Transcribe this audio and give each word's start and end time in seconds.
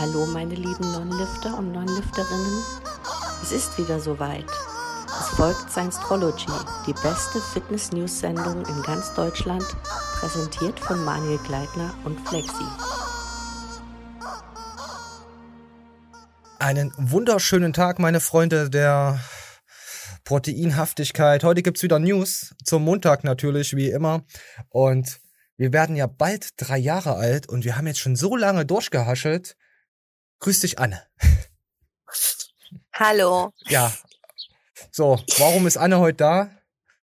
Hallo 0.00 0.24
meine 0.24 0.54
lieben 0.54 0.92
Non-Lifter 0.92 1.58
und 1.58 1.72
Non-Lifterinnen. 1.72 2.64
Es 3.42 3.52
ist 3.52 3.76
wieder 3.76 4.00
soweit. 4.00 4.46
Es 5.06 5.28
folgt 5.36 5.70
Science-Trology, 5.70 6.50
die 6.86 6.94
beste 6.94 7.38
Fitness-News-Sendung 7.52 8.64
in 8.64 8.82
ganz 8.82 9.12
Deutschland, 9.12 9.62
präsentiert 10.18 10.80
von 10.80 11.04
Manuel 11.04 11.36
Gleitner 11.46 11.92
und 12.04 12.18
Flexi. 12.26 12.64
Einen 16.58 16.94
wunderschönen 16.96 17.74
Tag, 17.74 17.98
meine 17.98 18.20
Freunde 18.20 18.70
der 18.70 19.20
Proteinhaftigkeit. 20.24 21.44
Heute 21.44 21.62
gibt's 21.62 21.82
wieder 21.82 21.98
News 21.98 22.54
zum 22.64 22.84
Montag 22.84 23.22
natürlich, 23.22 23.76
wie 23.76 23.90
immer. 23.90 24.24
Und 24.70 25.20
wir 25.58 25.74
werden 25.74 25.94
ja 25.94 26.06
bald 26.06 26.52
drei 26.56 26.78
Jahre 26.78 27.16
alt 27.16 27.50
und 27.50 27.66
wir 27.66 27.76
haben 27.76 27.86
jetzt 27.86 28.00
schon 28.00 28.16
so 28.16 28.34
lange 28.34 28.64
durchgehaschelt. 28.64 29.56
Grüß 30.40 30.60
dich, 30.60 30.78
Anne. 30.78 31.02
Hallo. 32.94 33.52
Ja. 33.68 33.92
So, 34.90 35.20
warum 35.38 35.66
ist 35.66 35.76
Anne 35.76 35.98
heute 35.98 36.16
da? 36.16 36.50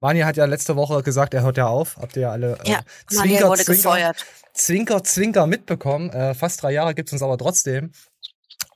Manja 0.00 0.26
hat 0.26 0.36
ja 0.36 0.44
letzte 0.44 0.76
Woche 0.76 1.02
gesagt, 1.02 1.34
er 1.34 1.42
hört 1.42 1.56
ja 1.56 1.66
auf. 1.66 1.96
Habt 1.96 2.14
ihr 2.14 2.22
ja 2.22 2.30
alle 2.30 2.56
äh, 2.64 2.70
ja, 2.70 2.80
Zwinker, 3.08 3.48
wurde 3.48 3.64
Zwinker, 3.64 3.82
gefeuert. 3.82 4.26
Zwinker, 4.54 5.02
Zwinker 5.02 5.46
mitbekommen. 5.48 6.10
Äh, 6.10 6.34
fast 6.34 6.62
drei 6.62 6.70
Jahre 6.70 6.94
gibt's 6.94 7.12
uns 7.12 7.22
aber 7.22 7.36
trotzdem. 7.36 7.90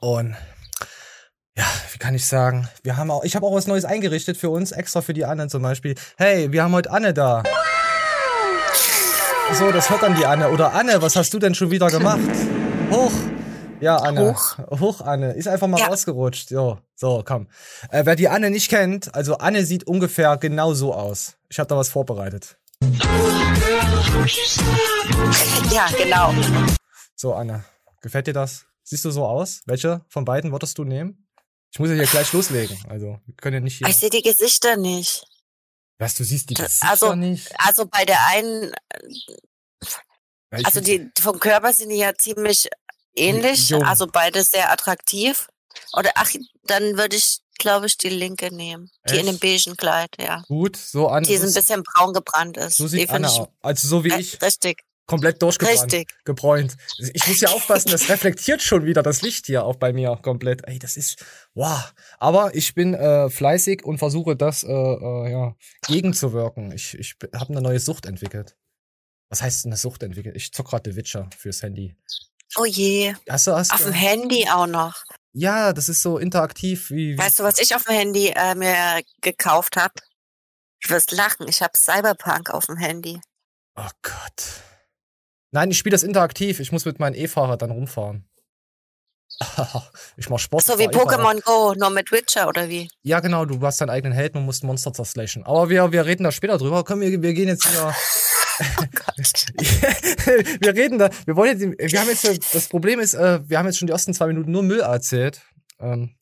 Und 0.01 0.35
ja, 1.57 1.67
wie 1.93 1.99
kann 1.99 2.15
ich 2.15 2.27
sagen? 2.27 2.69
Wir 2.83 2.97
haben 2.97 3.11
auch, 3.13 3.23
ich 3.23 3.37
habe 3.37 3.47
auch 3.47 3.55
was 3.55 3.69
Neues 3.69 3.85
eingerichtet 3.85 4.37
für 4.37 4.51
uns, 4.51 4.73
extra 4.73 5.01
für 5.03 5.15
die 5.15 5.25
Anne 5.25 5.49
zum 5.49 5.63
Beispiel. 5.63 5.95
Hey, 6.17 6.51
wir 6.51 6.65
haben 6.65 6.73
heute 6.73 6.91
Anne 6.91 7.15
da. 7.15 7.45
So, 9.53 9.71
das 9.71 9.91
hört 9.91 10.03
dann 10.03 10.17
die 10.17 10.27
Anne. 10.27 10.51
Oder 10.51 10.73
Anne, 10.73 11.03
was 11.03 11.15
hast 11.15 11.33
du 11.35 11.39
denn 11.39 11.55
schon 11.55 11.71
wieder 11.71 11.89
gemacht? 11.89 12.21
Hoch. 12.91 13.13
Ja, 13.81 13.97
Anne. 13.97 14.35
Hoch. 14.35 14.59
Hoch, 14.81 15.01
Anne. 15.01 15.33
Ist 15.33 15.49
einfach 15.49 15.67
mal 15.67 15.81
ja. 15.81 15.87
rausgerutscht. 15.87 16.49
So, 16.51 16.79
so, 16.95 17.23
komm. 17.25 17.49
Äh, 17.91 18.05
wer 18.05 18.17
die 18.17 18.29
Anne 18.29 18.51
nicht 18.51 18.69
kennt, 18.69 19.15
also 19.15 19.39
Anne 19.39 19.65
sieht 19.65 19.85
ungefähr 19.85 20.37
genau 20.37 20.75
so 20.75 20.95
aus. 20.95 21.37
Ich 21.49 21.59
habe 21.59 21.69
da 21.69 21.77
was 21.77 21.89
vorbereitet. 21.89 22.59
Ja, 25.71 25.89
genau. 25.97 26.35
So, 27.17 27.35
Anne. 27.35 27.65
Gefällt 28.03 28.27
dir 28.27 28.35
das? 28.35 28.67
Siehst 28.83 29.05
du 29.05 29.11
so 29.11 29.25
aus? 29.25 29.63
Welche 29.67 30.05
von 30.09 30.25
beiden 30.25 30.53
würdest 30.53 30.79
du 30.79 30.85
nehmen? 30.85 31.27
Ich 31.73 31.79
muss 31.79 31.89
ja 31.89 31.95
hier 31.95 32.07
gleich 32.07 32.33
loslegen. 32.33 32.79
Also, 32.89 33.21
wir 33.25 33.35
können 33.37 33.55
ja 33.55 33.61
nicht 33.61 33.79
hier. 33.79 33.89
Ich 33.89 33.97
sehe 33.97 34.11
die 34.11 34.23
Gesichter 34.23 34.77
nicht. 34.77 35.25
Was, 35.99 36.15
du 36.15 36.25
siehst 36.25 36.51
die 36.51 36.55
Gesichter 36.55 36.91
also, 36.91 37.15
nicht? 37.15 37.53
Also 37.59 37.87
bei 37.87 38.05
der 38.07 38.27
einen, 38.29 38.73
also 40.65 40.81
die 40.81 41.11
vom 41.21 41.39
Körper 41.39 41.73
sind 41.73 41.91
die 41.91 41.99
ja 41.99 42.15
ziemlich 42.15 42.69
ähnlich, 43.15 43.69
Jung. 43.69 43.83
also 43.85 44.07
beide 44.07 44.43
sehr 44.43 44.71
attraktiv. 44.71 45.49
Oder 45.97 46.11
ach, 46.15 46.31
dann 46.65 46.97
würde 46.97 47.17
ich, 47.17 47.41
glaube 47.59 47.87
ich, 47.87 47.97
die 47.97 48.09
linke 48.09 48.55
nehmen. 48.55 48.91
Die 49.09 49.15
Echt? 49.15 49.21
in 49.21 49.27
dem 49.27 49.39
beigen 49.39 49.77
Kleid, 49.77 50.11
ja. 50.19 50.43
Gut, 50.49 50.77
so 50.77 51.09
an. 51.09 51.25
Die 51.25 51.37
ein 51.37 51.55
bisschen 51.55 51.83
braun 51.83 52.13
gebrannt 52.13 52.57
ist. 52.57 52.77
So 52.77 52.87
sieht 52.87 53.11
Anna 53.11 53.29
aus. 53.29 53.49
Also 53.61 53.89
so 53.89 54.05
wie 54.05 54.15
ich. 54.15 54.41
Richtig. 54.43 54.83
Komplett 55.07 55.43
durchgebrannt. 55.43 55.93
Richtig. 55.93 56.15
Gebräunt. 56.25 56.77
Ich 56.99 57.27
muss 57.27 57.41
ja 57.41 57.49
aufpassen, 57.53 57.91
das 57.91 58.09
reflektiert 58.09 58.63
schon 58.63 58.85
wieder 58.85 59.03
das 59.03 59.23
Licht 59.23 59.47
hier 59.47 59.65
auch 59.65 59.75
bei 59.75 59.93
mir 59.93 60.17
komplett. 60.23 60.63
Ey, 60.69 60.79
das 60.79 60.97
ist, 60.97 61.25
wow. 61.55 61.93
Aber 62.19 62.55
ich 62.55 62.75
bin 62.77 62.95
äh, 62.95 63.29
fleißig 63.29 63.85
und 63.85 63.99
versuche 63.99 64.37
das, 64.37 64.63
äh, 64.63 64.71
äh, 64.71 65.33
ja, 65.33 65.57
gegenzuwirken. 65.89 66.71
Ich, 66.71 66.97
ich 66.97 67.17
habe 67.35 67.51
eine 67.51 67.61
neue 67.61 67.81
Sucht 67.81 68.07
entwickelt. 68.07 68.57
Was 69.31 69.43
heißt 69.43 69.67
eine 69.67 69.77
Sucht 69.77 70.05
entwickelt? 70.05 70.37
Ich 70.37 70.53
zock 70.53 70.71
gerade 70.71 70.91
The 70.93 70.97
Witcher 70.97 71.29
fürs 71.37 71.63
Handy. 71.63 71.97
Oh 72.57 72.65
je. 72.65 73.15
Hast 73.29 73.47
du, 73.47 73.53
hast 73.53 73.73
auf 73.73 73.85
dem 73.85 73.93
Handy 73.93 74.49
auch 74.51 74.67
noch. 74.67 75.05
Ja, 75.33 75.73
das 75.73 75.89
ist 75.89 76.03
so 76.03 76.19
interaktiv 76.19 76.91
wie. 76.91 77.15
wie 77.15 77.19
weißt 77.19 77.39
du, 77.39 77.45
was 77.45 77.61
ich 77.61 77.75
auf 77.75 77.85
dem 77.85 77.95
Handy 77.95 78.33
äh, 78.35 78.55
mir 78.55 79.03
gekauft 79.21 79.77
habe? 79.77 79.95
Ich 80.83 80.91
wirst 80.91 81.13
lachen. 81.13 81.47
Ich 81.49 81.63
habe 81.63 81.73
Cyberpunk 81.77 82.51
auf 82.51 82.67
dem 82.67 82.77
Handy. 82.77 83.21
Oh 83.77 83.89
Gott. 84.03 84.63
Nein, 85.53 85.71
ich 85.71 85.79
spiele 85.79 85.95
das 85.95 86.03
interaktiv. 86.03 86.61
Ich 86.61 86.73
muss 86.73 86.85
mit 86.85 86.99
meinem 86.99 87.15
E-Fahrer 87.15 87.57
dann 87.57 87.71
rumfahren. 87.71 88.27
ich 90.17 90.29
mach 90.29 90.39
Sport. 90.39 90.65
So 90.65 90.79
wie 90.79 90.89
Pokémon 90.89 91.41
Go, 91.43 91.75
nur 91.75 91.91
mit 91.91 92.13
Witcher 92.13 92.49
oder 92.49 92.69
wie? 92.69 92.91
Ja, 93.03 93.21
genau. 93.21 93.45
Du 93.45 93.61
hast 93.63 93.81
deinen 93.81 93.91
eigenen 93.91 94.13
Helden 94.13 94.39
und 94.39 94.45
musst 94.45 94.65
Monster 94.65 94.93
zerslashen. 94.93 95.45
Aber 95.45 95.71
wir, 95.71 95.93
wir 95.93 96.05
reden 96.05 96.25
da 96.25 96.33
später 96.33 96.59
drüber. 96.59 96.85
Komm, 96.85 97.01
wir, 97.01 97.23
wir 97.23 97.33
gehen 97.33 97.49
jetzt 97.49 97.67
hier. 97.67 97.95
Oh 98.79 98.85
wir 100.61 100.75
reden 100.75 100.99
da, 100.99 101.11
wir 101.25 101.37
wollen 101.37 101.59
jetzt, 101.59 101.93
wir 101.93 102.01
haben 102.01 102.09
jetzt, 102.09 102.55
das 102.55 102.69
Problem 102.69 103.01
ist, 103.01 103.15
äh, 103.15 103.41
wir 103.49 103.59
haben 103.59 103.67
jetzt 103.67 103.79
schon 103.79 103.87
die 103.87 103.93
ersten 103.93 104.15
zwei 104.15 104.27
Minuten 104.27 104.51
nur 104.51 104.63
Müll 104.63 104.81
erzählt. 104.81 105.43
Ähm, 105.81 106.15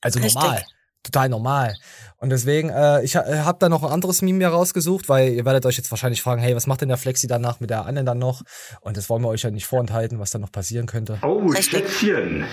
also 0.00 0.18
Richtig. 0.18 0.34
normal. 0.34 0.64
Total 1.02 1.28
normal. 1.28 1.74
Und 2.18 2.28
deswegen, 2.28 2.68
äh, 2.68 3.02
ich 3.02 3.14
äh, 3.14 3.38
habe 3.38 3.56
da 3.58 3.70
noch 3.70 3.82
ein 3.82 3.90
anderes 3.90 4.20
Meme 4.20 4.38
mir 4.38 4.48
rausgesucht, 4.48 5.08
weil 5.08 5.32
ihr 5.32 5.46
werdet 5.46 5.64
euch 5.64 5.78
jetzt 5.78 5.90
wahrscheinlich 5.90 6.20
fragen, 6.20 6.42
hey, 6.42 6.54
was 6.54 6.66
macht 6.66 6.82
denn 6.82 6.88
der 6.88 6.98
Flexi 6.98 7.26
danach 7.26 7.60
mit 7.60 7.70
der 7.70 7.86
anderen 7.86 8.04
dann 8.04 8.18
noch? 8.18 8.42
Und 8.82 8.98
das 8.98 9.08
wollen 9.08 9.22
wir 9.22 9.28
euch 9.28 9.42
ja 9.42 9.50
nicht 9.50 9.66
vorenthalten, 9.66 10.18
was 10.18 10.30
dann 10.30 10.42
noch 10.42 10.52
passieren 10.52 10.86
könnte. 10.86 11.18
Oh, 11.22 11.50
Schätzchen, 11.54 12.44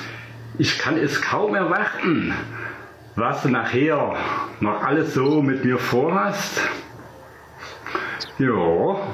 ich 0.57 0.77
kann 0.79 0.97
es 0.97 1.21
kaum 1.21 1.55
erwarten, 1.55 2.33
was 3.15 3.41
du 3.41 3.49
nachher 3.49 4.15
noch 4.61 4.81
alles 4.81 5.13
so 5.13 5.41
mit 5.41 5.65
mir 5.65 5.77
vorhast. 5.77 6.61
Ja. 8.39 9.13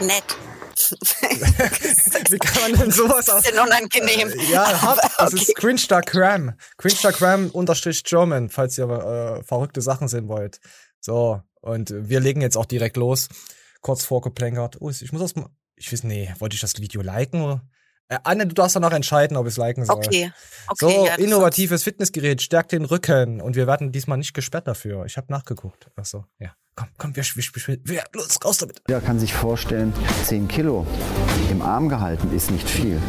Nett. 0.00 0.36
Wie 2.30 2.38
kann 2.38 2.62
man 2.62 2.80
denn 2.80 2.90
sowas 2.90 3.28
aus? 3.28 3.42
Bisschen 3.42 3.58
unangenehm. 3.58 4.32
Ja, 4.50 4.80
hab, 4.80 5.00
das 5.18 5.32
okay. 5.34 5.42
ist 5.42 5.56
Cringe.cram. 5.56 6.54
Cringe.cram 6.78 7.50
unterstrich 7.50 8.04
German, 8.04 8.48
falls 8.48 8.78
ihr 8.78 8.88
äh, 8.88 9.42
verrückte 9.42 9.82
Sachen 9.82 10.08
sehen 10.08 10.28
wollt. 10.28 10.60
So, 11.00 11.42
und 11.60 11.92
wir 11.94 12.20
legen 12.20 12.40
jetzt 12.40 12.56
auch 12.56 12.66
direkt 12.66 12.96
los. 12.96 13.28
Kurz 13.80 14.04
vorgeplänkert. 14.04 14.76
Oh, 14.80 14.90
ich 14.90 15.12
muss 15.12 15.22
das 15.22 15.36
mal. 15.36 15.48
Ich 15.74 15.92
weiß, 15.92 16.04
nee, 16.04 16.32
wollte 16.38 16.54
ich 16.54 16.60
das 16.60 16.78
Video 16.80 17.02
liken? 17.02 17.42
Oder? 17.42 17.62
Äh, 18.08 18.18
Anne, 18.22 18.46
du 18.46 18.54
darfst 18.54 18.76
danach 18.76 18.92
entscheiden, 18.92 19.36
ob 19.36 19.46
es 19.46 19.56
liken 19.56 19.84
soll. 19.84 19.96
Okay. 19.96 20.32
okay 20.68 20.76
so, 20.78 21.06
ja, 21.06 21.14
innovatives 21.16 21.82
Fitnessgerät, 21.82 22.40
stärkt 22.40 22.72
den 22.72 22.84
Rücken 22.84 23.40
und 23.40 23.56
wir 23.56 23.66
werden 23.66 23.90
diesmal 23.90 24.18
nicht 24.18 24.32
gesperrt 24.32 24.68
dafür. 24.68 25.04
Ich 25.06 25.16
habe 25.16 25.26
nachgeguckt. 25.30 25.88
Ach 25.96 26.04
so, 26.04 26.24
ja. 26.38 26.54
Komm, 26.76 26.88
komm, 26.98 27.16
wir, 27.16 27.24
wir, 27.24 27.44
wir, 27.54 27.78
wir, 27.84 28.04
los, 28.12 28.38
raus 28.44 28.58
damit. 28.58 28.82
Jeder 28.86 29.00
kann 29.00 29.18
sich 29.18 29.32
vorstellen, 29.32 29.94
10 30.24 30.46
Kilo 30.46 30.86
im 31.50 31.62
Arm 31.62 31.88
gehalten 31.88 32.34
ist 32.36 32.50
nicht 32.50 32.68
viel. 32.68 33.00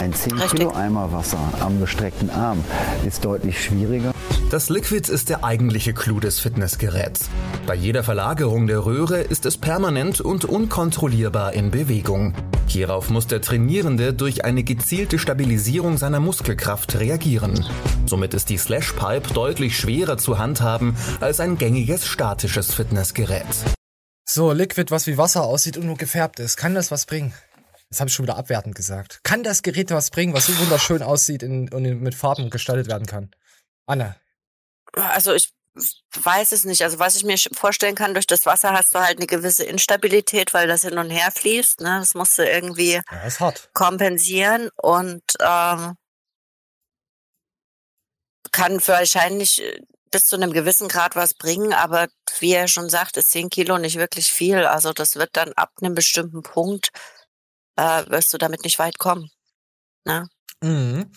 Ein 0.00 0.14
10 0.14 0.38
Kilo 0.48 0.72
Eimer 0.72 1.12
Wasser 1.12 1.38
am 1.60 1.78
gestreckten 1.78 2.30
Arm 2.30 2.64
ist 3.06 3.22
deutlich 3.22 3.62
schwieriger. 3.62 4.14
Das 4.50 4.70
Liquid 4.70 5.12
ist 5.12 5.28
der 5.28 5.44
eigentliche 5.44 5.92
Clou 5.92 6.20
des 6.20 6.40
Fitnessgeräts. 6.40 7.28
Bei 7.66 7.74
jeder 7.74 8.02
Verlagerung 8.02 8.66
der 8.66 8.86
Röhre 8.86 9.20
ist 9.20 9.44
es 9.44 9.58
permanent 9.58 10.22
und 10.22 10.46
unkontrollierbar 10.46 11.52
in 11.52 11.70
Bewegung. 11.70 12.32
Hierauf 12.66 13.10
muss 13.10 13.26
der 13.26 13.42
Trainierende 13.42 14.14
durch 14.14 14.42
eine 14.42 14.64
gezielte 14.64 15.18
Stabilisierung 15.18 15.98
seiner 15.98 16.18
Muskelkraft 16.18 16.98
reagieren. 16.98 17.66
Somit 18.06 18.32
ist 18.32 18.48
die 18.48 18.56
Slash 18.56 18.94
Pipe 18.94 19.34
deutlich 19.34 19.76
schwerer 19.76 20.16
zu 20.16 20.38
handhaben 20.38 20.96
als 21.20 21.40
ein 21.40 21.58
gängiges 21.58 22.06
statisches 22.06 22.72
Fitnessgerät. 22.72 23.44
So, 24.26 24.52
Liquid, 24.52 24.90
was 24.90 25.06
wie 25.06 25.18
Wasser 25.18 25.44
aussieht 25.44 25.76
und 25.76 25.84
nur 25.84 25.96
gefärbt 25.96 26.40
ist, 26.40 26.56
kann 26.56 26.74
das 26.74 26.90
was 26.90 27.04
bringen? 27.04 27.34
Das 27.90 28.00
habe 28.00 28.08
ich 28.08 28.14
schon 28.14 28.24
wieder 28.24 28.36
abwertend 28.36 28.74
gesagt. 28.74 29.20
Kann 29.24 29.42
das 29.42 29.62
Gerät 29.62 29.90
was 29.90 30.10
bringen, 30.10 30.32
was 30.32 30.46
so 30.46 30.56
wunderschön 30.58 31.02
aussieht 31.02 31.42
und 31.42 31.72
mit 31.72 32.14
Farben 32.14 32.48
gestaltet 32.50 32.86
werden 32.86 33.06
kann? 33.06 33.30
Anna, 33.86 34.14
also 34.92 35.34
ich 35.34 35.52
weiß 36.22 36.52
es 36.52 36.64
nicht. 36.64 36.82
Also 36.82 36.98
was 36.98 37.16
ich 37.16 37.24
mir 37.24 37.36
vorstellen 37.52 37.94
kann, 37.94 38.14
durch 38.14 38.26
das 38.26 38.46
Wasser 38.46 38.72
hast 38.72 38.94
du 38.94 39.00
halt 39.00 39.18
eine 39.18 39.26
gewisse 39.26 39.64
Instabilität, 39.64 40.54
weil 40.54 40.68
das 40.68 40.82
hin 40.82 40.98
und 40.98 41.10
her 41.10 41.30
fließt. 41.32 41.80
Ne? 41.80 41.98
Das 42.00 42.14
musst 42.14 42.38
du 42.38 42.48
irgendwie 42.48 43.00
ja, 43.10 43.52
kompensieren 43.72 44.70
und 44.76 45.22
ähm, 45.40 45.96
kann 48.52 48.80
wahrscheinlich 48.86 49.62
äh, 49.62 49.80
bis 50.10 50.26
zu 50.26 50.36
einem 50.36 50.52
gewissen 50.52 50.88
Grad 50.88 51.14
was 51.14 51.34
bringen, 51.34 51.72
aber 51.72 52.08
wie 52.40 52.52
er 52.52 52.66
schon 52.66 52.88
sagt, 52.88 53.16
ist 53.16 53.30
10 53.30 53.48
Kilo 53.48 53.78
nicht 53.78 53.96
wirklich 53.96 54.30
viel. 54.30 54.66
Also 54.66 54.92
das 54.92 55.14
wird 55.14 55.36
dann 55.36 55.52
ab 55.52 55.70
einem 55.80 55.94
bestimmten 55.94 56.42
Punkt, 56.42 56.88
äh, 57.80 58.10
wirst 58.10 58.32
du 58.32 58.38
damit 58.38 58.64
nicht 58.64 58.78
weit 58.78 58.98
kommen. 58.98 59.30
Ne? 60.04 60.28
Mhm 60.62 61.10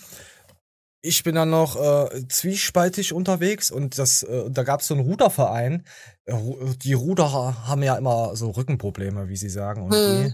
ich 1.03 1.23
bin 1.23 1.35
dann 1.35 1.49
noch 1.49 1.75
äh, 1.75 2.27
zwiespaltig 2.29 3.13
unterwegs 3.13 3.69
und 3.69 3.99
das, 3.99 4.23
äh, 4.23 4.49
da 4.49 4.63
gab 4.63 4.79
es 4.79 4.87
so 4.87 4.93
einen 4.93 5.03
Ruderverein. 5.03 5.85
Äh, 6.25 6.35
die 6.81 6.93
Ruderer 6.93 7.67
haben 7.67 7.83
ja 7.83 7.95
immer 7.97 8.35
so 8.37 8.49
Rückenprobleme, 8.49 9.27
wie 9.27 9.35
sie 9.35 9.49
sagen, 9.49 9.83
und 9.83 9.93
hm. 9.93 10.33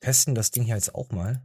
testen 0.00 0.36
das 0.36 0.52
Ding 0.52 0.62
hier 0.62 0.76
jetzt 0.76 0.94
auch 0.94 1.10
mal. 1.10 1.42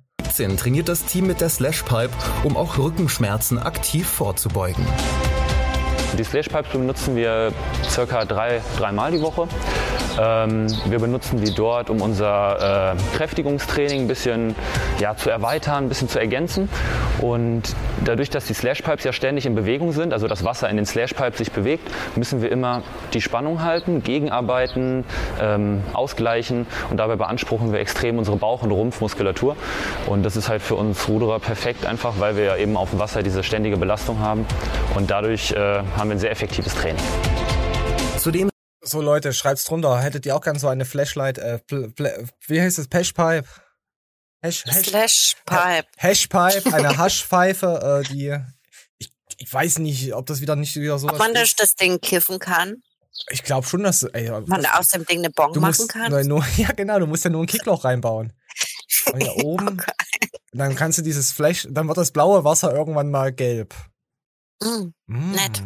trainiert 0.58 0.88
das 0.88 1.04
Team 1.06 1.26
mit 1.26 1.42
der 1.42 1.50
Slashpipe, 1.50 2.14
um 2.44 2.56
auch 2.56 2.78
Rückenschmerzen 2.78 3.58
aktiv 3.58 4.08
vorzubeugen. 4.08 4.86
Die 6.18 6.24
Slashpipes 6.24 6.72
benutzen 6.72 7.16
wir 7.16 7.52
circa 7.88 8.26
drei, 8.26 8.62
dreimal 8.78 9.12
die 9.12 9.22
Woche. 9.22 9.48
Ähm, 10.20 10.68
wir 10.86 11.00
benutzen 11.00 11.40
die 11.42 11.54
dort, 11.54 11.90
um 11.90 12.02
unser 12.02 12.94
äh, 12.94 13.16
Kräftigungstraining 13.16 14.02
ein 14.02 14.08
bisschen 14.08 14.56
ja, 15.00 15.16
zu 15.16 15.30
erweitern, 15.30 15.86
ein 15.86 15.90
bisschen 15.90 16.10
zu 16.10 16.20
ergänzen. 16.20 16.68
Und 17.22 17.76
dadurch, 18.04 18.30
dass 18.30 18.46
die 18.46 18.54
Slashpipes 18.54 19.04
ja 19.04 19.14
ständig 19.14 19.46
in 19.46 19.56
Bewegung 19.56 19.92
sind, 19.92 20.14
also 20.14 20.28
das 20.28 20.44
Wasser 20.44 20.70
in 20.70 20.78
den 20.78 20.86
Slashpipes 20.86 21.38
sich 21.38 21.52
bewegt, 21.52 21.90
müssen 22.16 22.42
wir 22.42 22.52
immer 22.52 22.82
die 23.14 23.22
Spannung 23.22 23.64
halten, 23.64 24.04
gegenarbeiten, 24.04 25.06
ähm, 25.42 25.84
ausgleichen 25.94 26.66
und 26.90 26.98
dabei 26.98 27.16
beanspruchen 27.16 27.72
wir 27.72 27.80
extrem 27.80 28.18
unsere 28.18 28.38
Bauch- 28.38 28.64
und 28.64 28.72
Rumpfmuskulatur. 28.72 29.56
Und 30.08 30.24
das 30.24 30.36
ist 30.36 30.50
halt 30.50 30.62
für 30.62 30.76
uns 30.76 31.08
Ruderer 31.08 31.40
perfekt 31.40 31.86
einfach, 31.86 32.16
weil 32.20 32.36
wir 32.36 32.44
ja 32.44 32.56
eben 32.58 32.76
auf 32.78 32.90
dem 32.90 33.00
Wasser 33.00 33.24
diese 33.24 33.44
ständige 33.44 33.78
Belastung 33.78 34.20
haben 34.20 34.46
und 34.96 35.12
dadurch 35.12 35.52
äh, 35.52 35.82
haben 36.00 36.10
wir 36.10 36.16
ein 36.16 36.20
sehr 36.20 36.32
effektives 36.32 36.74
Training. 36.76 37.04
Zudem 38.18 38.50
so 38.82 39.02
Leute, 39.02 39.34
schreibt's 39.34 39.66
drunter. 39.66 40.00
Hättet 40.00 40.26
ihr 40.26 40.36
auch 40.36 40.42
gern 40.42 40.58
so 40.58 40.70
eine 40.70 40.86
Flashlight, 40.86 41.38
äh, 41.38 41.60
wie 42.48 42.62
heißt 42.62 42.80
es, 42.80 42.88
Pashpipe? 42.88 43.46
Hash, 44.42 44.64
Hash, 44.66 44.88
Slashpipe. 44.88 45.88
Hashpipe, 45.98 46.74
eine 46.74 46.98
Haschpfeife, 46.98 48.04
äh, 48.06 48.08
die 48.08 48.38
ich, 48.98 49.12
ich 49.38 49.54
weiß 49.54 49.80
nicht, 49.80 50.14
ob 50.14 50.26
das 50.26 50.40
wieder 50.40 50.56
nicht 50.56 50.76
wieder 50.78 50.98
so 50.98 51.10
Ob 51.10 51.20
man 51.20 51.34
das, 51.34 51.56
das 51.56 51.76
Ding 51.76 52.00
kiffen 52.00 52.40
kann? 52.40 52.82
Ich 53.30 53.44
glaube 53.44 53.68
schon, 53.68 53.84
dass 53.84 54.04
ey, 54.04 54.32
man 54.46 54.62
das, 54.62 54.74
aus 54.76 54.88
dem 54.88 55.06
Ding 55.06 55.20
eine 55.20 55.30
Bon 55.30 55.52
machen 55.60 55.90
kann. 55.90 56.10
Nur, 56.10 56.24
nur, 56.24 56.46
ja, 56.58 56.72
genau, 56.72 57.00
du 57.00 57.08
musst 57.08 57.26
ja 57.26 57.30
nur 57.30 57.44
ein 57.44 57.48
Kickloch 57.48 57.84
reinbauen. 57.84 58.32
Und 59.12 59.22
hier 59.22 59.36
oben, 59.44 59.80
okay. 59.80 60.30
dann 60.54 60.76
kannst 60.76 60.98
du 60.98 61.02
dieses 61.02 61.34
Flash, 61.34 61.68
dann 61.70 61.90
wird 61.90 61.98
das 61.98 62.12
blaue 62.12 62.46
Wasser 62.46 62.74
irgendwann 62.74 63.12
mal 63.12 63.34
gelb. 63.34 63.76
Mm, 64.62 64.94
mm. 65.08 65.32
Nett. 65.32 65.64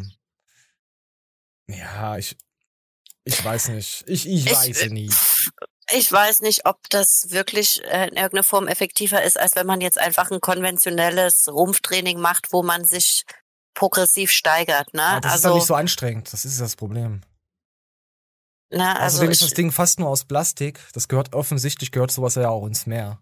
Ja, 1.67 2.17
ich, 2.17 2.35
ich 3.23 3.43
weiß 3.43 3.69
nicht. 3.69 4.03
Ich, 4.07 4.27
ich, 4.27 4.45
ich 4.45 4.51
weiß 4.51 4.89
nie. 4.89 5.11
Ich 5.91 6.11
weiß 6.11 6.41
nicht, 6.41 6.65
ob 6.65 6.77
das 6.89 7.27
wirklich 7.29 7.81
äh, 7.83 8.07
in 8.07 8.15
irgendeiner 8.15 8.43
Form 8.43 8.67
effektiver 8.67 9.21
ist, 9.21 9.39
als 9.39 9.55
wenn 9.55 9.67
man 9.67 9.81
jetzt 9.81 9.97
einfach 9.97 10.31
ein 10.31 10.39
konventionelles 10.39 11.47
Rumpftraining 11.49 12.19
macht, 12.19 12.51
wo 12.51 12.63
man 12.63 12.85
sich 12.85 13.23
progressiv 13.73 14.31
steigert. 14.31 14.93
Ne? 14.93 15.03
Aber 15.03 15.21
das 15.21 15.33
also, 15.33 15.47
ist 15.47 15.51
ja 15.51 15.55
nicht 15.55 15.67
so 15.67 15.75
anstrengend. 15.75 16.33
Das 16.33 16.45
ist 16.45 16.59
das 16.59 16.75
Problem. 16.75 17.21
Na, 18.69 18.93
also 18.93 19.17
Außerdem 19.17 19.31
ist 19.31 19.41
das 19.41 19.53
Ding 19.53 19.71
fast 19.71 19.99
nur 19.99 20.09
aus 20.09 20.25
Plastik. 20.25 20.79
Das 20.93 21.07
gehört 21.07 21.33
offensichtlich, 21.33 21.91
gehört 21.91 22.11
sowas 22.11 22.35
ja 22.35 22.49
auch 22.49 22.65
ins 22.65 22.85
Meer. 22.85 23.21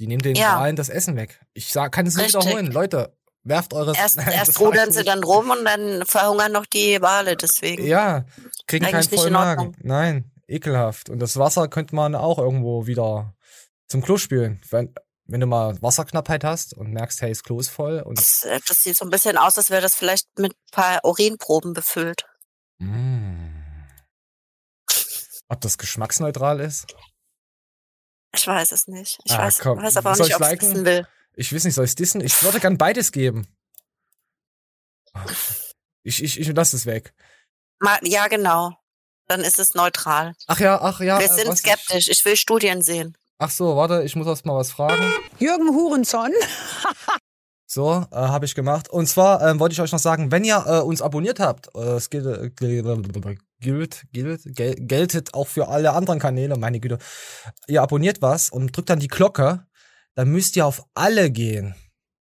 Die 0.00 0.06
nehmen 0.06 0.22
den 0.22 0.36
ja. 0.36 0.58
Walen 0.58 0.76
das 0.76 0.88
Essen 0.88 1.16
weg. 1.16 1.40
Ich 1.54 1.72
sag, 1.72 1.92
kann 1.92 2.06
es 2.06 2.16
nicht 2.16 2.34
wiederholen. 2.34 2.66
Leute, 2.66 3.16
werft 3.44 3.74
eure... 3.74 3.96
Erst, 3.96 4.18
erst 4.26 4.60
rudern 4.60 4.92
sie 4.92 5.04
dann 5.04 5.22
rum 5.22 5.50
und 5.50 5.64
dann 5.64 6.04
verhungern 6.06 6.52
noch 6.52 6.66
die 6.66 7.00
Wale 7.00 7.36
deswegen. 7.36 7.86
Ja, 7.86 8.24
kriegen 8.66 8.86
keinen 8.86 9.02
vollen 9.02 9.32
Magen. 9.32 9.76
Nein, 9.82 10.30
ekelhaft. 10.46 11.10
Und 11.10 11.18
das 11.20 11.36
Wasser 11.36 11.68
könnte 11.68 11.94
man 11.94 12.14
auch 12.14 12.38
irgendwo 12.38 12.86
wieder 12.86 13.34
zum 13.88 14.02
Klo 14.02 14.16
spülen. 14.16 14.60
Wenn, 14.70 14.94
wenn 15.26 15.40
du 15.40 15.46
mal 15.46 15.80
Wasserknappheit 15.80 16.44
hast 16.44 16.74
und 16.74 16.92
merkst, 16.92 17.22
hey, 17.22 17.30
das 17.30 17.42
Klo 17.42 17.60
ist 17.60 17.70
voll. 17.70 18.00
Und 18.00 18.18
das, 18.18 18.44
äh, 18.44 18.60
das 18.66 18.82
sieht 18.82 18.96
so 18.96 19.04
ein 19.04 19.10
bisschen 19.10 19.36
aus, 19.36 19.56
als 19.58 19.70
wäre 19.70 19.82
das 19.82 19.94
vielleicht 19.94 20.26
mit 20.38 20.52
ein 20.52 20.70
paar 20.70 21.04
Urinproben 21.04 21.72
befüllt. 21.72 22.24
Mm. 22.78 23.48
Ob 25.48 25.60
das 25.60 25.76
geschmacksneutral 25.76 26.60
ist? 26.60 26.86
Ich 28.34 28.46
weiß 28.46 28.72
es 28.72 28.88
nicht. 28.88 29.20
Ich 29.24 29.32
ah, 29.32 29.38
weiß, 29.38 29.58
komm. 29.58 29.82
weiß 29.82 29.98
aber 29.98 30.12
auch 30.12 30.18
nicht, 30.18 30.34
ob 30.34 30.40
ich 30.40 30.62
wissen 30.62 30.84
will. 30.86 31.06
Ich 31.34 31.52
weiß 31.54 31.64
nicht, 31.64 31.74
soll 31.74 31.84
ich 31.84 31.94
dissen? 31.94 32.20
Ich 32.20 32.42
würde 32.42 32.60
gern 32.60 32.78
beides 32.78 33.12
geben. 33.12 33.46
Ich, 36.02 36.22
ich, 36.22 36.40
ich 36.40 36.48
lasse 36.54 36.76
es 36.76 36.86
weg. 36.86 37.14
Ja, 38.02 38.28
genau. 38.28 38.72
Dann 39.28 39.40
ist 39.40 39.58
es 39.58 39.74
neutral. 39.74 40.34
Ach 40.46 40.60
ja, 40.60 40.80
ach 40.80 41.00
ja. 41.00 41.18
Wir 41.18 41.28
sind 41.28 41.56
skeptisch. 41.56 42.08
Ich 42.08 42.24
will 42.24 42.36
Studien 42.36 42.82
sehen. 42.82 43.16
Ach 43.38 43.50
so, 43.50 43.76
warte, 43.76 44.02
ich 44.02 44.14
muss 44.14 44.26
erst 44.26 44.46
mal 44.46 44.56
was 44.56 44.70
fragen. 44.70 45.12
Jürgen 45.38 45.68
Hurenson. 45.70 46.32
So, 47.74 48.04
äh, 48.10 48.16
habe 48.16 48.44
ich 48.44 48.54
gemacht. 48.54 48.90
Und 48.90 49.06
zwar 49.06 49.40
ähm, 49.48 49.58
wollte 49.58 49.72
ich 49.72 49.80
euch 49.80 49.92
noch 49.92 49.98
sagen, 49.98 50.30
wenn 50.30 50.44
ihr 50.44 50.62
äh, 50.66 50.80
uns 50.80 51.00
abonniert 51.00 51.40
habt, 51.40 51.74
äh, 51.74 51.94
es 51.94 52.10
gilt, 52.10 52.26
äh, 52.26 52.50
gilt, 52.50 54.02
gilt, 54.12 54.42
gel 54.44 54.74
geltet 54.74 55.32
auch 55.32 55.48
für 55.48 55.68
alle 55.68 55.94
anderen 55.94 56.20
Kanäle, 56.20 56.58
meine 56.58 56.80
Güte. 56.80 56.98
Ihr 57.68 57.80
abonniert 57.80 58.20
was 58.20 58.50
und 58.50 58.76
drückt 58.76 58.90
dann 58.90 59.00
die 59.00 59.08
Glocke, 59.08 59.64
dann 60.14 60.28
müsst 60.28 60.56
ihr 60.56 60.66
auf 60.66 60.84
alle 60.94 61.30
gehen. 61.30 61.74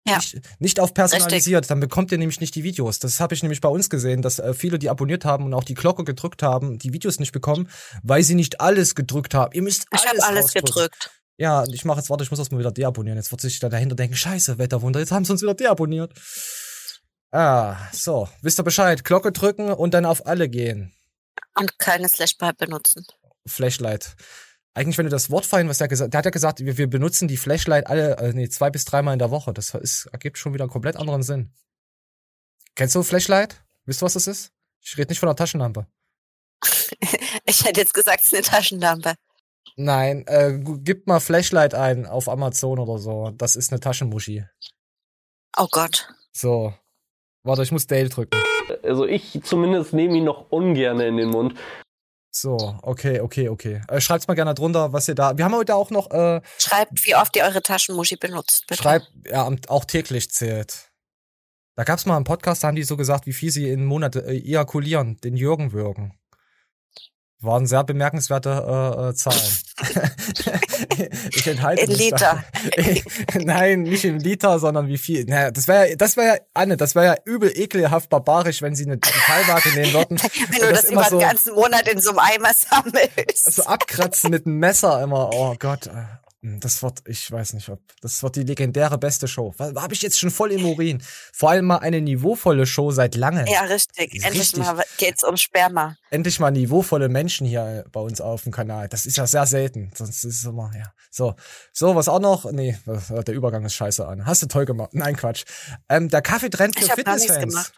Ja. 0.07 0.17
Nicht, 0.17 0.41
nicht 0.59 0.79
auf 0.79 0.93
personalisiert, 0.93 1.59
Richtig. 1.59 1.67
dann 1.67 1.79
bekommt 1.79 2.11
ihr 2.11 2.17
nämlich 2.17 2.39
nicht 2.39 2.55
die 2.55 2.63
Videos. 2.63 2.99
Das 2.99 3.19
habe 3.19 3.35
ich 3.35 3.43
nämlich 3.43 3.61
bei 3.61 3.69
uns 3.69 3.89
gesehen, 3.89 4.21
dass 4.21 4.39
äh, 4.39 4.53
viele, 4.53 4.79
die 4.79 4.89
abonniert 4.89 5.25
haben 5.25 5.45
und 5.45 5.53
auch 5.53 5.63
die 5.63 5.75
Glocke 5.75 6.03
gedrückt 6.03 6.41
haben, 6.41 6.79
die 6.79 6.93
Videos 6.93 7.19
nicht 7.19 7.31
bekommen, 7.31 7.69
weil 8.01 8.23
sie 8.23 8.35
nicht 8.35 8.61
alles 8.61 8.95
gedrückt 8.95 9.33
haben. 9.33 9.51
Ihr 9.53 9.61
müsst 9.61 9.85
ich 9.93 10.07
alles, 10.07 10.23
hab 10.23 10.29
alles 10.29 10.53
gedrückt. 10.53 11.11
Ja, 11.37 11.63
ich 11.71 11.85
mache 11.85 11.99
jetzt, 11.99 12.09
warte, 12.09 12.23
ich 12.23 12.31
muss 12.31 12.39
das 12.39 12.51
mal 12.51 12.59
wieder 12.59 12.71
deabonnieren. 12.71 13.17
Jetzt 13.17 13.31
wird 13.31 13.41
sich 13.41 13.59
da 13.59 13.69
dahinter 13.69 13.95
denken, 13.95 14.15
scheiße, 14.15 14.57
Wetterwunder, 14.57 14.99
jetzt 14.99 15.11
haben 15.11 15.25
sie 15.25 15.31
uns 15.31 15.41
wieder 15.41 15.53
deabonniert. 15.53 16.11
Ah, 17.31 17.77
so, 17.93 18.27
wisst 18.41 18.59
ihr 18.59 18.63
Bescheid, 18.63 19.03
Glocke 19.03 19.31
drücken 19.31 19.71
und 19.71 19.93
dann 19.93 20.05
auf 20.05 20.25
alle 20.25 20.49
gehen. 20.49 20.91
Und 21.55 21.77
keine 21.77 22.09
Flashlight 22.09 22.57
benutzen. 22.57 23.05
Flashlight. 23.45 24.15
Eigentlich, 24.79 24.97
wenn 24.97 25.07
du 25.07 25.11
das 25.11 25.29
Wort 25.29 25.45
fallen, 25.45 25.67
was 25.67 25.81
er 25.81 25.89
gesagt, 25.89 26.13
der 26.13 26.19
hat 26.19 26.23
ja 26.23 26.31
gesagt, 26.31 26.61
wir, 26.61 26.77
wir 26.77 26.89
benutzen 26.89 27.27
die 27.27 27.35
Flashlight 27.35 27.87
alle, 27.87 28.15
äh, 28.15 28.31
nee, 28.31 28.47
zwei 28.47 28.69
bis 28.69 28.85
dreimal 28.85 29.11
in 29.11 29.19
der 29.19 29.29
Woche. 29.29 29.51
Das 29.51 29.73
ist, 29.73 30.05
ergibt 30.13 30.37
schon 30.37 30.53
wieder 30.53 30.63
einen 30.63 30.71
komplett 30.71 30.95
anderen 30.95 31.21
Sinn. 31.21 31.51
Kennst 32.75 32.95
du 32.95 33.03
Flashlight? 33.03 33.61
Wisst 33.83 34.01
du, 34.01 34.05
was 34.05 34.13
das 34.13 34.27
ist? 34.27 34.53
Ich 34.81 34.97
rede 34.97 35.11
nicht 35.11 35.19
von 35.19 35.27
einer 35.27 35.35
Taschenlampe. 35.35 35.85
ich 37.45 37.65
hätte 37.65 37.81
jetzt 37.81 37.93
gesagt, 37.93 38.21
es 38.21 38.27
ist 38.27 38.33
eine 38.35 38.43
Taschenlampe. 38.43 39.15
Nein, 39.75 40.25
äh, 40.27 40.57
gib 40.61 41.07
mal 41.07 41.19
Flashlight 41.19 41.73
ein 41.73 42.05
auf 42.05 42.29
Amazon 42.29 42.79
oder 42.79 42.99
so. 42.99 43.31
Das 43.31 43.57
ist 43.57 43.73
eine 43.73 43.81
Taschenmuschi. 43.81 44.45
Oh 45.57 45.67
Gott. 45.69 46.07
So. 46.31 46.73
Warte, 47.43 47.63
ich 47.63 47.73
muss 47.73 47.85
Dale 47.85 48.07
drücken. 48.07 48.41
Also 48.83 49.05
ich 49.05 49.41
zumindest 49.43 49.91
nehme 49.91 50.15
ihn 50.15 50.23
noch 50.23 50.49
ungern 50.51 51.01
in 51.01 51.17
den 51.17 51.31
Mund. 51.31 51.59
So, 52.31 52.77
okay, 52.83 53.19
okay, 53.21 53.49
okay. 53.49 53.81
Äh, 53.87 54.01
schreibt's 54.01 54.27
mal 54.27 54.35
gerne 54.35 54.53
drunter, 54.53 54.93
was 54.93 55.07
ihr 55.07 55.15
da. 55.15 55.37
Wir 55.37 55.45
haben 55.45 55.55
heute 55.55 55.75
auch 55.75 55.89
noch. 55.89 56.11
Äh, 56.11 56.41
Schreibt, 56.59 57.05
wie 57.05 57.15
oft 57.15 57.35
ihr 57.35 57.43
eure 57.43 57.61
Taschenmuschi 57.61 58.17
benutzt. 58.17 58.65
Bitte. 58.67 58.83
Schreibt, 58.83 59.11
ja, 59.25 59.49
auch 59.67 59.85
täglich 59.85 60.29
zählt. 60.31 60.91
Da 61.75 61.85
gab's 61.85 62.05
mal 62.05 62.17
einen 62.17 62.25
Podcast, 62.25 62.63
da 62.63 62.67
haben 62.67 62.75
die 62.75 62.83
so 62.83 62.97
gesagt, 62.97 63.25
wie 63.25 63.33
viel 63.33 63.51
sie 63.51 63.69
in 63.69 63.85
Monat 63.85 64.15
äh, 64.15 64.31
ejakulieren, 64.31 65.17
den 65.21 65.37
Jürgen 65.37 65.71
würgen. 65.71 66.18
Waren 67.41 67.65
sehr 67.67 67.85
bemerkenswerte 67.85 68.49
äh, 68.49 69.09
äh, 69.09 69.13
Zahlen. 69.13 69.39
ich 71.33 71.47
enthalte 71.47 71.83
In 71.83 71.91
Liter. 71.91 72.43
Nein, 73.33 73.83
nicht 73.83 74.03
in 74.03 74.19
Liter, 74.19 74.59
sondern 74.59 74.87
wie 74.87 74.97
viel. 74.97 75.23
Naja, 75.23 75.49
das 75.49 75.69
wäre 75.69 75.91
ja, 75.91 75.95
das 75.95 76.17
wäre 76.17 76.27
ja, 76.27 76.41
Anne, 76.53 76.75
das 76.75 76.95
wäre 76.95 77.05
ja 77.05 77.15
übel 77.23 77.49
ekelhaft 77.57 78.09
barbarisch, 78.09 78.61
wenn 78.61 78.75
sie 78.75 78.85
eine 78.85 78.97
Digitalwaage 78.97 79.69
nehmen 79.69 79.93
würden. 79.93 80.19
wenn 80.49 80.59
du 80.59 80.69
das, 80.69 80.81
das 80.81 80.91
über 80.91 81.03
so, 81.05 81.17
den 81.17 81.27
ganzen 81.29 81.55
Monat 81.55 81.87
in 81.87 82.01
so 82.01 82.09
einem 82.09 82.19
Eimer 82.19 82.51
sammelst. 82.53 83.53
So 83.53 83.63
abkratzen 83.63 84.31
mit 84.31 84.45
einem 84.45 84.59
Messer 84.59 85.01
immer. 85.01 85.29
Oh 85.31 85.55
Gott. 85.57 85.89
Hm, 86.41 86.61
das 86.61 86.81
wird, 86.81 87.01
ich 87.05 87.29
weiß 87.29 87.53
nicht, 87.53 87.67
ob 87.67 87.81
das 88.01 88.23
wird 88.23 88.37
die 88.37 88.43
legendäre 88.43 88.97
beste 88.97 89.27
Show. 89.27 89.53
Habe 89.59 89.93
ich 89.93 90.01
jetzt 90.01 90.17
schon 90.17 90.31
voll 90.31 90.53
im 90.53 90.65
Urin. 90.65 91.03
Vor 91.33 91.49
allem 91.49 91.65
mal 91.65 91.79
eine 91.79 91.99
niveauvolle 91.99 92.65
Show 92.65 92.91
seit 92.91 93.15
langem. 93.15 93.45
Ja, 93.47 93.61
richtig. 93.63 94.13
richtig. 94.13 94.23
Endlich 94.23 94.55
mal 94.55 94.83
geht's 94.97 95.23
um 95.25 95.35
Sperma. 95.35 95.97
Endlich 96.09 96.39
mal 96.39 96.51
niveauvolle 96.51 97.09
Menschen 97.09 97.45
hier 97.45 97.83
bei 97.91 97.99
uns 97.99 98.21
auf 98.21 98.43
dem 98.43 98.53
Kanal. 98.53 98.87
Das 98.87 99.05
ist 99.05 99.17
ja 99.17 99.27
sehr 99.27 99.45
selten. 99.45 99.91
Sonst 99.93 100.23
ist 100.23 100.39
es 100.39 100.45
immer, 100.45 100.71
ja. 100.77 100.93
So, 101.11 101.35
so 101.73 101.95
was 101.95 102.07
auch 102.07 102.21
noch. 102.21 102.49
Nee, 102.51 102.77
der 102.85 103.33
Übergang 103.33 103.65
ist 103.65 103.75
scheiße 103.75 104.07
an. 104.07 104.25
Hast 104.25 104.41
du 104.41 104.47
toll 104.47 104.65
gemacht. 104.65 104.91
Nein, 104.93 105.17
Quatsch. 105.17 105.43
Ähm, 105.89 106.07
der 106.07 106.21
Kaffeetrend 106.21 106.79
für 106.79 106.85
Fitnessfans. 106.85 107.73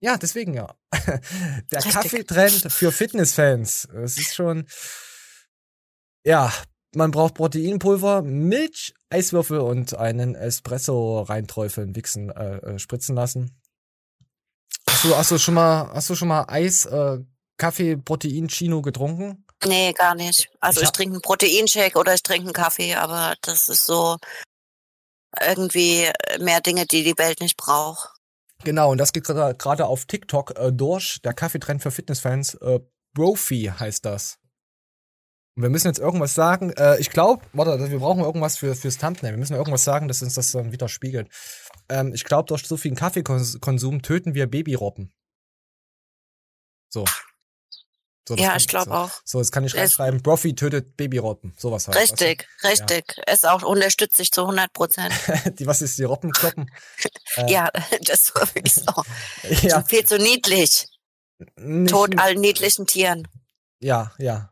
Ja, 0.00 0.18
deswegen 0.18 0.52
ja. 0.52 0.74
der 1.72 1.80
Kaffeetrend 1.80 2.70
für 2.70 2.92
Fitnessfans. 2.92 3.88
Es 4.04 4.18
ist 4.18 4.34
schon, 4.34 4.66
ja, 6.24 6.52
man 6.94 7.10
braucht 7.10 7.34
Proteinpulver, 7.34 8.22
Milch, 8.22 8.94
Eiswürfel 9.10 9.60
und 9.60 9.96
einen 9.96 10.34
Espresso 10.34 11.22
reinträufeln, 11.22 11.96
wichsen, 11.96 12.30
äh, 12.30 12.56
äh, 12.58 12.78
spritzen 12.78 13.16
lassen. 13.16 13.58
Hast 14.88 15.04
du, 15.04 15.16
hast 15.16 15.30
du 15.30 15.38
schon 15.38 15.54
mal, 15.54 15.90
hast 15.92 16.10
du 16.10 16.14
schon 16.14 16.28
mal 16.28 16.44
Eis, 16.48 16.84
äh, 16.86 17.18
Kaffee, 17.56 17.96
Protein, 17.96 18.48
Chino 18.48 18.82
getrunken? 18.82 19.46
Nee, 19.64 19.92
gar 19.92 20.14
nicht. 20.14 20.50
Also 20.60 20.80
ich, 20.80 20.86
ich 20.86 20.92
trinke 20.92 21.14
einen 21.14 21.22
Proteinshake 21.22 21.98
oder 21.98 22.14
ich 22.14 22.22
trinke 22.22 22.46
einen 22.46 22.52
Kaffee, 22.52 22.94
aber 22.94 23.34
das 23.42 23.68
ist 23.68 23.86
so 23.86 24.16
irgendwie 25.40 26.08
mehr 26.40 26.60
Dinge, 26.60 26.86
die 26.86 27.04
die 27.04 27.16
Welt 27.16 27.40
nicht 27.40 27.56
braucht. 27.56 28.10
Genau, 28.64 28.90
und 28.92 28.98
das 28.98 29.12
geht 29.12 29.24
gerade 29.24 29.86
auf 29.86 30.04
TikTok 30.04 30.58
äh, 30.58 30.72
durch. 30.72 31.20
Der 31.22 31.34
Kaffeetrend 31.34 31.82
für 31.82 31.90
Fitnessfans. 31.90 32.54
Äh, 32.54 32.80
Brophy 33.14 33.72
heißt 33.78 34.04
das. 34.04 34.38
Und 35.54 35.62
wir 35.62 35.70
müssen 35.70 35.86
jetzt 35.86 35.98
irgendwas 35.98 36.34
sagen. 36.34 36.70
Äh, 36.70 36.98
ich 36.98 37.10
glaube, 37.10 37.44
warte, 37.52 37.90
wir 37.90 37.98
brauchen 37.98 38.22
irgendwas 38.22 38.56
für, 38.56 38.74
fürs 38.74 38.98
Thumbnail. 38.98 39.32
Wir 39.32 39.38
müssen 39.38 39.54
irgendwas 39.56 39.84
sagen, 39.84 40.08
dass 40.08 40.22
uns 40.22 40.34
das 40.34 40.52
dann 40.52 40.72
widerspiegelt. 40.72 41.28
Ähm, 41.88 42.14
ich 42.14 42.24
glaube, 42.24 42.48
durch 42.48 42.66
so 42.66 42.76
viel 42.76 42.94
Kaffeekonsum 42.94 44.02
töten 44.02 44.34
wir 44.34 44.46
Babyrobben. 44.46 45.12
So. 46.88 47.04
So, 48.28 48.36
ja, 48.36 48.50
kann, 48.50 48.58
ich 48.58 48.68
glaube 48.68 48.86
so, 48.86 48.92
auch. 48.92 49.10
So, 49.24 49.38
jetzt 49.38 49.50
kann 49.50 49.64
ich 49.64 49.74
reinschreiben, 49.74 50.22
Profi 50.22 50.54
tötet 50.54 50.96
Babyrotten. 50.96 51.54
Sowas 51.58 51.88
halt. 51.88 51.98
Richtig, 51.98 52.46
richtig. 52.62 53.04
Ist 53.30 53.46
auch 53.46 53.62
unterstütze 53.64 54.22
ich 54.22 54.30
zu 54.30 54.42
100 54.42 54.72
Prozent. 54.72 55.12
Weißt? 55.28 55.52
Die, 55.58 55.66
was 55.66 55.82
ist 55.82 55.98
die 55.98 56.04
Robbenkloppen? 56.04 56.70
Äh, 57.36 57.50
Ja, 57.50 57.70
das 58.02 58.26
sowieso. 58.26 58.84
ja. 59.66 59.82
Viel 59.84 60.04
zu 60.04 60.18
niedlich. 60.18 60.86
Nicht, 61.56 61.90
Tod 61.90 62.18
allen 62.18 62.40
niedlichen 62.40 62.86
Tieren. 62.86 63.26
Ja, 63.80 64.12
ja. 64.18 64.51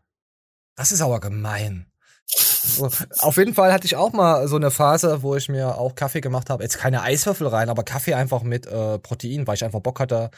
Das 0.81 0.93
ist 0.93 1.03
aber 1.03 1.21
gemein. 1.21 1.85
So, 2.25 2.89
auf 3.19 3.37
jeden 3.37 3.53
Fall 3.53 3.71
hatte 3.71 3.85
ich 3.85 3.97
auch 3.97 4.15
mal 4.15 4.49
so 4.49 4.57
eine 4.57 4.71
Phase, 4.71 5.23
wo 5.23 5.37
ich 5.37 5.51
mir 5.51 5.77
auch 5.77 5.95
Kaffee 5.95 6.23
gemacht 6.23 6.49
habe. 6.49 6.63
Jetzt 6.63 6.79
keine 6.79 7.03
Eiswürfel 7.03 7.49
rein, 7.49 7.69
aber 7.69 7.83
Kaffee 7.83 8.15
einfach 8.15 8.43
mit 8.43 8.67
äh, 8.67 8.99
Protein, 8.99 9.47
weil 9.47 9.57
ich 9.57 9.65
einfach 9.65 9.81
Bock 9.81 10.01
hatte 10.01 10.31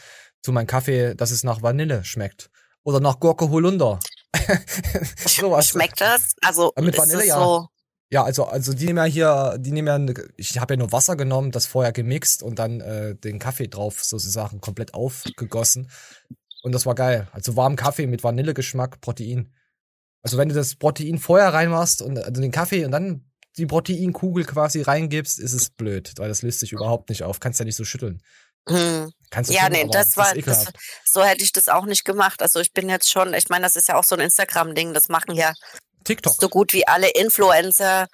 zu 0.43 0.51
meinem 0.51 0.67
Kaffee, 0.67 1.15
dass 1.15 1.31
es 1.31 1.45
nach 1.45 1.63
Vanille 1.63 2.05
schmeckt. 2.05 2.51
Oder 2.83 2.99
nach 2.99 3.21
Gurke 3.21 3.51
Holunder. 3.51 4.01
Sowas. 5.29 5.69
Schmeckt 5.69 6.01
das? 6.01 6.33
Also 6.45 6.73
Mit 6.77 6.97
ist 6.97 6.99
Vanille, 6.99 7.25
ja. 7.25 7.37
so. 7.37 7.69
Ja, 8.11 8.25
also, 8.25 8.43
also 8.47 8.75
die 8.75 8.87
nehmen 8.87 8.99
ja 8.99 9.05
hier, 9.05 9.57
die 9.61 9.71
nehmen 9.71 10.09
ja, 10.09 10.15
ich 10.37 10.59
habe 10.59 10.75
ja 10.75 10.79
nur 10.79 10.91
Wasser 10.91 11.15
genommen, 11.15 11.53
das 11.53 11.67
vorher 11.67 11.93
gemixt 11.93 12.43
und 12.43 12.59
dann 12.59 12.81
äh, 12.81 13.15
den 13.15 13.39
Kaffee 13.39 13.69
drauf 13.69 14.03
sozusagen 14.03 14.61
komplett 14.61 14.93
aufgegossen. 14.93 15.89
Und 16.65 16.73
das 16.73 16.85
war 16.85 16.97
geil. 16.97 17.29
Also 17.31 17.55
warmen 17.55 17.77
Kaffee 17.77 18.09
mit 18.09 18.25
Vanillegeschmack, 18.25 19.01
Protein. 19.01 19.53
Also 20.23 20.39
wenn 20.39 20.49
du 20.49 20.55
das 20.55 20.77
Protein 20.77 21.19
vorher 21.19 21.53
reinmachst 21.53 22.03
und 22.03 22.19
also 22.19 22.41
den 22.41 22.53
Kaffee 22.53 22.85
und 22.85 22.93
dann 22.93 23.25
die 23.57 23.67
Proteinkugel 23.67 24.45
quasi 24.45 24.83
reingibst, 24.83 25.39
ist 25.39 25.53
es 25.53 25.71
blöd, 25.71 26.13
weil 26.17 26.29
das 26.29 26.43
löst 26.43 26.61
sich 26.61 26.73
überhaupt 26.73 27.11
nicht 27.11 27.23
auf. 27.23 27.41
Kannst 27.41 27.59
ja 27.59 27.65
nicht 27.65 27.77
so 27.77 27.85
schütteln. 27.85 28.23
Hm. 28.69 29.11
Kannst 29.31 29.51
du 29.51 29.55
Ja, 29.55 29.63
schon, 29.63 29.73
nee, 29.73 29.87
das 29.91 30.17
war, 30.17 30.33
das, 30.35 30.67
so 31.05 31.23
hätte 31.23 31.43
ich 31.43 31.53
das 31.53 31.69
auch 31.69 31.85
nicht 31.85 32.05
gemacht. 32.05 32.41
Also 32.41 32.61
ich 32.61 32.73
bin 32.73 32.89
jetzt 32.89 33.11
schon, 33.11 33.35
ich 33.35 33.49
meine, 33.49 33.65
das 33.65 33.77
ist 33.77 33.89
ja 33.89 33.97
auch 33.97 34.05
so 34.05 34.15
ein 34.15 34.21
Instagram-Ding, 34.21 34.95
das 34.95 35.09
machen 35.09 35.35
ja 35.35 35.53
TikTok. 36.05 36.35
so 36.41 36.49
gut 36.49 36.73
wie 36.73 36.87
alle 36.87 37.11
Influencer, 37.11 38.07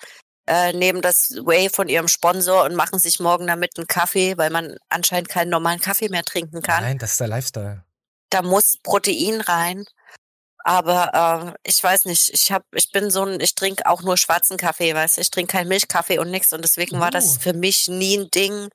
äh, 0.47 0.73
nehmen 0.73 1.03
das 1.03 1.31
Whey 1.45 1.69
von 1.69 1.88
ihrem 1.88 2.09
Sponsor 2.09 2.65
und 2.65 2.75
machen 2.75 2.99
sich 2.99 3.21
morgen 3.21 3.47
damit 3.47 3.77
einen 3.77 3.87
Kaffee, 3.87 4.38
weil 4.38 4.50
man 4.50 4.77
anscheinend 4.88 5.29
keinen 5.29 5.50
normalen 5.50 5.81
Kaffee 5.81 6.09
mehr 6.09 6.25
trinken 6.25 6.62
kann. 6.62 6.83
Nein, 6.83 6.99
das 6.99 7.12
ist 7.12 7.21
der 7.21 7.29
Lifestyle. 7.29 7.85
Da 8.31 8.43
muss 8.43 8.77
Protein 8.83 9.41
rein. 9.43 9.85
Aber 10.68 11.54
äh, 11.54 11.58
ich 11.66 11.82
weiß 11.82 12.04
nicht, 12.04 12.28
ich 12.28 12.52
hab, 12.52 12.62
ich 12.75 12.92
bin 12.92 13.10
so 13.10 13.25
ein, 13.25 13.40
ich 13.40 13.54
trinke 13.54 13.87
auch 13.87 14.02
nur 14.02 14.18
schwarzen 14.18 14.58
Kaffee, 14.58 14.94
weißt 14.94 15.16
du, 15.16 15.22
ich 15.22 15.30
trinke 15.30 15.52
keinen 15.52 15.68
Milchkaffee 15.68 16.18
und 16.18 16.30
nichts 16.30 16.52
und 16.52 16.60
deswegen 16.60 17.00
war 17.00 17.10
das 17.10 17.38
Uh. 17.38 17.40
für 17.40 17.52
mich 17.54 17.88
nie 17.88 18.18
ein 18.18 18.30
Ding, 18.30 18.68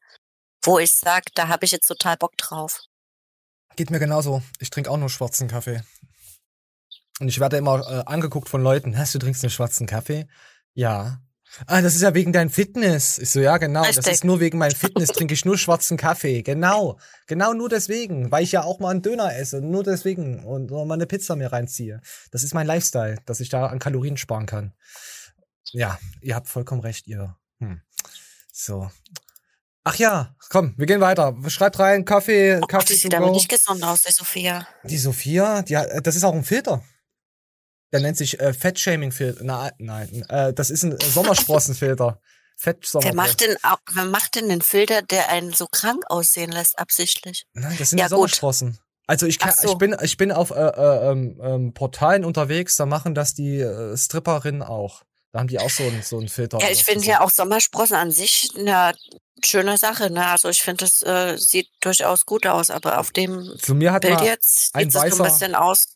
wo 0.64 0.80
ich 0.80 0.92
sag, 0.92 1.26
da 1.36 1.50
habe 1.50 1.66
ich 1.66 1.72
jetzt 1.72 1.86
total 1.86 2.18
Bock 2.18 2.36
drauf. 2.36 2.80
Geht 3.76 3.92
mir 3.92 4.00
genauso. 4.00 4.42
Ich 4.58 4.72
trinke 4.72 4.90
auch 4.90 4.98
nur 4.98 5.12
schwarzen 5.12 5.48
Kaffee. 5.48 5.84
Und 7.20 7.28
ich 7.28 7.40
werde 7.40 7.58
immer 7.58 7.88
äh, 7.88 8.04
angeguckt 8.08 8.50
von 8.50 8.64
Leuten, 8.64 8.98
hast 8.98 9.14
du 9.14 9.20
trinkst 9.20 9.44
einen 9.44 9.52
schwarzen 9.52 9.86
Kaffee? 9.86 10.26
Ja. 10.74 11.22
Ah, 11.68 11.82
das 11.82 11.96
ist 11.96 12.02
ja 12.02 12.14
wegen 12.14 12.34
deinem 12.34 12.50
Fitness. 12.50 13.20
Ich 13.20 13.30
so, 13.30 13.40
ja, 13.40 13.58
genau. 13.58 13.84
Das 13.84 13.98
Richtig. 13.98 14.14
ist 14.14 14.24
nur 14.24 14.40
wegen 14.40 14.58
meinem 14.58 14.76
Fitness, 14.76 15.10
trinke 15.10 15.34
ich 15.34 15.46
nur 15.46 15.58
schwarzen 15.58 15.98
Kaffee. 15.98 16.42
Genau. 16.42 16.98
Genau 17.28 17.54
nur 17.54 17.70
deswegen. 17.70 18.32
Weil 18.32 18.44
ich 18.44 18.52
ja 18.52 18.64
auch 18.64 18.80
mal 18.80 18.90
einen 18.90 19.02
Döner 19.02 19.36
esse. 19.36 19.62
Nur 19.62 19.84
deswegen. 19.84 20.44
Und 20.44 20.72
oder 20.72 20.86
mal 20.86 20.96
eine 20.96 21.06
Pizza 21.06 21.36
mir 21.36 21.52
reinziehe. 21.52 22.02
Das 22.32 22.44
ist 22.44 22.54
mein 22.54 22.68
Lifestyle, 22.68 23.18
dass 23.26 23.40
ich 23.40 23.50
da 23.50 23.68
an 23.68 23.80
Kalorien 23.80 24.18
sparen 24.18 24.46
kann. 24.46 24.74
Ja, 25.72 26.00
ihr 26.22 26.36
habt 26.36 26.48
vollkommen 26.48 26.82
recht, 26.82 27.08
ihr. 27.08 27.36
Hm. 27.60 27.82
So. 28.52 28.90
Ach 29.86 29.96
ja, 29.96 30.36
komm, 30.50 30.74
wir 30.78 30.86
gehen 30.86 31.02
weiter. 31.02 31.36
Schreibt 31.48 31.78
rein, 31.80 32.06
Kaffee, 32.06 32.60
Oh 32.62 32.68
Kaffee 32.68 32.94
die 32.94 33.00
sieht 33.00 33.14
aber 33.14 33.32
nicht 33.32 33.50
gesund 33.50 33.84
aus, 33.84 34.04
die 34.04 34.14
Sophia. 34.14 34.66
Die 34.84 34.98
Sophia, 34.98 35.62
die 35.62 35.74
das 35.74 36.16
ist 36.16 36.24
auch 36.24 36.34
ein 36.34 36.46
Filter. 36.46 36.84
Der 37.94 38.02
nennt 38.02 38.18
sich 38.18 38.40
äh, 38.42 38.54
Fettshaming-Filter. 38.54 39.44
Na, 39.44 39.72
nein, 39.78 40.26
äh, 40.30 40.52
das 40.54 40.70
ist 40.70 40.84
ein 40.84 40.98
Sommersprossenfilter. 41.00 42.20
Wer 42.58 42.74
Fettsommersprossen. 42.74 43.16
macht 43.16 43.42
denn 43.42 43.58
wer 43.94 44.06
macht 44.06 44.36
denn 44.36 44.48
den 44.50 44.62
Filter, 44.62 45.02
der 45.02 45.30
einen 45.30 45.54
so 45.54 45.66
krank 45.68 46.04
aussehen 46.08 46.52
lässt, 46.52 46.78
absichtlich? 46.80 47.46
Nein, 47.54 47.76
das 47.80 47.90
sind 47.90 48.00
Ja, 48.00 48.06
die 48.06 48.10
gut. 48.12 48.18
Sommersprossen. 48.30 48.80
Also 49.08 49.26
ich, 49.26 49.38
kann, 49.40 49.54
so. 49.60 49.72
ich 49.72 49.78
bin 49.78 49.96
ich 50.02 50.18
bin 50.18 50.32
auf 50.32 50.52
äh, 50.52 50.56
äh, 50.56 51.12
ähm, 51.12 51.42
ähm, 51.44 51.74
Portalen 51.74 52.24
unterwegs, 52.24 52.76
da 52.78 52.86
machen 52.86 53.16
das 53.16 53.34
die 53.34 53.60
äh, 53.60 53.98
Stripperinnen 53.98 54.62
auch. 54.62 55.02
Da 55.32 55.40
haben 55.40 55.48
die 55.48 55.60
auch 55.60 55.70
so 55.70 55.84
einen 55.84 56.04
so 56.04 56.20
einen 56.20 56.30
Filter. 56.30 56.60
Ja, 56.62 56.70
ich 56.70 56.84
finde 56.84 57.06
ja 57.06 57.22
auch 57.22 57.32
Sommersprossen 57.32 57.96
an 57.98 58.12
sich 58.12 58.50
eine 58.56 58.94
schöne 59.44 59.78
Sache, 59.78 60.10
ne? 60.12 60.28
Also 60.28 60.48
ich 60.50 60.62
finde, 60.62 60.86
das 60.86 61.02
äh, 61.02 61.38
sieht 61.38 61.68
durchaus 61.82 62.26
gut 62.26 62.46
aus, 62.46 62.70
aber 62.70 63.00
auf 63.00 63.12
dem 63.12 63.52
Zu 63.62 63.74
mir 63.76 63.92
hat 63.92 64.04
Bild 64.04 64.22
jetzt 64.22 64.74
ein 64.76 64.90
sieht 64.90 65.04
es 65.04 65.16
so 65.18 65.24
ein 65.24 65.28
weißer- 65.30 65.32
bisschen 65.34 65.56
aus, 65.56 65.88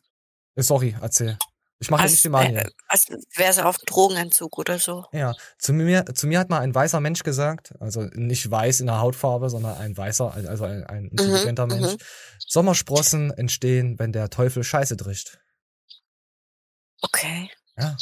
Äh, 0.56 0.64
Sorry, 0.64 0.96
erzähl. 1.00 1.38
Ich 1.80 1.92
mache 1.92 2.06
ja 2.06 2.10
nicht 2.10 2.24
die 2.24 2.30
Manie. 2.30 2.56
äh, 2.56 2.70
als 2.88 3.06
wäre 3.36 3.54
sie 3.54 3.64
auf 3.64 3.78
Drogenentzug 3.78 4.58
oder 4.58 4.80
so. 4.80 5.06
Ja, 5.12 5.34
zu 5.60 5.74
mir, 5.74 6.06
zu 6.16 6.26
mir 6.26 6.40
hat 6.40 6.50
mal 6.50 6.62
ein 6.62 6.74
weißer 6.74 7.00
Mensch 7.00 7.22
gesagt, 7.24 7.74
also 7.80 8.02
nicht 8.14 8.50
weiß 8.50 8.80
in 8.80 8.88
der 8.88 9.00
Hautfarbe, 9.00 9.50
sondern 9.50 9.78
ein 9.78 9.96
weißer, 9.96 10.34
also 10.34 10.64
ein, 10.64 10.84
ein 10.86 11.06
intelligenter 11.10 11.68
mhm. 11.68 11.80
Mensch. 11.82 12.04
Sommersprossen 12.40 13.32
entstehen, 13.32 14.00
wenn 14.00 14.12
der 14.12 14.30
Teufel 14.32 14.64
Scheiße 14.64 14.98
drischt. 14.98 15.38
Okay. 17.02 17.50
Ja. 17.78 17.96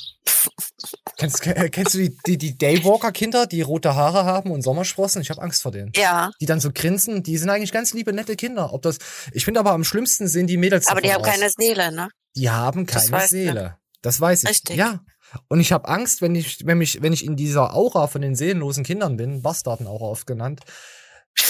kennst, 1.17 1.41
ke- 1.41 1.69
kennst 1.69 1.95
du 1.95 1.97
die, 1.97 2.17
die, 2.25 2.37
die 2.37 2.57
Daywalker-Kinder, 2.57 3.45
die 3.45 3.61
rote 3.61 3.93
Haare 3.93 4.23
haben 4.23 4.51
und 4.51 4.61
Sommersprossen? 4.61 5.21
Ich 5.21 5.29
habe 5.29 5.41
Angst 5.41 5.61
vor 5.63 5.73
denen. 5.73 5.91
Ja, 5.97 6.31
Die 6.39 6.45
dann 6.45 6.61
so 6.61 6.71
grinsen, 6.73 7.23
die 7.23 7.37
sind 7.37 7.49
eigentlich 7.49 7.73
ganz 7.73 7.93
liebe, 7.93 8.13
nette 8.13 8.37
Kinder. 8.37 8.71
Ob 8.73 8.83
das, 8.83 8.99
ich 9.33 9.43
finde 9.43 9.59
aber 9.59 9.71
am 9.71 9.83
schlimmsten 9.83 10.29
sehen 10.29 10.47
die 10.47 10.55
Mädels 10.55 10.87
aber 10.87 11.01
die 11.01 11.11
haben 11.11 11.21
aus. 11.23 11.27
keine 11.27 11.49
Seele, 11.49 11.91
ne? 11.91 12.07
Die 12.35 12.49
haben 12.49 12.85
Das 12.85 13.09
keine 13.09 13.23
du. 13.23 13.27
Seele. 13.27 13.77
Das 14.01 14.19
weiß 14.21 14.43
ich. 14.43 14.49
Richtig. 14.49 14.75
Ja. 14.77 14.99
Und 15.47 15.59
ich 15.59 15.71
habe 15.71 15.87
Angst, 15.87 16.21
wenn 16.21 16.35
ich, 16.35 16.65
wenn 16.65 16.77
mich, 16.77 17.01
wenn 17.01 17.11
ich 17.13 17.25
in 17.25 17.35
dieser 17.35 17.73
Aura 17.73 18.07
von 18.07 18.21
den 18.21 18.35
seelenlosen 18.35 18.83
Kindern 18.83 19.17
bin, 19.17 19.41
Bastarden-Aura 19.41 20.05
oft 20.05 20.27
genannt, 20.27 20.61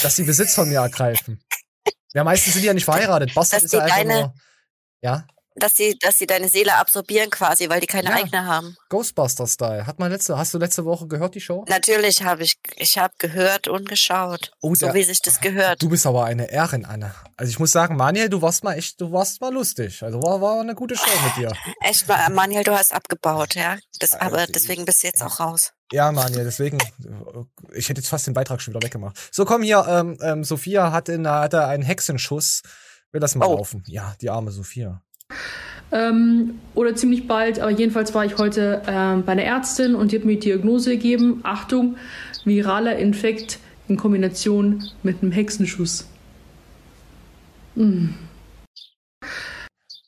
dass 0.02 0.16
sie 0.16 0.24
Besitz 0.24 0.54
von 0.54 0.68
mir 0.68 0.80
ergreifen. 0.80 1.40
Ja, 2.14 2.24
meistens 2.24 2.54
sind 2.54 2.62
die 2.62 2.66
ja 2.66 2.74
nicht 2.74 2.84
verheiratet. 2.86 3.34
Bastard 3.34 3.62
ist 3.62 3.72
ja 3.72 3.80
einfach 3.80 3.96
deine- 3.96 4.20
nur, 4.20 4.34
ja, 5.02 5.26
Dass 5.58 5.74
sie, 5.74 5.96
dass 6.00 6.18
sie 6.18 6.26
deine 6.26 6.48
Seele 6.50 6.74
absorbieren 6.76 7.30
quasi, 7.30 7.70
weil 7.70 7.80
die 7.80 7.86
keine 7.86 8.10
Ja. 8.10 8.16
eigene 8.16 8.44
haben. 8.44 8.76
Ghostbuster-Style. 8.90 9.86
Hat 9.86 9.98
man 9.98 10.10
letzte, 10.12 10.36
hast 10.36 10.52
du 10.52 10.58
letzte 10.58 10.84
Woche 10.84 11.06
gehört, 11.06 11.34
die 11.34 11.40
Show? 11.40 11.64
Natürlich 11.68 12.22
habe 12.22 12.42
ich, 12.42 12.56
ich 12.76 12.98
habe 12.98 13.14
gehört 13.18 13.66
und 13.66 13.88
geschaut. 13.88 14.50
Oh, 14.60 14.74
so 14.74 14.86
der- 14.86 14.94
wie 14.94 15.02
sich 15.02 15.22
das 15.22 15.40
gehört. 15.40 15.80
Du 15.82 15.88
bist 15.88 16.04
aber 16.06 16.24
eine 16.26 16.50
Erin, 16.50 16.84
Anne. 16.84 17.14
Also 17.38 17.48
ich 17.50 17.58
muss 17.58 17.72
sagen, 17.72 17.96
Manuel, 17.96 18.28
du 18.28 18.42
warst 18.42 18.64
mal 18.64 18.74
echt, 18.74 19.00
du 19.00 19.12
warst 19.12 19.40
mal 19.40 19.52
lustig. 19.52 20.02
Also 20.02 20.22
war, 20.22 20.40
war 20.42 20.60
eine 20.60 20.74
gute 20.74 20.94
Show 20.96 21.08
mit 21.24 21.36
dir. 21.36 21.52
Echt 21.82 22.06
mal, 22.06 22.28
Manuel, 22.30 22.64
du 22.64 22.72
hast 22.76 22.92
abgebaut, 22.92 23.54
ja. 23.54 23.78
Das, 23.98 24.12
Also, 24.12 24.26
aber 24.36 24.46
deswegen 24.46 24.84
bist 24.84 25.02
du 25.02 25.06
jetzt 25.06 25.22
auch 25.22 25.40
raus. 25.40 25.72
Ja, 25.92 26.10
Manuel, 26.12 26.44
deswegen, 26.44 26.78
ich 27.72 27.88
hätte 27.88 28.00
jetzt 28.00 28.08
fast 28.08 28.26
den 28.26 28.34
Beitrag 28.34 28.60
schon 28.60 28.74
wieder 28.74 28.84
weggemacht. 28.84 29.16
So, 29.32 29.44
komm 29.44 29.62
hier, 29.62 29.86
ähm, 29.88 30.18
ähm, 30.20 30.44
Sophia 30.44 30.92
hatte, 30.92 31.12
in, 31.12 31.26
hatte 31.28 31.66
einen 31.66 31.82
Hexenschuss. 31.82 32.62
Will 33.12 33.20
das 33.20 33.34
mal 33.36 33.46
Oh. 33.46 33.56
laufen? 33.56 33.84
Ja, 33.86 34.14
die 34.20 34.28
arme 34.30 34.50
Sophia. 34.50 35.00
Ähm, 35.92 36.58
oder 36.74 36.96
ziemlich 36.96 37.28
bald, 37.28 37.60
aber 37.60 37.70
jedenfalls 37.70 38.12
war 38.12 38.24
ich 38.24 38.38
heute 38.38 38.82
ähm, 38.86 39.24
bei 39.24 39.32
einer 39.32 39.44
Ärztin 39.44 39.94
und 39.94 40.10
die 40.10 40.16
hat 40.16 40.24
mir 40.24 40.34
die 40.34 40.40
Diagnose 40.40 40.90
gegeben. 40.90 41.40
Achtung, 41.44 41.96
viraler 42.44 42.96
Infekt 42.96 43.58
in 43.88 43.96
Kombination 43.96 44.90
mit 45.02 45.22
einem 45.22 45.30
Hexenschuss. 45.32 46.08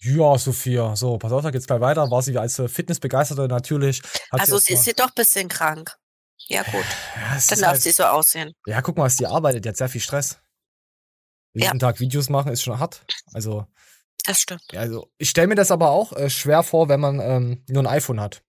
Ja, 0.01 0.39
Sophia. 0.39 0.97
So, 0.97 1.19
pass 1.19 1.33
auf, 1.33 1.43
da 1.43 1.51
geht's 1.51 1.67
gleich 1.67 1.81
weiter. 1.81 2.11
War 2.11 2.23
sie 2.23 2.37
als 2.39 2.59
äh, 2.59 2.69
Fitnessbegeisterte 2.69 3.47
natürlich. 3.47 4.03
Hat 4.33 4.41
Also 4.41 4.59
sie 4.59 4.75
ist 4.75 4.85
sie 4.85 4.95
doch 4.95 5.09
ein 5.09 5.15
bisschen 5.15 5.49
krank. 5.49 5.97
Ja 6.49 6.63
gut, 6.63 6.85
ja, 7.15 7.39
dann 7.51 7.59
darf 7.59 7.73
halt, 7.73 7.83
sie 7.83 7.91
so 7.91 8.05
aussehen. 8.05 8.53
ja, 8.65 8.81
guck 8.81 8.97
mal, 8.97 9.05
was 9.05 9.17
die 9.17 9.27
arbeitet. 9.27 9.65
Die 9.65 9.69
hat 9.69 9.77
sehr 9.77 9.89
viel 9.89 10.01
Stress. 10.01 10.39
Jeden 11.53 11.79
Tag 11.79 12.01
Videos 12.01 12.31
machen 12.31 12.53
ist 12.53 12.63
schon 12.63 12.79
hart. 12.79 13.05
Also, 13.35 13.67
Das 14.25 14.39
stimmt. 14.39 14.63
also 14.75 15.11
ich 15.19 15.31
stelle 15.31 15.47
mir 15.47 15.55
das 15.55 15.71
aber 15.71 15.91
auch 15.91 16.13
äh, 16.13 16.29
schwer 16.29 16.63
vor, 16.63 16.89
wenn 16.89 17.01
man 17.01 17.21
ähm, 17.21 17.65
nur 17.69 17.83
ein 17.83 17.87
iPhone 17.87 18.21
hat. 18.21 18.43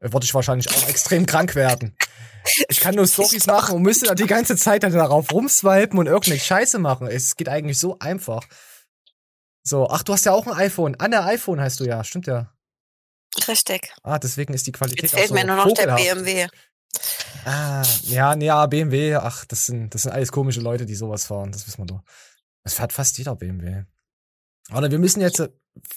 Äh, 0.00 0.12
Würde 0.12 0.24
ich 0.24 0.34
wahrscheinlich 0.34 0.68
auch 0.70 0.88
extrem 0.88 1.26
krank 1.26 1.54
werden. 1.54 1.96
Ich 2.68 2.80
kann 2.80 2.94
nur 2.94 3.06
Stories 3.08 3.46
machen 3.46 3.76
und 3.76 3.82
müsste 3.82 4.06
dann 4.06 4.16
die 4.16 4.26
ganze 4.26 4.56
Zeit 4.56 4.82
dann 4.82 4.92
darauf 4.92 5.30
rumswipen 5.32 5.98
und 5.98 6.06
irgendeine 6.06 6.40
Scheiße 6.40 6.78
machen. 6.78 7.06
Es 7.06 7.36
geht 7.36 7.48
eigentlich 7.48 7.78
so 7.78 7.98
einfach. 7.98 8.42
So, 9.62 9.88
ach, 9.88 10.02
du 10.02 10.14
hast 10.14 10.24
ja 10.24 10.32
auch 10.32 10.46
ein 10.46 10.54
iPhone. 10.54 10.96
Anne 10.98 11.22
iPhone 11.24 11.60
heißt 11.60 11.80
du 11.80 11.84
ja, 11.84 12.02
stimmt 12.02 12.26
ja. 12.26 12.52
Richtig. 13.46 13.92
Ah, 14.02 14.18
deswegen 14.18 14.54
ist 14.54 14.66
die 14.66 14.72
Qualität 14.72 15.02
Jetzt 15.02 15.14
auch 15.14 15.18
fehlt 15.18 15.28
so 15.28 15.34
mir 15.34 15.44
nur 15.44 15.56
noch 15.56 15.72
der 15.72 15.88
vogelhaft. 15.88 16.02
BMW. 16.02 16.48
Ah, 17.44 17.82
ja, 18.02 18.34
ja, 18.36 18.66
BMW, 18.66 19.14
ach, 19.14 19.44
das 19.44 19.66
sind, 19.66 19.94
das 19.94 20.02
sind 20.02 20.10
alles 20.10 20.32
komische 20.32 20.60
Leute, 20.60 20.86
die 20.86 20.96
sowas 20.96 21.26
fahren, 21.26 21.52
das 21.52 21.66
wissen 21.66 21.78
wir 21.78 21.86
doch. 21.86 22.02
Das 22.64 22.74
fährt 22.74 22.92
fast 22.92 23.16
jeder 23.18 23.36
BMW. 23.36 23.84
Aber 24.70 24.90
wir 24.90 24.98
müssen 24.98 25.20
jetzt, 25.20 25.42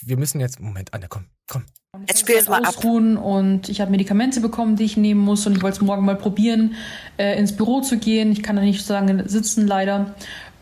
wir 0.02 0.18
müssen 0.18 0.40
jetzt, 0.40 0.60
Moment, 0.60 0.94
Anne, 0.94 1.08
komm, 1.10 1.26
komm. 1.48 1.66
Jetzt 2.08 2.22
spiel 2.22 2.36
es 2.36 2.50
mal 2.50 2.64
ab. 2.64 2.70
Ausruhen 2.70 3.18
und 3.18 3.70
ich 3.70 3.80
habe 3.80 3.92
Medikamente 3.92 4.42
bekommen, 4.42 4.76
die 4.76 4.84
ich 4.84 4.98
nehmen 4.98 5.22
muss 5.22 5.46
und 5.46 5.56
ich 5.56 5.62
wollte 5.62 5.78
es 5.78 5.82
morgen 5.82 6.04
mal 6.04 6.16
probieren, 6.16 6.76
äh, 7.18 7.38
ins 7.38 7.56
Büro 7.56 7.82
zu 7.82 7.98
gehen. 7.98 8.32
Ich 8.32 8.42
kann 8.42 8.56
da 8.56 8.64
nicht 8.64 8.84
so 8.84 8.94
lange 8.94 9.30
sitzen, 9.30 9.68
leider. 9.68 10.16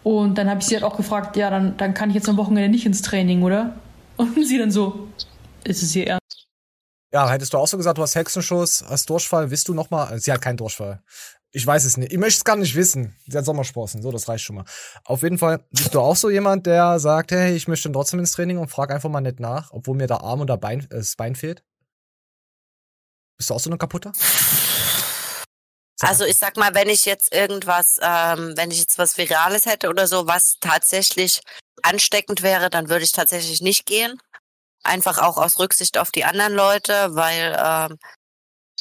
Und 0.04 0.38
dann 0.38 0.50
habe 0.50 0.60
ich 0.60 0.68
sie 0.68 0.76
halt 0.76 0.84
auch 0.84 0.98
gefragt, 0.98 1.38
ja, 1.38 1.50
dann, 1.50 1.78
dann 1.78 1.94
kann 1.94 2.10
ich 2.10 2.16
jetzt 2.16 2.28
am 2.28 2.38
Wochenende 2.38 2.70
nicht 2.70 2.86
ins 2.86 3.02
Training, 3.02 3.44
oder? 3.44 3.76
Und 4.18 4.46
sie 4.46 4.58
dann 4.58 4.72
so, 4.72 5.08
ist 5.64 5.84
es 5.84 5.92
hier 5.94 6.08
ernst? 6.08 6.48
Ja, 7.14 7.30
hättest 7.30 7.54
du 7.54 7.58
auch 7.58 7.68
so 7.68 7.78
gesagt, 7.78 7.98
du 7.98 8.02
hast 8.02 8.16
Hexenschuss, 8.16 8.84
hast 8.88 9.10
Durchfall, 9.10 9.52
wisst 9.52 9.68
du 9.68 9.74
nochmal? 9.74 10.20
Sie 10.20 10.32
hat 10.32 10.42
keinen 10.42 10.58
Durchfall. 10.58 11.02
Ich 11.54 11.68
weiß 11.68 11.84
es 11.84 11.98
nicht. 11.98 12.14
Ich 12.14 12.18
möchte 12.18 12.38
es 12.38 12.44
gar 12.46 12.56
nicht 12.56 12.76
wissen. 12.76 13.16
Sie 13.28 13.38
hat 13.38 13.44
Sommersprossen. 13.44 14.02
So, 14.02 14.12
das 14.12 14.30
reicht 14.30 14.46
schon 14.46 14.56
mal. 14.56 14.66
Auf 15.04 15.22
jeden 15.22 15.38
Fall 15.38 15.66
bist 15.72 15.94
du 15.94 16.00
auch 16.00 16.16
so 16.16 16.30
jemand, 16.30 16.66
der 16.66 16.98
sagt, 17.00 17.32
hey, 17.32 17.54
ich 17.54 17.68
möchte 17.68 17.92
trotzdem 17.92 18.20
ins 18.20 18.32
Training 18.32 18.58
und 18.58 18.70
frag 18.70 18.92
einfach 18.92 19.10
mal 19.10 19.20
nicht 19.20 19.42
nach, 19.42 19.72
obwohl 19.72 19.98
mir 19.98 20.08
der 20.08 20.22
Arm 20.22 20.40
oder 20.40 20.58
Bein, 20.58 20.82
äh, 20.82 20.88
das 20.90 21.16
Bein 21.18 21.36
fehlt? 21.36 21.64
Bist 23.38 23.50
du 23.50 23.54
auch 23.54 23.60
so 23.60 23.70
eine 23.70 23.78
kaputte? 23.78 24.14
Also 26.00 26.26
ich 26.26 26.38
sag 26.38 26.58
mal, 26.58 26.74
wenn 26.74 26.90
ich 26.90 27.06
jetzt 27.06 27.34
irgendwas, 27.34 27.98
ähm, 28.02 28.54
wenn 28.56 28.72
ich 28.72 28.80
jetzt 28.80 28.98
was 28.98 29.18
Virales 29.18 29.66
hätte 29.66 29.90
oder 29.90 30.08
so, 30.08 30.26
was 30.28 30.58
tatsächlich 30.60 31.42
ansteckend 31.84 32.42
wäre, 32.42 32.70
dann 32.70 32.90
würde 32.90 33.04
ich 33.04 33.12
tatsächlich 33.12 33.62
nicht 33.62 33.86
gehen. 33.86 34.18
Einfach 34.84 35.20
auch 35.20 35.38
aus 35.38 35.60
Rücksicht 35.60 35.98
auf 35.98 36.12
die 36.12 36.24
anderen 36.24 36.54
Leute, 36.54 37.14
weil 37.14 37.56
ähm, 37.60 37.98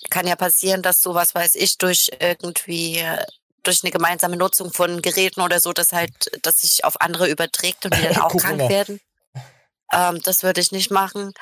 kann 0.08 0.26
ja 0.26 0.36
passieren, 0.36 0.82
dass 0.82 1.00
sowas 1.00 1.34
weiß 1.34 1.54
ich 1.56 1.78
durch 1.78 2.10
irgendwie 2.20 3.04
durch 3.62 3.84
eine 3.84 3.90
gemeinsame 3.90 4.36
Nutzung 4.36 4.72
von 4.72 5.02
Geräten 5.02 5.40
oder 5.42 5.60
so, 5.60 5.72
dass 5.72 5.92
halt, 5.92 6.12
dass 6.42 6.62
sich 6.62 6.84
auf 6.84 7.00
andere 7.00 7.28
überträgt 7.28 7.84
und 7.84 7.94
die 7.94 8.02
dann 8.02 8.16
auch 8.22 8.34
krank 8.34 8.58
werden. 8.58 9.00
Ähm, 9.92 10.20
das 10.24 10.42
würde 10.42 10.60
ich 10.60 10.72
nicht 10.72 10.90
machen. 10.90 11.32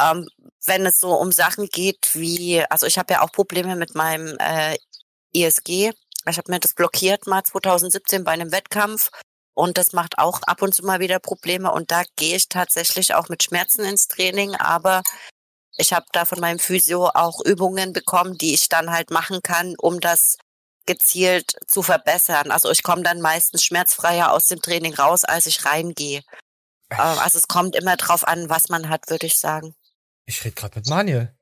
Ähm, 0.00 0.28
wenn 0.64 0.86
es 0.86 0.98
so 0.98 1.14
um 1.14 1.32
Sachen 1.32 1.66
geht 1.66 2.10
wie, 2.14 2.62
also 2.70 2.86
ich 2.86 2.98
habe 2.98 3.12
ja 3.14 3.22
auch 3.22 3.32
Probleme 3.32 3.76
mit 3.76 3.94
meinem 3.94 4.36
äh, 4.38 4.76
ISG. 5.32 5.92
Ich 6.28 6.36
habe 6.36 6.50
mir 6.50 6.60
das 6.60 6.74
blockiert 6.74 7.26
mal 7.26 7.42
2017 7.42 8.24
bei 8.24 8.32
einem 8.32 8.52
Wettkampf 8.52 9.10
und 9.54 9.78
das 9.78 9.92
macht 9.92 10.18
auch 10.18 10.42
ab 10.42 10.62
und 10.62 10.74
zu 10.74 10.84
mal 10.84 11.00
wieder 11.00 11.18
Probleme 11.18 11.72
und 11.72 11.90
da 11.90 12.02
gehe 12.16 12.36
ich 12.36 12.48
tatsächlich 12.48 13.14
auch 13.14 13.28
mit 13.28 13.42
Schmerzen 13.42 13.84
ins 13.84 14.06
Training, 14.08 14.54
aber 14.54 15.02
ich 15.78 15.92
habe 15.92 16.06
da 16.12 16.24
von 16.24 16.40
meinem 16.40 16.58
Physio 16.58 17.08
auch 17.14 17.40
Übungen 17.44 17.92
bekommen, 17.92 18.36
die 18.36 18.52
ich 18.54 18.68
dann 18.68 18.90
halt 18.90 19.10
machen 19.10 19.40
kann, 19.42 19.74
um 19.78 20.00
das 20.00 20.36
gezielt 20.86 21.56
zu 21.66 21.82
verbessern. 21.82 22.50
Also 22.50 22.70
ich 22.70 22.82
komme 22.82 23.02
dann 23.02 23.20
meistens 23.20 23.64
schmerzfreier 23.64 24.32
aus 24.32 24.46
dem 24.46 24.60
Training 24.60 24.94
raus, 24.94 25.24
als 25.24 25.46
ich 25.46 25.64
reingehe. 25.64 26.22
Äh, 26.90 26.96
Also 26.96 27.38
es 27.38 27.46
kommt 27.48 27.76
immer 27.76 27.96
drauf 27.96 28.26
an, 28.26 28.48
was 28.50 28.68
man 28.68 28.88
hat, 28.88 29.08
würde 29.08 29.26
ich 29.26 29.38
sagen. 29.38 29.74
Ich 30.26 30.44
rede 30.44 30.54
gerade 30.54 30.78
mit 30.78 30.88
Manuel. 30.88 31.34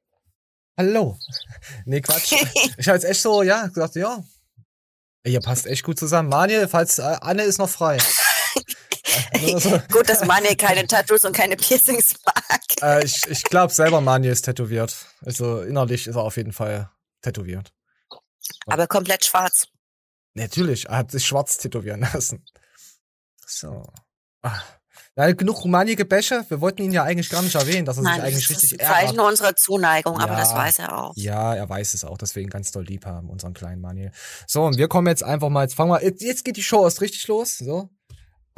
Hallo. 0.78 1.18
Nee, 1.86 2.00
Quatsch. 2.00 2.32
ich 2.76 2.88
habe 2.88 2.96
jetzt 2.98 3.04
echt 3.04 3.22
so, 3.22 3.42
ja, 3.42 3.66
gesagt, 3.68 3.94
ja. 3.96 4.22
Ihr 5.24 5.40
passt 5.40 5.66
echt 5.66 5.82
gut 5.84 5.98
zusammen. 5.98 6.28
Manuel, 6.28 6.68
falls 6.68 6.98
äh, 6.98 7.16
Anne 7.20 7.42
ist 7.44 7.58
noch 7.58 7.70
frei. 7.70 7.98
Nur 9.40 9.60
so. 9.60 9.70
Gut, 9.92 10.08
dass 10.08 10.24
Manuel 10.24 10.56
keine 10.56 10.86
Tattoos 10.86 11.24
und 11.24 11.34
keine 11.34 11.56
Piercings 11.56 12.14
mag. 12.24 12.60
äh, 12.82 13.04
ich 13.04 13.26
ich 13.28 13.42
glaube 13.44 13.72
selber, 13.72 14.00
Manuel 14.00 14.32
ist 14.32 14.42
tätowiert. 14.42 14.96
Also 15.24 15.62
innerlich 15.62 16.06
ist 16.06 16.16
er 16.16 16.22
auf 16.22 16.36
jeden 16.36 16.52
Fall 16.52 16.90
tätowiert. 17.22 17.72
Aber 18.66 18.86
komplett 18.86 19.24
schwarz. 19.24 19.68
Natürlich, 20.34 20.86
er 20.86 20.98
hat 20.98 21.10
sich 21.10 21.24
schwarz 21.26 21.56
tätowieren 21.58 22.00
lassen. 22.00 22.44
So. 23.46 23.84
Na, 25.18 25.32
genug 25.32 25.64
Rumanie 25.64 25.96
Gebäsche. 25.96 26.44
Wir 26.48 26.60
wollten 26.60 26.82
ihn 26.82 26.92
ja 26.92 27.02
eigentlich 27.02 27.30
gar 27.30 27.40
nicht 27.40 27.54
erwähnen, 27.54 27.86
dass 27.86 27.96
er 27.96 28.02
sich 28.02 28.10
Nein, 28.12 28.20
eigentlich 28.20 28.46
das 28.48 28.56
ist 28.56 28.62
richtig 28.64 28.80
ein 28.80 28.86
Zeichen 28.86 29.16
ärgert. 29.16 29.30
unserer 29.30 29.56
Zuneigung, 29.56 30.18
aber 30.20 30.34
Ja. 30.34 30.40
das 30.40 30.54
weiß 30.54 30.78
er 30.80 30.98
auch. 30.98 31.12
Ja, 31.16 31.54
er 31.54 31.66
weiß 31.68 31.94
es 31.94 32.04
auch, 32.04 32.18
deswegen 32.18 32.50
ganz 32.50 32.70
doll 32.70 32.84
lieb 32.84 33.06
haben, 33.06 33.30
unseren 33.30 33.54
kleinen 33.54 33.80
Manuel. 33.80 34.12
So, 34.46 34.64
und 34.64 34.76
wir 34.76 34.88
kommen 34.88 35.06
jetzt 35.08 35.24
einfach 35.24 35.48
mal, 35.48 35.62
jetzt 35.62 35.74
fangen 35.74 35.90
wir, 35.90 36.04
jetzt, 36.04 36.22
jetzt 36.22 36.44
geht 36.44 36.58
die 36.58 36.62
Show 36.62 36.84
erst 36.84 37.00
richtig 37.00 37.26
los, 37.28 37.56
so. 37.56 37.88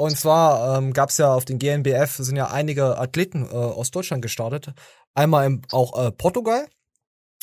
Und 0.01 0.17
zwar 0.17 0.79
ähm, 0.79 0.93
gab 0.93 1.11
es 1.11 1.19
ja 1.19 1.35
auf 1.35 1.45
den 1.45 1.59
GNBF, 1.59 2.19
sind 2.19 2.37
ja 2.37 2.53
einige 2.53 2.99
Athleten 2.99 3.45
äh, 3.47 3.55
aus 3.55 3.91
Deutschland 3.91 4.23
gestartet. 4.23 4.73
Einmal 5.15 5.47
in 5.47 5.63
auch 5.73 5.99
äh, 5.99 6.13
Portugal 6.13 6.69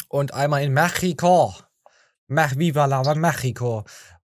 und 0.08 0.34
einmal 0.34 0.64
in 0.64 0.72
Mexiko. 0.72 1.54
Mach, 2.28 2.56
viva 2.56 2.86
la 2.86 3.14
Mexiko. 3.14 3.84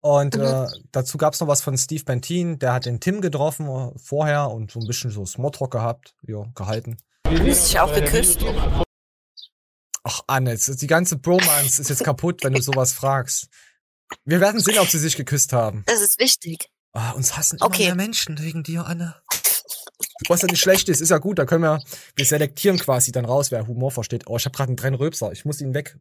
Und 0.02 0.36
äh, 0.36 0.66
dazu 0.92 1.18
gab's 1.18 1.40
noch 1.40 1.48
was 1.48 1.62
von 1.62 1.76
Steve 1.76 2.04
Bentin, 2.04 2.60
der 2.60 2.74
hat 2.74 2.86
den 2.86 3.00
Tim 3.00 3.20
getroffen 3.20 3.66
äh, 3.66 3.98
vorher 3.98 4.50
und 4.50 4.70
so 4.70 4.78
ein 4.78 4.86
bisschen 4.86 5.10
so 5.10 5.26
Smalltalk 5.26 5.72
gehabt, 5.72 6.14
ja, 6.22 6.44
gehalten. 6.54 6.98
Sich 7.28 7.80
auch 7.80 7.92
geküsst. 7.92 8.44
Ach, 10.04 10.22
Anne, 10.28 10.56
die 10.56 10.86
ganze 10.86 11.18
Bromance 11.18 11.80
ist 11.80 11.88
jetzt 11.88 12.04
kaputt, 12.04 12.44
wenn 12.44 12.52
du 12.52 12.62
sowas 12.62 12.92
fragst. 12.92 13.48
Wir 14.24 14.40
werden 14.40 14.60
sehen, 14.60 14.78
ob 14.78 14.88
sie 14.88 14.98
sich 14.98 15.16
geküsst 15.16 15.52
haben. 15.52 15.82
Das 15.86 16.00
ist 16.00 16.20
wichtig. 16.20 16.71
Ah, 16.92 17.12
uns 17.12 17.36
hassen 17.36 17.58
Okay. 17.60 17.84
immer 17.86 17.94
mehr 17.96 18.06
Menschen 18.06 18.38
wegen 18.40 18.62
dir, 18.62 18.86
Anne. 18.86 19.14
Was 20.28 20.42
ja 20.42 20.48
nicht 20.48 20.60
schlecht 20.60 20.88
ist, 20.88 21.00
ist 21.00 21.08
ja 21.10 21.18
gut, 21.18 21.38
da 21.38 21.46
können 21.46 21.62
wir, 21.64 21.82
wir 22.14 22.26
selektieren 22.26 22.78
quasi 22.78 23.12
dann 23.12 23.24
raus, 23.24 23.50
wer 23.50 23.66
Humor 23.66 23.90
versteht. 23.90 24.26
Oh, 24.26 24.36
ich 24.36 24.44
habe 24.44 24.54
gerade 24.54 24.68
einen 24.68 24.76
kleinen 24.76 24.96
Röpser, 24.96 25.32
ich 25.32 25.44
muss 25.44 25.60
ihn 25.60 25.74
weg. 25.74 25.98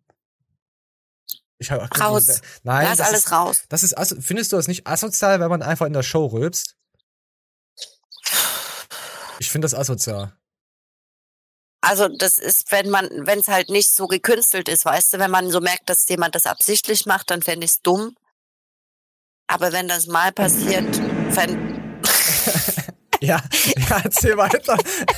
Ich 1.57 1.71
hab, 1.71 1.99
Raus. 1.99 2.27
ihn 2.27 2.35
weg. 2.35 2.41
Nein, 2.63 2.85
Lass 2.87 2.97
das 2.97 3.07
alles 3.07 3.19
ist, 3.25 3.31
raus. 3.31 3.63
Das 3.69 3.83
ist, 3.83 3.95
findest 4.19 4.51
du 4.51 4.57
das 4.57 4.67
nicht 4.67 4.85
asozial, 4.85 5.39
wenn 5.39 5.49
man 5.49 5.61
einfach 5.61 5.85
in 5.85 5.93
der 5.93 6.03
Show 6.03 6.25
rülpst? 6.27 6.75
Ich 9.39 9.49
finde 9.49 9.65
das 9.65 9.73
asozial. 9.73 10.33
Also 11.81 12.07
das 12.07 12.37
ist, 12.37 12.71
wenn 12.71 12.89
man, 12.89 13.09
wenn 13.25 13.39
es 13.39 13.47
halt 13.47 13.69
nicht 13.69 13.91
so 13.93 14.05
gekünstelt 14.07 14.69
ist, 14.69 14.85
weißt 14.85 15.13
du, 15.13 15.19
wenn 15.19 15.31
man 15.31 15.49
so 15.49 15.61
merkt, 15.61 15.89
dass 15.89 16.07
jemand 16.07 16.35
das 16.35 16.45
absichtlich 16.45 17.07
macht, 17.07 17.31
dann 17.31 17.41
fände 17.41 17.65
ich 17.65 17.71
es 17.71 17.81
dumm. 17.81 18.15
Aber 19.51 19.73
wenn 19.73 19.87
das 19.87 20.07
mal 20.07 20.31
passiert, 20.31 20.95
fänd, 21.31 21.57
Ja, 23.21 23.39
ja, 23.89 24.01
erzähl 24.03 24.35
weiter. 24.35 24.77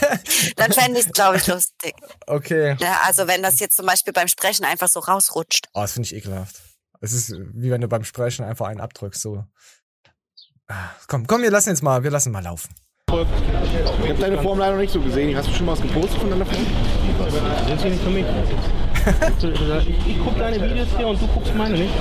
dann 0.58 0.74
fände 0.74 1.00
ich 1.00 1.06
es, 1.06 1.12
glaube 1.14 1.38
ich, 1.38 1.48
lustig. 1.48 1.94
Okay. 2.28 2.76
Ja, 2.80 3.02
also 3.06 3.28
wenn 3.28 3.42
das 3.42 3.62
jetzt 3.62 3.78
zum 3.78 3.86
Beispiel 3.86 4.12
beim 4.12 4.28
Sprechen 4.28 4.66
einfach 4.66 4.90
so 4.90 5.00
rausrutscht. 5.00 5.68
Oh, 5.74 5.82
das 5.82 5.94
finde 5.94 6.08
ich 6.08 6.16
ekelhaft. 6.16 6.58
Es 7.00 7.14
ist 7.14 7.34
wie 7.54 7.72
wenn 7.72 7.80
du 7.80 7.88
beim 7.88 8.04
Sprechen 8.04 8.44
einfach 8.44 8.68
einen 8.68 8.82
abdrückst, 8.82 9.22
so. 9.22 9.46
Ah, 10.68 10.90
Komm, 11.08 11.28
komm, 11.28 11.44
wir 11.44 11.52
lassen 11.52 11.70
jetzt 11.70 11.82
mal, 11.82 12.04
wir 12.04 12.12
lassen 12.12 12.34
mal 12.34 12.44
laufen. 12.44 12.76
Ich 13.10 14.10
habe 14.10 14.20
deine 14.20 14.42
Form 14.42 14.60
leider 14.60 14.74
noch 14.74 14.82
nicht 14.82 14.92
so 14.94 15.00
gesehen. 15.00 15.38
Hast 15.38 15.48
du 15.48 15.54
schon 15.54 15.66
mal 15.68 15.74
was 15.74 15.82
gepostet 15.82 16.20
von 16.20 16.30
deiner 16.30 16.46
Form? 16.46 16.66
Das 17.68 17.78
ist 17.78 17.86
nicht 17.86 18.04
für 18.04 18.10
mich. 18.10 18.26
Ich, 20.08 20.20
gucke 20.20 20.40
deine 20.40 20.56
Videos 20.56 20.88
hier 20.98 21.08
und 21.08 21.22
du 21.22 21.28
guckst 21.28 21.56
meine 21.56 21.78
nicht. 21.78 21.94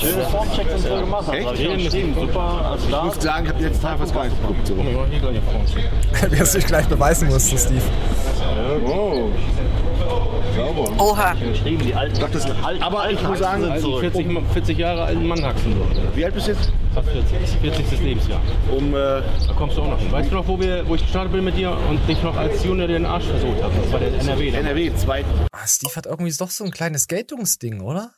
Schöne 0.00 0.22
Formchecks 0.24 0.74
und 0.74 0.82
so 0.82 0.96
gemacht. 0.96 1.32
Echt? 1.32 1.50
Regelmäßig, 1.50 2.04
super, 2.14 2.78
Ich 2.78 3.02
muss 3.02 3.22
sagen, 3.22 3.46
ich 3.46 3.52
habe 3.52 3.64
jetzt 3.64 3.82
Tag 3.82 4.00
was 4.00 4.12
gar 4.12 4.24
nicht 4.24 4.40
geguckt. 4.40 4.66
So. 4.66 4.74
Guck 4.74 4.84
mal, 4.84 5.06
hier 5.10 5.20
gleich. 5.20 6.30
Wie 6.30 6.40
es 6.40 6.52
sich 6.52 6.66
gleich 6.66 6.86
beweisen 6.86 7.28
musste, 7.28 7.58
Steve. 7.58 7.82
Oh. 8.86 9.30
Oha. 10.98 11.34
Das- 12.32 12.46
aber 12.80 13.10
ich 13.10 13.22
muss 13.22 13.38
sagen, 13.38 13.62
Haxen 13.64 13.72
sind 13.72 13.80
zurück. 13.82 14.00
40, 14.12 14.52
40 14.52 14.78
Jahre 14.78 15.04
alten 15.04 15.26
Mann 15.26 15.44
haxen 15.44 15.72
so. 15.74 16.16
Wie 16.16 16.24
alt 16.24 16.34
bist 16.34 16.48
du 16.48 16.52
jetzt? 16.52 16.72
Fast 16.94 17.08
40. 17.08 17.60
40. 17.60 18.00
Lebensjahr. 18.00 18.40
Um, 18.70 18.94
äh, 18.94 18.96
Da 19.46 19.54
kommst 19.56 19.76
du 19.76 19.82
auch 19.82 19.88
noch 19.88 19.98
hin. 19.98 20.10
Weißt 20.10 20.30
du 20.30 20.34
noch, 20.34 20.46
wo, 20.48 20.58
wir, 20.58 20.86
wo 20.88 20.94
ich 20.94 21.02
gestartet 21.02 21.32
bin 21.32 21.44
mit 21.44 21.56
dir 21.56 21.70
und 21.88 22.06
dich 22.08 22.22
noch 22.22 22.36
als 22.36 22.64
Junior 22.64 22.88
den 22.88 23.06
Arsch 23.06 23.24
versucht 23.26 23.62
habe? 23.62 23.74
Das 23.82 23.92
war 23.92 24.00
der 24.00 24.12
NRW. 24.14 24.48
NRW, 24.50 24.94
zwei. 24.96 25.24
Ah, 25.52 25.66
Steve 25.66 25.94
hat 25.96 26.06
irgendwie 26.06 26.32
doch 26.32 26.50
so 26.50 26.64
ein 26.64 26.70
kleines 26.70 27.06
Geltungsding, 27.08 27.80
oder? 27.80 28.12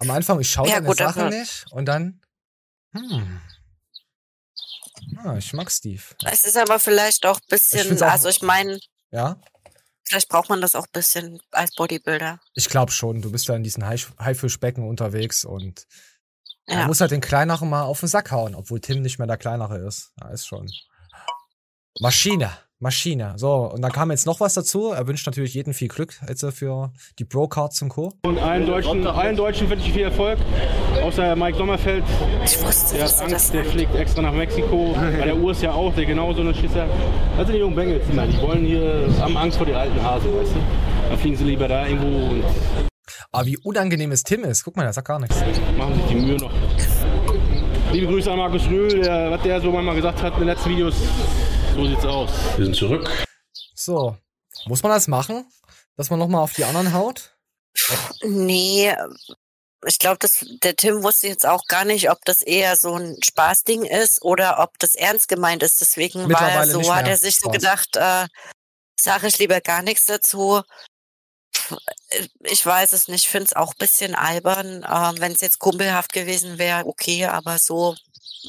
Am 0.00 0.10
Anfang, 0.10 0.40
ich 0.40 0.50
schaue 0.50 0.68
Ja, 0.68 0.76
deine 0.76 0.86
gut, 0.86 0.98
Sache 0.98 1.20
aber- 1.20 1.30
nicht 1.30 1.66
und 1.72 1.86
dann. 1.86 2.20
Hm. 2.94 3.40
Ah, 5.24 5.36
ich 5.36 5.52
mag 5.52 5.70
Steve. 5.70 6.02
Es 6.24 6.44
ist 6.44 6.56
aber 6.56 6.78
vielleicht 6.78 7.26
auch 7.26 7.36
ein 7.36 7.46
bisschen, 7.48 8.02
auch- 8.02 8.06
also 8.10 8.28
ich 8.28 8.42
meine, 8.42 8.78
Ja? 9.10 9.36
Vielleicht 10.08 10.28
braucht 10.28 10.48
man 10.48 10.60
das 10.60 10.74
auch 10.74 10.84
ein 10.86 10.92
bisschen 10.92 11.40
als 11.50 11.74
Bodybuilder. 11.74 12.40
Ich 12.54 12.68
glaube 12.68 12.92
schon. 12.92 13.22
Du 13.22 13.30
bist 13.30 13.46
ja 13.48 13.54
in 13.56 13.62
diesen 13.62 13.84
Haif- 13.84 14.12
Haifischbecken 14.18 14.86
unterwegs 14.88 15.44
und 15.44 15.86
Ja. 16.66 16.80
er 16.80 16.86
muss 16.86 17.00
halt 17.00 17.10
den 17.10 17.20
Kleineren 17.20 17.68
mal 17.70 17.82
auf 17.82 18.00
den 18.00 18.08
Sack 18.08 18.30
hauen, 18.30 18.54
obwohl 18.54 18.80
Tim 18.80 19.02
nicht 19.02 19.18
mehr 19.18 19.26
der 19.26 19.36
Kleinere 19.38 19.78
ist. 19.86 20.12
Ja, 20.20 20.28
ist 20.30 20.46
schon. 20.46 20.68
Maschine. 22.00 22.50
Maschine. 22.80 23.34
So, 23.36 23.70
und 23.72 23.82
dann 23.82 23.90
kam 23.90 24.10
jetzt 24.10 24.24
noch 24.26 24.38
was 24.40 24.54
dazu. 24.54 24.92
Er 24.92 25.06
wünscht 25.08 25.26
natürlich 25.26 25.54
jeden 25.54 25.74
viel 25.74 25.88
Glück 25.88 26.14
jetzt 26.28 26.44
für 26.52 26.92
die 27.18 27.24
Bro-Cards 27.24 27.82
und 27.82 27.88
Co. 27.88 28.12
Und 28.22 28.38
allen 28.38 28.66
Deutschen, 28.66 29.04
allen 29.06 29.36
Deutschen 29.36 29.68
wünsche 29.68 29.86
ich 29.86 29.92
viel 29.92 30.04
Erfolg. 30.04 30.38
Außer 31.02 31.34
Mike 31.34 31.58
Sommerfeld. 31.58 32.04
Ich 32.44 32.62
wusste, 32.62 32.94
Der 32.94 33.04
dass 33.04 33.20
hat 33.20 33.26
du 33.26 33.32
das 33.32 33.34
Angst, 33.34 33.54
der 33.54 33.64
fliegt 33.64 33.94
extra 33.96 34.22
nach 34.22 34.32
Mexiko. 34.32 34.94
Bei 34.94 35.24
der 35.24 35.36
Urs 35.36 35.60
ja 35.60 35.72
auch, 35.72 35.92
der 35.94 36.06
genauso 36.06 36.42
ein 36.42 36.54
Schisser. 36.54 36.86
Das 37.36 37.46
sind 37.46 37.56
die 37.56 37.60
jungen 37.60 37.74
Bengels. 37.74 38.04
Die 38.06 38.40
wollen 38.40 38.64
hier, 38.64 39.08
haben 39.20 39.36
Angst 39.36 39.56
vor 39.58 39.66
den 39.66 39.74
alten 39.74 40.00
Hasen, 40.02 40.32
weißt 40.36 40.52
du. 40.54 41.10
Da 41.10 41.16
fliegen 41.16 41.36
sie 41.36 41.44
lieber 41.44 41.66
da 41.66 41.86
irgendwo 41.86 42.06
und 42.30 42.44
Aber 43.32 43.46
wie 43.46 43.58
unangenehm 43.58 44.12
es 44.12 44.22
Tim 44.22 44.44
ist. 44.44 44.62
Guck 44.62 44.76
mal, 44.76 44.84
der 44.84 44.92
sagt 44.92 45.08
gar 45.08 45.18
nichts. 45.18 45.36
machen 45.76 45.94
sich 45.94 46.04
die 46.06 46.14
Mühe 46.14 46.36
noch. 46.36 46.52
Liebe 47.92 48.06
Grüße 48.06 48.30
an 48.30 48.38
Markus 48.38 48.68
Rühl, 48.68 49.00
der, 49.00 49.30
was 49.30 49.42
der 49.42 49.60
so 49.60 49.72
manchmal 49.72 49.96
gesagt 49.96 50.22
hat 50.22 50.34
in 50.34 50.40
den 50.40 50.48
letzten 50.48 50.70
Videos. 50.70 50.94
So 51.78 51.86
sieht's 51.86 52.04
aus. 52.06 52.30
Wir 52.56 52.64
sind 52.64 52.74
zurück. 52.74 53.08
So. 53.72 54.18
Muss 54.66 54.82
man 54.82 54.90
das 54.90 55.06
machen? 55.06 55.48
Dass 55.96 56.10
man 56.10 56.18
nochmal 56.18 56.40
auf 56.40 56.52
die 56.52 56.64
anderen 56.64 56.92
haut? 56.92 57.36
Nee, 58.24 58.92
ich 59.86 59.98
glaube, 60.00 60.18
der 60.64 60.74
Tim 60.74 61.04
wusste 61.04 61.28
jetzt 61.28 61.46
auch 61.46 61.62
gar 61.68 61.84
nicht, 61.84 62.10
ob 62.10 62.24
das 62.24 62.42
eher 62.42 62.74
so 62.74 62.96
ein 62.96 63.16
Spaßding 63.22 63.84
ist 63.84 64.22
oder 64.22 64.58
ob 64.58 64.76
das 64.80 64.96
ernst 64.96 65.28
gemeint 65.28 65.62
ist. 65.62 65.80
Deswegen 65.80 66.28
war 66.28 66.50
er 66.50 66.66
so, 66.66 66.92
hat 66.92 67.06
er 67.06 67.16
sich 67.16 67.36
so 67.36 67.48
gedacht, 67.48 67.94
äh, 67.94 68.26
sage 68.98 69.28
ich 69.28 69.38
lieber 69.38 69.60
gar 69.60 69.82
nichts 69.82 70.06
dazu. 70.06 70.62
Ich 72.40 72.66
weiß 72.66 72.92
es 72.92 73.06
nicht, 73.06 73.26
finde 73.26 73.44
es 73.44 73.52
auch 73.52 73.74
ein 73.74 73.78
bisschen 73.78 74.16
albern. 74.16 74.82
Äh, 74.82 75.20
Wenn 75.20 75.30
es 75.30 75.42
jetzt 75.42 75.60
kumpelhaft 75.60 76.12
gewesen 76.12 76.58
wäre, 76.58 76.86
okay, 76.86 77.26
aber 77.26 77.60
so. 77.60 77.94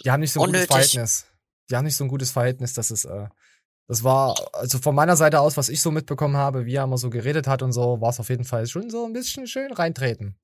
Die 0.04 0.10
haben 0.10 0.22
nicht 0.22 0.34
so 0.34 0.40
ein 0.40 0.48
unnötig. 0.48 0.70
gutes 0.70 0.92
Verhältnis. 0.94 1.29
Die 1.70 1.76
haben 1.76 1.86
nicht 1.86 1.96
so 1.96 2.04
ein 2.04 2.10
gutes 2.10 2.32
Verhältnis, 2.32 2.74
dass 2.74 2.92
es, 2.92 3.06
äh, 3.06 3.28
das 3.88 4.04
war, 4.04 4.36
also 4.54 4.80
von 4.80 4.96
meiner 4.96 5.16
Seite 5.16 5.40
aus, 5.40 5.58
was 5.58 5.70
ich 5.70 5.82
so 5.82 5.92
mitbekommen 5.92 6.38
habe, 6.38 6.66
wie 6.66 6.76
er 6.76 6.84
immer 6.84 6.98
so 6.98 7.10
geredet 7.10 7.48
hat 7.48 7.62
und 7.62 7.72
so, 7.72 8.02
war 8.02 8.10
es 8.10 8.20
auf 8.20 8.30
jeden 8.30 8.46
Fall 8.46 8.68
schon 8.68 8.90
so 8.90 9.06
ein 9.06 9.14
bisschen 9.14 9.48
schön 9.48 9.72
reintreten. 9.72 10.38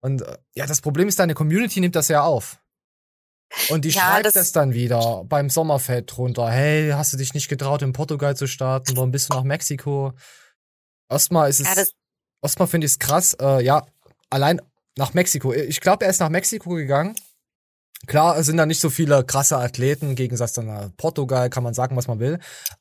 Und 0.00 0.22
äh, 0.22 0.38
ja, 0.54 0.66
das 0.66 0.80
Problem 0.80 1.08
ist, 1.08 1.18
deine 1.18 1.34
Community 1.34 1.80
nimmt 1.80 1.96
das 1.96 2.08
ja 2.08 2.22
auf. 2.22 2.60
Und 3.70 3.84
die 3.84 3.90
ja, 3.90 4.00
schreibt 4.00 4.26
das, 4.26 4.34
das 4.34 4.52
dann 4.52 4.74
wieder 4.74 5.24
beim 5.24 5.48
Sommerfeld 5.50 6.14
drunter. 6.14 6.50
Hey, 6.50 6.90
hast 6.90 7.12
du 7.12 7.16
dich 7.16 7.34
nicht 7.34 7.48
getraut, 7.48 7.82
in 7.82 7.92
Portugal 7.92 8.36
zu 8.36 8.46
starten? 8.46 8.96
Warum 8.96 9.10
bist 9.10 9.30
du 9.32 9.36
nach 9.36 9.44
Mexiko? 9.44 10.12
Erstmal 11.08 11.48
ist 11.50 11.60
es, 11.60 11.74
ja, 11.74 11.84
erstmal 12.42 12.68
finde 12.68 12.86
ich 12.86 12.92
es 12.92 12.98
krass, 12.98 13.36
äh, 13.40 13.62
ja, 13.64 13.86
allein 14.30 14.60
nach 14.96 15.14
Mexiko. 15.14 15.52
Ich 15.52 15.80
glaube, 15.80 16.04
er 16.04 16.10
ist 16.10 16.20
nach 16.20 16.28
Mexiko 16.28 16.70
gegangen. 16.70 17.14
Klar 18.06 18.42
sind 18.42 18.56
da 18.56 18.66
nicht 18.66 18.80
so 18.80 18.90
viele 18.90 19.24
krasse 19.24 19.58
Athleten, 19.58 20.10
im 20.10 20.14
Gegensatz 20.14 20.52
zu 20.52 20.92
Portugal, 20.96 21.50
kann 21.50 21.62
man 21.62 21.74
sagen, 21.74 21.96
was 21.96 22.08
man 22.08 22.18
will. 22.18 22.38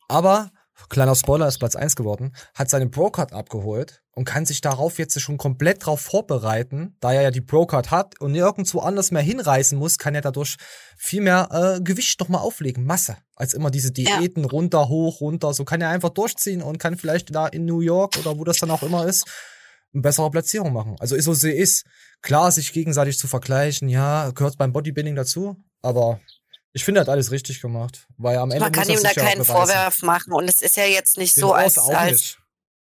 Aber 0.07 0.51
kleiner 0.89 1.15
Spoiler, 1.15 1.47
ist 1.47 1.59
Platz 1.59 1.75
1 1.75 1.95
geworden, 1.95 2.35
hat 2.53 2.69
seine 2.69 2.87
Pro-Card 2.87 3.33
abgeholt 3.33 4.01
und 4.11 4.25
kann 4.25 4.45
sich 4.45 4.61
darauf 4.61 4.99
jetzt 4.99 5.19
schon 5.19 5.37
komplett 5.37 5.85
drauf 5.85 6.01
vorbereiten, 6.01 6.95
da 6.99 7.13
er 7.13 7.21
ja 7.21 7.31
die 7.31 7.41
Pro-Card 7.41 7.91
hat 7.91 8.19
und 8.19 8.31
nirgendwo 8.31 8.79
anders 8.79 9.11
mehr 9.11 9.21
hinreißen 9.21 9.77
muss, 9.77 9.97
kann 9.97 10.15
er 10.15 10.21
dadurch 10.21 10.57
viel 10.97 11.21
mehr 11.21 11.49
äh, 11.51 11.81
Gewicht 11.81 12.19
nochmal 12.19 12.41
auflegen, 12.41 12.85
Masse, 12.85 13.17
als 13.35 13.53
immer 13.53 13.71
diese 13.71 13.91
Diäten 13.91 14.43
ja. 14.43 14.49
runter, 14.49 14.89
hoch, 14.89 15.21
runter, 15.21 15.53
so 15.53 15.65
kann 15.65 15.81
er 15.81 15.89
einfach 15.89 16.09
durchziehen 16.09 16.61
und 16.61 16.79
kann 16.79 16.97
vielleicht 16.97 17.33
da 17.33 17.47
in 17.47 17.65
New 17.65 17.81
York 17.81 18.17
oder 18.17 18.37
wo 18.37 18.43
das 18.43 18.57
dann 18.57 18.71
auch 18.71 18.83
immer 18.83 19.07
ist, 19.07 19.25
eine 19.93 20.01
bessere 20.01 20.31
Platzierung 20.31 20.73
machen. 20.73 20.95
Also 20.99 21.19
so 21.19 21.33
sie 21.33 21.51
ist. 21.51 21.85
Klar, 22.23 22.51
sich 22.51 22.71
gegenseitig 22.71 23.19
zu 23.19 23.27
vergleichen, 23.27 23.89
ja, 23.89 24.31
gehört 24.31 24.57
beim 24.57 24.71
Bodybuilding 24.71 25.15
dazu, 25.15 25.57
aber 25.81 26.21
ich 26.71 26.85
finde, 26.85 26.99
er 26.99 27.01
hat 27.01 27.09
alles 27.09 27.31
richtig 27.31 27.61
gemacht, 27.61 28.07
weil 28.17 28.37
am 28.37 28.49
Ende 28.49 28.63
Man 28.63 28.71
kann 28.71 28.89
ihm 28.89 29.03
da 29.03 29.13
keinen 29.13 29.43
Vorwurf 29.43 30.01
machen 30.01 30.31
und 30.33 30.47
es 30.47 30.61
ist 30.61 30.77
ja 30.77 30.85
jetzt 30.85 31.17
nicht 31.17 31.35
Den 31.35 31.41
so, 31.41 31.53
als, 31.53 31.77
als 31.77 32.37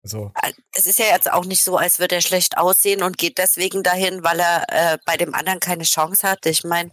also. 0.02 0.32
es 0.71 0.86
ist 0.86 1.00
ja 1.00 1.08
jetzt 1.08 1.30
auch 1.32 1.43
nicht 1.43 1.63
so, 1.63 1.78
als 1.78 2.00
würde 2.00 2.15
er 2.15 2.21
schlecht 2.21 2.58
aussehen 2.58 3.04
und 3.04 3.17
geht 3.17 3.38
deswegen 3.38 3.84
dahin, 3.84 4.24
weil 4.24 4.39
er 4.39 4.65
äh, 4.69 4.98
bei 5.06 5.17
dem 5.17 5.36
anderen 5.36 5.60
keine 5.60 5.84
Chance 5.84 6.28
hat. 6.28 6.45
Ich 6.45 6.63
meine, 6.63 6.91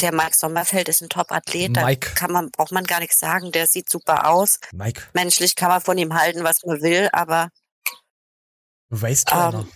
der 0.00 0.12
Mike 0.12 0.34
Sommerfeld 0.34 0.88
ist 0.88 1.02
ein 1.02 1.10
Top-Athlet, 1.10 1.76
da 1.76 1.94
kann 1.94 2.32
man, 2.32 2.50
braucht 2.50 2.72
man 2.72 2.84
gar 2.84 3.00
nichts 3.00 3.20
sagen, 3.20 3.52
der 3.52 3.66
sieht 3.66 3.90
super 3.90 4.28
aus. 4.28 4.58
Mike. 4.72 5.02
Menschlich 5.12 5.54
kann 5.54 5.68
man 5.68 5.82
von 5.82 5.98
ihm 5.98 6.14
halten, 6.14 6.44
was 6.44 6.64
man 6.64 6.80
will, 6.80 7.10
aber 7.12 7.50
Waste 8.88 9.32
ähm, 9.34 9.68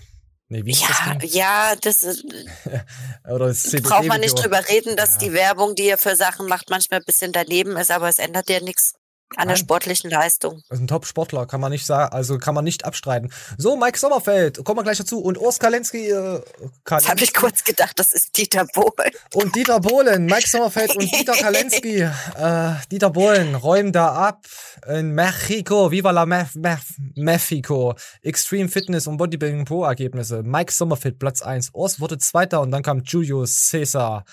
Nee, 0.50 0.64
wie 0.64 0.72
ja, 0.72 1.14
das 1.20 1.34
ja, 1.34 1.76
das 1.76 2.02
ist, 2.02 2.24
braucht 3.82 4.06
man 4.06 4.20
nicht 4.20 4.42
drüber 4.42 4.66
reden, 4.66 4.96
dass 4.96 5.14
ja. 5.14 5.18
die 5.18 5.32
Werbung, 5.34 5.74
die 5.74 5.88
er 5.88 5.98
für 5.98 6.16
Sachen 6.16 6.46
macht, 6.46 6.70
manchmal 6.70 7.00
ein 7.00 7.04
bisschen 7.04 7.32
daneben 7.32 7.76
ist, 7.76 7.90
aber 7.90 8.08
es 8.08 8.18
ändert 8.18 8.48
ja 8.48 8.60
nichts 8.60 8.94
an 9.36 9.48
der 9.48 9.56
sportlichen 9.56 10.10
Leistung. 10.10 10.62
Das 10.68 10.78
ist 10.78 10.84
ein 10.84 10.88
Top-Sportler, 10.88 11.46
kann 11.46 11.60
man 11.60 11.70
nicht 11.70 11.84
sagen, 11.86 12.12
also 12.12 12.38
kann 12.38 12.54
man 12.54 12.64
nicht 12.64 12.84
abstreiten. 12.84 13.30
So, 13.56 13.76
Mike 13.76 13.98
Sommerfeld, 13.98 14.64
kommen 14.64 14.78
wir 14.78 14.84
gleich 14.84 14.98
dazu. 14.98 15.20
Und 15.20 15.38
Urs 15.38 15.58
Kalenski. 15.58 16.10
Äh, 16.10 16.40
Kalenski. 16.84 17.10
habe 17.10 17.22
ich 17.22 17.34
kurz 17.34 17.64
gedacht, 17.64 17.98
das 17.98 18.12
ist 18.12 18.36
Dieter 18.36 18.66
Bohlen. 18.72 19.12
Und 19.34 19.54
Dieter 19.54 19.80
Bohlen, 19.80 20.26
Mike 20.26 20.48
Sommerfeld 20.48 20.96
und 20.96 21.12
Dieter 21.12 21.32
Kalenski. 21.38 22.00
Äh, 22.00 22.74
Dieter 22.90 23.10
Bohlen 23.10 23.54
räumen 23.54 23.92
da 23.92 24.12
ab 24.12 24.46
in 24.86 25.12
Mexiko. 25.14 25.90
Viva 25.90 26.10
la 26.10 26.24
Me 26.26 26.48
Me 26.54 26.78
Mexico. 27.14 27.94
Extreme 28.22 28.68
Fitness 28.68 29.06
und 29.06 29.18
Bodybuilding 29.18 29.64
Pro 29.64 29.84
Ergebnisse. 29.84 30.42
Mike 30.42 30.72
Sommerfeld 30.72 31.18
Platz 31.18 31.42
1. 31.42 31.70
Urs 31.74 32.00
wurde 32.00 32.18
Zweiter 32.18 32.60
und 32.60 32.70
dann 32.70 32.82
kam 32.82 33.02
Julio 33.04 33.44
Cesar 33.46 34.24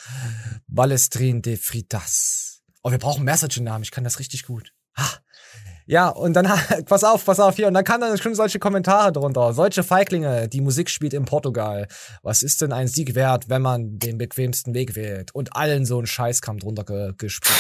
Balestrin 0.68 1.42
de 1.42 1.58
Fritas. 1.58 2.62
Oh, 2.84 2.92
wir 2.92 3.00
brauchen 3.00 3.24
mehr 3.24 3.38
solche 3.38 3.64
Namen. 3.64 3.84
Ich 3.84 3.92
kann 3.92 4.04
das 4.04 4.20
richtig 4.20 4.46
gut. 4.46 4.75
Ja, 5.88 6.10
und 6.10 6.34
dann, 6.34 6.48
pass 6.86 7.04
auf, 7.04 7.26
pass 7.26 7.40
auf 7.40 7.56
hier, 7.56 7.68
und 7.68 7.76
dann 7.76 7.84
kamen 7.84 8.02
dann 8.02 8.18
schon 8.18 8.34
solche 8.34 8.60
Kommentare 8.60 9.12
drunter. 9.12 9.54
Solche 9.54 9.84
Feiglinge, 9.84 10.48
die 10.48 10.62
Musik 10.62 10.90
spielt 10.90 11.14
in 11.14 11.26
Portugal. 11.26 11.88
Was 12.24 12.42
ist 12.42 12.62
denn 12.62 12.74
ein 12.74 12.88
Sieg 12.88 13.14
wert, 13.14 13.50
wenn 13.50 13.62
man 13.62 14.00
den 14.00 14.18
bequemsten 14.18 14.74
Weg 14.74 14.96
wählt? 14.96 15.34
Und 15.34 15.56
allen 15.56 15.86
so 15.86 16.00
ein 16.00 16.08
Scheiß 16.08 16.42
drunter 16.42 16.84
ge 16.84 17.14
gespritzt. 17.18 17.56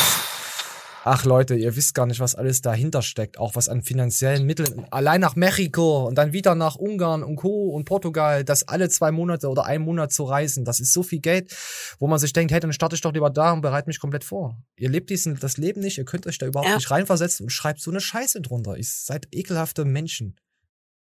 Ach 1.08 1.24
Leute, 1.24 1.54
ihr 1.54 1.76
wisst 1.76 1.94
gar 1.94 2.08
nicht, 2.08 2.20
was 2.20 2.34
alles 2.34 2.64
dahinter 2.64 3.04
steckt, 3.04 3.38
auch 3.38 3.54
was 3.54 3.70
an 3.70 3.84
finanziellen 3.84 4.44
Mitteln. 4.44 4.88
Allein 4.90 5.22
nach 5.22 5.36
Mexiko 5.36 6.08
und 6.08 6.16
dann 6.16 6.34
wieder 6.34 6.56
nach 6.56 6.78
Ungarn 6.78 7.22
und 7.22 7.36
Co. 7.36 7.70
und 7.70 7.86
Portugal, 7.86 8.44
das 8.44 8.68
alle 8.68 8.90
zwei 8.90 9.12
Monate 9.12 9.50
oder 9.50 9.66
einen 9.66 9.84
Monat 9.84 10.12
zu 10.12 10.24
reisen, 10.24 10.66
das 10.66 10.80
ist 10.80 10.94
so 10.94 11.04
viel 11.04 11.20
Geld, 11.20 11.56
wo 12.00 12.08
man 12.08 12.18
sich 12.18 12.34
denkt, 12.34 12.52
hey, 12.52 12.60
dann 12.60 12.74
starte 12.74 12.96
ich 12.96 13.02
doch 13.02 13.14
lieber 13.14 13.30
da 13.30 13.52
und 13.52 13.62
bereite 13.62 13.88
mich 13.88 14.00
komplett 14.00 14.24
vor. 14.24 14.58
Ihr 14.78 14.90
lebt 14.90 15.12
diesen, 15.12 15.40
das 15.40 15.58
Leben 15.58 15.80
nicht, 15.82 16.00
ihr 16.00 16.06
könnt 16.06 16.26
euch 16.26 16.40
da 16.40 16.48
überhaupt 16.48 16.70
ja. 16.70 16.76
nicht 16.78 16.90
reinversetzen 16.90 17.44
und 17.44 17.52
schreibt 17.52 17.82
so 17.82 17.92
eine 17.92 18.02
Scheiße 18.02 18.42
drunter. 18.42 18.76
Ihr 18.76 18.84
seid 18.84 19.28
ekelhafte 19.32 19.86
Menschen. 19.86 20.40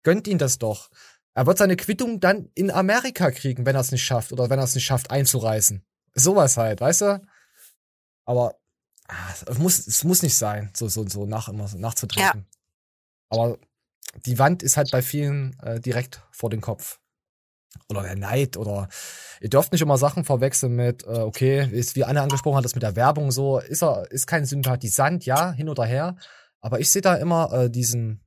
Gönnt 0.03 0.27
ihn 0.27 0.39
das 0.39 0.59
doch. 0.59 0.91
Er 1.35 1.47
wird 1.47 1.59
seine 1.59 1.77
Quittung 1.77 2.19
dann 2.19 2.49
in 2.57 2.73
Amerika 2.73 3.31
kriegen, 3.31 3.65
wenn 3.65 3.77
er 3.77 3.83
es 3.83 3.93
nicht 3.93 4.03
schafft 4.03 4.33
oder 4.33 4.51
wenn 4.51 4.59
er 4.59 4.65
es 4.65 4.75
nicht 4.75 4.85
schafft 4.85 5.13
einzureißen. 5.13 5.87
Sowas 6.13 6.57
halt, 6.57 6.81
weißt 6.81 7.03
du? 7.03 7.23
Aber 8.25 8.57
Ah, 9.09 9.33
es 9.47 9.59
muss, 9.59 9.87
es 9.87 10.05
muss 10.05 10.23
nicht 10.23 10.37
sein, 10.37 10.71
so, 10.75 10.89
so, 10.89 11.07
so 11.07 11.27
nach, 11.27 11.49
immer 11.49 11.69
so 11.69 11.79
nachzutreten. 11.79 12.47
Ja. 12.47 12.57
Aber 13.31 13.59
die 14.25 14.39
Wand 14.39 14.63
ist 14.63 14.77
halt 14.77 14.91
bei 14.91 15.03
vielen 15.03 15.59
äh, 15.61 15.81
direkt 15.81 16.23
vor 16.31 16.51
den 16.51 16.61
Kopf. 16.61 16.99
Oder 17.89 18.03
der 18.03 18.17
Neid 18.17 18.57
oder 18.57 18.89
ihr 19.41 19.51
dürft 19.51 19.73
nicht 19.73 19.83
immer 19.83 19.99
Sachen 19.99 20.25
verwechseln 20.25 20.75
mit, 20.75 21.05
äh, 21.05 21.19
okay, 21.19 21.69
ist, 21.71 21.95
wie 21.95 22.05
Anne 22.05 22.23
angesprochen 22.23 22.57
hat, 22.57 22.65
das 22.65 22.75
mit 22.75 22.83
der 22.83 22.97
Werbung 22.97 23.31
so, 23.31 23.59
ist 23.59 23.83
er, 23.83 24.11
ist 24.11 24.27
kein 24.27 24.47
Sympathisant, 24.47 25.27
ja, 25.27 25.53
hin 25.53 25.69
oder 25.69 25.85
her. 25.85 26.17
Aber 26.61 26.81
ich 26.81 26.91
sehe 26.91 27.03
da 27.03 27.15
immer 27.17 27.53
äh, 27.53 27.71
diesen, 27.71 28.25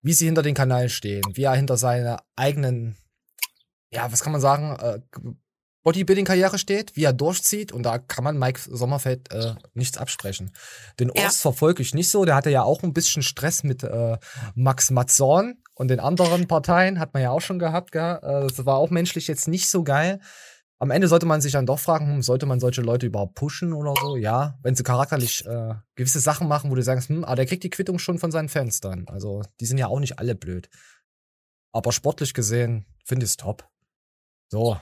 wie 0.00 0.14
sie 0.14 0.24
hinter 0.24 0.42
den 0.42 0.54
Kanal 0.54 0.88
stehen, 0.88 1.22
wie 1.34 1.44
er 1.44 1.54
hinter 1.54 1.76
seine 1.76 2.18
eigenen, 2.34 2.96
ja, 3.90 4.10
was 4.10 4.22
kann 4.22 4.32
man 4.32 4.40
sagen, 4.40 4.76
äh, 4.80 5.00
Bodybuilding-Karriere 5.86 6.58
steht, 6.58 6.96
wie 6.96 7.04
er 7.04 7.12
durchzieht 7.12 7.70
und 7.70 7.84
da 7.84 7.98
kann 7.98 8.24
man 8.24 8.36
Mike 8.36 8.60
Sommerfeld 8.68 9.32
äh, 9.32 9.54
nichts 9.72 9.98
absprechen. 9.98 10.50
Den 10.98 11.12
ja. 11.14 11.22
Urs 11.22 11.40
verfolge 11.40 11.80
ich 11.80 11.94
nicht 11.94 12.10
so, 12.10 12.24
der 12.24 12.34
hatte 12.34 12.50
ja 12.50 12.64
auch 12.64 12.82
ein 12.82 12.92
bisschen 12.92 13.22
Stress 13.22 13.62
mit 13.62 13.84
äh, 13.84 14.18
Max 14.56 14.90
Matzorn 14.90 15.62
und 15.76 15.86
den 15.86 16.00
anderen 16.00 16.48
Parteien, 16.48 16.98
hat 16.98 17.14
man 17.14 17.22
ja 17.22 17.30
auch 17.30 17.40
schon 17.40 17.60
gehabt, 17.60 17.92
gell? 17.92 18.18
Äh, 18.20 18.48
das 18.48 18.66
war 18.66 18.78
auch 18.78 18.90
menschlich 18.90 19.28
jetzt 19.28 19.46
nicht 19.46 19.70
so 19.70 19.84
geil. 19.84 20.18
Am 20.80 20.90
Ende 20.90 21.06
sollte 21.06 21.24
man 21.24 21.40
sich 21.40 21.52
dann 21.52 21.66
doch 21.66 21.78
fragen, 21.78 22.14
hm, 22.14 22.22
sollte 22.22 22.46
man 22.46 22.58
solche 22.58 22.82
Leute 22.82 23.06
überhaupt 23.06 23.36
pushen 23.36 23.72
oder 23.72 23.94
so? 24.00 24.16
Ja, 24.16 24.58
wenn 24.64 24.74
sie 24.74 24.82
charakterlich 24.82 25.46
äh, 25.46 25.74
gewisse 25.94 26.18
Sachen 26.18 26.48
machen, 26.48 26.68
wo 26.68 26.74
du 26.74 26.82
sagst, 26.82 27.10
hm, 27.10 27.24
ah, 27.24 27.36
der 27.36 27.46
kriegt 27.46 27.62
die 27.62 27.70
Quittung 27.70 28.00
schon 28.00 28.18
von 28.18 28.32
seinen 28.32 28.48
Fans 28.48 28.80
dann. 28.80 29.06
Also, 29.06 29.42
die 29.60 29.66
sind 29.66 29.78
ja 29.78 29.86
auch 29.86 30.00
nicht 30.00 30.18
alle 30.18 30.34
blöd. 30.34 30.68
Aber 31.70 31.92
sportlich 31.92 32.34
gesehen 32.34 32.86
finde 33.04 33.24
ich 33.24 33.30
es 33.30 33.36
top. 33.36 33.68
So, 34.48 34.78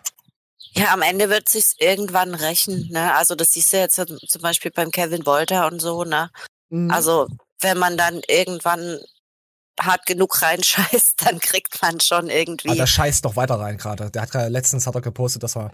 ja, 0.73 0.93
am 0.93 1.03
Ende 1.03 1.31
wird 1.31 1.49
sich's 1.49 1.75
irgendwann 1.79 2.35
rächen. 2.35 2.89
Ne? 2.91 3.15
Also 3.15 3.35
das 3.35 3.53
siehst 3.53 3.73
du 3.73 3.79
jetzt 3.79 3.97
zum 3.97 4.43
Beispiel 4.43 4.71
beim 4.71 4.91
Kevin 4.91 5.27
Wolter 5.27 5.67
und 5.67 5.81
so. 5.81 6.05
Ne? 6.05 6.31
Mhm. 6.71 6.91
Also 6.91 7.29
wenn 7.61 7.79
man 7.79 7.97
dann 7.97 8.21
irgendwann 8.27 8.99
hart 9.81 10.07
genug 10.07 10.43
reinscheißt, 10.43 11.23
dann 11.27 11.39
kriegt 11.39 11.81
man 11.83 12.01
schon 12.01 12.29
irgendwie. 12.29 12.69
Aber 12.69 12.77
der 12.77 12.87
scheißt 12.87 13.25
doch 13.25 13.37
weiter 13.37 13.61
rein 13.61 13.79
gerade. 13.79 14.11
Der 14.11 14.23
hat 14.23 14.31
gerade 14.31 14.49
letztens 14.49 14.87
hat 14.87 14.95
er 14.95 15.01
gepostet, 15.01 15.43
dass 15.43 15.57
er 15.57 15.71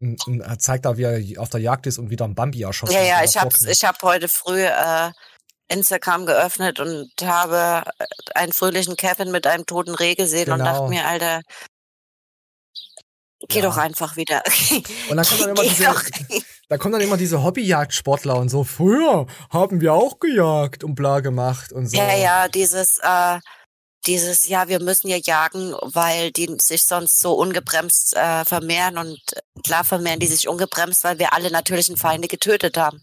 er 0.00 0.58
zeigt 0.58 0.84
da, 0.84 0.96
wie 0.96 1.04
er 1.04 1.40
auf 1.40 1.48
der 1.48 1.60
Jagd 1.60 1.86
ist 1.86 1.98
und 1.98 2.10
wieder 2.10 2.24
ein 2.24 2.34
Bambi 2.34 2.62
erschossen 2.62 2.92
Ja, 2.92 3.02
ja, 3.02 3.24
ich 3.24 3.36
habe 3.36 3.54
ich 3.68 3.84
hab 3.84 4.02
heute 4.02 4.26
früh 4.26 4.64
äh, 4.64 5.12
Instagram 5.68 6.26
geöffnet 6.26 6.80
und 6.80 7.10
habe 7.22 7.84
einen 8.34 8.52
fröhlichen 8.52 8.96
Kevin 8.96 9.30
mit 9.30 9.46
einem 9.46 9.64
toten 9.64 9.94
Reh 9.94 10.16
gesehen 10.16 10.46
genau. 10.46 10.56
und 10.56 10.64
dachte 10.64 10.88
mir, 10.88 11.06
Alter, 11.06 11.42
Geh 13.48 13.58
ja. 13.58 13.64
doch 13.66 13.76
einfach 13.76 14.16
wieder. 14.16 14.42
Und 15.10 15.16
dann 15.16 15.26
kommt 15.26 15.40
dann 15.40 15.50
immer 15.50 15.62
diese, 15.62 15.84
da 16.68 16.78
kommen 16.78 16.92
dann 16.92 17.00
immer 17.02 17.16
diese 17.16 17.42
Hobbyjagdsportler 17.42 18.36
und 18.36 18.48
so, 18.48 18.64
früher 18.64 19.26
haben 19.50 19.80
wir 19.80 19.94
auch 19.94 20.20
gejagt 20.20 20.84
und 20.84 20.94
bla 20.94 21.20
gemacht 21.20 21.72
und 21.72 21.86
so. 21.86 21.96
Ja, 21.96 22.14
ja, 22.16 22.48
dieses, 22.48 22.98
äh, 23.02 23.40
dieses, 24.06 24.48
ja, 24.48 24.68
wir 24.68 24.80
müssen 24.80 25.08
ja 25.08 25.16
jagen, 25.16 25.74
weil 25.82 26.32
die 26.32 26.56
sich 26.60 26.82
sonst 26.82 27.20
so 27.20 27.34
ungebremst 27.34 28.16
äh, 28.16 28.44
vermehren 28.44 28.98
und 28.98 29.20
klar 29.64 29.84
vermehren 29.84 30.20
die 30.20 30.26
sich 30.26 30.48
ungebremst, 30.48 31.04
weil 31.04 31.18
wir 31.18 31.32
alle 31.32 31.50
natürlichen 31.50 31.96
Feinde 31.96 32.28
getötet 32.28 32.76
haben. 32.76 33.02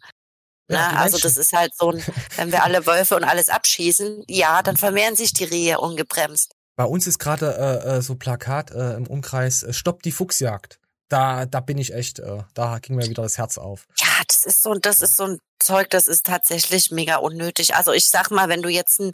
Ja, 0.70 0.92
Na, 0.94 1.02
also 1.02 1.18
das 1.18 1.38
ist 1.38 1.54
halt 1.54 1.74
so 1.76 1.92
ein, 1.92 2.04
wenn 2.36 2.52
wir 2.52 2.64
alle 2.64 2.86
Wölfe 2.86 3.16
und 3.16 3.24
alles 3.24 3.50
abschießen, 3.50 4.24
ja, 4.28 4.62
dann 4.62 4.78
vermehren 4.78 5.16
sich 5.16 5.34
die 5.34 5.46
Rehe 5.46 5.80
ungebremst. 5.80 6.54
Bei 6.80 6.86
uns 6.86 7.08
ist 7.08 7.20
gerade 7.20 7.58
äh, 7.58 7.98
äh, 7.98 8.02
so 8.02 8.16
Plakat 8.16 8.72
äh, 8.72 8.94
im 8.94 9.06
Umkreis, 9.06 9.64
äh, 9.64 9.74
Stopp 9.74 10.02
die 10.02 10.14
Fuchsjagd. 10.14 10.80
Da, 11.10 11.46
da 11.46 11.60
bin 11.60 11.78
ich 11.78 11.94
echt, 11.94 12.20
äh, 12.20 12.44
da 12.54 12.80
ging 12.80 12.96
mir 12.96 13.10
wieder 13.10 13.22
das 13.22 13.38
Herz 13.38 13.58
auf. 13.58 13.86
Ja, 13.98 14.08
das 14.26 14.46
ist 14.46 14.64
so, 14.64 14.74
das 14.76 15.02
ist 15.02 15.18
so 15.18 15.26
ein 15.26 15.40
Zeug, 15.62 15.90
das 15.90 16.08
ist 16.08 16.26
tatsächlich 16.26 16.90
mega 16.90 17.18
unnötig. 17.18 17.76
Also 17.76 17.92
ich 17.92 18.08
sag 18.08 18.32
mal, 18.32 18.48
wenn 18.48 18.62
du 18.62 18.70
jetzt 18.70 19.02
einen, 19.02 19.12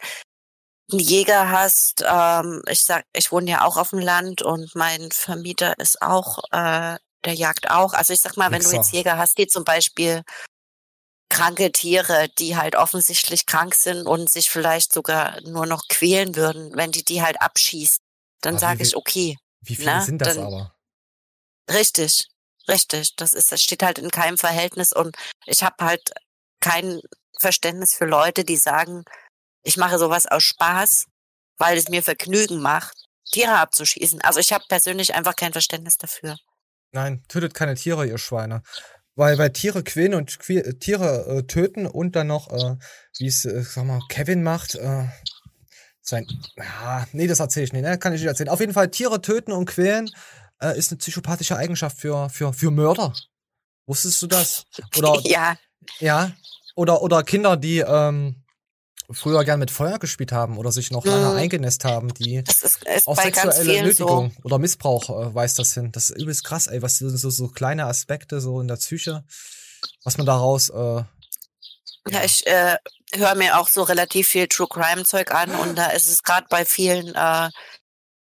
einen 0.92 1.00
Jäger 1.00 1.50
hast, 1.50 2.06
ähm, 2.08 2.62
ich 2.70 2.84
sag, 2.84 3.04
ich 3.14 3.32
wohne 3.32 3.50
ja 3.50 3.66
auch 3.66 3.78
auf 3.78 3.90
dem 3.90 4.00
Land 4.00 4.44
und 4.44 4.76
mein 4.76 5.10
Vermieter 5.12 5.74
ist 5.80 6.04
auch, 6.04 6.44
äh, 6.52 6.98
der 7.26 7.34
jagt 7.34 7.72
auch. 7.72 7.94
Also 7.94 8.14
ich 8.14 8.22
sag 8.22 8.38
mal, 8.38 8.52
wenn 8.52 8.62
du 8.62 8.66
Wichser. 8.66 8.78
jetzt 8.78 8.92
Jäger 8.92 9.18
hast, 9.18 9.40
die 9.40 9.48
zum 9.48 9.64
Beispiel 9.64 10.22
kranke 11.30 11.72
Tiere, 11.72 12.30
die 12.38 12.56
halt 12.56 12.76
offensichtlich 12.76 13.46
krank 13.46 13.76
sind 13.76 14.06
und 14.06 14.30
sich 14.30 14.50
vielleicht 14.50 14.94
sogar 14.94 15.42
nur 15.42 15.66
noch 15.66 15.88
quälen 15.88 16.36
würden, 16.36 16.76
wenn 16.76 16.92
die 16.92 17.04
die 17.04 17.22
halt 17.22 17.42
abschießt, 17.42 18.02
dann 18.42 18.58
sage 18.58 18.84
ich 18.84 18.96
okay. 18.96 19.38
Wie 19.62 19.76
viele 19.76 19.96
ne? 19.96 20.04
sind 20.04 20.20
das 20.20 20.36
Dann- 20.36 20.46
aber? 20.46 20.76
Richtig, 21.70 22.28
richtig. 22.68 23.16
Das 23.16 23.34
ist, 23.34 23.52
das 23.52 23.62
steht 23.62 23.82
halt 23.82 23.98
in 23.98 24.12
keinem 24.12 24.38
Verhältnis 24.38 24.94
und 24.94 25.16
ich 25.46 25.64
habe 25.64 25.84
halt 25.84 26.12
kein 26.60 27.02
Verständnis 27.40 27.94
für 27.94 28.06
Leute, 28.06 28.44
die 28.44 28.58
sagen, 28.58 29.04
ich 29.64 29.78
mache 29.78 29.98
sowas 29.98 30.28
aus 30.28 30.44
Spaß, 30.44 31.08
weil 31.58 31.78
es 31.78 31.90
mir 31.90 32.04
Vergnügen 32.04 32.62
macht, 32.62 32.96
Tiere 33.32 33.58
abzuschießen. 33.58 34.22
Also 34.22 34.40
ich 34.40 34.54
habe 34.54 34.66
persönlich 34.70 35.16
einfach 35.16 35.36
kein 35.36 35.54
Verständnis 35.54 35.98
dafür. 35.98 36.38
Nein, 36.92 37.24
tötet 37.28 37.56
keine 37.56 37.76
Tiere, 37.76 38.06
ihr 38.06 38.20
Schweine. 38.20 38.62
Weil 39.16 39.38
bei 39.38 39.50
Tiere 39.50 39.84
quälen 39.84 40.14
und 40.14 40.40
que 40.40 40.60
äh, 40.60 40.74
Tiere 40.74 41.26
äh, 41.28 41.44
töten 41.44 41.86
und 41.86 42.16
dann 42.16 42.28
noch, 42.28 42.52
äh, 42.52 42.76
wie 43.18 43.28
es, 43.28 43.46
äh, 43.46 43.64
sag 43.64 43.86
mal, 43.86 44.02
Kevin 44.10 44.44
macht, 44.44 44.76
äh, 44.76 45.06
sein, 46.02 46.28
ja, 46.58 47.08
nee, 47.14 47.28
das 47.28 47.40
erzähle 47.40 47.66
ich 47.66 47.74
nicht, 47.74 47.82
ne? 47.82 47.98
kann 47.98 48.14
ich 48.14 48.22
nicht 48.22 48.28
erzählen. 48.28 48.50
Auf 48.50 48.60
jeden 48.60 48.74
Fall, 48.74 48.92
Tiere 48.92 49.22
töten 49.22 49.52
und 49.52 49.66
quälen 49.66 50.10
äh, 50.62 50.78
ist 50.78 50.92
eine 50.92 51.00
psychopathische 51.00 51.56
Eigenschaft 51.56 51.98
für, 51.98 52.30
für, 52.30 52.54
für 52.54 52.72
Mörder. 52.72 53.14
Wusstest 53.88 54.22
du 54.22 54.28
das? 54.28 54.66
Oder, 54.98 55.20
ja, 55.24 55.58
ja, 56.00 56.32
oder, 56.76 57.02
oder 57.02 57.24
Kinder, 57.24 57.58
die 57.58 57.80
ähm, 57.80 58.44
früher 59.12 59.44
gern 59.44 59.60
mit 59.60 59.72
Feuer 59.72 60.00
gespielt 60.00 60.32
haben 60.32 60.58
oder 60.58 60.72
sich 60.72 60.92
noch 60.92 61.06
lange 61.06 61.30
Mhm. 61.30 61.38
eingenässt 61.38 61.86
haben, 61.86 62.14
die 62.14 62.44
das 62.44 62.64
ist, 62.64 62.84
ist 62.86 63.08
auch 63.08 63.16
bei 63.16 63.30
ganz 63.32 63.56
sexuelle 63.56 63.84
Nötigung 63.84 64.32
so. 64.36 64.42
oder 64.44 64.58
Missbrauch 64.60 65.10
äh, 65.10 65.34
weist 65.36 65.60
das 65.60 65.74
hin. 65.74 65.92
Das 65.92 66.10
ist 66.10 66.18
übelst 66.22 66.44
krass, 66.44 66.68
ey, 66.68 66.82
was 66.82 66.98
so, 66.98 67.10
so, 67.10 67.30
so 67.30 67.48
kleine 67.48 67.86
Aspekte 67.86 68.42
so 68.42 68.60
in 68.62 68.68
der 68.68 68.76
Psyche, 68.78 69.24
was 70.04 70.18
man 70.18 70.26
daraus, 70.26 70.70
äh, 70.70 71.04
Ja, 72.10 72.24
ich 72.24 72.46
äh, 72.48 72.78
höre 73.14 73.36
mir 73.36 73.60
auch 73.60 73.68
so 73.68 73.84
relativ 73.84 74.28
viel 74.28 74.48
True 74.48 74.68
Crime 74.68 75.04
Zeug 75.06 75.32
an 75.34 75.52
und 75.56 75.76
da 75.78 75.88
ist 75.88 76.08
es 76.10 76.24
gerade 76.24 76.48
bei 76.50 76.66
vielen 76.66 77.14
äh, 77.16 77.50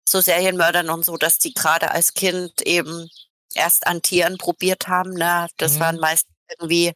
so 0.07 0.21
Serienmördern 0.21 0.89
und 0.89 1.03
so, 1.05 1.17
dass 1.17 1.39
die 1.39 1.53
gerade 1.53 1.91
als 1.91 2.13
Kind 2.13 2.61
eben 2.61 3.09
erst 3.55 3.87
an 3.87 4.01
Tieren 4.01 4.37
probiert 4.37 4.87
haben. 4.87 5.11
Ne? 5.13 5.47
Das 5.57 5.75
Mhm. 5.75 5.79
waren 5.79 5.99
meist 5.99 6.25
irgendwie 6.49 6.93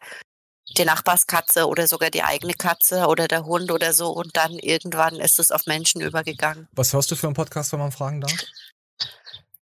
die 0.78 0.86
Nachbarskatze 0.86 1.68
oder 1.68 1.88
sogar 1.88 2.10
die 2.10 2.24
eigene 2.24 2.54
Katze 2.54 3.08
oder 3.08 3.28
der 3.28 3.46
Hund 3.46 3.72
oder 3.72 3.94
so 3.94 4.10
und 4.10 4.36
dann 4.38 4.54
irgendwann 4.54 5.16
ist 5.16 5.40
es 5.40 5.52
auf 5.52 5.66
Menschen 5.66 6.02
übergegangen. 6.02 6.68
was 6.72 6.94
hörst 6.94 7.12
du 7.12 7.16
für 7.16 7.28
einen 7.28 7.36
Podcast, 7.36 7.72
wenn 7.72 7.80
man 7.80 7.92
fragen 7.92 8.22
darf? 8.22 8.34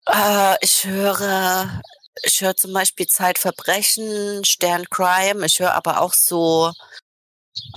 Äh, 0.06 0.56
ich 0.60 0.84
höre, 0.84 1.82
ich 2.22 2.40
höre 2.40 2.56
zum 2.56 2.72
Beispiel 2.72 3.06
Zeitverbrechen, 3.06 4.44
Stern 4.44 4.84
Crime. 4.90 5.44
Ich 5.46 5.60
höre 5.60 5.74
aber 5.74 6.00
auch 6.00 6.14
so, 6.14 6.72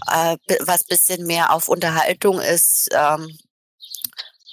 äh, 0.07 0.37
was 0.61 0.83
bisschen 0.83 1.25
mehr 1.25 1.53
auf 1.53 1.67
Unterhaltung 1.67 2.39
ist. 2.39 2.89
Ähm, 2.91 3.37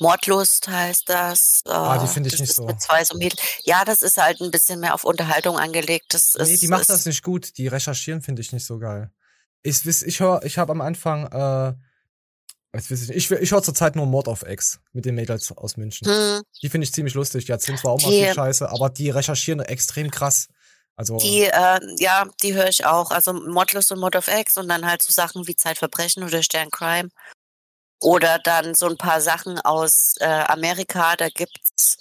Mordlust 0.00 0.68
heißt 0.68 1.08
das. 1.08 1.62
Äh, 1.66 1.70
Ah, 1.70 1.98
die 1.98 2.06
finde 2.08 2.28
ich 2.28 2.38
nicht 2.40 2.54
so. 2.54 2.64
Mit 2.66 2.80
zwei 2.80 3.04
so. 3.04 3.18
Ja, 3.64 3.84
das 3.84 4.02
ist 4.02 4.16
halt 4.16 4.40
ein 4.40 4.50
bisschen 4.50 4.80
mehr 4.80 4.94
auf 4.94 5.04
Unterhaltung 5.04 5.58
angelegt. 5.58 6.14
Das 6.14 6.34
Nee, 6.38 6.52
ist, 6.54 6.62
die 6.62 6.68
macht 6.68 6.88
das 6.88 7.04
nicht 7.06 7.22
gut. 7.22 7.56
Die 7.58 7.66
recherchieren 7.68 8.22
finde 8.22 8.42
ich 8.42 8.52
nicht 8.52 8.64
so 8.66 8.78
geil. 8.78 9.10
Ich, 9.62 9.84
wiss- 9.84 10.02
ich 10.02 10.20
höre, 10.20 10.44
ich 10.44 10.56
habe 10.58 10.72
am 10.72 10.80
Anfang, 10.80 11.26
äh, 11.26 11.74
ich 12.76 12.90
nicht, 12.90 13.10
ich, 13.10 13.30
ich 13.30 13.50
höre 13.50 13.62
zurzeit 13.62 13.96
nur 13.96 14.06
Mord 14.06 14.28
auf 14.28 14.42
Ex 14.42 14.78
mit 14.92 15.04
den 15.04 15.14
Mädels 15.14 15.50
aus 15.52 15.76
München. 15.76 16.06
Hm, 16.06 16.42
Die 16.62 16.68
finde 16.68 16.84
ich 16.84 16.92
ziemlich 16.92 17.14
lustig. 17.14 17.46
Die 17.46 17.52
erzählen 17.52 17.78
zwar 17.78 17.92
auch 17.92 18.02
mal 18.02 18.10
Die- 18.10 18.24
viel 18.24 18.34
Scheiße, 18.34 18.68
aber 18.70 18.90
die 18.90 19.10
recherchieren 19.10 19.60
extrem 19.60 20.10
krass. 20.10 20.48
Also, 20.94 21.16
die, 21.18 21.42
äh, 21.44 21.78
ja, 21.98 22.26
die 22.42 22.54
höre 22.54 22.68
ich 22.68 22.84
auch. 22.84 23.10
Also 23.12 23.32
Mordlust 23.32 23.92
und 23.92 24.00
Mord 24.00 24.16
of 24.16 24.26
X 24.28 24.56
und 24.58 24.68
dann 24.68 24.84
halt 24.84 25.00
so 25.02 25.12
Sachen 25.12 25.46
wie 25.46 25.54
Zeitverbrechen 25.54 26.24
oder 26.24 26.42
Stern 26.42 26.70
Crime. 26.70 27.08
Oder 28.00 28.38
dann 28.38 28.74
so 28.74 28.86
ein 28.86 28.96
paar 28.96 29.20
Sachen 29.20 29.58
aus 29.60 30.14
äh, 30.20 30.26
Amerika. 30.26 31.16
Da 31.16 31.28
gibt's 31.28 31.96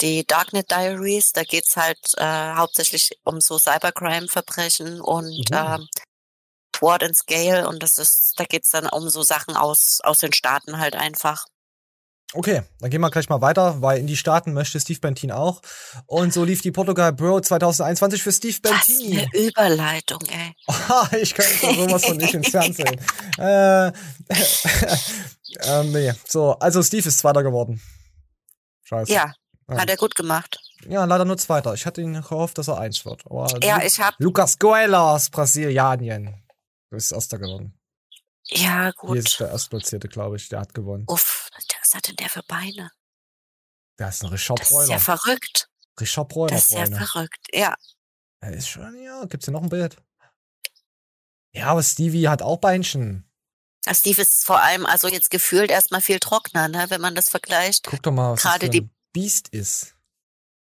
die 0.00 0.26
Darknet 0.26 0.70
Diaries. 0.70 1.32
Da 1.32 1.42
geht's 1.44 1.76
halt 1.76 1.98
äh, 2.18 2.54
hauptsächlich 2.54 3.12
um 3.24 3.40
so 3.40 3.58
Cybercrime-Verbrechen 3.58 5.00
und 5.00 5.50
Mhm. 5.50 5.88
Sword 6.76 7.02
and 7.02 7.16
Scale. 7.16 7.68
Und 7.68 7.82
das 7.82 7.98
ist, 7.98 8.34
da 8.38 8.44
geht's 8.44 8.70
dann 8.70 8.88
um 8.88 9.08
so 9.08 9.22
Sachen 9.22 9.56
aus 9.56 10.00
aus 10.04 10.18
den 10.18 10.32
Staaten 10.32 10.78
halt 10.78 10.96
einfach. 10.96 11.44
Okay, 12.34 12.62
dann 12.80 12.90
gehen 12.90 13.00
wir 13.00 13.10
gleich 13.10 13.30
mal 13.30 13.40
weiter, 13.40 13.80
weil 13.80 13.98
in 13.98 14.06
die 14.06 14.16
Staaten 14.16 14.52
möchte 14.52 14.78
Steve 14.78 15.00
Bentin 15.00 15.32
auch. 15.32 15.62
Und 16.06 16.32
so 16.34 16.44
lief 16.44 16.60
die 16.60 16.70
Portugal 16.70 17.12
Bro 17.14 17.40
2021 17.40 18.22
für 18.22 18.32
Steve 18.32 18.58
Was 18.64 18.86
Bentin. 18.86 19.18
eine 19.18 19.48
Überleitung, 19.48 20.20
ey. 20.28 20.54
ich 21.22 21.34
könnte 21.34 21.74
sowas 21.74 22.04
von 22.04 22.18
nicht 22.18 22.34
ins 22.34 22.48
Fernsehen. 22.50 23.00
äh, 23.38 23.86
ähm, 25.62 25.92
nee. 25.92 26.12
So, 26.26 26.52
also 26.58 26.82
Steve 26.82 27.08
ist 27.08 27.18
Zweiter 27.18 27.42
geworden. 27.42 27.80
Scheiße. 28.84 29.12
Ja, 29.12 29.32
Ja. 29.68 29.78
hat 29.78 29.88
er 29.90 29.96
gut 29.96 30.14
gemacht. 30.14 30.58
Ja, 30.88 31.04
leider 31.06 31.24
nur 31.24 31.38
Zweiter. 31.38 31.74
Ich 31.74 31.86
hatte 31.86 32.00
ihn 32.02 32.14
gehofft, 32.14 32.58
dass 32.58 32.68
er 32.68 32.78
eins 32.78 33.04
wird. 33.04 33.22
Aber 33.26 33.46
Ja, 33.62 33.78
Lu- 33.78 33.86
ich 33.86 33.98
hab, 34.00 34.14
Lucas 34.18 34.58
Goela 34.58 35.14
aus 35.14 35.30
Brasilianien. 35.30 36.26
Du 36.90 36.96
bist 36.96 37.12
Erster 37.12 37.38
geworden. 37.38 37.74
ja 38.44 38.92
Hier 39.02 39.14
ist 39.16 39.30
gut. 39.30 39.40
der 39.40 39.48
Erstplatzierte, 39.50 40.08
glaube 40.08 40.36
ich. 40.36 40.48
Der 40.48 40.60
hat 40.60 40.72
gewonnen. 40.74 41.04
Uff, 41.08 41.47
was 41.82 41.94
hat 41.94 42.08
denn 42.08 42.16
der 42.16 42.28
für 42.28 42.42
Beine? 42.44 42.90
Der 43.98 44.08
ist 44.08 44.22
ein 44.22 44.28
Richard 44.28 44.60
Das 44.60 44.70
ist 44.70 44.88
ja 44.88 44.98
verrückt. 44.98 45.68
Richard 46.00 46.28
Breuner. 46.28 46.52
Das 46.52 46.66
ist 46.66 46.72
ja 46.72 46.86
verrückt. 46.86 47.46
Ja. 47.52 47.74
Er 48.40 48.52
ist 48.52 48.68
schon, 48.68 48.96
ja, 49.02 49.24
gibt's 49.24 49.46
hier 49.46 49.52
noch 49.52 49.62
ein 49.62 49.68
Bild? 49.68 49.96
Ja, 51.52 51.68
aber 51.68 51.82
Stevie 51.82 52.28
hat 52.28 52.42
auch 52.42 52.58
Beinchen. 52.58 53.24
Steve 53.90 54.20
ist 54.22 54.44
vor 54.44 54.60
allem, 54.62 54.84
also 54.86 55.08
jetzt 55.08 55.30
gefühlt 55.30 55.70
erstmal 55.70 56.02
viel 56.02 56.20
trockener, 56.20 56.68
ne, 56.68 56.86
wenn 56.90 57.00
man 57.00 57.14
das 57.14 57.30
vergleicht. 57.30 57.84
Guck 57.88 58.02
doch 58.02 58.12
mal, 58.12 58.32
was 58.32 58.42
Gerade 58.42 58.66
das 58.68 58.76
für 58.76 58.82
die- 58.82 58.90
Biest 59.12 59.48
ist. 59.48 59.94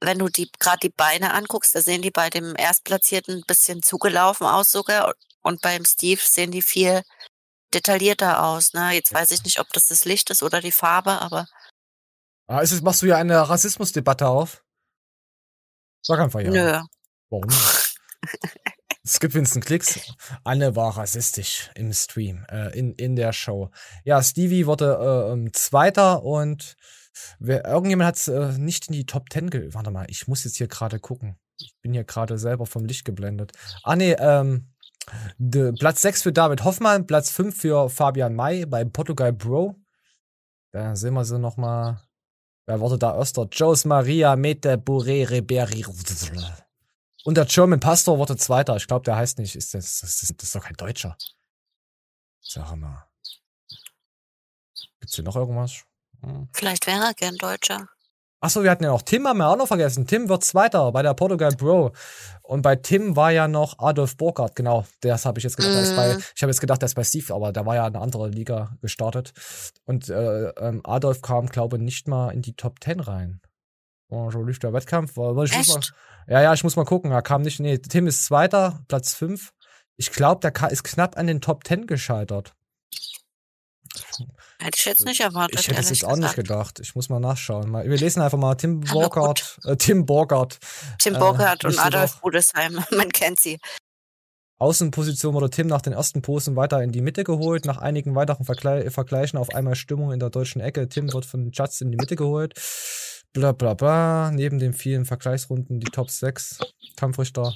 Wenn 0.02 0.18
du 0.18 0.30
die 0.30 0.50
gerade 0.60 0.80
die 0.80 0.90
Beine 0.96 1.34
anguckst, 1.34 1.76
da 1.76 1.82
sehen 1.82 2.02
die 2.02 2.10
bei 2.12 2.30
dem 2.30 2.56
Erstplatzierten 2.56 3.40
ein 3.40 3.44
bisschen 3.46 3.84
zugelaufen 3.84 4.48
aus 4.48 4.72
sogar. 4.72 5.14
Und 5.42 5.62
beim 5.62 5.84
Steve 5.84 6.22
sehen 6.24 6.52
die 6.52 6.62
viel 6.62 7.04
detaillierter 7.74 8.44
aus. 8.44 8.74
Ne? 8.74 8.92
Jetzt 8.92 9.14
weiß 9.14 9.32
ich 9.32 9.44
nicht, 9.44 9.60
ob 9.60 9.72
das 9.74 9.88
das 9.88 10.06
Licht 10.06 10.30
ist 10.30 10.44
oder 10.44 10.62
die 10.62 10.72
Farbe, 10.72 11.22
aber 11.22 11.48
Ah, 12.50 12.62
ist 12.62 12.72
es, 12.72 12.82
machst 12.82 13.04
du 13.04 13.06
ja 13.06 13.16
eine 13.18 13.48
Rassismusdebatte 13.48 14.28
auf? 14.28 14.64
Sag 16.02 16.20
einfach 16.20 16.40
ja. 16.40 16.50
nö. 16.50 16.82
Warum? 17.30 17.50
Es 19.02 19.20
gibt 19.20 19.34
Winston 19.34 19.64
Klicks. 19.64 20.00
Anne 20.44 20.76
war 20.76 20.96
rassistisch 20.96 21.72
im 21.74 21.94
Stream, 21.94 22.46
äh, 22.52 22.78
in, 22.78 22.94
in 22.94 23.16
der 23.16 23.34
Show. 23.34 23.72
Ja, 24.04 24.22
Stevie 24.22 24.68
wurde 24.68 25.00
äh, 25.02 25.32
ähm, 25.32 25.52
Zweiter 25.54 26.22
und 26.22 26.76
wer, 27.40 27.66
irgendjemand 27.66 28.10
hat 28.10 28.18
es 28.18 28.28
äh, 28.28 28.60
nicht 28.60 28.88
in 28.88 28.94
die 28.94 29.08
Top 29.08 29.30
Ten 29.30 29.50
ge... 29.50 29.74
Warte 29.74 29.90
mal, 29.90 30.06
ich 30.10 30.28
muss 30.28 30.44
jetzt 30.44 30.58
hier 30.58 30.68
gerade 30.68 31.00
gucken. 31.00 31.40
Ich 31.58 31.74
bin 31.82 31.94
hier 31.94 32.04
gerade 32.04 32.38
selber 32.38 32.68
vom 32.68 32.86
Licht 32.86 33.04
geblendet. 33.04 33.54
Ah, 33.84 33.96
nee, 33.96 34.16
ähm, 34.20 34.68
de, 35.38 35.74
Platz 35.74 36.02
6 36.02 36.24
für 36.24 36.34
David 36.34 36.64
Hoffmann, 36.64 37.08
Platz 37.08 37.32
5 37.32 37.56
für 37.56 37.90
Fabian 37.90 38.36
May 38.36 38.66
bei 38.66 38.86
Portugal 38.86 39.34
Bro. 39.34 39.76
Da 40.72 40.96
sehen 40.96 41.14
wir 41.14 41.26
sie 41.26 41.40
noch 41.40 41.58
mal. 41.58 42.02
Wer 42.66 42.80
wurde 42.80 43.00
da 43.00 43.18
Erster? 43.18 43.48
Jose 43.52 43.88
Maria 43.88 44.36
Mete 44.36 44.78
Bourré 44.78 45.28
Ribéry. 45.28 45.86
Und 47.26 47.36
der 47.36 47.46
German 47.46 47.80
Pastor 47.80 48.18
wurde 48.18 48.38
Zweiter. 48.38 48.76
Ich 48.76 48.88
glaube, 48.88 49.06
der 49.06 49.16
heißt 49.16 49.40
nicht. 49.40 49.56
Ist 49.56 49.74
das, 49.74 50.00
das, 50.00 50.20
das, 50.20 50.36
das 50.36 50.44
ist 50.44 50.56
doch 50.56 50.64
kein 50.64 50.76
Deutscher. 50.76 51.18
Sag 52.42 52.76
mal. 52.76 53.08
Gibt's 55.00 55.16
hier 55.16 55.24
noch 55.24 55.36
irgendwas? 55.36 55.84
Hm. 56.22 56.50
Vielleicht 56.54 56.86
wäre 56.88 57.06
er 57.06 57.14
gern 57.14 57.36
Deutscher. 57.36 57.88
Achso, 58.42 58.64
wir 58.64 58.72
hatten 58.72 58.86
ja 58.86 58.92
noch 58.92 59.02
Tim, 59.02 59.28
haben 59.28 59.40
wir 59.40 59.50
auch 59.50 59.58
noch 59.58 59.68
vergessen. 59.68 60.08
Tim 60.08 60.30
wird 60.30 60.46
Zweiter 60.46 60.92
bei 60.94 61.02
der 61.02 61.14
Portugal 61.14 61.52
Bro. 61.52 61.92
Und 62.42 62.62
bei 62.62 62.78
Tim 62.78 63.18
war 63.18 63.32
ja 63.32 63.50
noch 63.50 63.78
Adolf 63.80 64.16
Burkhardt, 64.16 64.56
genau. 64.56 64.86
Das 65.02 65.26
habe 65.26 65.40
ich 65.40 65.44
jetzt 65.44 65.58
gedacht. 65.58 65.74
ist 65.74 65.96
bei, 65.96 66.14
Mhm. 66.16 66.24
ich 66.36 66.42
habe 66.42 66.50
jetzt 66.52 66.62
gedacht, 66.62 66.82
der 66.82 66.86
ist 66.88 66.96
bei 66.96 67.04
Steve, 67.04 67.34
aber 67.34 67.52
der 67.52 67.66
war 67.66 67.76
ja 67.76 67.86
eine 67.86 68.00
andere 68.00 68.30
Liga 68.30 68.78
gestartet. 68.82 69.34
Und 69.84 70.08
äh, 70.08 70.50
ähm, 70.52 70.80
Adolf 70.86 71.22
kam, 71.22 71.48
glaube 71.48 71.76
ich, 71.78 71.84
nicht 71.84 72.08
mal 72.08 72.30
in 72.32 72.42
die 72.42 72.54
Top 72.56 72.82
10 72.82 73.02
rein. 73.02 73.42
Oh, 74.10 74.32
so 74.32 74.42
lief 74.42 74.58
der 74.60 74.72
Wettkampf. 74.74 75.18
War- 75.18 75.44
Ich 75.44 75.56
muss 75.58 75.68
mal, 75.68 75.78
Echt? 75.80 75.94
ja, 76.28 76.42
ja, 76.42 76.54
ich 76.54 76.64
muss 76.64 76.78
mal 76.78 76.86
gucken. 76.86 77.12
Er 77.12 77.22
kam 77.22 77.42
nicht. 77.42 77.60
Nee, 77.60 77.78
Tim 77.80 78.08
ist 78.08 78.26
Zweiter, 78.26 78.80
Platz 78.88 79.14
5. 79.16 79.52
Ich 79.98 80.12
glaube, 80.12 80.40
der 80.50 80.72
ist 80.72 80.84
knapp 80.84 81.18
an 81.18 81.28
den 81.28 81.42
Top 81.42 81.68
10 81.68 81.88
gescheitert. 81.88 82.54
Hätte 84.60 84.78
ich 84.78 84.86
jetzt 84.86 85.06
nicht 85.06 85.22
erwartet. 85.22 85.60
Ich 85.60 85.68
hätte 85.68 85.80
es 85.80 85.90
jetzt 85.90 86.06
auch 86.06 86.16
nicht 86.16 86.36
gesagt. 86.36 86.36
gedacht. 86.36 86.80
Ich 86.80 86.96
muss 86.96 87.10
mal 87.10 87.20
nachschauen. 87.20 87.72
Wir 87.72 87.98
lesen 87.98 88.22
einfach 88.22 88.38
mal 88.38 88.56
Tim. 88.56 88.82
Borgert, 88.82 89.58
äh, 89.64 89.78
Tim 89.78 90.06
Borgert. 90.06 90.60
Tim 91.00 91.16
Äh, 91.16 91.20
Burkhardt 91.20 91.64
und 91.64 91.72
nicht 91.72 91.80
Adolf. 91.80 92.22
Rudesheim, 92.24 92.84
man 92.92 93.10
kennt 93.10 93.40
sie. 93.40 93.60
Außenposition 94.60 95.34
wurde 95.34 95.50
Tim 95.50 95.68
nach 95.68 95.82
den 95.82 95.94
ersten 95.94 96.22
Posen 96.22 96.58
weiter 96.58 96.84
in 96.84 96.92
die 96.92 97.02
Mitte 97.02 97.24
geholt. 97.24 97.66
Nach 97.66 97.78
einigen 97.78 98.16
weiteren 98.16 98.44
Vergle 98.44 98.92
Vergleichen 98.92 99.40
auf 99.40 99.50
einmal 99.56 99.76
Stimmung 99.76 100.12
in 100.12 100.20
der 100.20 100.30
deutschen 100.30 100.60
Ecke. 100.60 100.90
Tim 100.90 101.14
wird 101.14 101.26
von 101.26 101.52
Judds 101.52 101.80
in 101.80 101.92
die 101.92 101.98
Mitte 101.98 102.18
geholt. 102.18 102.54
Bla 103.32 103.54
bla 103.54 103.74
bla. 103.74 104.32
Neben 104.32 104.60
den 104.60 104.74
vielen 104.74 105.06
Vergleichsrunden 105.06 105.80
die 105.80 105.90
Top 105.92 106.10
6 106.10 106.60
Kampfrichter. 106.98 107.56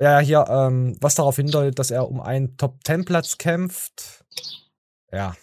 Ja, 0.00 0.20
hier, 0.20 0.46
ähm, 0.48 0.96
was 1.00 1.16
darauf 1.16 1.36
hindeutet, 1.36 1.80
dass 1.80 1.90
er 1.90 2.08
um 2.08 2.20
einen 2.20 2.56
Top 2.56 2.78
10 2.86 3.04
Platz 3.04 3.36
kämpft. 3.36 4.24
Ja. 5.12 5.34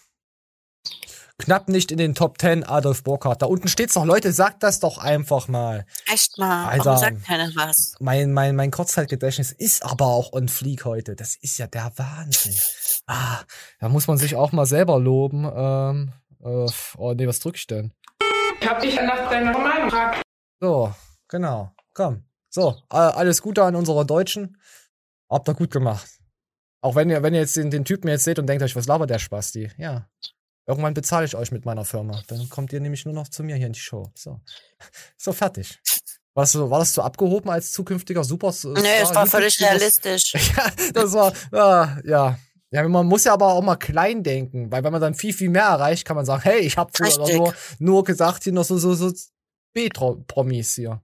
Knapp 1.38 1.68
nicht 1.68 1.92
in 1.92 1.98
den 1.98 2.16
Top 2.16 2.40
10 2.40 2.64
Adolf 2.64 3.04
Burkhardt. 3.04 3.42
Da 3.42 3.48
unten 3.48 3.68
steht's 3.68 3.96
noch. 3.96 4.06
Leute, 4.06 4.32
sagt 4.32 4.64
das 4.64 4.80
doch 4.80 4.98
einfach 4.98 5.50
mal. 5.50 5.86
Echt 6.12 6.38
mal, 6.38 6.70
Alter. 6.70 6.86
warum 6.86 7.00
sagt 7.00 7.26
keiner 7.26 7.50
was? 7.56 7.96
Mein, 8.00 8.32
mein, 8.32 8.56
mein 8.56 8.72
Kurzzeitgedächtnis 8.72 9.52
ist 9.52 9.84
aber 9.84 10.06
auch 10.06 10.32
on 10.32 10.48
fleek 10.48 10.86
heute. 10.86 11.16
Das 11.16 11.36
ist 11.42 11.58
ja 11.58 11.68
der 11.68 11.92
Wahnsinn. 11.98 12.56
Ah, 13.08 13.42
da 13.80 13.90
muss 13.90 14.08
man 14.08 14.18
sich 14.18 14.36
auch 14.36 14.54
mal 14.54 14.66
selber 14.66 14.98
loben. 14.98 15.44
Ähm, 15.54 16.14
äh, 16.42 16.72
oh 16.98 17.14
nee, 17.14 17.28
was 17.28 17.40
drück 17.42 17.58
ich 17.58 17.68
denn? 17.68 17.92
Ich 18.62 18.68
hab 18.68 18.80
dich 18.80 18.96
nach 18.96 19.30
deiner 19.30 19.52
Meinung 19.52 19.90
gefragt. 19.90 20.22
So, 20.62 20.96
genau. 21.28 21.74
Komm. 21.94 22.24
So, 22.50 22.76
äh, 22.90 22.96
alles 22.96 23.42
Gute 23.42 23.64
an 23.64 23.76
unsere 23.76 24.06
Deutschen. 24.06 24.58
Habt 25.30 25.50
ihr 25.50 25.54
gut 25.54 25.72
gemacht. 25.72 26.08
Auch 26.86 26.94
wenn 26.94 27.10
ihr, 27.10 27.24
wenn 27.24 27.34
ihr 27.34 27.40
jetzt 27.40 27.56
den, 27.56 27.72
den 27.72 27.84
Typen 27.84 28.10
jetzt 28.10 28.26
seht 28.26 28.38
und 28.38 28.46
denkt 28.46 28.62
euch, 28.62 28.76
was 28.76 28.86
labert 28.86 29.10
der 29.10 29.18
Spasti? 29.18 29.72
Ja. 29.76 30.08
Irgendwann 30.68 30.94
bezahle 30.94 31.26
ich 31.26 31.36
euch 31.36 31.52
mit 31.52 31.66
meiner 31.66 31.84
Firma. 31.84 32.22
Dann 32.28 32.48
kommt 32.48 32.72
ihr 32.74 32.80
nämlich 32.80 33.06
nur 33.06 33.14
noch 33.16 33.28
zu 33.28 33.42
mir 33.44 33.56
hier 33.56 33.66
in 33.66 33.74
die 33.74 33.80
Show. 33.80 34.12
So. 34.14 34.40
So, 35.18 35.34
fertig. 35.34 35.80
Was, 36.36 36.54
war 36.54 36.78
das 36.78 36.94
so 36.94 37.02
abgehoben 37.02 37.50
als 37.50 37.72
zukünftiger 37.72 38.24
Superstar? 38.24 38.74
Nee, 38.74 39.00
es 39.02 39.16
war 39.16 39.26
völlig 39.26 39.60
realistisch. 39.60 40.34
Ja, 40.56 40.72
das 40.94 41.14
war, 41.14 41.34
ja, 41.52 41.98
ja. 42.04 42.40
Ja, 42.70 42.88
man 42.88 43.08
muss 43.08 43.24
ja 43.24 43.34
aber 43.34 43.48
auch 43.54 43.64
mal 43.64 43.78
klein 43.78 44.22
denken, 44.22 44.72
weil 44.72 44.84
wenn 44.84 44.92
man 44.92 45.02
dann 45.02 45.16
viel, 45.16 45.34
viel 45.34 45.50
mehr 45.50 45.64
erreicht, 45.64 46.06
kann 46.06 46.16
man 46.16 46.26
sagen, 46.26 46.44
hey, 46.44 46.60
ich 46.60 46.78
habe 46.78 46.92
früher 46.94 47.36
nur, 47.36 47.56
nur 47.80 48.04
gesagt, 48.04 48.44
hier 48.44 48.54
noch 48.54 48.64
so, 48.66 48.78
so, 48.78 48.94
so 48.94 49.12
B-Promis 49.74 50.76
hier. 50.76 51.02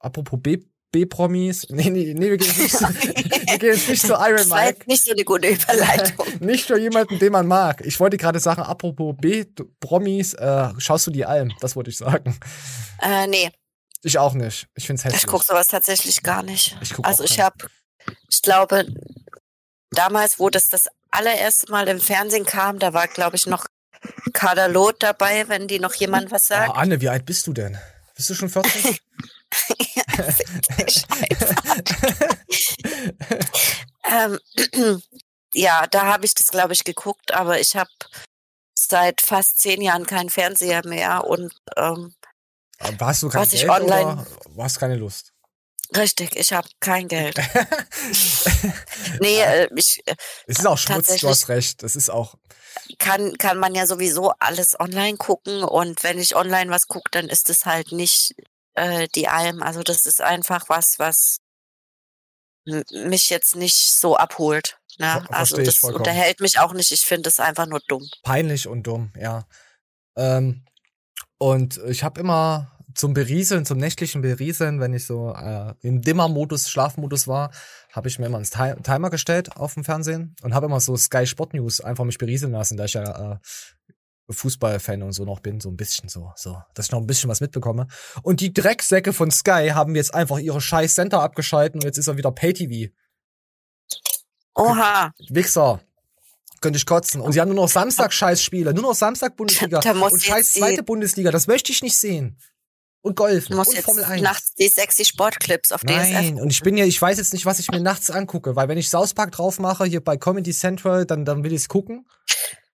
Apropos 0.00 0.40
B- 0.42 0.64
B-Promis, 0.90 1.66
nee, 1.70 1.90
nee, 1.90 2.14
nee, 2.16 2.30
wir 2.30 2.36
gehen 2.38 2.46
jetzt 2.48 2.58
nicht 2.58 2.76
zu, 2.76 2.84
wir 2.88 3.58
gehen 3.58 3.74
jetzt 3.74 3.88
nicht 3.88 4.00
zu 4.02 4.14
Iron 4.14 4.36
Das 4.36 4.50
war 4.50 4.58
Mike. 4.64 4.78
jetzt 4.78 4.88
nicht 4.88 5.04
so 5.04 5.12
eine 5.12 5.24
gute 5.24 5.48
Überleitung. 5.48 6.26
Nicht 6.40 6.64
für 6.66 6.78
jemanden, 6.78 7.18
den 7.18 7.32
man 7.32 7.46
mag. 7.46 7.82
Ich 7.84 8.00
wollte 8.00 8.16
gerade 8.16 8.40
sagen, 8.40 8.62
apropos 8.62 9.14
B-Promis, 9.20 10.34
äh, 10.34 10.68
schaust 10.78 11.06
du 11.06 11.10
die 11.10 11.24
Alm? 11.26 11.52
Das 11.60 11.76
wollte 11.76 11.90
ich 11.90 11.98
sagen. 11.98 12.38
äh, 13.02 13.26
nee, 13.26 13.50
Ich 14.02 14.18
auch 14.18 14.32
nicht. 14.34 14.66
Ich 14.74 14.86
find's 14.86 15.04
hässlich. 15.04 15.22
ich 15.22 15.26
gucke 15.28 15.44
sowas 15.44 15.66
tatsächlich 15.66 16.22
gar 16.22 16.42
nicht. 16.42 16.76
Ich 16.80 16.94
guck 16.94 17.06
also 17.06 17.22
ich 17.24 17.38
habe, 17.40 17.56
ich 18.30 18.40
glaube, 18.42 18.86
damals, 19.90 20.38
wo 20.38 20.48
das 20.50 20.68
das 20.68 20.86
allererste 21.10 21.70
Mal 21.70 21.88
im 21.88 22.00
Fernsehen 22.00 22.46
kam, 22.46 22.78
da 22.78 22.92
war, 22.94 23.08
glaube 23.08 23.36
ich, 23.36 23.46
noch 23.46 23.66
Kader 24.32 24.68
Loth 24.68 25.02
dabei, 25.02 25.48
wenn 25.48 25.66
die 25.68 25.80
noch 25.80 25.94
jemand 25.94 26.30
was 26.30 26.46
sagt. 26.46 26.70
Oh, 26.70 26.72
Anne, 26.74 27.00
wie 27.00 27.08
alt 27.08 27.26
bist 27.26 27.46
du 27.46 27.52
denn? 27.52 27.76
Bist 28.14 28.30
du 28.30 28.34
schon 28.34 28.48
40? 28.48 29.00
Ähm, 34.10 34.38
ja, 35.54 35.86
da 35.86 36.06
habe 36.06 36.24
ich 36.24 36.34
das, 36.34 36.48
glaube 36.48 36.72
ich, 36.72 36.84
geguckt, 36.84 37.34
aber 37.34 37.60
ich 37.60 37.76
habe 37.76 37.90
seit 38.74 39.20
fast 39.20 39.58
zehn 39.58 39.82
Jahren 39.82 40.06
keinen 40.06 40.30
Fernseher 40.30 40.86
mehr 40.86 41.26
und 41.26 41.52
ähm, 41.76 42.14
Warst 42.98 43.22
du 43.22 43.28
kein 43.28 43.42
Was 43.42 43.52
ich 43.52 43.60
Geld 43.60 43.72
online- 43.72 44.24
oder 44.54 44.64
hast 44.64 44.78
keine 44.78 44.96
Lust? 44.96 45.32
richtig, 45.96 46.36
ich 46.36 46.52
habe 46.52 46.68
kein 46.80 47.08
Geld. 47.08 47.36
nee, 49.20 49.40
äh, 49.40 49.68
ich 49.74 50.06
äh, 50.06 50.14
Es 50.46 50.58
ist 50.58 50.66
auch 50.66 50.78
Schmutz, 50.78 51.16
du 51.16 51.28
hast 51.28 51.48
recht. 51.48 51.82
Es 51.82 51.96
ist 51.96 52.10
auch. 52.10 52.34
kann, 52.98 53.36
kann 53.38 53.58
man 53.58 53.74
ja 53.74 53.86
sowieso 53.86 54.32
alles 54.38 54.78
online 54.78 55.16
gucken 55.16 55.64
und 55.64 56.02
wenn 56.04 56.18
ich 56.18 56.36
online 56.36 56.70
was 56.70 56.88
gucke, 56.88 57.10
dann 57.10 57.28
ist 57.28 57.50
es 57.50 57.66
halt 57.66 57.92
nicht 57.92 58.34
äh, 58.78 59.08
die 59.14 59.28
Alm. 59.28 59.62
Also 59.62 59.82
das 59.82 60.06
ist 60.06 60.20
einfach 60.20 60.68
was, 60.68 60.98
was 60.98 61.38
mich 62.64 63.30
jetzt 63.30 63.56
nicht 63.56 63.94
so 63.94 64.16
abholt. 64.16 64.78
Ne? 64.98 65.24
Also 65.30 65.56
das 65.56 65.82
unterhält 65.82 66.40
mich 66.40 66.58
auch 66.58 66.72
nicht. 66.72 66.92
Ich 66.92 67.02
finde 67.02 67.28
es 67.28 67.40
einfach 67.40 67.66
nur 67.66 67.80
dumm. 67.88 68.06
peinlich 68.22 68.66
und 68.66 68.82
dumm, 68.82 69.12
ja. 69.16 69.46
Ähm, 70.16 70.64
und 71.38 71.78
ich 71.86 72.02
habe 72.02 72.20
immer 72.20 72.72
zum 72.94 73.14
Berieseln, 73.14 73.64
zum 73.64 73.78
nächtlichen 73.78 74.22
Berieseln, 74.22 74.80
wenn 74.80 74.92
ich 74.92 75.06
so 75.06 75.32
äh, 75.32 75.72
im 75.82 76.02
Dimmer-Modus, 76.02 76.68
Schlafmodus 76.68 77.28
war, 77.28 77.52
habe 77.92 78.08
ich 78.08 78.18
mir 78.18 78.26
immer 78.26 78.38
einen 78.38 78.46
Ti- 78.46 78.82
Timer 78.82 79.10
gestellt 79.10 79.56
auf 79.56 79.74
dem 79.74 79.84
Fernsehen 79.84 80.34
und 80.42 80.52
habe 80.52 80.66
immer 80.66 80.80
so 80.80 80.96
Sky 80.96 81.26
Sport 81.26 81.54
News 81.54 81.80
einfach 81.80 82.04
mich 82.04 82.18
berieseln 82.18 82.52
lassen, 82.52 82.76
da 82.76 82.86
ich 82.86 82.94
ja 82.94 83.34
äh, 83.34 83.38
Fußballfan 84.30 85.02
und 85.02 85.12
so 85.12 85.24
noch 85.24 85.40
bin, 85.40 85.60
so 85.60 85.70
ein 85.70 85.76
bisschen 85.76 86.08
so, 86.08 86.32
so, 86.36 86.58
dass 86.74 86.86
ich 86.86 86.92
noch 86.92 87.00
ein 87.00 87.06
bisschen 87.06 87.30
was 87.30 87.40
mitbekomme. 87.40 87.86
Und 88.22 88.40
die 88.40 88.52
Drecksäcke 88.52 89.12
von 89.12 89.30
Sky 89.30 89.70
haben 89.72 89.94
jetzt 89.96 90.14
einfach 90.14 90.38
ihre 90.38 90.60
scheiß 90.60 90.94
Center 90.94 91.22
abgeschalten 91.22 91.80
und 91.80 91.84
jetzt 91.84 91.98
ist 91.98 92.08
er 92.08 92.16
wieder 92.16 92.30
Pay-TV. 92.30 92.92
Oha, 94.54 95.12
Wichser. 95.30 95.80
Könnte 96.60 96.76
ich 96.76 96.86
kotzen. 96.86 97.20
Und 97.20 97.32
sie 97.32 97.40
haben 97.40 97.48
nur 97.48 97.62
noch 97.62 97.68
Samstag-Scheißspiele. 97.68 98.74
Nur 98.74 98.82
noch 98.82 98.94
Samstag-Bundesliga. 98.94 99.78
Und 99.92 100.20
scheiß 100.20 100.54
zweite 100.54 100.82
Bundesliga. 100.82 101.30
Das 101.30 101.46
möchte 101.46 101.70
ich 101.70 101.82
nicht 101.82 101.96
sehen. 101.96 102.36
Und 103.00 103.14
Golf. 103.14 103.48
Und 103.48 103.58
jetzt 103.72 103.84
Formel 103.84 104.02
1. 104.02 104.22
nachts 104.22 104.54
die 104.54 104.66
sexy 104.66 105.04
Sportclips 105.04 105.70
auf 105.70 105.84
Nein, 105.84 106.34
DSF. 106.34 106.42
und 106.42 106.50
ich 106.50 106.62
bin 106.62 106.76
ja, 106.76 106.84
ich 106.84 107.00
weiß 107.00 107.16
jetzt 107.18 107.32
nicht, 107.32 107.46
was 107.46 107.60
ich 107.60 107.70
mir 107.70 107.78
nachts 107.78 108.10
angucke, 108.10 108.56
weil 108.56 108.66
wenn 108.66 108.76
ich 108.76 108.90
South 108.90 109.14
Park 109.14 109.30
drauf 109.30 109.60
mache, 109.60 109.84
hier 109.84 110.02
bei 110.02 110.16
Comedy 110.16 110.52
Central, 110.52 111.06
dann, 111.06 111.24
dann 111.24 111.44
will 111.44 111.52
ich 111.52 111.62
es 111.62 111.68
gucken. 111.68 112.06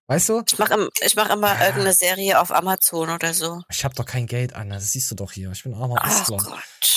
Weißt 0.07 0.29
du? 0.29 0.43
Ich 0.47 0.59
mache 0.59 0.89
ich 1.01 1.17
mach 1.17 1.31
immer 1.31 1.59
irgendeine 1.61 1.95
Serie 1.95 2.41
auf 2.41 2.53
Amazon 2.53 3.09
oder 3.09 3.33
so. 3.33 3.63
Ich 3.71 3.85
habe 3.85 3.95
doch 3.95 4.05
kein 4.05 4.27
Geld, 4.27 4.55
Anna. 4.55 4.75
Das 4.75 4.93
siehst 4.93 5.11
du 5.11 5.15
doch 5.15 5.33
hier. 5.33 5.51
Ich 5.53 5.63
bin 5.63 5.75
armer 5.75 5.97
Ach. 6.01 6.27
Gott. 6.27 6.43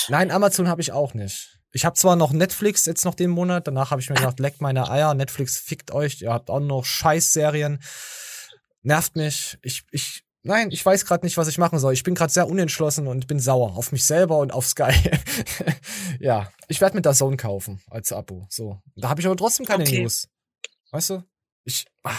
Nein, 0.09 0.29
Amazon 0.29 0.67
habe 0.67 0.81
ich 0.81 0.91
auch 0.91 1.13
nicht. 1.13 1.57
Ich 1.71 1.85
habe 1.85 1.95
zwar 1.95 2.15
noch 2.15 2.31
Netflix 2.31 2.85
jetzt 2.85 3.05
noch 3.05 3.13
den 3.13 3.29
Monat, 3.29 3.67
danach 3.67 3.91
habe 3.91 4.01
ich 4.01 4.09
mir 4.09 4.15
gedacht, 4.15 4.39
leckt 4.39 4.61
meine 4.61 4.89
Eier, 4.89 5.13
Netflix 5.13 5.57
fickt 5.57 5.91
euch, 5.91 6.21
ihr 6.21 6.31
habt 6.31 6.49
auch 6.49 6.59
noch 6.59 6.85
Scheißserien. 6.85 7.81
Nervt 8.81 9.15
mich. 9.15 9.57
Ich, 9.61 9.83
ich, 9.91 10.23
nein, 10.43 10.71
ich 10.71 10.85
weiß 10.85 11.05
gerade 11.05 11.25
nicht, 11.25 11.37
was 11.37 11.47
ich 11.47 11.57
machen 11.57 11.77
soll. 11.79 11.93
Ich 11.93 12.03
bin 12.03 12.15
gerade 12.15 12.31
sehr 12.31 12.47
unentschlossen 12.47 13.07
und 13.07 13.27
bin 13.27 13.39
sauer 13.39 13.75
auf 13.75 13.91
mich 13.91 14.05
selber 14.05 14.39
und 14.39 14.53
auf 14.53 14.65
Sky. 14.65 14.91
ja, 16.19 16.49
ich 16.67 16.81
werde 16.81 16.95
mir 16.95 17.01
das 17.01 17.17
Zone 17.17 17.37
kaufen 17.37 17.81
als 17.89 18.11
Abo. 18.11 18.47
So, 18.49 18.81
da 18.95 19.09
habe 19.09 19.21
ich 19.21 19.27
aber 19.27 19.37
trotzdem 19.37 19.65
keine 19.65 19.83
Okay. 19.83 20.01
News. 20.01 20.27
Weißt 20.91 21.09
du? 21.11 21.23
Ich, 21.65 21.85
ah, 22.03 22.13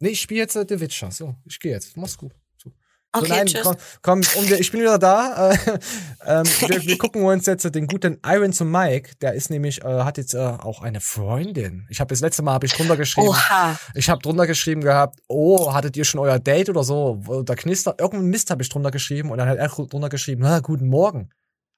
nee, 0.00 0.10
ich 0.10 0.20
spiele 0.20 0.40
jetzt 0.40 0.56
äh, 0.56 0.66
The 0.68 0.80
Witcher. 0.80 1.10
So, 1.10 1.36
ich 1.44 1.58
gehe 1.60 1.72
jetzt. 1.72 1.96
Mach's 1.96 2.16
gut. 2.18 2.32
So. 2.56 2.70
So, 3.14 3.20
Okay, 3.20 3.28
nein, 3.28 3.46
tschüss. 3.46 3.62
komm, 3.62 3.76
komm 4.02 4.20
um, 4.36 4.52
ich 4.52 4.70
bin 4.72 4.80
wieder 4.80 4.98
da. 4.98 5.52
Äh, 5.60 5.78
ähm, 6.26 6.44
wir, 6.68 6.82
wir 6.86 6.98
gucken 6.98 7.22
uns 7.22 7.46
jetzt 7.46 7.64
den 7.74 7.86
guten 7.86 8.18
Iron 8.26 8.52
zu 8.52 8.64
Mike. 8.64 9.12
Der 9.22 9.32
ist 9.34 9.48
nämlich, 9.50 9.82
äh, 9.82 10.02
hat 10.02 10.18
jetzt 10.18 10.34
äh, 10.34 10.38
auch 10.38 10.82
eine 10.82 11.00
Freundin. 11.00 11.86
Ich 11.88 12.00
habe 12.00 12.08
das 12.08 12.20
letzte 12.20 12.42
Mal 12.42 12.52
habe 12.52 12.66
ich 12.66 12.72
drunter 12.74 12.96
geschrieben. 12.96 13.28
Oha. 13.28 13.78
Ich 13.94 14.10
habe 14.10 14.20
drunter 14.20 14.46
geschrieben 14.46 14.82
gehabt, 14.82 15.20
oh, 15.28 15.72
hattet 15.72 15.96
ihr 15.96 16.04
schon 16.04 16.20
euer 16.20 16.38
Date 16.38 16.68
oder 16.68 16.84
so? 16.84 17.22
Oder 17.26 17.56
Knister, 17.56 17.94
irgendein 17.98 18.28
Mist 18.28 18.50
habe 18.50 18.62
ich 18.62 18.68
drunter 18.68 18.90
geschrieben 18.90 19.30
und 19.30 19.38
dann 19.38 19.48
hat 19.48 19.58
er 19.58 19.68
drunter 19.68 20.08
geschrieben, 20.10 20.42
na, 20.42 20.60
guten 20.60 20.88
Morgen. 20.88 21.30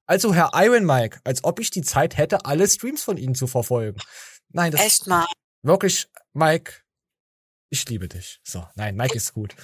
Also 0.06 0.34
Herr 0.34 0.50
Iron 0.54 0.84
Mike, 0.84 1.20
als 1.24 1.44
ob 1.44 1.60
ich 1.60 1.70
die 1.70 1.82
Zeit 1.82 2.16
hätte, 2.18 2.44
alle 2.44 2.68
Streams 2.68 3.02
von 3.02 3.16
Ihnen 3.16 3.34
zu 3.34 3.46
verfolgen. 3.46 3.98
Nein, 4.50 4.72
das 4.72 4.80
Echt 4.80 5.06
mal. 5.06 5.26
wirklich, 5.62 6.08
Mike, 6.34 6.72
ich 7.72 7.88
liebe 7.88 8.06
dich. 8.06 8.38
So, 8.44 8.66
nein, 8.74 8.94
Mike 8.96 9.16
ist 9.16 9.32
gut. 9.32 9.54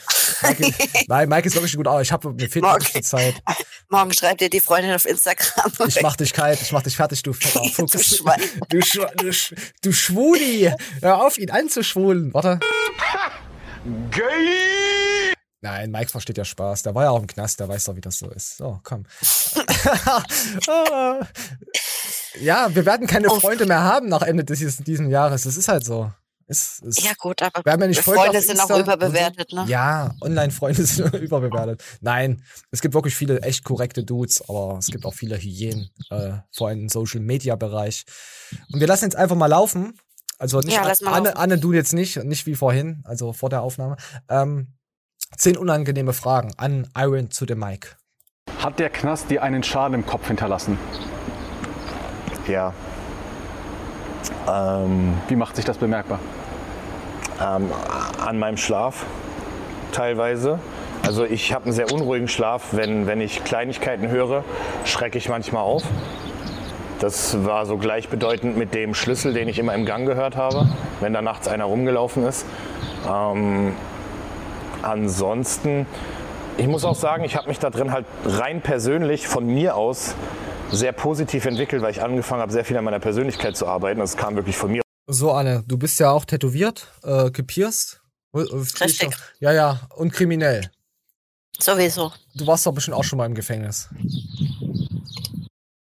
Mike, 0.43 0.73
nein, 1.09 1.29
Mike 1.29 1.47
ist 1.47 1.55
wirklich 1.55 1.77
gut, 1.77 1.87
aber 1.87 2.01
ich 2.01 2.11
habe 2.11 2.33
mir 2.33 2.49
fehlt 2.49 2.65
Morgen. 2.65 2.87
die 2.95 3.03
Zeit. 3.03 3.35
Morgen 3.91 4.15
schreibt 4.15 4.41
dir 4.41 4.49
die 4.49 4.61
Freundin 4.61 4.95
auf 4.95 5.05
Instagram. 5.05 5.71
Ich 5.87 6.01
mach 6.01 6.17
dich 6.17 6.33
kalt, 6.33 6.61
ich 6.63 6.73
mach 6.73 6.83
dich 6.83 6.97
fertig, 6.97 7.23
du 7.23 7.35
Fuchs. 7.35 7.77
Du 7.77 7.87
Schwein. 8.03 8.41
Du, 8.71 8.81
Sch 9.33 9.53
du 9.83 9.93
Schwuli. 9.93 10.73
Hör 11.03 11.27
auf, 11.27 11.37
ihn 11.37 11.51
anzuschwulen. 11.51 12.33
Warte. 12.33 12.61
Nein, 15.61 15.91
Mike 15.91 16.09
versteht 16.11 16.39
ja 16.39 16.45
Spaß. 16.47 16.85
Der 16.85 16.95
war 16.95 17.05
ja 17.05 17.11
auch 17.11 17.21
im 17.21 17.27
Knast, 17.27 17.61
der 17.61 17.69
weiß 17.69 17.85
doch, 17.85 17.97
wie 17.97 18.01
das 18.01 18.19
so 18.19 18.31
ist. 18.31 18.57
So, 18.57 18.81
komm. 18.85 19.05
ja, 22.41 22.75
wir 22.75 22.87
werden 22.87 23.07
keine 23.07 23.29
Oh. 23.29 23.39
Freunde 23.41 23.67
mehr 23.67 23.83
haben 23.83 24.09
nach 24.09 24.23
Ende 24.23 24.45
dieses, 24.45 24.79
diesem 24.79 25.11
Jahres. 25.11 25.43
Das 25.43 25.57
ist 25.59 25.69
halt 25.69 25.85
so. 25.85 26.11
Es, 26.51 26.83
es, 26.83 27.05
Ja 27.05 27.13
gut, 27.19 27.43
aber 27.43 27.63
wir 27.63 27.73
haben 27.73 27.83
ja 27.83 27.89
nicht 27.89 28.01
folgt 28.01 28.21
Freunde 28.21 28.41
sind 28.41 28.59
auch 28.59 28.71
Insta 28.71 28.81
überbewertet, 28.81 29.53
und 29.53 29.59
so. 29.59 29.65
ne? 29.65 29.71
Ja, 29.71 30.15
Online-Freunde 30.23 30.83
sind 30.87 31.15
überbewertet. 31.15 31.85
Nein, 32.01 32.43
es 32.71 32.81
gibt 32.81 32.95
wirklich 32.95 33.15
viele 33.15 33.43
echt 33.43 33.65
korrekte 33.65 34.03
Dudes, 34.03 34.49
aber 34.49 34.79
es 34.79 34.87
gibt 34.87 35.05
auch 35.05 35.13
viele 35.13 35.37
Hyänen, 35.37 35.91
äh, 36.11 36.39
vor 36.51 36.69
allem 36.69 36.81
im 36.81 36.89
Social-Media-Bereich. 36.89 38.05
Und 38.73 38.81
wir 38.81 38.87
lassen 38.87 39.05
jetzt 39.05 39.17
einfach 39.17 39.37
mal 39.37 39.47
laufen. 39.47 39.99
Also 40.39 40.61
nicht 40.61 40.75
Ja, 40.75 40.85
lass 40.87 41.03
mal 41.03 41.13
Anne, 41.13 41.29
laufen. 41.29 41.39
Anne, 41.39 41.59
du 41.59 41.75
jetzt 41.75 41.93
nicht, 41.93 42.25
nicht 42.25 42.47
wie 42.47 42.55
vorhin, 42.55 43.03
also 43.05 43.35
vor 43.35 43.51
der 43.51 43.61
Aufnahme. 43.61 43.97
Ähm, 44.31 44.75
zehn 45.37 45.59
unangenehme 45.59 46.15
Fragen 46.15 46.55
an 46.57 46.89
Iron 46.97 47.29
to 47.29 47.45
the 47.47 47.57
Mic. 47.57 47.97
Hat 48.59 48.79
der 48.79 48.89
Knast 48.89 49.31
dir 49.31 49.43
einen 49.43 49.63
Schaden 49.63 49.95
im 49.95 50.07
Kopf 50.07 50.29
hinterlassen? 50.29 50.79
Ja. 52.47 52.73
Ähm, 54.49 55.15
Wie 55.29 55.37
macht 55.37 55.57
sich 55.57 55.65
das 55.65 55.79
bemerkbar? 55.79 56.19
ähm, 57.41 57.71
an 58.25 58.39
meinem 58.39 58.57
Schlaf 58.57 59.07
teilweise. 59.93 60.59
Also 61.07 61.25
ich 61.25 61.53
habe 61.53 61.67
einen 61.67 61.73
sehr 61.73 61.93
unruhigen 61.93 62.29
Schlaf. 62.29 62.69
Wenn, 62.73 63.07
wenn 63.07 63.21
ich 63.21 63.45
Kleinigkeiten 63.45 64.09
höre, 64.09 64.45
schrecke 64.85 65.19
ich 65.19 65.29
manchmal 65.29 65.63
auf. 65.63 65.85
Das 66.99 67.45
war 67.45 67.65
so 67.65 67.77
gleichbedeutend 67.77 68.57
mit 68.57 68.75
dem 68.75 68.93
Schlüssel, 68.93 69.33
den 69.33 69.49
ich 69.49 69.59
immer 69.59 69.75
im 69.75 69.87
Gang 69.87 70.07
gehört 70.07 70.37
habe, 70.37 70.69
wenn 71.01 71.13
da 71.13 71.23
nachts 71.23 71.47
einer 71.47 71.65
rumgelaufen 71.65 72.27
ist. 72.27 72.45
Ähm, 73.09 73.73
ansonsten, 74.83 75.87
ich 76.57 76.67
muss 76.67 76.85
auch 76.85 76.97
sagen, 76.97 77.23
ich 77.23 77.37
habe 77.37 77.49
mich 77.49 77.61
da 77.61 77.71
drin 77.71 77.93
halt 77.93 78.05
rein 78.25 78.61
persönlich 78.61 79.29
von 79.29 79.47
mir 79.47 79.77
aus 79.77 80.17
sehr 80.71 80.93
positiv 80.93 81.45
entwickelt, 81.47 81.83
weil 81.83 81.91
ich 81.91 82.03
angefangen 82.03 82.43
habe, 82.43 82.53
sehr 82.53 82.65
viel 82.65 82.77
an 82.77 82.85
meiner 82.85 83.01
Persönlichkeit 83.01 83.57
zu 83.57 83.67
arbeiten. 83.67 84.01
Das 84.01 84.17
kam 84.17 84.37
wirklich 84.37 84.57
von 84.57 84.71
mir. 84.71 84.83
So, 85.07 85.33
Anne, 85.33 85.65
du 85.67 85.79
bist 85.79 85.99
ja 86.01 86.11
auch 86.11 86.25
tätowiert, 86.25 86.93
äh, 87.03 87.31
gepierst. 87.31 88.03
Richtig. 88.35 89.17
Ja, 89.41 89.53
ja, 89.53 89.81
und 89.97 90.13
kriminell. 90.13 90.71
Sowieso. 91.59 92.13
Du 92.35 92.47
warst 92.47 92.67
doch 92.67 92.73
bestimmt 92.73 92.97
auch 92.97 93.05
schon 93.05 93.17
mal 93.17 93.27
im 93.27 93.35
Gefängnis. 93.35 93.89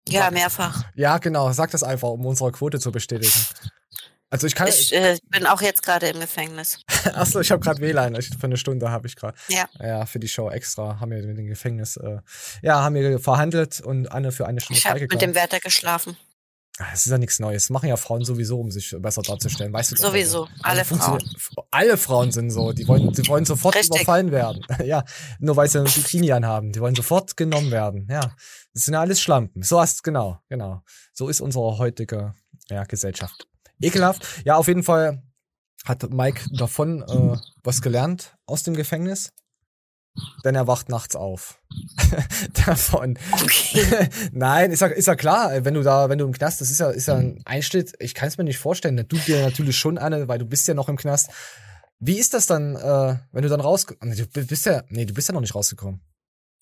Ja, 0.08 0.30
mehrfach. 0.30 0.84
Ja, 0.94 1.18
genau, 1.18 1.52
sag 1.52 1.70
das 1.70 1.82
einfach, 1.82 2.08
um 2.08 2.24
unsere 2.24 2.50
Quote 2.52 2.80
zu 2.80 2.90
bestätigen. 2.92 3.32
Also 4.30 4.46
ich 4.46 4.54
kann. 4.54 4.68
Ich 4.68 4.94
äh, 4.94 5.18
bin 5.28 5.44
auch 5.44 5.60
jetzt 5.60 5.82
gerade 5.82 6.08
im 6.08 6.20
Gefängnis. 6.20 6.78
Achso, 7.14 7.40
ich 7.40 7.50
habe 7.50 7.60
gerade 7.62 7.80
WLAN. 7.80 8.14
Ich, 8.14 8.28
für 8.28 8.44
eine 8.44 8.56
Stunde 8.56 8.90
habe 8.90 9.08
ich 9.08 9.16
gerade. 9.16 9.36
Ja. 9.48 9.68
Ja, 9.80 10.06
für 10.06 10.20
die 10.20 10.28
Show 10.28 10.48
extra 10.50 11.00
haben 11.00 11.10
wir 11.10 11.22
mit 11.24 11.36
dem 11.36 11.46
Gefängnis. 11.46 11.96
Äh, 11.96 12.18
ja, 12.62 12.82
haben 12.82 12.94
wir 12.94 13.18
verhandelt 13.18 13.80
und 13.80 14.10
Anne 14.10 14.30
für 14.30 14.46
eine 14.46 14.60
Stunde 14.60 14.78
Ich 14.78 14.86
habe 14.86 15.00
mit 15.00 15.20
dem 15.20 15.34
Wärter 15.34 15.58
geschlafen. 15.58 16.16
Das 16.78 17.04
ist 17.04 17.10
ja 17.10 17.18
nichts 17.18 17.38
Neues. 17.40 17.68
Machen 17.68 17.88
ja 17.88 17.96
Frauen 17.96 18.24
sowieso, 18.24 18.58
um 18.58 18.70
sich 18.70 18.94
besser 19.00 19.20
darzustellen. 19.20 19.72
Weißt 19.72 19.92
du 19.92 19.96
Sowieso. 19.96 20.44
also, 20.44 20.48
Alle 20.62 20.84
funktioniert- 20.84 21.24
Alle 21.70 21.96
Frauen 21.98 22.32
sind 22.32 22.50
so. 22.50 22.72
Die 22.72 22.88
wollen, 22.88 23.12
die 23.12 23.26
wollen 23.28 23.44
sofort 23.44 23.74
Richtig. 23.74 23.96
überfallen 23.96 24.30
werden. 24.32 24.64
ja, 24.84 25.04
nur 25.40 25.56
weil 25.56 25.68
sie 25.68 25.78
ein 25.80 25.84
Bikini 25.84 26.32
anhaben. 26.32 26.72
Die 26.72 26.80
wollen 26.80 26.94
sofort 26.94 27.36
genommen 27.36 27.70
werden. 27.70 28.06
Ja, 28.10 28.34
das 28.72 28.84
sind 28.84 28.94
ja 28.94 29.00
alles 29.00 29.20
Schlampen. 29.20 29.62
So 29.62 29.78
hast 29.78 30.02
genau, 30.04 30.38
genau. 30.48 30.82
So 31.12 31.28
ist 31.28 31.42
unsere 31.42 31.76
heutige 31.76 32.32
ja, 32.70 32.84
Gesellschaft. 32.84 33.46
Ekelhaft. 33.80 34.26
Ja, 34.44 34.56
auf 34.56 34.68
jeden 34.68 34.82
Fall 34.82 35.22
hat 35.84 36.10
Mike 36.10 36.42
davon 36.52 37.02
äh, 37.02 37.38
was 37.62 37.82
gelernt 37.82 38.36
aus 38.46 38.62
dem 38.62 38.74
Gefängnis. 38.74 39.32
Denn 40.44 40.56
er 40.56 40.66
wacht 40.66 40.88
nachts 40.88 41.14
auf. 41.14 41.62
davon. 42.66 43.16
Nein, 44.32 44.72
ist 44.72 44.80
ja, 44.80 44.88
ist 44.88 45.06
ja 45.06 45.14
klar, 45.14 45.64
wenn 45.64 45.74
du 45.74 45.82
da, 45.82 46.08
wenn 46.08 46.18
du 46.18 46.26
im 46.26 46.32
Knast, 46.32 46.60
das 46.60 46.70
ist 46.70 46.80
ja, 46.80 46.90
ist 46.90 47.06
ja 47.06 47.14
ein 47.14 47.40
Einschnitt, 47.44 47.94
ich 48.00 48.14
kann 48.14 48.28
es 48.28 48.36
mir 48.36 48.44
nicht 48.44 48.58
vorstellen. 48.58 48.96
Du 49.08 49.16
dir 49.16 49.42
natürlich 49.42 49.76
schon, 49.76 49.98
Anne, 49.98 50.26
weil 50.26 50.38
du 50.38 50.46
bist 50.46 50.66
ja 50.66 50.74
noch 50.74 50.88
im 50.88 50.96
Knast. 50.96 51.30
Wie 52.00 52.18
ist 52.18 52.34
das 52.34 52.46
dann, 52.46 52.74
äh, 52.74 53.18
wenn 53.30 53.42
du 53.42 53.48
dann 53.48 53.60
raus, 53.60 53.86
du 53.86 54.26
bist 54.26 54.66
ja, 54.66 54.82
nee, 54.88 55.04
du 55.04 55.14
bist 55.14 55.28
ja 55.28 55.34
noch 55.34 55.40
nicht 55.40 55.54
rausgekommen. 55.54 56.00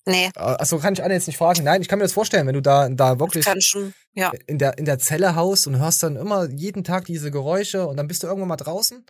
Nee. 0.05 0.29
Also 0.35 0.79
kann 0.79 0.93
ich 0.93 1.03
Anne 1.03 1.13
jetzt 1.13 1.27
nicht 1.27 1.37
fragen. 1.37 1.63
Nein, 1.63 1.81
ich 1.81 1.87
kann 1.87 1.99
mir 1.99 2.05
das 2.05 2.13
vorstellen, 2.13 2.47
wenn 2.47 2.55
du 2.55 2.61
da, 2.61 2.89
da 2.89 3.19
wirklich 3.19 3.45
schon, 3.59 3.93
ja. 4.13 4.31
in 4.47 4.57
der, 4.57 4.77
in 4.77 4.85
der 4.85 4.99
Zelle 4.99 5.35
haust 5.35 5.67
und 5.67 5.77
hörst 5.77 6.03
dann 6.03 6.15
immer 6.15 6.49
jeden 6.49 6.83
Tag 6.83 7.05
diese 7.05 7.31
Geräusche 7.31 7.85
und 7.87 7.97
dann 7.97 8.07
bist 8.07 8.23
du 8.23 8.27
irgendwann 8.27 8.49
mal 8.49 8.55
draußen. 8.55 9.05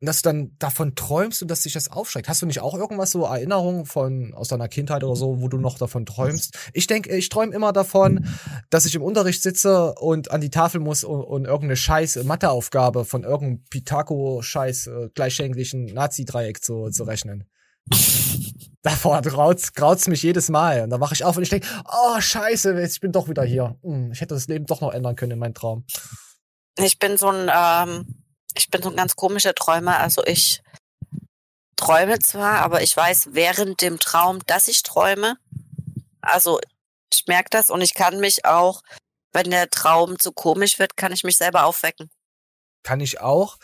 Und 0.00 0.06
dass 0.06 0.22
du 0.22 0.28
dann 0.28 0.52
davon 0.60 0.94
träumst 0.94 1.42
und 1.42 1.50
dass 1.50 1.62
dich 1.62 1.72
das 1.72 1.90
aufschreckt. 1.90 2.28
Hast 2.28 2.40
du 2.40 2.46
nicht 2.46 2.60
auch 2.60 2.74
irgendwas 2.74 3.10
so 3.10 3.24
Erinnerungen 3.24 3.84
von 3.84 4.32
aus 4.32 4.46
deiner 4.46 4.68
Kindheit 4.68 5.02
oder 5.02 5.16
so, 5.16 5.40
wo 5.40 5.48
du 5.48 5.58
noch 5.58 5.76
davon 5.76 6.06
träumst? 6.06 6.56
Ich 6.72 6.86
denke, 6.86 7.16
ich 7.16 7.30
träume 7.30 7.52
immer 7.52 7.72
davon, 7.72 8.28
dass 8.70 8.86
ich 8.86 8.94
im 8.94 9.02
Unterricht 9.02 9.42
sitze 9.42 9.94
und 9.94 10.30
an 10.30 10.40
die 10.40 10.50
Tafel 10.50 10.80
muss 10.80 11.02
und, 11.02 11.22
und 11.22 11.46
irgendeine 11.46 11.76
scheiß 11.76 12.22
Matheaufgabe 12.22 13.04
von 13.04 13.24
irgendeinem 13.24 13.64
Pitako-Scheiß 13.70 14.86
äh, 14.86 15.08
gleichschenklichen 15.14 15.86
Nazi-Dreieck 15.86 16.62
zu, 16.62 16.90
zu 16.90 17.02
rechnen. 17.02 17.48
Davor 18.82 19.20
graut's, 19.22 19.72
graut's 19.74 20.06
mich 20.06 20.22
jedes 20.22 20.48
Mal. 20.48 20.82
Und 20.82 20.90
dann 20.90 21.00
wache 21.00 21.14
ich 21.14 21.24
auf 21.24 21.36
und 21.36 21.42
ich 21.42 21.50
denke, 21.50 21.66
oh, 21.84 22.20
scheiße, 22.20 22.80
ich 22.80 23.00
bin 23.00 23.12
doch 23.12 23.28
wieder 23.28 23.42
hier. 23.42 23.76
Hm, 23.82 24.12
ich 24.12 24.20
hätte 24.20 24.34
das 24.34 24.48
Leben 24.48 24.66
doch 24.66 24.80
noch 24.80 24.92
ändern 24.92 25.16
können 25.16 25.32
in 25.32 25.38
meinem 25.38 25.54
Traum. 25.54 25.84
Ich 26.76 26.98
bin 26.98 27.18
so 27.18 27.28
ein, 27.28 27.50
ähm, 27.52 28.24
ich 28.54 28.70
bin 28.70 28.82
so 28.82 28.90
ein 28.90 28.96
ganz 28.96 29.16
komischer 29.16 29.54
Träumer. 29.54 29.98
Also 29.98 30.24
ich 30.24 30.62
träume 31.76 32.18
zwar, 32.20 32.60
aber 32.60 32.82
ich 32.82 32.96
weiß 32.96 33.30
während 33.32 33.82
dem 33.82 33.98
Traum, 33.98 34.40
dass 34.46 34.68
ich 34.68 34.82
träume. 34.82 35.36
Also 36.20 36.60
ich 37.12 37.26
merke 37.26 37.50
das 37.50 37.70
und 37.70 37.80
ich 37.80 37.94
kann 37.94 38.20
mich 38.20 38.44
auch, 38.44 38.82
wenn 39.32 39.50
der 39.50 39.70
Traum 39.70 40.18
zu 40.18 40.32
komisch 40.32 40.78
wird, 40.78 40.96
kann 40.96 41.12
ich 41.12 41.24
mich 41.24 41.36
selber 41.36 41.64
aufwecken. 41.64 42.10
Kann 42.82 43.00
ich 43.00 43.20
auch. 43.20 43.58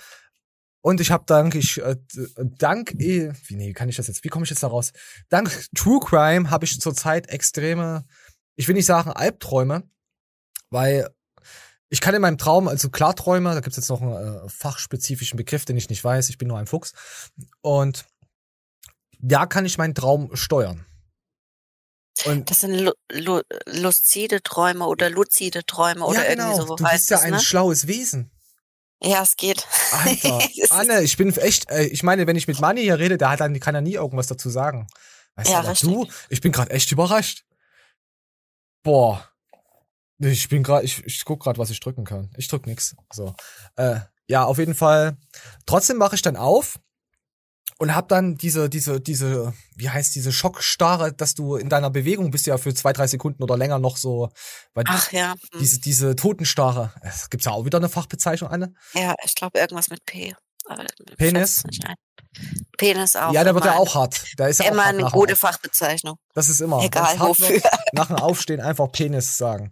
Und 0.85 1.01
ich 1.01 1.11
habe 1.11 1.25
dank 1.27 1.55
ich 1.55 1.81
äh, 1.81 1.97
dank 2.37 2.93
eh, 3.01 3.33
wie 3.47 3.57
nee, 3.57 3.73
kann 3.73 3.89
ich 3.89 3.97
das 3.97 4.07
jetzt? 4.07 4.23
Wie 4.23 4.29
komme 4.29 4.45
ich 4.45 4.51
jetzt 4.51 4.63
da 4.63 4.67
raus? 4.67 4.93
Dank 5.31 5.51
True 5.75 5.99
Crime 5.99 6.51
habe 6.51 6.67
ich 6.67 6.79
zurzeit 6.79 7.27
extreme, 7.31 8.05
ich 8.55 8.69
will 8.69 8.75
nicht 8.75 8.85
sagen 8.85 9.11
Albträume, 9.11 9.85
weil 10.69 11.09
ich 11.89 12.03
kann 12.03 12.15
in 12.15 12.21
meinem 12.21 12.37
Traum, 12.37 12.69
also 12.69 12.91
Klarträume, 12.91 13.55
da 13.55 13.61
gibt's 13.61 13.79
jetzt 13.79 13.89
noch 13.89 14.03
einen 14.03 14.45
äh, 14.45 14.49
fachspezifischen 14.51 15.39
Begriff, 15.39 15.65
den 15.65 15.79
ich 15.79 15.89
nicht 15.89 16.05
weiß, 16.05 16.29
ich 16.29 16.37
bin 16.37 16.49
nur 16.49 16.59
ein 16.59 16.67
Fuchs. 16.67 16.93
Und 17.63 18.05
da 19.19 19.47
kann 19.47 19.65
ich 19.65 19.79
meinen 19.79 19.95
Traum 19.95 20.37
steuern. 20.37 20.85
Und 22.27 22.51
Das 22.51 22.61
sind 22.61 22.75
lu 22.75 22.93
lu 23.11 23.41
luzide 23.65 24.43
Träume 24.43 24.87
oder 24.87 25.09
luzide 25.09 25.65
Träume 25.65 26.05
oder 26.05 26.25
ja, 26.25 26.31
irgendwie 26.31 26.51
genau, 26.53 26.67
so 26.67 26.77
du 26.77 26.85
bist 26.85 27.09
ja 27.09 27.17
es, 27.17 27.23
ein 27.23 27.33
ne? 27.33 27.41
schlaues 27.41 27.87
Wesen. 27.87 28.31
Ja, 29.05 29.23
es 29.23 29.37
geht. 29.37 29.67
Alter, 29.93 30.39
Anne, 30.71 31.03
ich 31.03 31.17
bin 31.17 31.35
echt, 31.37 31.71
äh, 31.71 31.85
ich 31.85 32.03
meine, 32.03 32.27
wenn 32.27 32.37
ich 32.37 32.49
mit 32.49 32.61
Manni 32.61 32.83
hier 32.83 32.99
rede, 32.99 33.19
der 33.19 33.31
hat 33.31 33.41
dann, 33.41 33.59
kann 33.61 33.75
er 33.75 33.81
nie 33.81 33.95
irgendwas 33.95 34.27
dazu 34.27 34.49
sagen. 34.51 34.87
Weißt 35.37 35.51
Ja, 35.51 35.63
du, 35.63 35.75
du, 36.05 36.07
ich 36.31 36.41
bin 36.41 36.53
gerade 36.53 36.71
echt 36.71 36.91
überrascht. 36.93 37.45
Boah. 38.83 39.29
Ich 40.19 40.49
bin 40.49 40.63
gerade, 40.63 40.85
ich, 40.85 41.05
ich 41.05 41.25
guck 41.25 41.43
gerade, 41.43 41.59
was 41.59 41.71
ich 41.71 41.81
drücken 41.81 42.05
kann. 42.05 42.31
Ich 42.37 42.49
drück 42.49 42.67
nix. 42.67 42.97
So. 43.13 43.35
Äh, 43.77 44.01
ja, 44.27 44.45
auf 44.45 44.59
jeden 44.59 44.75
Fall. 44.75 45.17
Trotzdem 45.67 45.99
mache 45.99 46.15
ich 46.15 46.23
dann 46.23 46.37
auf 46.37 46.79
und 47.79 47.95
hab 47.95 48.09
dann 48.09 48.37
diese, 48.37 48.69
diese, 48.69 49.01
diese, 49.01 49.53
wie 49.75 49.91
heißt 49.91 50.15
diese 50.15 50.33
Schockstarre, 50.33 51.13
dass 51.13 51.35
du 51.35 51.57
in 51.57 51.69
deiner 51.69 51.91
Bewegung 51.91 52.31
bist 52.31 52.47
ja 52.47 52.57
für 52.57 52.73
zwei, 52.75 52.93
drei 52.93 53.07
Sekunden 53.07 53.43
oder 53.43 53.57
länger 53.57 53.79
noch 53.79 53.97
so. 53.97 54.31
Weil 54.75 54.85
Ach 54.89 55.11
ja. 55.13 55.33
hm. 55.53 55.61
Diese, 55.61 55.81
diese 55.81 56.17
Totenstarre. 56.17 56.93
Es 57.03 57.31
gibt's 57.31 57.47
ja 57.47 57.53
auch 57.53 57.65
wieder 57.65 57.79
eine 57.79 57.89
Fachbezeichnung, 57.89 58.51
Anne. 58.51 58.75
Ja, 58.93 59.15
ich 59.25 59.35
glaube 59.35 59.59
irgendwas 59.59 59.91
mit 59.91 60.05
P. 60.05 60.35
Penis? 61.19 61.63
Penis 62.79 63.17
auch. 63.17 63.33
Ja, 63.33 63.45
da 63.45 63.55
wird 63.55 63.65
eine- 63.67 63.77
auch 63.77 63.95
hart. 63.95 64.25
Da 64.37 64.47
ist 64.47 64.61
er 64.61 64.73
Immer 64.73 64.85
eine 64.85 65.05
gute 65.11 65.37
Fachbezeichnung. 65.37 66.17
Das 66.33 66.49
ist 66.49 66.61
immer. 66.61 66.83
Egal 66.83 67.19
wofür. 67.21 67.61
Nach 67.93 68.07
dem 68.07 68.17
Aufstehen 68.17 68.61
einfach 68.61 68.91
Penis 68.91 69.37
sagen. 69.37 69.71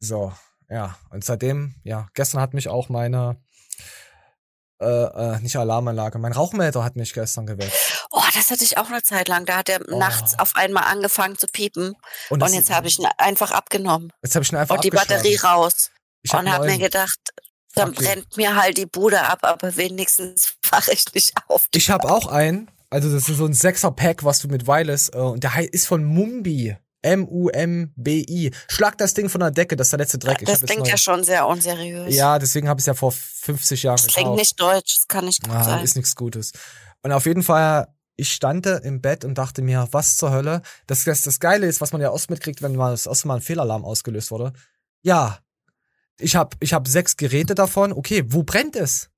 So, 0.00 0.32
ja. 0.68 0.98
Und 1.10 1.24
seitdem, 1.24 1.76
ja, 1.84 2.08
gestern 2.14 2.40
hat 2.40 2.54
mich 2.54 2.68
auch 2.68 2.88
meine, 2.88 3.40
äh, 4.82 5.36
äh, 5.36 5.40
nicht 5.40 5.56
Alarmanlage, 5.56 6.18
mein 6.18 6.32
Rauchmelder 6.32 6.82
hat 6.84 6.96
mich 6.96 7.12
gestern 7.14 7.46
geweckt. 7.46 7.72
Oh, 8.10 8.22
das 8.34 8.50
hatte 8.50 8.64
ich 8.64 8.76
auch 8.78 8.88
eine 8.88 9.02
Zeit 9.02 9.28
lang. 9.28 9.46
Da 9.46 9.58
hat 9.58 9.68
er 9.68 9.80
Oh. 9.90 9.98
nachts 9.98 10.38
auf 10.38 10.56
einmal 10.56 10.84
angefangen 10.84 11.38
zu 11.38 11.46
piepen. 11.46 11.94
Und 12.30 12.42
Und, 12.42 12.52
jetzt 12.52 12.70
habe 12.70 12.88
ich 12.88 12.98
ihn 12.98 13.06
einfach 13.18 13.52
abgenommen. 13.52 14.12
Jetzt 14.22 14.34
habe 14.34 14.44
ich 14.44 14.52
ihn 14.52 14.56
einfach 14.56 14.74
Und 14.74 14.84
die. 14.84 14.90
Batterie 14.90 15.36
raus. 15.36 15.90
Ich 16.22 16.34
und 16.34 16.50
habe 16.52 16.66
mir 16.66 16.78
gedacht, 16.78 17.18
dann 17.74 17.92
you. 17.94 18.00
brennt 18.02 18.36
mir 18.36 18.54
halt 18.56 18.76
die 18.76 18.86
Bude 18.86 19.22
ab, 19.22 19.40
aber 19.42 19.76
wenigstens 19.76 20.54
wache 20.70 20.92
ich 20.92 21.04
nicht 21.14 21.32
auf. 21.48 21.64
Ich 21.74 21.90
habe 21.90 22.10
auch 22.10 22.26
einen, 22.26 22.70
also 22.90 23.12
das 23.12 23.28
ist 23.28 23.38
so 23.38 23.46
ein 23.46 23.54
Sechser-Pack, 23.54 24.24
was 24.24 24.40
du 24.40 24.48
mit 24.48 24.66
Wireless, 24.66 25.08
äh, 25.08 25.16
und 25.18 25.42
der 25.42 25.72
ist 25.72 25.86
von 25.86 26.04
Mumbi. 26.04 26.76
M-U-M-B-I. 27.02 28.50
Schlag 28.68 28.96
das 28.98 29.14
Ding 29.14 29.28
von 29.28 29.40
der 29.40 29.50
Decke, 29.50 29.76
das 29.76 29.86
ist 29.88 29.92
der 29.92 29.98
letzte 29.98 30.18
Dreck. 30.18 30.38
Ich 30.40 30.48
Das 30.48 30.62
klingt 30.62 30.86
ja 30.86 30.96
schon 30.96 31.24
sehr 31.24 31.46
unseriös. 31.46 32.14
Ja, 32.14 32.38
deswegen 32.38 32.68
habe 32.68 32.78
ich 32.80 32.82
es 32.82 32.86
ja 32.86 32.94
vor 32.94 33.12
50 33.12 33.82
Jahren 33.82 33.96
Das 33.96 34.06
gekauft. 34.06 34.16
klingt 34.24 34.36
nicht 34.36 34.60
deutsch, 34.60 34.94
das 34.96 35.08
kann 35.08 35.24
nicht 35.24 35.42
gut 35.42 35.52
Ah, 35.52 35.64
sein. 35.64 35.84
ist 35.84 35.96
nichts 35.96 36.14
Gutes. 36.14 36.52
Und 37.02 37.12
auf 37.12 37.26
jeden 37.26 37.42
Fall, 37.42 37.88
ich 38.16 38.32
stand 38.32 38.66
da 38.66 38.76
im 38.78 39.00
Bett 39.00 39.24
und 39.24 39.36
dachte 39.36 39.62
mir, 39.62 39.88
was 39.90 40.16
zur 40.16 40.30
Hölle? 40.30 40.62
Das, 40.86 41.04
das, 41.04 41.22
das 41.22 41.40
Geile 41.40 41.66
ist, 41.66 41.80
was 41.80 41.92
man 41.92 42.00
ja 42.00 42.10
oft 42.10 42.30
mitkriegt, 42.30 42.62
wenn 42.62 42.74
mal 42.76 42.92
das 42.92 43.06
erste 43.06 43.26
Mal 43.28 43.36
ein 43.36 43.40
Fehlalarm 43.42 43.84
ausgelöst 43.84 44.30
wurde. 44.30 44.52
Ja, 45.02 45.38
ich 46.18 46.36
habe 46.36 46.56
ich 46.60 46.72
hab 46.72 46.86
sechs 46.86 47.16
Geräte 47.16 47.54
davon. 47.54 47.92
Okay, 47.92 48.22
wo 48.28 48.42
brennt 48.44 48.76
es? 48.76 49.08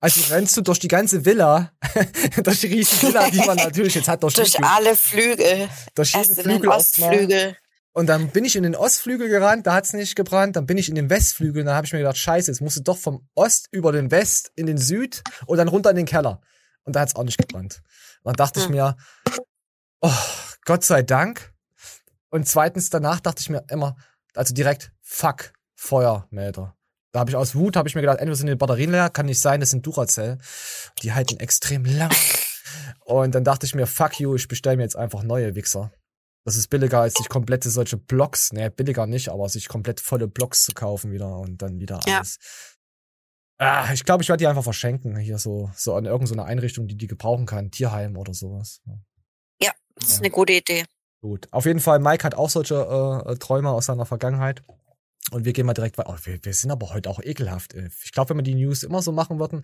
Also 0.00 0.32
rennst 0.32 0.56
du 0.56 0.60
durch 0.60 0.78
die 0.78 0.88
ganze 0.88 1.24
Villa, 1.24 1.72
durch 2.44 2.60
die 2.60 2.68
riesen 2.68 3.02
Villa, 3.08 3.28
die 3.30 3.38
man 3.38 3.56
natürlich 3.56 3.94
jetzt 3.96 4.06
hat, 4.08 4.22
durch, 4.22 4.34
Durch 4.34 4.52
jeden- 4.52 4.64
alle 4.64 4.94
Flügel. 4.94 5.68
durch 5.94 6.14
jeden 6.14 6.28
Erst 6.28 6.40
Flügel. 6.42 6.68
Ostflügel. 6.70 7.56
Und 7.92 8.06
dann 8.06 8.30
bin 8.30 8.44
ich 8.44 8.54
in 8.54 8.62
den 8.62 8.76
Ostflügel 8.76 9.28
gerannt, 9.28 9.66
da 9.66 9.74
hat's 9.74 9.92
nicht 9.92 10.14
gebrannt. 10.14 10.54
Dann 10.54 10.66
bin 10.66 10.78
ich 10.78 10.88
in 10.88 10.94
den 10.94 11.10
Westflügel, 11.10 11.64
dann 11.64 11.74
habe 11.74 11.84
ich 11.86 11.92
mir 11.92 11.98
gedacht, 11.98 12.16
scheiße, 12.16 12.48
jetzt 12.48 12.60
musst 12.60 12.76
du 12.76 12.82
doch 12.82 12.96
vom 12.96 13.28
Ost 13.34 13.66
über 13.72 13.90
den 13.90 14.12
West 14.12 14.52
in 14.54 14.66
den 14.66 14.78
Süd 14.78 15.24
und 15.46 15.56
dann 15.58 15.66
runter 15.66 15.90
in 15.90 15.96
den 15.96 16.06
Keller. 16.06 16.40
Und 16.84 16.94
da 16.94 17.00
hat's 17.00 17.16
auch 17.16 17.24
nicht 17.24 17.38
gebrannt. 17.38 17.82
Und 18.22 18.38
dann 18.38 18.46
dachte 18.46 18.60
ich 18.60 18.66
Hm. 18.66 18.72
mir, 18.76 18.96
oh, 20.00 20.12
Gott 20.64 20.84
sei 20.84 21.02
Dank. 21.02 21.52
Und 22.30 22.46
zweitens 22.46 22.88
danach 22.90 23.18
dachte 23.18 23.40
ich 23.40 23.50
mir 23.50 23.64
immer, 23.68 23.96
also 24.34 24.54
direkt, 24.54 24.92
fuck, 25.02 25.52
Feuermelder. 25.74 26.76
Da 27.12 27.20
habe 27.20 27.30
ich 27.30 27.36
aus 27.36 27.54
Wut, 27.54 27.76
habe 27.76 27.88
ich 27.88 27.94
mir 27.94 28.02
gedacht, 28.02 28.18
entweder 28.18 28.36
sind 28.36 28.48
die 28.48 28.54
Batterien 28.54 28.90
leer, 28.90 29.08
kann 29.10 29.26
nicht 29.26 29.40
sein, 29.40 29.60
das 29.60 29.70
sind 29.70 29.86
Duracell. 29.86 30.38
Die 31.02 31.12
halten 31.12 31.38
extrem 31.40 31.84
lang. 31.84 32.14
Und 33.04 33.34
dann 33.34 33.44
dachte 33.44 33.64
ich 33.64 33.74
mir, 33.74 33.86
fuck 33.86 34.20
you, 34.20 34.34
ich 34.34 34.48
bestelle 34.48 34.76
mir 34.76 34.82
jetzt 34.82 34.96
einfach 34.96 35.22
neue 35.22 35.54
Wichser. 35.54 35.90
Das 36.44 36.56
ist 36.56 36.68
billiger, 36.68 37.00
als 37.00 37.14
sich 37.14 37.28
komplette 37.28 37.70
solche 37.70 37.96
Blocks, 37.96 38.52
ne, 38.52 38.70
billiger 38.70 39.06
nicht, 39.06 39.28
aber 39.30 39.48
sich 39.48 39.68
komplett 39.68 40.00
volle 40.00 40.28
Blocks 40.28 40.64
zu 40.64 40.72
kaufen 40.72 41.10
wieder 41.12 41.36
und 41.38 41.62
dann 41.62 41.78
wieder 41.78 42.00
Ja. 42.06 42.18
alles. 42.18 42.38
Ah, 43.58 43.92
ich 43.92 44.04
glaube, 44.04 44.22
ich 44.22 44.28
werde 44.28 44.42
die 44.42 44.46
einfach 44.46 44.62
verschenken, 44.62 45.16
hier 45.16 45.38
so, 45.38 45.70
so 45.74 45.94
an 45.94 46.04
irgendeine 46.04 46.44
Einrichtung, 46.44 46.86
die 46.86 46.96
die 46.96 47.08
gebrauchen 47.08 47.44
kann, 47.44 47.70
Tierheim 47.70 48.16
oder 48.16 48.32
sowas. 48.32 48.80
Ja, 49.60 49.72
das 49.96 50.10
ist 50.10 50.18
eine 50.20 50.30
gute 50.30 50.52
Idee. 50.52 50.84
Gut. 51.20 51.48
Auf 51.50 51.66
jeden 51.66 51.80
Fall, 51.80 51.98
Mike 51.98 52.22
hat 52.22 52.36
auch 52.36 52.50
solche 52.50 52.76
äh, 52.76 53.32
äh, 53.32 53.36
Träume 53.36 53.70
aus 53.70 53.86
seiner 53.86 54.06
Vergangenheit. 54.06 54.62
Und 55.30 55.44
wir 55.44 55.52
gehen 55.52 55.66
mal 55.66 55.74
direkt 55.74 55.98
weiter. 55.98 56.10
Oh, 56.10 56.18
wir, 56.24 56.42
wir 56.42 56.54
sind 56.54 56.70
aber 56.70 56.90
heute 56.90 57.10
auch 57.10 57.20
ekelhaft. 57.22 57.74
ey. 57.74 57.88
Ich 58.04 58.12
glaube, 58.12 58.30
wenn 58.30 58.38
wir 58.38 58.42
die 58.42 58.54
News 58.54 58.82
immer 58.82 59.02
so 59.02 59.12
machen 59.12 59.38
würden, 59.38 59.62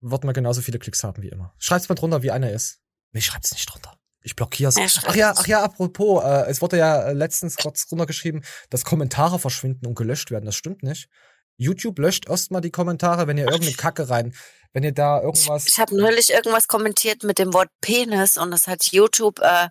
würden 0.00 0.28
wir 0.28 0.32
genauso 0.32 0.62
viele 0.62 0.78
Klicks 0.78 1.04
haben 1.04 1.22
wie 1.22 1.28
immer. 1.28 1.54
Schreibt's 1.58 1.88
mal 1.88 1.94
drunter, 1.94 2.22
wie 2.22 2.30
einer 2.30 2.50
ist. 2.50 2.80
Nee, 3.12 3.20
schreib's 3.20 3.52
nicht 3.52 3.66
drunter. 3.66 3.98
Ich 4.22 4.36
blockier's. 4.36 4.76
Ach 4.76 5.14
ja, 5.14 5.34
ach 5.36 5.46
ja, 5.46 5.62
apropos, 5.62 6.22
äh, 6.24 6.50
es 6.50 6.60
wurde 6.60 6.76
ja 6.76 7.02
äh, 7.02 7.12
letztens 7.12 7.56
kurz 7.56 7.86
runtergeschrieben, 7.90 8.44
dass 8.68 8.84
Kommentare 8.84 9.38
verschwinden 9.38 9.86
und 9.86 9.94
gelöscht 9.94 10.30
werden. 10.30 10.44
Das 10.44 10.56
stimmt 10.56 10.82
nicht. 10.82 11.08
YouTube 11.56 11.98
löscht 11.98 12.28
erstmal 12.28 12.60
die 12.60 12.70
Kommentare, 12.70 13.26
wenn 13.26 13.38
ihr 13.38 13.44
irgendeine 13.44 13.76
Kacke 13.76 14.08
rein, 14.08 14.34
wenn 14.72 14.82
ihr 14.82 14.92
da 14.92 15.20
irgendwas. 15.20 15.66
Ich 15.68 15.78
habe 15.78 15.96
neulich 15.96 16.30
irgendwas 16.30 16.68
kommentiert 16.68 17.22
mit 17.22 17.38
dem 17.38 17.52
Wort 17.52 17.68
Penis 17.80 18.38
und 18.38 18.50
das 18.50 18.66
hat 18.66 18.84
YouTube 18.92 19.40
äh, 19.40 19.68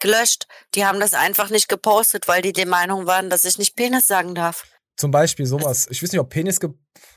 gelöscht. 0.00 0.46
Die 0.74 0.84
haben 0.84 1.00
das 1.00 1.14
einfach 1.14 1.50
nicht 1.50 1.68
gepostet, 1.68 2.28
weil 2.28 2.42
die 2.42 2.52
der 2.52 2.66
Meinung 2.66 3.06
waren, 3.06 3.30
dass 3.30 3.44
ich 3.44 3.58
nicht 3.58 3.76
Penis 3.76 4.06
sagen 4.06 4.34
darf. 4.34 4.64
Zum 4.96 5.10
Beispiel 5.10 5.46
sowas. 5.46 5.86
Ich 5.90 6.02
weiß 6.02 6.12
nicht, 6.12 6.20
ob 6.20 6.30
Penis 6.30 6.58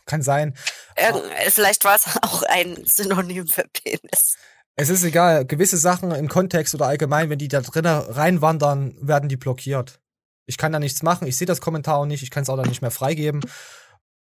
kann 0.05 0.21
sein. 0.21 0.55
Irgend, 0.95 1.23
vielleicht 1.49 1.83
war 1.83 1.95
es 1.95 2.05
auch 2.21 2.43
ein 2.43 2.83
Synonym 2.85 3.47
für 3.47 3.65
Penis. 3.73 4.35
Es 4.75 4.89
ist 4.89 5.03
egal, 5.03 5.45
gewisse 5.45 5.77
Sachen 5.77 6.11
im 6.11 6.27
Kontext 6.27 6.73
oder 6.73 6.87
allgemein, 6.87 7.29
wenn 7.29 7.37
die 7.37 7.47
da 7.47 7.61
drinnen 7.61 8.01
reinwandern, 8.01 8.95
werden 9.01 9.29
die 9.29 9.37
blockiert. 9.37 9.99
Ich 10.45 10.57
kann 10.57 10.71
da 10.71 10.79
nichts 10.79 11.03
machen, 11.03 11.27
ich 11.27 11.37
sehe 11.37 11.47
das 11.47 11.61
Kommentar 11.61 11.97
auch 11.97 12.05
nicht, 12.05 12.23
ich 12.23 12.31
kann 12.31 12.43
es 12.43 12.49
auch 12.49 12.57
dann 12.57 12.69
nicht 12.69 12.81
mehr 12.81 12.91
freigeben. 12.91 13.41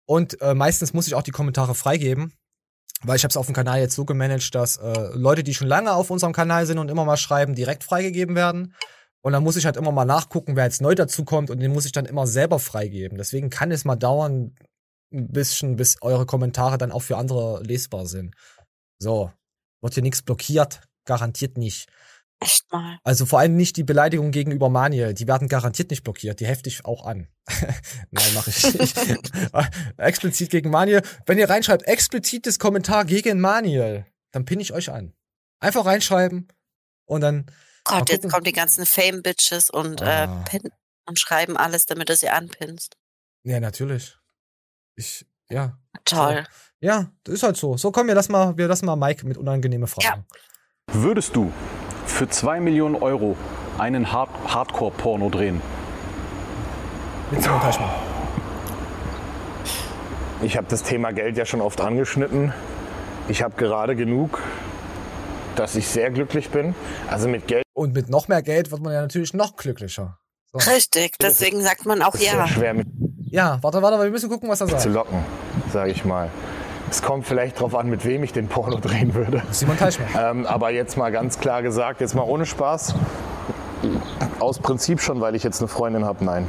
Und 0.06 0.40
äh, 0.40 0.54
meistens 0.54 0.94
muss 0.94 1.06
ich 1.06 1.14
auch 1.14 1.22
die 1.22 1.32
Kommentare 1.32 1.74
freigeben, 1.74 2.32
weil 3.02 3.16
ich 3.16 3.24
habe 3.24 3.30
es 3.30 3.36
auf 3.36 3.46
dem 3.46 3.54
Kanal 3.54 3.80
jetzt 3.80 3.94
so 3.94 4.04
gemanagt, 4.04 4.54
dass 4.54 4.76
äh, 4.76 5.10
Leute, 5.14 5.42
die 5.42 5.54
schon 5.54 5.68
lange 5.68 5.92
auf 5.92 6.10
unserem 6.10 6.32
Kanal 6.32 6.66
sind 6.66 6.78
und 6.78 6.90
immer 6.90 7.04
mal 7.04 7.16
schreiben, 7.16 7.54
direkt 7.54 7.84
freigegeben 7.84 8.34
werden. 8.34 8.74
Und 9.20 9.32
dann 9.32 9.42
muss 9.42 9.56
ich 9.56 9.66
halt 9.66 9.76
immer 9.76 9.92
mal 9.92 10.04
nachgucken, 10.04 10.56
wer 10.56 10.64
jetzt 10.64 10.80
neu 10.80 10.94
dazukommt 10.94 11.50
und 11.50 11.60
den 11.60 11.72
muss 11.72 11.86
ich 11.86 11.92
dann 11.92 12.06
immer 12.06 12.26
selber 12.26 12.58
freigeben. 12.58 13.18
Deswegen 13.18 13.50
kann 13.50 13.70
es 13.70 13.84
mal 13.84 13.96
dauern, 13.96 14.54
ein 15.12 15.32
bisschen, 15.32 15.76
bis 15.76 15.96
eure 16.02 16.26
Kommentare 16.26 16.78
dann 16.78 16.92
auch 16.92 17.02
für 17.02 17.16
andere 17.16 17.62
lesbar 17.62 18.06
sind. 18.06 18.34
So, 18.98 19.32
wird 19.80 19.94
hier 19.94 20.02
nichts 20.02 20.22
blockiert, 20.22 20.82
garantiert 21.04 21.56
nicht. 21.56 21.88
Echt 22.40 22.70
mal. 22.70 22.98
Also 23.02 23.26
vor 23.26 23.40
allem 23.40 23.56
nicht 23.56 23.76
die 23.76 23.82
Beleidigung 23.82 24.30
gegenüber 24.30 24.68
Manuel, 24.68 25.12
die 25.14 25.26
werden 25.26 25.48
garantiert 25.48 25.90
nicht 25.90 26.04
blockiert, 26.04 26.38
die 26.38 26.46
hefte 26.46 26.68
ich 26.68 26.84
auch 26.84 27.04
an. 27.04 27.28
Nein, 28.10 28.34
mache 28.34 28.50
ich 28.50 28.74
nicht. 28.78 28.96
explizit 29.96 30.50
gegen 30.50 30.70
Manuel. 30.70 31.02
Wenn 31.26 31.38
ihr 31.38 31.50
reinschreibt, 31.50 31.82
explizites 31.88 32.58
Kommentar 32.58 33.04
gegen 33.04 33.40
Manuel, 33.40 34.06
dann 34.30 34.44
pinne 34.44 34.62
ich 34.62 34.72
euch 34.72 34.90
an. 34.92 35.14
Einfach 35.60 35.84
reinschreiben 35.84 36.46
und 37.06 37.20
dann. 37.22 37.46
Gott, 37.84 38.10
jetzt 38.10 38.30
kommen 38.30 38.44
die 38.44 38.52
ganzen 38.52 38.86
Fame-Bitches 38.86 39.70
und, 39.70 40.02
Ah. 40.02 40.42
äh, 40.42 40.44
pin 40.48 40.70
und 41.06 41.18
schreiben 41.18 41.56
alles, 41.56 41.86
damit 41.86 42.08
du 42.08 42.14
sie 42.16 42.28
anpinnst. 42.28 42.96
Ja, 43.42 43.58
natürlich. 43.58 44.16
Ich, 44.94 45.26
ja. 45.48 45.78
Toll. 46.04 46.44
Ja, 46.80 47.10
das 47.24 47.36
ist 47.36 47.42
halt 47.42 47.56
so. 47.56 47.76
So 47.76 47.90
kommen 47.90 48.08
wir 48.08 48.14
das 48.14 48.28
mal, 48.28 48.56
wir 48.56 48.68
das 48.68 48.82
mal 48.82 48.94
Mike 48.94 49.26
mit 49.26 49.38
unangenehme 49.38 49.86
Fragen. 49.86 50.26
Würdest 50.92 51.34
du 51.34 51.52
für 52.18 52.28
2 52.28 52.58
Millionen 52.58 52.96
Euro 52.96 53.36
einen 53.78 54.12
Hard 54.12 54.28
Hardcore-Porno 54.48 55.30
drehen? 55.30 55.62
Mit. 57.30 57.48
Ich 60.42 60.56
habe 60.56 60.66
das 60.68 60.82
Thema 60.82 61.12
Geld 61.12 61.36
ja 61.36 61.46
schon 61.46 61.60
oft 61.60 61.80
angeschnitten. 61.80 62.52
Ich 63.28 63.44
habe 63.44 63.54
gerade 63.56 63.94
genug, 63.94 64.42
dass 65.54 65.76
ich 65.76 65.86
sehr 65.86 66.10
glücklich 66.10 66.50
bin. 66.50 66.74
Also 67.08 67.28
mit 67.28 67.46
Geld 67.46 67.62
Und 67.72 67.94
mit 67.94 68.08
noch 68.08 68.26
mehr 68.26 68.42
Geld 68.42 68.72
wird 68.72 68.82
man 68.82 68.94
ja 68.94 69.02
natürlich 69.02 69.32
noch 69.32 69.56
glücklicher. 69.56 70.18
So. 70.52 70.58
Richtig, 70.72 71.14
deswegen 71.22 71.62
sagt 71.62 71.86
man 71.86 72.02
auch 72.02 72.14
ist 72.14 72.22
sehr 72.22 72.34
ja. 72.34 72.48
schwer 72.48 72.74
mit 72.74 72.88
Ja, 73.30 73.58
warte, 73.62 73.80
warte, 73.80 74.02
wir 74.02 74.10
müssen 74.10 74.28
gucken, 74.28 74.48
was 74.48 74.60
er 74.60 74.66
zu 74.66 74.72
sagt. 74.72 74.86
locken, 74.86 75.24
sage 75.72 75.92
ich 75.92 76.04
mal. 76.04 76.30
Es 76.90 77.02
kommt 77.02 77.26
vielleicht 77.26 77.60
drauf 77.60 77.74
an, 77.74 77.88
mit 77.88 78.04
wem 78.04 78.22
ich 78.24 78.32
den 78.32 78.48
Porno 78.48 78.76
drehen 78.80 79.14
würde. 79.14 79.42
Simon 79.50 79.76
Teichmann. 79.76 80.08
Ähm, 80.16 80.46
aber 80.46 80.70
jetzt 80.70 80.96
mal 80.96 81.10
ganz 81.10 81.38
klar 81.38 81.62
gesagt, 81.62 82.00
jetzt 82.00 82.14
mal 82.14 82.22
ohne 82.22 82.46
Spaß. 82.46 82.94
Aus 84.40 84.58
Prinzip 84.58 85.00
schon, 85.00 85.20
weil 85.20 85.34
ich 85.34 85.42
jetzt 85.42 85.60
eine 85.60 85.68
Freundin 85.68 86.04
habe, 86.04 86.24
nein. 86.24 86.48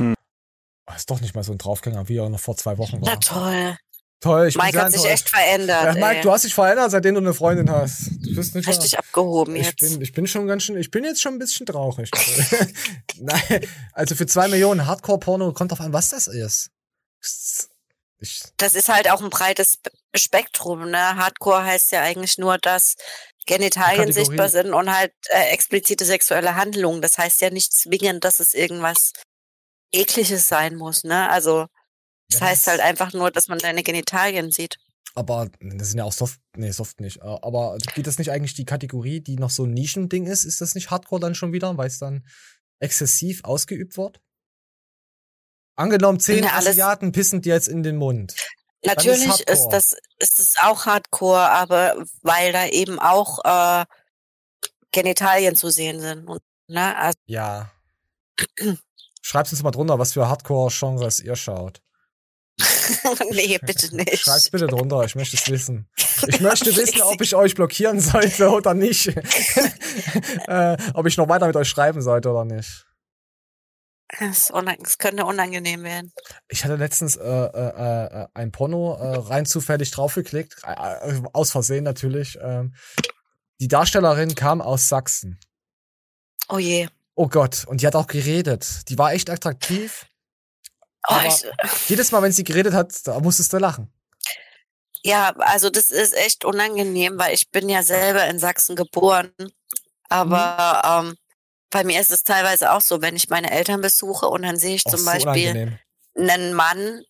Oh, 0.00 0.94
Ist 0.96 1.10
doch 1.10 1.20
nicht 1.20 1.34
mal 1.34 1.44
so 1.44 1.52
ein 1.52 1.58
Draufgänger, 1.58 2.08
wie 2.08 2.16
er 2.16 2.28
noch 2.28 2.40
vor 2.40 2.56
zwei 2.56 2.78
Wochen 2.78 2.98
Na 3.00 3.12
war. 3.12 3.20
toll. 3.20 3.76
Toll, 4.22 4.48
ich 4.48 4.54
bin 4.54 4.66
Mike 4.66 4.78
hat 4.78 4.92
sich 4.92 5.00
enttäuscht. 5.02 5.12
echt 5.26 5.30
verändert. 5.30 5.84
Ja, 5.84 5.92
Mike, 5.94 6.16
ey. 6.16 6.20
du 6.22 6.30
hast 6.30 6.44
dich 6.44 6.52
verändert, 6.52 6.90
seitdem 6.90 7.14
du 7.14 7.20
eine 7.22 7.32
Freundin 7.32 7.70
hast. 7.70 8.10
Du 8.22 8.34
bist 8.34 8.54
nicht 8.54 8.68
Richtig 8.68 8.92
mehr, 8.92 8.98
abgehoben 8.98 9.56
ich 9.56 9.66
jetzt. 9.68 9.78
bin, 9.80 10.00
ich 10.02 10.12
bin 10.12 10.26
schon 10.26 10.46
ganz 10.46 10.64
schön, 10.64 10.76
ich 10.76 10.90
bin 10.90 11.04
jetzt 11.04 11.22
schon 11.22 11.34
ein 11.34 11.38
bisschen 11.38 11.64
traurig. 11.64 12.10
Nein, 13.18 13.66
also 13.94 14.14
für 14.14 14.26
zwei 14.26 14.48
Millionen 14.48 14.86
Hardcore-Porno 14.86 15.52
kommt 15.54 15.70
drauf 15.70 15.80
an, 15.80 15.94
was 15.94 16.10
das 16.10 16.26
ist. 16.26 16.70
Ich, 18.20 18.42
Das 18.58 18.74
ist 18.74 18.88
halt 18.88 19.10
auch 19.10 19.22
ein 19.22 19.30
breites 19.30 19.72
Spe- 19.74 19.90
Spektrum, 20.14 20.90
ne? 20.90 21.16
Hardcore 21.16 21.64
heißt 21.64 21.92
ja 21.92 22.02
eigentlich 22.02 22.38
nur, 22.38 22.58
dass 22.58 22.96
Genitalien 23.46 24.12
sichtbar 24.12 24.48
sind 24.48 24.72
und 24.74 24.92
halt 24.94 25.12
äh, 25.30 25.50
explizite 25.52 26.04
sexuelle 26.04 26.54
Handlungen. 26.54 27.00
Das 27.02 27.18
heißt 27.18 27.40
ja 27.40 27.50
nicht 27.50 27.72
zwingend, 27.72 28.24
dass 28.24 28.38
es 28.40 28.54
irgendwas 28.54 29.12
Ekliges 29.92 30.46
sein 30.48 30.76
muss, 30.76 31.04
ne? 31.04 31.30
Also, 31.30 31.66
das 32.30 32.40
Ja, 32.40 32.48
heißt 32.48 32.66
halt 32.68 32.80
einfach 32.80 33.12
nur, 33.12 33.30
dass 33.30 33.48
man 33.48 33.58
deine 33.58 33.82
Genitalien 33.82 34.50
sieht. 34.50 34.76
aber 35.14 35.48
das 35.60 35.88
sind 35.88 35.98
ja 35.98 36.04
auch 36.04 36.12
Soft, 36.12 36.40
nee, 36.56 36.70
Soft 36.70 37.00
nicht. 37.00 37.20
Aber 37.22 37.76
geht 37.94 38.06
das 38.06 38.18
nicht 38.18 38.30
eigentlich 38.30 38.54
die 38.54 38.64
Kategorie, 38.64 39.20
die 39.20 39.36
noch 39.36 39.50
so 39.50 39.64
ein 39.64 39.74
Nischending 39.74 40.26
ist? 40.26 40.44
Ist 40.44 40.60
das 40.60 40.74
nicht 40.74 40.90
Hardcore 40.90 41.20
dann 41.20 41.34
schon 41.34 41.52
wieder, 41.52 41.76
weil 41.76 41.88
es 41.88 41.98
dann 41.98 42.24
exzessiv 42.78 43.42
ausgeübt 43.44 43.96
wird? 43.96 44.20
Angenommen, 45.76 46.20
zehn 46.20 46.44
Ja, 46.44 46.54
Asiaten 46.54 47.12
pissen 47.12 47.40
dir 47.42 47.54
jetzt 47.54 47.68
in 47.68 47.82
den 47.82 47.96
Mund. 47.96 48.32
Ist 48.32 48.86
Natürlich 48.86 49.26
ist, 49.26 49.46
Hardcore. 49.48 49.68
das 49.70 49.96
ist 50.18 50.40
es 50.40 50.54
auch 50.62 50.86
Hardcore, 50.86 51.50
aber 51.50 52.04
weil 52.22 52.52
da 52.52 52.66
eben 52.66 52.98
auch 52.98 53.38
äh, 53.44 53.84
Genitalien 54.92 55.56
zu 55.56 55.70
sehen 55.70 56.00
sind. 56.00 56.26
Und, 56.28 56.40
ne? 56.66 56.96
Also, 56.96 57.18
Ja. 57.26 57.70
Schreib's 59.22 59.52
uns 59.52 59.62
mal 59.62 59.70
drunter, 59.70 59.98
was 59.98 60.14
für 60.14 60.28
Hardcore-Genres 60.28 61.20
ihr 61.20 61.36
schaut. 61.36 61.80
nee, 63.30 63.58
bitte 63.62 63.94
nicht. 63.94 64.18
Schreib's 64.18 64.50
bitte 64.50 64.66
drunter, 64.66 65.04
ich 65.04 65.14
möchte 65.14 65.36
es 65.36 65.48
wissen. 65.48 65.88
Ich 66.26 66.40
möchte 66.40 66.74
wissen, 66.76 67.00
ob 67.02 67.20
ich 67.20 67.34
euch 67.34 67.54
blockieren 67.54 68.00
sollte 68.00 68.50
oder 68.50 68.74
nicht. 68.74 69.08
äh, 70.46 70.76
ob 70.94 71.06
ich 71.06 71.16
noch 71.16 71.28
weiter 71.28 71.46
mit 71.46 71.56
euch 71.56 71.68
schreiben 71.68 72.02
sollte 72.02 72.30
oder 72.30 72.44
nicht. 72.44 72.86
Es, 74.18 74.50
es 74.82 74.98
könnte 74.98 75.24
unangenehm 75.24 75.82
werden. 75.84 76.12
Ich 76.48 76.64
hatte 76.64 76.76
letztens 76.76 77.16
äh, 77.16 77.22
äh, 77.22 78.22
äh, 78.22 78.26
ein 78.34 78.50
Porno 78.50 78.94
äh, 78.96 79.16
rein 79.18 79.46
zufällig 79.46 79.90
draufgeklickt, 79.92 80.56
äh, 80.64 80.72
äh, 80.72 81.22
aus 81.32 81.52
Versehen 81.52 81.84
natürlich. 81.84 82.36
Ähm, 82.42 82.74
die 83.60 83.68
Darstellerin 83.68 84.34
kam 84.34 84.60
aus 84.60 84.88
Sachsen. 84.88 85.38
Oh 86.48 86.58
je. 86.58 86.88
Oh 87.14 87.28
Gott, 87.28 87.64
und 87.66 87.82
die 87.82 87.86
hat 87.86 87.94
auch 87.94 88.06
geredet. 88.06 88.88
Die 88.88 88.98
war 88.98 89.12
echt 89.12 89.30
attraktiv. 89.30 90.06
Oh, 91.08 91.16
ich, 91.26 91.44
jedes 91.88 92.10
Mal, 92.12 92.22
wenn 92.22 92.32
sie 92.32 92.44
geredet 92.44 92.74
hat, 92.74 93.06
da 93.06 93.20
musstest 93.20 93.52
du 93.52 93.58
lachen. 93.58 93.92
ja, 95.02 95.30
also 95.38 95.70
das 95.70 95.90
ist 95.90 96.14
echt 96.16 96.44
unangenehm, 96.44 97.18
weil 97.18 97.34
ich 97.34 97.50
bin 97.50 97.68
ja 97.68 97.82
selber 97.82 98.26
in 98.26 98.38
Sachsen 98.38 98.76
geboren. 98.76 99.32
Aber 100.08 101.02
Mhm. 101.02 101.08
ähm, 101.10 101.16
bei 101.70 101.84
mir 101.84 102.00
ist 102.00 102.10
es 102.10 102.24
teilweise 102.24 102.72
auch 102.72 102.80
so, 102.80 103.00
wenn 103.00 103.16
ich 103.16 103.28
meine 103.28 103.50
Eltern 103.50 103.80
besuche 103.80 104.26
und 104.28 104.42
dann 104.42 104.56
sehe 104.56 104.74
ich 104.74 104.82
Oh, 104.86 104.90
zum 104.90 105.00
so 105.00 105.06
Beispiel 105.06 105.50
unangenehm. 105.50 105.78
einen 106.16 106.52
Mann, 106.54 107.02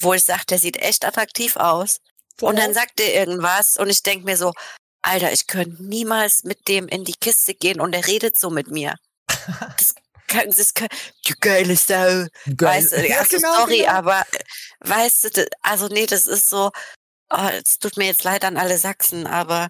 wo 0.00 0.14
ich 0.14 0.24
sage, 0.24 0.44
der 0.50 0.58
sieht 0.58 0.76
echt 0.76 1.04
attraktiv 1.04 1.56
aus. 1.56 1.98
Und 2.40 2.56
dann 2.56 2.72
sagt 2.74 3.00
er 3.00 3.14
irgendwas 3.14 3.76
und 3.76 3.90
ich 3.90 4.02
denk 4.04 4.24
mir 4.24 4.36
so, 4.36 4.52
Alter, 5.02 5.32
ich 5.32 5.46
könnte 5.46 5.82
niemals 5.82 6.44
mit 6.44 6.68
dem 6.68 6.86
in 6.88 7.04
die 7.04 7.14
Kiste 7.14 7.54
gehen 7.54 7.80
und 7.80 7.94
er 7.94 8.06
redet 8.06 8.36
so 8.36 8.50
mit 8.50 8.68
mir. 8.70 8.94
Das, 9.76 9.94
kann, 10.26 10.50
das 10.50 10.74
kann, 10.74 10.88
du 11.26 11.32
geile 11.40 11.74
Sau. 11.74 12.26
Weißt 12.44 12.92
du, 12.92 13.08
Ja, 13.08 13.20
also 13.20 13.36
genau, 13.36 13.54
sorry, 13.56 13.78
genau. 13.78 13.92
aber 13.92 14.26
weißt 14.80 15.36
du, 15.38 15.48
also 15.62 15.88
nee, 15.88 16.04
das 16.04 16.26
ist 16.26 16.50
so, 16.50 16.70
oh, 17.30 17.48
es 17.64 17.78
tut 17.78 17.96
mir 17.96 18.04
jetzt 18.06 18.24
leid 18.24 18.44
an 18.44 18.58
alle 18.58 18.76
Sachsen, 18.76 19.26
aber 19.26 19.68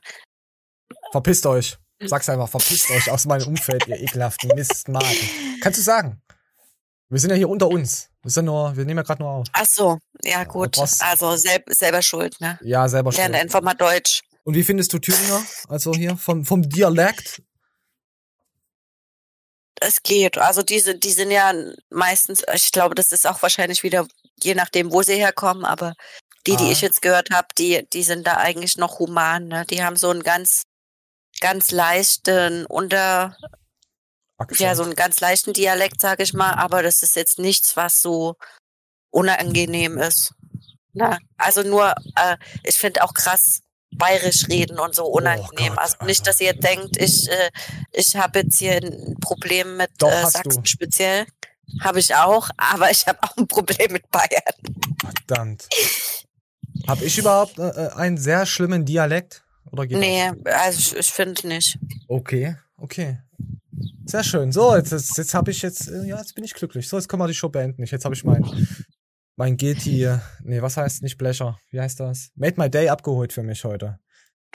Verpisst 1.13 1.47
euch. 1.47 1.77
Sag's 2.01 2.29
einfach, 2.29 2.49
verpisst 2.49 2.91
euch 2.91 3.11
aus 3.11 3.25
meinem 3.27 3.49
Umfeld, 3.49 3.87
ihr 3.89 3.97
ekelhaften 4.01 4.51
Mistmaten. 4.55 5.59
Kannst 5.61 5.79
du 5.79 5.83
sagen? 5.83 6.23
Wir 7.09 7.19
sind 7.19 7.31
ja 7.31 7.37
hier 7.37 7.49
unter 7.49 7.69
uns. 7.69 8.11
Wir 8.23 8.31
sind 8.31 8.45
nur, 8.45 8.77
wir 8.77 8.85
nehmen 8.85 8.99
ja 8.99 9.03
gerade 9.03 9.23
nur 9.23 9.31
auf. 9.33 9.47
ach 9.53 9.65
so, 9.67 9.99
ja 10.23 10.45
gut, 10.45 10.77
was- 10.77 11.01
also 11.01 11.37
selb, 11.37 11.65
selber 11.71 12.03
schuld, 12.03 12.41
ne? 12.41 12.59
Ja, 12.63 12.87
selber 12.89 13.11
Lern 13.13 13.33
schuld. 13.33 13.43
einfach 13.43 13.63
mal 13.63 13.75
Deutsch. 13.75 14.21
Und 14.45 14.55
wie 14.55 14.63
findest 14.63 14.93
du 14.93 14.99
Thüringer? 14.99 15.43
Also 15.69 15.93
hier 15.95 16.17
vom, 16.17 16.45
vom 16.45 16.69
Dialekt? 16.69 17.43
Es 19.81 20.03
geht. 20.03 20.39
Also 20.39 20.63
diese, 20.63 20.97
die 20.97 21.13
sind 21.13 21.31
ja 21.31 21.53
meistens, 21.91 22.43
ich 22.53 22.73
glaube, 22.73 22.95
das 22.95 23.13
ist 23.13 23.27
auch 23.27 23.43
wahrscheinlich 23.43 23.83
wieder, 23.83 24.07
je 24.43 24.55
nachdem, 24.55 24.93
wo 24.93 25.03
sie 25.03 25.15
herkommen, 25.17 25.65
aber 25.65 25.95
die, 26.47 26.57
die 26.57 26.65
Ah. 26.69 26.71
ich 26.73 26.81
jetzt 26.81 27.03
gehört 27.03 27.31
habe, 27.31 27.49
die, 27.59 27.87
die 27.93 28.03
sind 28.03 28.27
da 28.27 28.37
eigentlich 28.39 28.77
noch 28.77 28.99
human, 28.99 29.47
ne? 29.49 29.65
Die 29.67 29.83
haben 29.85 29.97
so 29.97 30.11
einen 30.11 30.23
ganz, 30.23 30.63
ganz 31.41 31.70
leichten 31.70 32.66
Unter, 32.66 33.36
ja, 34.59 34.74
so 34.74 34.82
einen 34.82 34.95
ganz 34.95 35.20
leichten 35.20 35.53
Dialekt, 35.53 36.01
sag 36.01 36.20
ich 36.20 36.32
mal, 36.34 36.53
aber 36.53 36.82
das 36.82 37.03
ist 37.03 37.16
jetzt 37.16 37.39
nichts, 37.39 37.76
was 37.76 38.01
so 38.03 38.36
unangenehm 39.11 39.99
ist. 39.99 40.34
Ne? 40.93 41.18
Also 41.36 41.62
nur, 41.62 41.95
äh, 42.16 42.36
ich 42.64 42.76
finde 42.78 43.03
auch 43.05 43.14
krass 43.14 43.61
bayerisch 43.91 44.49
reden 44.49 44.78
und 44.78 44.95
so 44.95 45.05
Oh 45.05 45.16
unangenehm. 45.18 45.78
also 45.78 45.97
nicht, 46.05 46.26
dass 46.26 46.41
ihr 46.41 46.53
denkt, 46.53 46.97
ich, 46.97 47.28
äh, 47.30 47.51
ich 47.93 48.16
habe 48.16 48.41
jetzt 48.41 48.59
hier 48.59 48.76
ein 48.76 49.16
Problem 49.20 49.76
mit 49.76 49.91
Doch, 49.99 50.11
äh, 50.11 50.26
Sachsen 50.26 50.62
du. 50.62 50.68
speziell. 50.68 51.26
Habe 51.82 51.99
ich 52.01 52.14
auch, 52.14 52.49
aber 52.57 52.91
ich 52.91 53.07
habe 53.07 53.18
auch 53.22 53.36
ein 53.36 53.47
Problem 53.47 53.93
mit 53.93 54.11
Bayern. 54.11 54.55
Verdammt. 55.26 55.68
Hab 56.86 57.03
ich 57.03 57.18
überhaupt 57.18 57.59
äh, 57.59 57.68
äh, 57.68 57.93
einen 57.93 58.16
sehr 58.18 58.47
schlimmen 58.47 58.84
Dialekt? 58.84 59.45
Oder 59.71 59.87
geht 59.87 59.99
Nee, 59.99 60.31
also 60.45 60.79
ich, 60.79 60.97
ich 60.97 61.07
finde 61.12 61.47
nicht. 61.49 61.79
Okay, 62.09 62.57
okay. 62.77 63.19
Sehr 64.07 64.25
schön. 64.25 64.53
So, 64.53 64.75
jetzt, 64.77 64.93
jetzt, 64.93 65.16
jetzt 65.19 65.35
habe 65.35 65.51
ich 65.51 65.62
jetzt, 65.62 65.89
äh, 65.89 66.05
ja, 66.05 66.19
jetzt 66.19 66.35
bin 66.35 66.45
ich 66.45 66.55
glücklich. 66.55 66.89
So, 66.89 66.97
jetzt 66.97 67.09
können 67.09 67.23
wir 67.23 67.27
die 67.29 67.35
Show 67.35 67.49
beenden. 67.49 67.85
Jetzt 67.85 68.05
habe 68.05 68.14
ich 68.14 68.25
mein, 68.25 68.45
mein 69.37 69.57
Guilty, 69.57 70.09
nee, 70.43 70.62
was 70.62 70.77
heißt 70.77 71.03
nicht 71.03 71.19
Blecher? 71.19 71.59
Wie 71.71 71.81
heißt 71.81 72.01
das? 72.01 72.31
Made 72.35 72.55
my 72.57 72.71
day 72.71 72.89
abgeholt 72.89 73.33
für 73.33 73.43
mich 73.43 73.64
heute. 73.64 73.99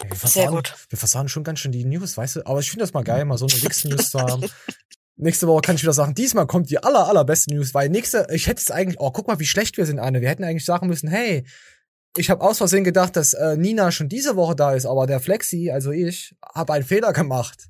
Ey, 0.01 0.09
wir 0.09 0.15
Sehr 0.17 0.43
versauen- 0.45 0.55
gut. 0.55 0.75
Wir 0.89 0.97
versauen 0.97 1.29
schon 1.29 1.43
ganz 1.43 1.59
schön 1.59 1.71
die 1.71 1.85
News, 1.85 2.17
weißt 2.17 2.37
du? 2.37 2.45
Aber 2.47 2.59
ich 2.59 2.69
finde 2.71 2.83
das 2.83 2.93
mal 2.93 3.03
geil, 3.03 3.25
mal 3.25 3.37
so 3.37 3.45
eine 3.45 3.61
Wix-News 3.61 4.09
zu 4.09 4.19
haben. 4.19 4.43
Nächste 5.15 5.47
Woche 5.47 5.61
kann 5.61 5.75
ich 5.75 5.83
wieder 5.83 5.93
sagen, 5.93 6.15
diesmal 6.15 6.47
kommt 6.47 6.71
die 6.71 6.79
aller, 6.83 7.07
allerbeste 7.07 7.53
News, 7.53 7.75
weil 7.75 7.87
nächste, 7.89 8.25
ich 8.31 8.47
hätte 8.47 8.61
es 8.61 8.71
eigentlich, 8.71 8.99
oh, 8.99 9.11
guck 9.11 9.27
mal, 9.27 9.39
wie 9.39 9.45
schlecht 9.45 9.77
wir 9.77 9.85
sind, 9.85 9.99
Anne. 9.99 10.21
Wir 10.21 10.29
hätten 10.29 10.43
eigentlich 10.43 10.65
sagen 10.65 10.87
müssen, 10.87 11.07
hey, 11.07 11.45
ich 12.17 12.29
habe 12.29 12.43
aus 12.43 12.57
Versehen 12.59 12.83
gedacht, 12.83 13.15
dass 13.15 13.33
äh, 13.33 13.57
Nina 13.57 13.91
schon 13.91 14.09
diese 14.09 14.35
Woche 14.35 14.55
da 14.55 14.73
ist, 14.73 14.85
aber 14.85 15.07
der 15.07 15.19
Flexi, 15.19 15.71
also 15.71 15.91
ich, 15.91 16.35
habe 16.53 16.73
einen 16.73 16.85
Fehler 16.85 17.13
gemacht. 17.13 17.69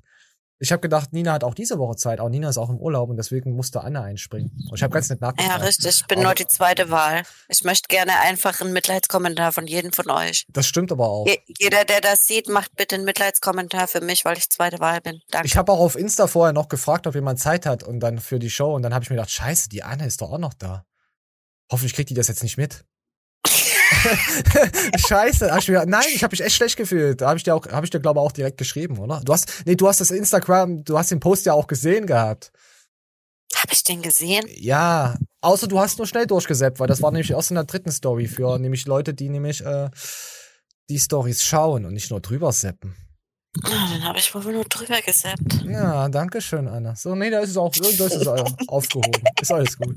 Ich 0.60 0.70
habe 0.70 0.80
gedacht, 0.80 1.12
Nina 1.12 1.32
hat 1.32 1.44
auch 1.44 1.52
diese 1.52 1.78
Woche 1.78 1.96
Zeit, 1.96 2.20
aber 2.20 2.30
Nina 2.30 2.48
ist 2.48 2.58
auch 2.58 2.70
im 2.70 2.78
Urlaub 2.78 3.10
und 3.10 3.16
deswegen 3.16 3.54
musste 3.54 3.82
Anne 3.82 4.00
einspringen. 4.02 4.52
Und 4.70 4.76
ich 4.76 4.82
habe 4.82 4.94
ganz 4.94 5.10
nett 5.10 5.18
Ja, 5.20 5.26
nachgefragt. 5.26 5.62
richtig. 5.64 6.00
Ich 6.00 6.06
bin 6.06 6.18
Aber 6.18 6.28
nur 6.28 6.34
die 6.34 6.46
zweite 6.46 6.90
Wahl. 6.90 7.22
Ich 7.48 7.64
möchte 7.64 7.88
gerne 7.88 8.12
einfach 8.20 8.60
einen 8.60 8.72
Mitleidskommentar 8.72 9.52
von 9.52 9.66
jedem 9.66 9.92
von 9.92 10.08
euch. 10.10 10.46
Das 10.48 10.66
stimmt 10.66 10.92
aber 10.92 11.08
auch. 11.08 11.26
Je, 11.26 11.38
jeder, 11.58 11.84
der 11.84 12.00
das 12.00 12.26
sieht, 12.26 12.48
macht 12.48 12.76
bitte 12.76 12.94
einen 12.94 13.04
Mitleidskommentar 13.04 13.88
für 13.88 14.00
mich, 14.00 14.24
weil 14.24 14.38
ich 14.38 14.48
zweite 14.48 14.78
Wahl 14.78 15.00
bin. 15.00 15.20
Danke. 15.30 15.48
Ich 15.48 15.56
habe 15.56 15.72
auch 15.72 15.80
auf 15.80 15.96
Insta 15.96 16.28
vorher 16.28 16.52
noch 16.52 16.68
gefragt, 16.68 17.06
ob 17.08 17.14
jemand 17.14 17.40
Zeit 17.40 17.66
hat 17.66 17.82
und 17.82 18.00
dann 18.00 18.18
für 18.18 18.38
die 18.38 18.48
Show 18.50 18.74
und 18.74 18.82
dann 18.82 18.94
habe 18.94 19.02
ich 19.02 19.10
mir 19.10 19.16
gedacht, 19.16 19.32
scheiße, 19.32 19.68
die 19.68 19.82
Anne 19.82 20.06
ist 20.06 20.20
doch 20.20 20.30
auch 20.30 20.38
noch 20.38 20.54
da. 20.54 20.84
Hoffentlich 21.70 21.94
kriegt 21.94 22.10
die 22.10 22.14
das 22.14 22.28
jetzt 22.28 22.42
nicht 22.42 22.56
mit. 22.56 22.84
Scheiße, 25.08 25.50
hab 25.50 25.58
ich 25.60 25.66
gedacht, 25.66 25.88
nein, 25.88 26.04
ich 26.14 26.22
habe 26.22 26.32
mich 26.32 26.42
echt 26.42 26.56
schlecht 26.56 26.76
gefühlt. 26.76 27.20
Da 27.20 27.28
habe 27.28 27.38
ich 27.38 27.42
dir 27.44 27.54
auch, 27.54 27.66
habe 27.68 27.86
ich 27.86 27.90
dir 27.90 28.00
glaube 28.00 28.20
auch 28.20 28.32
direkt 28.32 28.58
geschrieben, 28.58 28.98
oder? 28.98 29.20
Du 29.24 29.32
hast, 29.32 29.64
nee, 29.66 29.76
du 29.76 29.88
hast 29.88 30.00
das 30.00 30.10
Instagram, 30.10 30.84
du 30.84 30.98
hast 30.98 31.10
den 31.10 31.20
Post 31.20 31.46
ja 31.46 31.52
auch 31.52 31.66
gesehen 31.66 32.06
gehabt. 32.06 32.52
Hab 33.54 33.72
ich 33.72 33.82
den 33.84 34.02
gesehen? 34.02 34.44
Ja, 34.56 35.16
außer 35.40 35.68
du 35.68 35.78
hast 35.78 35.98
nur 35.98 36.06
schnell 36.06 36.26
durchgesäppt, 36.26 36.80
weil 36.80 36.86
das 36.86 37.02
war 37.02 37.10
nämlich 37.10 37.30
erst 37.30 37.50
in 37.50 37.54
der 37.54 37.64
dritten 37.64 37.92
Story 37.92 38.26
für 38.26 38.58
nämlich 38.58 38.86
Leute, 38.86 39.14
die 39.14 39.28
nämlich 39.28 39.64
äh, 39.64 39.90
die 40.90 40.98
Stories 40.98 41.42
schauen 41.44 41.84
und 41.84 41.94
nicht 41.94 42.10
nur 42.10 42.20
drüber 42.20 42.52
seppen. 42.52 42.94
Ah, 43.62 43.88
Dann 43.92 44.04
habe 44.04 44.18
ich 44.18 44.34
wohl 44.34 44.52
nur 44.52 44.64
drüber 44.64 45.00
gesappt. 45.00 45.64
Ja, 45.64 46.08
danke 46.08 46.40
schön, 46.40 46.66
Anna. 46.66 46.96
So, 46.96 47.14
nee, 47.14 47.30
da 47.30 47.38
ist 47.38 47.50
es 47.50 47.56
auch, 47.56 47.72
da 47.72 47.86
ist 47.88 48.00
es 48.00 48.26
auch 48.26 48.52
aufgehoben. 48.66 49.22
Ist 49.40 49.52
alles 49.52 49.78
gut. 49.78 49.96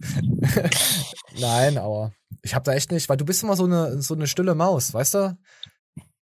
Nein, 1.40 1.78
aber 1.80 2.12
ich 2.48 2.56
hab 2.56 2.64
da 2.64 2.74
echt 2.74 2.92
nicht, 2.92 3.10
weil 3.10 3.18
du 3.18 3.26
bist 3.26 3.44
immer 3.44 3.56
so 3.56 3.66
eine, 3.66 4.02
so 4.02 4.14
eine 4.14 4.26
stille 4.28 4.56
Maus, 4.56 4.94
weißt 4.94 5.14
du? 5.16 5.38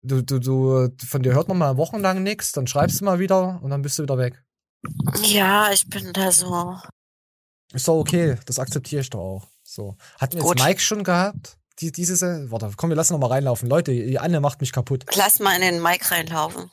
Du, 0.02 0.22
du, 0.22 0.38
du, 0.38 0.88
von 1.04 1.22
dir 1.22 1.34
hört 1.34 1.48
man 1.48 1.58
mal 1.58 1.76
wochenlang 1.76 2.22
nichts, 2.22 2.52
dann 2.52 2.66
schreibst 2.66 3.00
du 3.00 3.04
mal 3.04 3.18
wieder 3.18 3.60
und 3.62 3.70
dann 3.70 3.82
bist 3.82 3.98
du 3.98 4.02
wieder 4.02 4.18
weg. 4.18 4.42
Ja, 5.22 5.70
ich 5.72 5.88
bin 5.88 6.12
da 6.12 6.30
so. 6.30 6.76
Ist 7.72 7.88
doch 7.88 7.98
okay, 7.98 8.36
das 8.46 8.58
akzeptiere 8.58 9.02
ich 9.02 9.10
doch 9.10 9.20
auch. 9.20 9.48
So. 9.64 9.96
Hatten 10.20 10.34
wir 10.34 10.42
jetzt 10.42 10.48
Gut. 10.48 10.62
Mike 10.64 10.80
schon 10.80 11.02
gehabt? 11.04 11.58
Die, 11.80 11.92
diese, 11.92 12.16
Se- 12.16 12.50
warte, 12.50 12.70
komm, 12.76 12.88
wir 12.90 12.96
lassen 12.96 13.12
noch 13.12 13.20
mal 13.20 13.26
reinlaufen. 13.26 13.68
Leute, 13.68 13.92
die 13.92 14.18
Anne 14.18 14.40
macht 14.40 14.60
mich 14.60 14.72
kaputt. 14.72 15.04
Lass 15.16 15.40
mal 15.40 15.54
in 15.56 15.60
den 15.60 15.82
Mic 15.82 16.10
reinlaufen. 16.10 16.70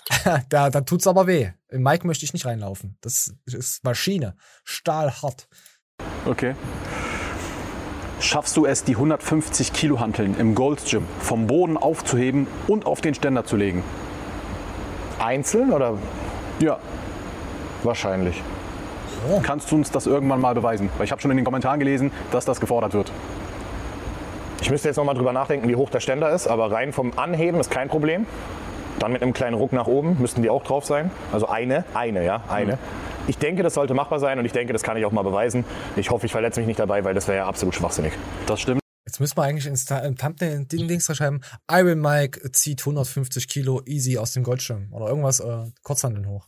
da, 0.49 0.69
da 0.69 0.81
tut's 0.81 1.07
aber 1.07 1.27
weh. 1.27 1.51
Im 1.69 1.81
Mike 1.83 2.07
möchte 2.07 2.23
ich 2.23 2.31
nicht 2.33 2.45
reinlaufen. 2.45 2.97
Das 3.01 3.33
ist 3.45 3.83
Maschine. 3.83 4.37
Stahlhart. 4.63 5.49
Okay. 6.25 6.55
Schaffst 8.23 8.55
du 8.55 8.65
es, 8.65 8.85
die 8.85 8.95
150 8.95 9.73
Kilo 9.73 9.99
Hanteln 9.99 10.37
im 10.39 10.55
Gold's 10.55 10.89
Gym 10.89 11.05
vom 11.19 11.45
Boden 11.45 11.75
aufzuheben 11.75 12.47
und 12.69 12.85
auf 12.85 13.01
den 13.01 13.13
Ständer 13.13 13.43
zu 13.43 13.57
legen? 13.57 13.83
Einzeln 15.19 15.73
oder? 15.73 15.97
Ja. 16.59 16.77
Wahrscheinlich. 17.83 18.41
Kannst 19.43 19.69
du 19.69 19.75
uns 19.75 19.91
das 19.91 20.07
irgendwann 20.07 20.39
mal 20.39 20.55
beweisen? 20.55 20.89
Weil 20.97 21.03
ich 21.03 21.11
habe 21.11 21.21
schon 21.21 21.31
in 21.31 21.37
den 21.37 21.43
Kommentaren 21.43 21.81
gelesen, 21.81 22.13
dass 22.31 22.45
das 22.45 22.61
gefordert 22.61 22.93
wird. 22.93 23.11
Ich 24.61 24.69
müsste 24.69 24.87
jetzt 24.87 24.95
noch 24.95 25.03
mal 25.03 25.15
drüber 25.15 25.33
nachdenken, 25.33 25.67
wie 25.67 25.75
hoch 25.75 25.89
der 25.89 25.99
Ständer 25.99 26.31
ist, 26.31 26.47
aber 26.47 26.71
rein 26.71 26.93
vom 26.93 27.11
Anheben 27.17 27.59
ist 27.59 27.71
kein 27.71 27.89
Problem. 27.89 28.25
Dann 28.99 29.11
mit 29.11 29.21
einem 29.21 29.33
kleinen 29.33 29.55
Ruck 29.55 29.73
nach 29.73 29.87
oben 29.87 30.19
müssten 30.19 30.41
die 30.41 30.49
auch 30.49 30.63
drauf 30.63 30.85
sein. 30.85 31.11
Also 31.31 31.47
eine, 31.47 31.85
eine, 31.93 32.23
ja, 32.23 32.43
eine. 32.49 32.77
Ich 33.27 33.37
denke, 33.37 33.63
das 33.63 33.73
sollte 33.73 33.93
machbar 33.93 34.19
sein 34.19 34.39
und 34.39 34.45
ich 34.45 34.51
denke, 34.51 34.73
das 34.73 34.83
kann 34.83 34.97
ich 34.97 35.05
auch 35.05 35.11
mal 35.11 35.23
beweisen. 35.23 35.65
Ich 35.95 36.09
hoffe, 36.09 36.25
ich 36.25 36.31
verletze 36.31 36.59
mich 36.59 36.67
nicht 36.67 36.79
dabei, 36.79 37.03
weil 37.03 37.13
das 37.13 37.27
wäre 37.27 37.37
ja 37.37 37.47
absolut 37.47 37.75
schwachsinnig. 37.75 38.13
Das 38.45 38.61
stimmt. 38.61 38.81
Jetzt 39.05 39.19
müssen 39.19 39.37
wir 39.37 39.43
eigentlich 39.43 39.65
ins 39.65 39.89
im 39.91 40.17
Thumbnail 40.17 40.65
Ding 40.65 40.87
Dings 40.87 41.05
schreiben. 41.05 41.41
Iron 41.69 41.99
Mike 41.99 42.51
zieht 42.51 42.81
150 42.81 43.47
Kilo 43.47 43.81
easy 43.85 44.17
aus 44.17 44.33
dem 44.33 44.43
Goldschirm. 44.43 44.91
Oder 44.91 45.07
irgendwas, 45.07 45.39
äh, 45.39 45.65
Kurzhandeln 45.83 46.27
hoch. 46.27 46.47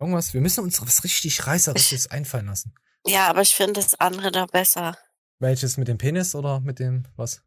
Irgendwas, 0.00 0.34
wir 0.34 0.40
müssen 0.40 0.64
uns 0.64 0.82
was 0.82 1.04
richtig 1.04 1.46
Reißerisches 1.46 2.10
einfallen 2.10 2.46
lassen. 2.46 2.74
Ja, 3.06 3.28
aber 3.28 3.42
ich 3.42 3.54
finde 3.54 3.74
das 3.74 3.94
andere 3.94 4.30
da 4.32 4.46
besser. 4.46 4.96
Welches 5.38 5.76
mit 5.76 5.88
dem 5.88 5.98
Penis 5.98 6.34
oder 6.34 6.60
mit 6.60 6.78
dem, 6.78 7.04
was? 7.16 7.42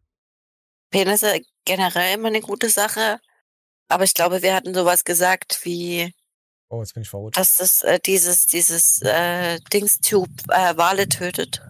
Penisse 0.90 1.42
generell 1.66 2.16
immer 2.16 2.30
eine 2.30 2.42
gute 2.42 2.70
Sache. 2.70 3.20
Aber 3.88 4.04
ich 4.04 4.14
glaube, 4.14 4.42
wir 4.42 4.56
hatten 4.56 4.74
sowas 4.74 5.04
gesagt 5.04 5.60
wie, 5.64 6.14
Oh, 6.70 6.82
jetzt 6.82 6.94
bin 6.94 7.04
ich 7.04 7.10
verrutscht. 7.10 7.38
dass 7.38 7.58
das 7.58 7.84
äh, 7.84 8.00
dieses, 8.00 8.48
dieses 8.48 9.02
äh, 9.04 9.60
Dingstube 9.72 10.32
äh, 10.50 10.76
Wale 10.78 11.08
tötet. 11.08 11.62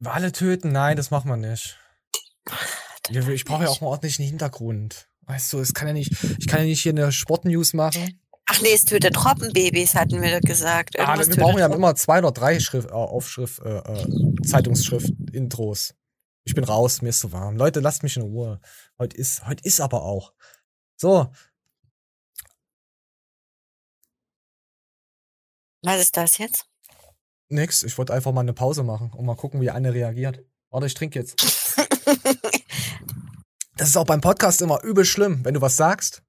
Wale 0.00 0.32
töten? 0.32 0.72
Nein, 0.72 0.96
das 0.96 1.10
macht 1.10 1.24
man 1.24 1.40
nicht. 1.40 1.78
Ja, 3.10 3.26
Ich 3.28 3.44
brauche 3.44 3.64
ja 3.64 3.68
auch 3.70 3.80
einen 3.80 3.88
ordentlichen 3.88 4.24
Hintergrund. 4.24 5.08
Weißt 5.22 5.52
du, 5.52 5.58
es 5.58 5.74
kann 5.74 5.88
ja 5.88 5.92
nicht, 5.94 6.12
ich 6.38 6.46
kann 6.46 6.60
ja 6.60 6.66
nicht 6.66 6.82
hier 6.82 6.92
eine 6.92 7.12
Sportnews 7.12 7.74
machen. 7.74 8.20
Ach 8.46 8.60
nee, 8.62 8.72
es 8.72 8.84
tötet 8.84 9.22
Robbenbabys, 9.22 9.94
hatten 9.94 10.22
wir 10.22 10.40
gesagt. 10.40 10.98
Ah, 10.98 11.18
wir 11.18 11.36
brauchen 11.36 11.58
ja 11.58 11.66
immer 11.66 11.94
zwei 11.96 12.18
oder 12.18 12.32
drei 12.32 12.60
Schrift, 12.60 12.88
äh, 12.88 12.92
Aufschrift, 12.92 13.58
äh, 13.60 13.78
äh, 13.78 14.06
Zeitungsschrift, 14.42 15.12
Intros. 15.32 15.94
Ich 16.48 16.54
bin 16.54 16.64
raus, 16.64 17.02
mir 17.02 17.10
ist 17.10 17.20
so 17.20 17.30
warm. 17.30 17.56
Leute, 17.58 17.80
lasst 17.80 18.02
mich 18.02 18.16
in 18.16 18.22
Ruhe. 18.22 18.58
Heute 18.98 19.14
ist, 19.18 19.46
heute 19.46 19.62
ist 19.64 19.82
aber 19.82 20.02
auch. 20.02 20.32
So, 20.96 21.30
Was 25.82 26.00
ist 26.00 26.16
das 26.16 26.38
jetzt? 26.38 26.66
nix. 27.50 27.82
Ich 27.82 27.98
wollte 27.98 28.14
einfach 28.14 28.32
mal 28.32 28.40
eine 28.40 28.54
Pause 28.54 28.82
machen 28.82 29.10
und 29.12 29.26
mal 29.26 29.36
gucken, 29.36 29.60
wie 29.60 29.70
Anne 29.70 29.92
reagiert. 29.92 30.42
Warte, 30.70 30.86
ich 30.86 30.94
trinke 30.94 31.18
jetzt. 31.18 31.36
Das 33.76 33.90
ist 33.90 33.96
auch 33.96 34.06
beim 34.06 34.20
Podcast 34.20 34.60
immer 34.60 34.82
übel 34.82 35.04
schlimm, 35.04 35.44
wenn 35.44 35.54
du 35.54 35.60
was 35.60 35.76
sagst. 35.76 36.24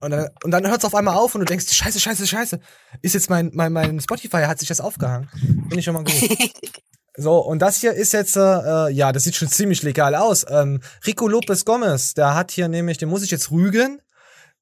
Und 0.00 0.10
dann, 0.10 0.28
und 0.42 0.50
dann 0.50 0.66
hört 0.66 0.78
es 0.80 0.84
auf 0.84 0.96
einmal 0.96 1.16
auf 1.16 1.36
und 1.36 1.40
du 1.42 1.44
denkst, 1.44 1.72
scheiße, 1.72 2.00
scheiße, 2.00 2.26
scheiße. 2.26 2.58
Ist 3.00 3.14
jetzt 3.14 3.30
mein, 3.30 3.52
mein, 3.54 3.72
mein 3.72 4.00
Spotify 4.00 4.42
hat 4.42 4.58
sich 4.58 4.66
das 4.66 4.80
aufgehangen. 4.80 5.28
Finde 5.28 5.78
ich 5.78 5.84
schon 5.84 5.94
mal 5.94 6.02
gut. 6.02 6.12
So, 7.20 7.38
und 7.38 7.58
das 7.60 7.76
hier 7.76 7.92
ist 7.92 8.12
jetzt, 8.12 8.36
äh, 8.36 8.40
äh, 8.40 8.92
ja, 8.92 9.12
das 9.12 9.24
sieht 9.24 9.36
schon 9.36 9.48
ziemlich 9.48 9.82
legal 9.82 10.14
aus. 10.14 10.46
Ähm, 10.48 10.80
Rico 11.06 11.28
Lopez 11.28 11.66
Gomez, 11.66 12.14
der 12.14 12.34
hat 12.34 12.50
hier 12.50 12.68
nämlich, 12.68 12.96
den 12.96 13.10
muss 13.10 13.22
ich 13.22 13.30
jetzt 13.30 13.50
rügen, 13.50 14.00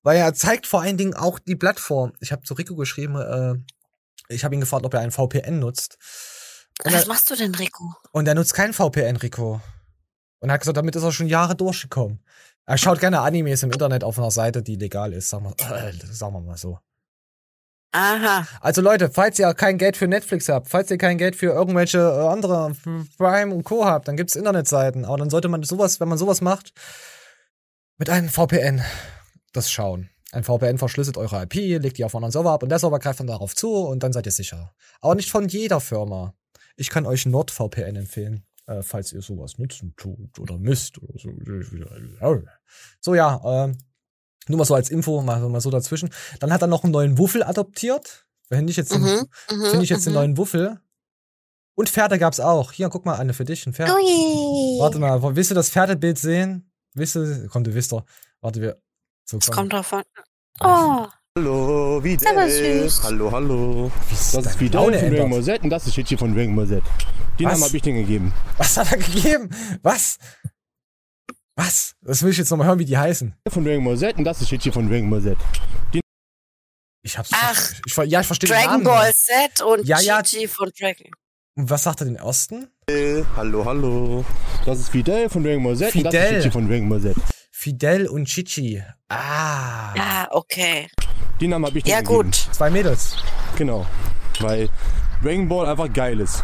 weil 0.03 0.17
er 0.19 0.35
zeigt 0.35 0.67
vor 0.67 0.83
allen 0.83 0.97
Dingen 0.97 1.15
auch 1.15 1.39
die 1.39 1.55
Plattform. 1.55 2.13
Ich 2.19 2.33
habe 2.33 2.43
zu 2.43 2.55
Rico 2.55 2.75
geschrieben, 2.75 3.15
äh, 3.17 3.55
Ich 4.29 4.45
habe 4.45 4.55
ihn 4.57 4.61
gefragt, 4.61 4.85
ob 4.85 4.93
er 4.93 5.01
ein 5.01 5.13
VPN 5.13 5.61
nutzt. 5.61 5.99
Und 6.85 6.93
Was 6.93 7.03
er, 7.03 7.09
machst 7.09 7.31
du 7.31 7.37
denn, 7.37 7.55
Rico? 7.55 7.95
und 8.11 8.27
er 8.27 8.35
nutzt 8.35 8.55
kein 8.55 8.73
VPN, 8.73 9.17
Rico. 9.17 9.61
Und 10.41 10.51
er 10.51 10.55
hat 10.55 10.61
gesagt, 10.61 10.77
damit 10.77 10.97
ist 10.97 11.03
er 11.05 11.13
schon 11.13 11.29
Jahre 11.29 11.55
durchgekommen. 11.55 12.25
Er 12.67 12.77
schaut 12.77 12.99
gerne 12.99 13.21
Animes 13.21 13.63
im 13.63 13.71
Internet 13.71 14.03
auf 14.03 14.19
einer 14.19 14.31
Seite, 14.33 14.63
die 14.63 14.75
legal 14.77 15.13
ist, 15.13 15.29
sagen 15.29 15.45
wir, 15.45 15.77
äh, 15.77 15.93
sagen 16.13 16.35
wir 16.35 16.41
mal 16.41 16.57
so. 16.57 16.79
Aha. 17.93 18.47
Also 18.61 18.83
Leute, 18.83 19.11
falls 19.11 19.39
ihr 19.39 19.53
kein 19.55 19.79
Geld 19.79 19.97
für 19.97 20.09
Netflix 20.09 20.49
habt, 20.49 20.69
falls 20.69 20.91
ihr 20.91 20.99
kein 20.99 21.17
Geld 21.17 21.37
für 21.37 21.47
irgendwelche 21.47 21.99
äh, 21.99 22.29
andere 22.29 22.73
Prime 23.17 23.55
und 23.55 23.65
Co. 23.65 23.85
habt, 23.87 24.09
dann 24.09 24.17
gibt's 24.17 24.37
Internetseiten. 24.37 25.05
Aber 25.05 25.17
dann 25.17 25.31
sollte 25.31 25.49
man 25.49 25.63
sowas, 25.63 25.99
wenn 25.99 26.09
man 26.09 26.19
sowas 26.19 26.41
macht, 26.41 26.73
mit 27.97 28.11
einem 28.11 28.29
VPN 28.29 28.83
das 29.53 29.71
schauen. 29.71 30.11
Ein 30.33 30.45
VPN 30.45 30.77
verschlüsselt 30.77 31.17
eure 31.17 31.43
IP, 31.43 31.55
legt 31.55 31.97
die 31.97 32.05
auf 32.05 32.15
einen 32.15 32.31
Server 32.31 32.51
ab 32.51 32.63
und 32.63 32.69
der 32.69 32.79
Server 32.79 32.99
greift 32.99 33.21
dann 33.21 33.27
darauf 33.27 33.57
zu 33.57 33.73
und 33.73 34.03
dann 34.03 34.13
seid 34.13 34.27
ihr 34.27 34.33
sicher. 34.33 34.75
Aber 35.01 35.15
nicht 35.15 35.31
von 35.31 35.49
jeder 35.49 35.81
Firma. 35.81 36.35
Ich 36.77 36.91
kann 36.91 37.07
euch 37.07 37.25
NordVPN 37.25 37.97
empfehlen, 37.97 38.45
äh, 38.67 38.83
falls 38.83 39.13
ihr 39.13 39.23
sowas 39.23 39.57
nutzen 39.57 39.95
tut 39.97 40.39
oder 40.39 40.59
müsst 40.59 40.99
oder 40.99 41.19
so. 41.19 41.31
So 43.01 43.15
ja, 43.15 43.41
ähm, 43.45 43.79
nur 44.49 44.59
mal 44.59 44.65
so 44.65 44.75
als 44.75 44.91
Info, 44.91 45.21
mal, 45.23 45.41
mal 45.49 45.61
so 45.61 45.71
dazwischen. 45.71 46.11
Dann 46.41 46.53
hat 46.53 46.63
er 46.63 46.69
noch 46.69 46.85
einen 46.85 46.93
neuen 46.93 47.19
Wuffel 47.19 47.43
adoptiert. 47.43 48.27
Finde 48.49 48.71
ich 48.71 48.77
jetzt, 48.77 48.93
den, 48.93 49.03
Mhm, 49.03 49.27
mhm, 49.51 49.65
finde 49.67 49.83
ich 49.85 49.91
jetzt 49.91 50.07
den 50.07 50.13
mhm. 50.13 50.19
neuen 50.19 50.37
Wuffel. 50.37 50.81
Und 51.75 51.89
Pferde 51.89 52.19
gab's 52.19 52.41
auch. 52.41 52.73
Hier, 52.73 52.89
guck 52.89 53.05
mal, 53.07 53.17
eine 53.17 53.35
für 53.35 53.45
dich, 53.45 53.67
ein 53.67 53.73
Pferd. 53.73 53.91
Ui. 53.91 54.79
Warte 54.81 54.99
mal, 54.99 55.37
willst 55.37 55.51
du 55.51 55.55
das 55.55 55.71
Pferdebild 55.71 56.19
sehen? 56.19 56.71
Willst 56.95 57.15
du, 57.15 57.49
komm, 57.51 57.63
du 57.65 57.73
wisst 57.75 57.93
doch. 57.93 58.05
Warte, 58.41 58.61
wir, 58.61 58.81
so, 59.25 59.39
Es 59.39 59.47
komm. 59.47 59.55
kommt 59.55 59.73
davon. 59.75 60.03
Oh. 60.61 61.07
Hallo, 61.37 62.03
wie 62.03 62.19
Aber 62.27 62.49
süß. 62.51 63.03
Hallo, 63.05 63.31
hallo. 63.31 63.93
Das 64.11 64.35
ist 64.35 64.57
Fidel 64.57 64.81
Laune 64.81 64.97
von 64.97 65.05
ändert. 65.07 65.21
Dragon 65.21 65.31
Ball 65.31 65.43
Z 65.45 65.63
und 65.63 65.71
das 65.71 65.87
ist 65.87 65.95
Chichi 65.95 66.17
von 66.17 66.35
Dragon 66.35 66.57
Ball 66.57 66.67
Z. 66.67 66.83
Den 67.39 67.47
Was? 67.47 67.53
Namen 67.53 67.65
habe 67.65 67.77
ich 67.77 67.83
denen 67.83 67.99
gegeben. 67.99 68.33
Was 68.57 68.77
hat 68.77 68.91
er 68.91 68.99
gegeben? 68.99 69.51
Was? 69.83 70.19
Was? 71.59 71.97
Das 72.03 72.23
will 72.23 72.31
ich 72.31 72.37
jetzt 72.39 72.51
nochmal 72.51 72.69
hören, 72.69 72.79
wie 72.79 72.85
die 72.85 72.97
heißen. 72.97 73.35
Von 73.49 73.65
Dragon 73.65 73.85
Ball 73.85 73.97
Z 73.99 74.17
und 74.17 74.23
das 74.25 74.41
ist 74.41 74.49
Chichi 74.49 74.71
von 74.71 74.89
Dragon 74.89 75.11
Ball 75.11 75.21
Z. 75.21 75.37
Ich 77.03 77.19
hab's. 77.19 77.31
Ach. 77.33 77.73
Ich, 77.85 77.93
ver- 77.95 78.05
ja, 78.05 78.21
ich 78.21 78.27
verstehe 78.27 78.49
den 78.49 78.55
Dragon 78.57 78.71
Namen. 78.75 78.85
Ball. 78.85 79.13
Z 79.13 79.63
und 79.63 79.85
Ja, 79.85 79.99
ja. 80.01 80.21
Gigi 80.23 80.47
von 80.47 80.71
Dragon. 80.79 81.11
Und 81.57 81.69
was 81.69 81.83
sagt 81.83 82.01
er 82.01 82.05
den 82.05 82.15
ersten? 82.17 82.69
Hallo, 83.37 83.65
hallo. 83.65 84.25
Das 84.67 84.79
ist 84.79 84.91
Fidel 84.91 85.29
von 85.29 85.43
Dragon 85.43 85.65
Ball 85.65 85.77
Z 85.77 85.95
und 85.97 86.05
das 86.05 86.15
ist 86.15 86.21
Fidel. 86.21 86.39
Chichi 86.43 86.51
von 86.53 86.69
Dragon 86.69 86.89
Ball 86.89 87.01
Z. 87.01 87.17
Fidel 87.51 88.07
und 88.07 88.27
Chichi. 88.27 88.81
Ah. 89.09 89.95
Ah, 89.99 90.29
okay. 90.31 90.89
Den 91.41 91.51
Namen 91.51 91.67
habe 91.67 91.79
ich 91.79 91.85
denen 91.85 91.93
Ja, 91.95 92.01
gegeben. 92.03 92.23
gut. 92.31 92.35
Zwei 92.53 92.71
Mädels. 92.71 93.17
Genau. 93.57 93.85
Weil 94.39 94.69
Dragon 95.25 95.49
Ball 95.49 95.67
einfach 95.67 95.93
geil 95.93 96.21
ist. 96.21 96.41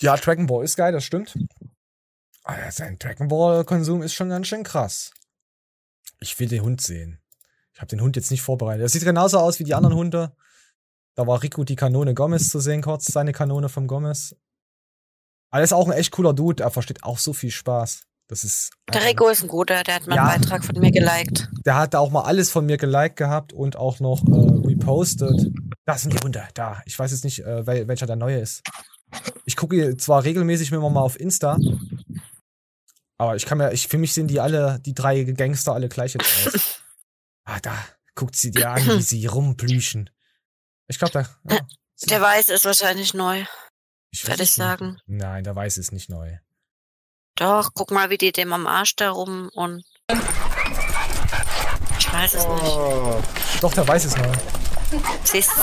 Ja, 0.00 0.16
Dragon 0.18 0.46
Ball 0.46 0.64
ist 0.64 0.76
geil, 0.76 0.92
das 0.92 1.04
stimmt. 1.04 1.34
Aber 2.48 2.60
ja, 2.60 2.70
sein 2.70 2.98
Dragon 2.98 3.28
Ball 3.28 3.62
Konsum 3.64 4.00
ist 4.02 4.14
schon 4.14 4.30
ganz 4.30 4.46
schön 4.46 4.62
krass. 4.62 5.12
Ich 6.18 6.38
will 6.40 6.48
den 6.48 6.62
Hund 6.62 6.80
sehen. 6.80 7.20
Ich 7.74 7.80
habe 7.80 7.88
den 7.88 8.00
Hund 8.00 8.16
jetzt 8.16 8.30
nicht 8.30 8.40
vorbereitet. 8.40 8.82
Er 8.82 8.88
sieht 8.88 9.04
genauso 9.04 9.38
aus 9.38 9.58
wie 9.58 9.64
die 9.64 9.74
anderen 9.74 9.94
Hunde. 9.94 10.32
Da 11.14 11.26
war 11.26 11.42
Rico 11.42 11.64
die 11.64 11.76
Kanone 11.76 12.14
Gomez 12.14 12.48
zu 12.48 12.58
sehen, 12.58 12.80
kurz 12.80 13.04
seine 13.04 13.32
Kanone 13.32 13.68
vom 13.68 13.86
Gomez. 13.86 14.34
Ist 15.54 15.72
auch 15.74 15.86
ein 15.86 15.92
echt 15.92 16.10
cooler 16.10 16.32
Dude. 16.32 16.62
Er 16.62 16.70
versteht 16.70 17.04
auch 17.04 17.18
so 17.18 17.34
viel 17.34 17.50
Spaß. 17.50 18.04
Das 18.28 18.44
ist. 18.44 18.70
Der 18.94 19.04
Rico 19.04 19.28
ist 19.28 19.42
ein 19.42 19.48
guter, 19.48 19.82
der 19.82 19.96
hat 19.96 20.06
meinen 20.06 20.16
Ja. 20.16 20.24
Beitrag 20.26 20.64
von 20.64 20.78
mir 20.78 20.90
geliked. 20.90 21.50
Der 21.66 21.76
hat 21.76 21.94
auch 21.94 22.10
mal 22.10 22.22
alles 22.22 22.50
von 22.50 22.64
mir 22.64 22.78
geliked 22.78 23.16
gehabt 23.16 23.52
und 23.52 23.76
auch 23.76 24.00
noch 24.00 24.22
äh, 24.26 24.66
repostet. 24.68 25.50
Da 25.84 25.98
sind 25.98 26.14
die 26.14 26.18
Hunde, 26.24 26.48
da. 26.54 26.80
Ich 26.86 26.98
weiß 26.98 27.10
jetzt 27.10 27.24
nicht, 27.24 27.44
äh, 27.44 27.66
wel 27.66 27.88
welcher 27.88 28.06
der 28.06 28.16
neue 28.16 28.38
ist. 28.38 28.62
Ich 29.44 29.56
gucke 29.56 29.96
zwar 29.96 30.24
regelmäßig 30.24 30.70
immer 30.72 30.90
mal 30.90 31.00
auf 31.00 31.18
Insta, 31.18 31.58
aber 33.18 33.36
ich 33.36 33.44
kann 33.46 33.58
mir, 33.58 33.72
ich, 33.72 33.88
für 33.88 33.98
mich 33.98 34.14
sehen 34.14 34.28
die 34.28 34.40
alle, 34.40 34.80
die 34.80 34.94
drei 34.94 35.22
Gangster 35.24 35.72
alle 35.74 35.88
gleich 35.88 36.14
jetzt 36.14 36.46
aus. 36.46 36.80
Ah, 37.50 37.60
da 37.60 37.74
guckt 38.14 38.36
sie 38.36 38.50
dir 38.50 38.68
an, 38.70 38.86
wie 38.86 39.00
sie 39.00 39.24
rumplüschen. 39.24 40.10
Ich 40.86 40.98
glaube, 40.98 41.12
da. 41.12 41.20
Ja, 41.50 41.60
Der 42.10 42.20
Weiß 42.20 42.50
ist 42.50 42.66
wahrscheinlich 42.66 43.14
neu. 43.14 43.46
ich 44.10 44.22
Würde 44.24 44.34
ich 44.34 44.50
nicht. 44.50 44.52
sagen. 44.56 45.00
Nein, 45.06 45.44
der 45.44 45.56
weiß 45.56 45.78
es 45.78 45.90
nicht 45.90 46.10
neu. 46.10 46.36
Doch, 47.36 47.70
guck 47.72 47.90
mal, 47.90 48.10
wie 48.10 48.18
die 48.18 48.32
dem 48.32 48.52
am 48.52 48.66
Arsch 48.66 48.96
da 48.96 49.12
rum 49.12 49.48
und. 49.54 49.82
Ich 51.98 52.12
weiß 52.12 52.34
es 52.34 52.46
nicht. 52.46 53.62
Doch, 53.62 53.72
der 53.72 53.88
weiß 53.88 54.04
es 54.04 54.16
neu. 54.18 54.32
Siehst? 55.24 55.50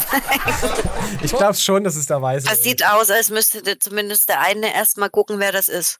Ich 1.21 1.31
glaube 1.31 1.53
schon, 1.55 1.83
dass 1.83 1.95
es 1.95 2.07
der 2.07 2.19
weiß. 2.21 2.45
Es 2.51 2.63
sieht 2.63 2.83
aus, 2.83 3.09
als 3.11 3.29
müsste 3.29 3.77
zumindest 3.77 4.29
der 4.29 4.41
eine 4.41 4.73
erstmal 4.73 5.09
gucken, 5.11 5.39
wer 5.39 5.51
das 5.51 5.67
ist. 5.67 5.99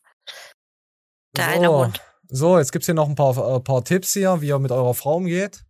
Der 1.38 1.48
eine 1.48 1.68
so, 1.68 1.78
Hund. 1.86 2.02
so, 2.30 2.58
jetzt 2.60 2.72
gibt's 2.72 2.86
hier 2.86 2.96
noch 2.96 3.08
ein 3.10 3.16
paar, 3.16 3.38
äh, 3.38 3.60
paar 3.60 3.84
Tipps 3.84 4.14
hier, 4.14 4.42
wie 4.42 4.48
ihr 4.48 4.60
mit 4.60 4.72
eurer 4.72 4.94
Frau 4.94 5.16
umgeht. 5.16 5.64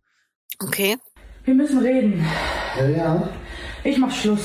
Okay. 0.58 0.96
Wir 1.44 1.54
müssen 1.54 1.78
reden. 1.78 2.26
Ja, 2.78 2.88
ja. 2.88 3.28
Ich 3.84 3.98
mach 3.98 4.12
Schluss. 4.12 4.40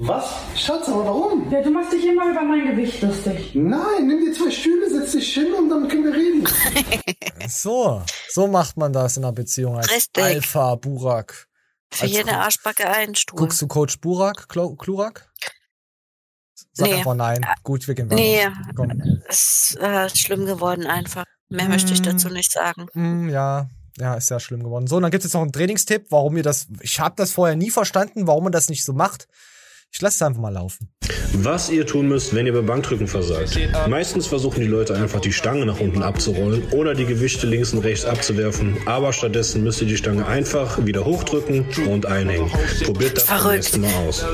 Was? 0.00 0.32
Schatz, 0.54 0.88
aber 0.88 1.06
warum? 1.06 1.50
Ja, 1.50 1.60
du 1.60 1.70
machst 1.70 1.92
dich 1.92 2.06
immer 2.06 2.30
über 2.30 2.42
mein 2.42 2.68
Gewicht 2.68 3.02
lustig. 3.02 3.52
Nein, 3.54 4.06
nimm 4.06 4.24
dir 4.24 4.32
zwei 4.32 4.50
Stühle, 4.50 4.88
setz 4.88 5.10
dich 5.12 5.34
hin 5.34 5.52
und 5.52 5.68
dann 5.68 5.88
können 5.88 6.04
wir 6.04 6.14
reden. 6.14 6.48
So, 7.48 8.02
so 8.28 8.46
macht 8.46 8.76
man 8.76 8.92
das 8.92 9.16
in 9.16 9.24
einer 9.24 9.32
Beziehung 9.32 9.76
als 9.78 9.90
Richtig. 9.90 10.22
Alpha 10.22 10.74
Burak. 10.74 11.46
Für 11.90 12.02
Als 12.02 12.12
jede 12.12 12.36
Arschbacke 12.36 12.86
einen 12.86 13.14
Stuhl. 13.14 13.38
Guckst 13.38 13.62
du 13.62 13.66
Coach 13.66 14.00
Burak, 14.00 14.48
Klo 14.50 14.74
Klurak? 14.76 15.32
Sag 16.72 16.88
Nee. 16.88 16.94
einfach 16.94 17.14
nein. 17.14 17.40
Gut, 17.62 17.86
wir 17.88 17.94
gehen 17.94 18.10
weiter. 18.10 18.20
Nee, 18.20 18.46
Komm. 18.74 18.90
ist 19.28 19.76
äh, 19.80 20.08
schlimm 20.10 20.46
geworden 20.46 20.86
einfach. 20.86 21.24
Mehr 21.48 21.68
möchte 21.68 21.92
ich 21.92 22.02
dazu 22.02 22.28
nicht 22.28 22.52
sagen. 22.52 22.86
Hm, 22.92 23.28
ja, 23.30 23.68
ja, 23.98 24.14
ist 24.14 24.26
sehr 24.28 24.38
schlimm 24.40 24.62
geworden. 24.62 24.86
So, 24.86 24.96
und 24.96 25.02
dann 25.02 25.10
gibt 25.10 25.22
es 25.24 25.28
jetzt 25.30 25.34
noch 25.34 25.42
einen 25.42 25.52
Trainingstipp, 25.52 26.06
warum 26.10 26.36
ihr 26.36 26.42
das. 26.42 26.66
Ich 26.80 27.00
habe 27.00 27.14
das 27.16 27.32
vorher 27.32 27.56
nie 27.56 27.70
verstanden, 27.70 28.26
warum 28.26 28.44
man 28.44 28.52
das 28.52 28.68
nicht 28.68 28.84
so 28.84 28.92
macht. 28.92 29.28
Ich 29.90 30.02
lasse 30.02 30.16
es 30.16 30.22
einfach 30.22 30.42
mal 30.42 30.52
laufen. 30.52 30.90
Was 31.32 31.70
ihr 31.70 31.86
tun 31.86 32.08
müsst, 32.08 32.34
wenn 32.34 32.44
ihr 32.46 32.52
beim 32.52 32.66
Bankdrücken 32.66 33.06
versagt. 33.08 33.58
Meistens 33.88 34.26
versuchen 34.26 34.60
die 34.60 34.66
Leute 34.66 34.94
einfach 34.94 35.20
die 35.20 35.32
Stange 35.32 35.64
nach 35.64 35.80
unten 35.80 36.02
abzurollen 36.02 36.70
oder 36.72 36.94
die 36.94 37.06
Gewichte 37.06 37.46
links 37.46 37.72
und 37.72 37.78
rechts 37.78 38.04
abzuwerfen, 38.04 38.76
aber 38.86 39.14
stattdessen 39.14 39.64
müsst 39.64 39.80
ihr 39.80 39.86
die 39.86 39.96
Stange 39.96 40.26
einfach 40.26 40.84
wieder 40.84 41.06
hochdrücken 41.06 41.64
und 41.88 42.04
einhängen. 42.04 42.50
Probiert 42.84 43.16
das 43.16 43.24
beim 43.26 43.38
Verrückt. 43.38 43.54
nächsten 43.56 43.80
Mal 43.80 43.94
aus. 44.06 44.26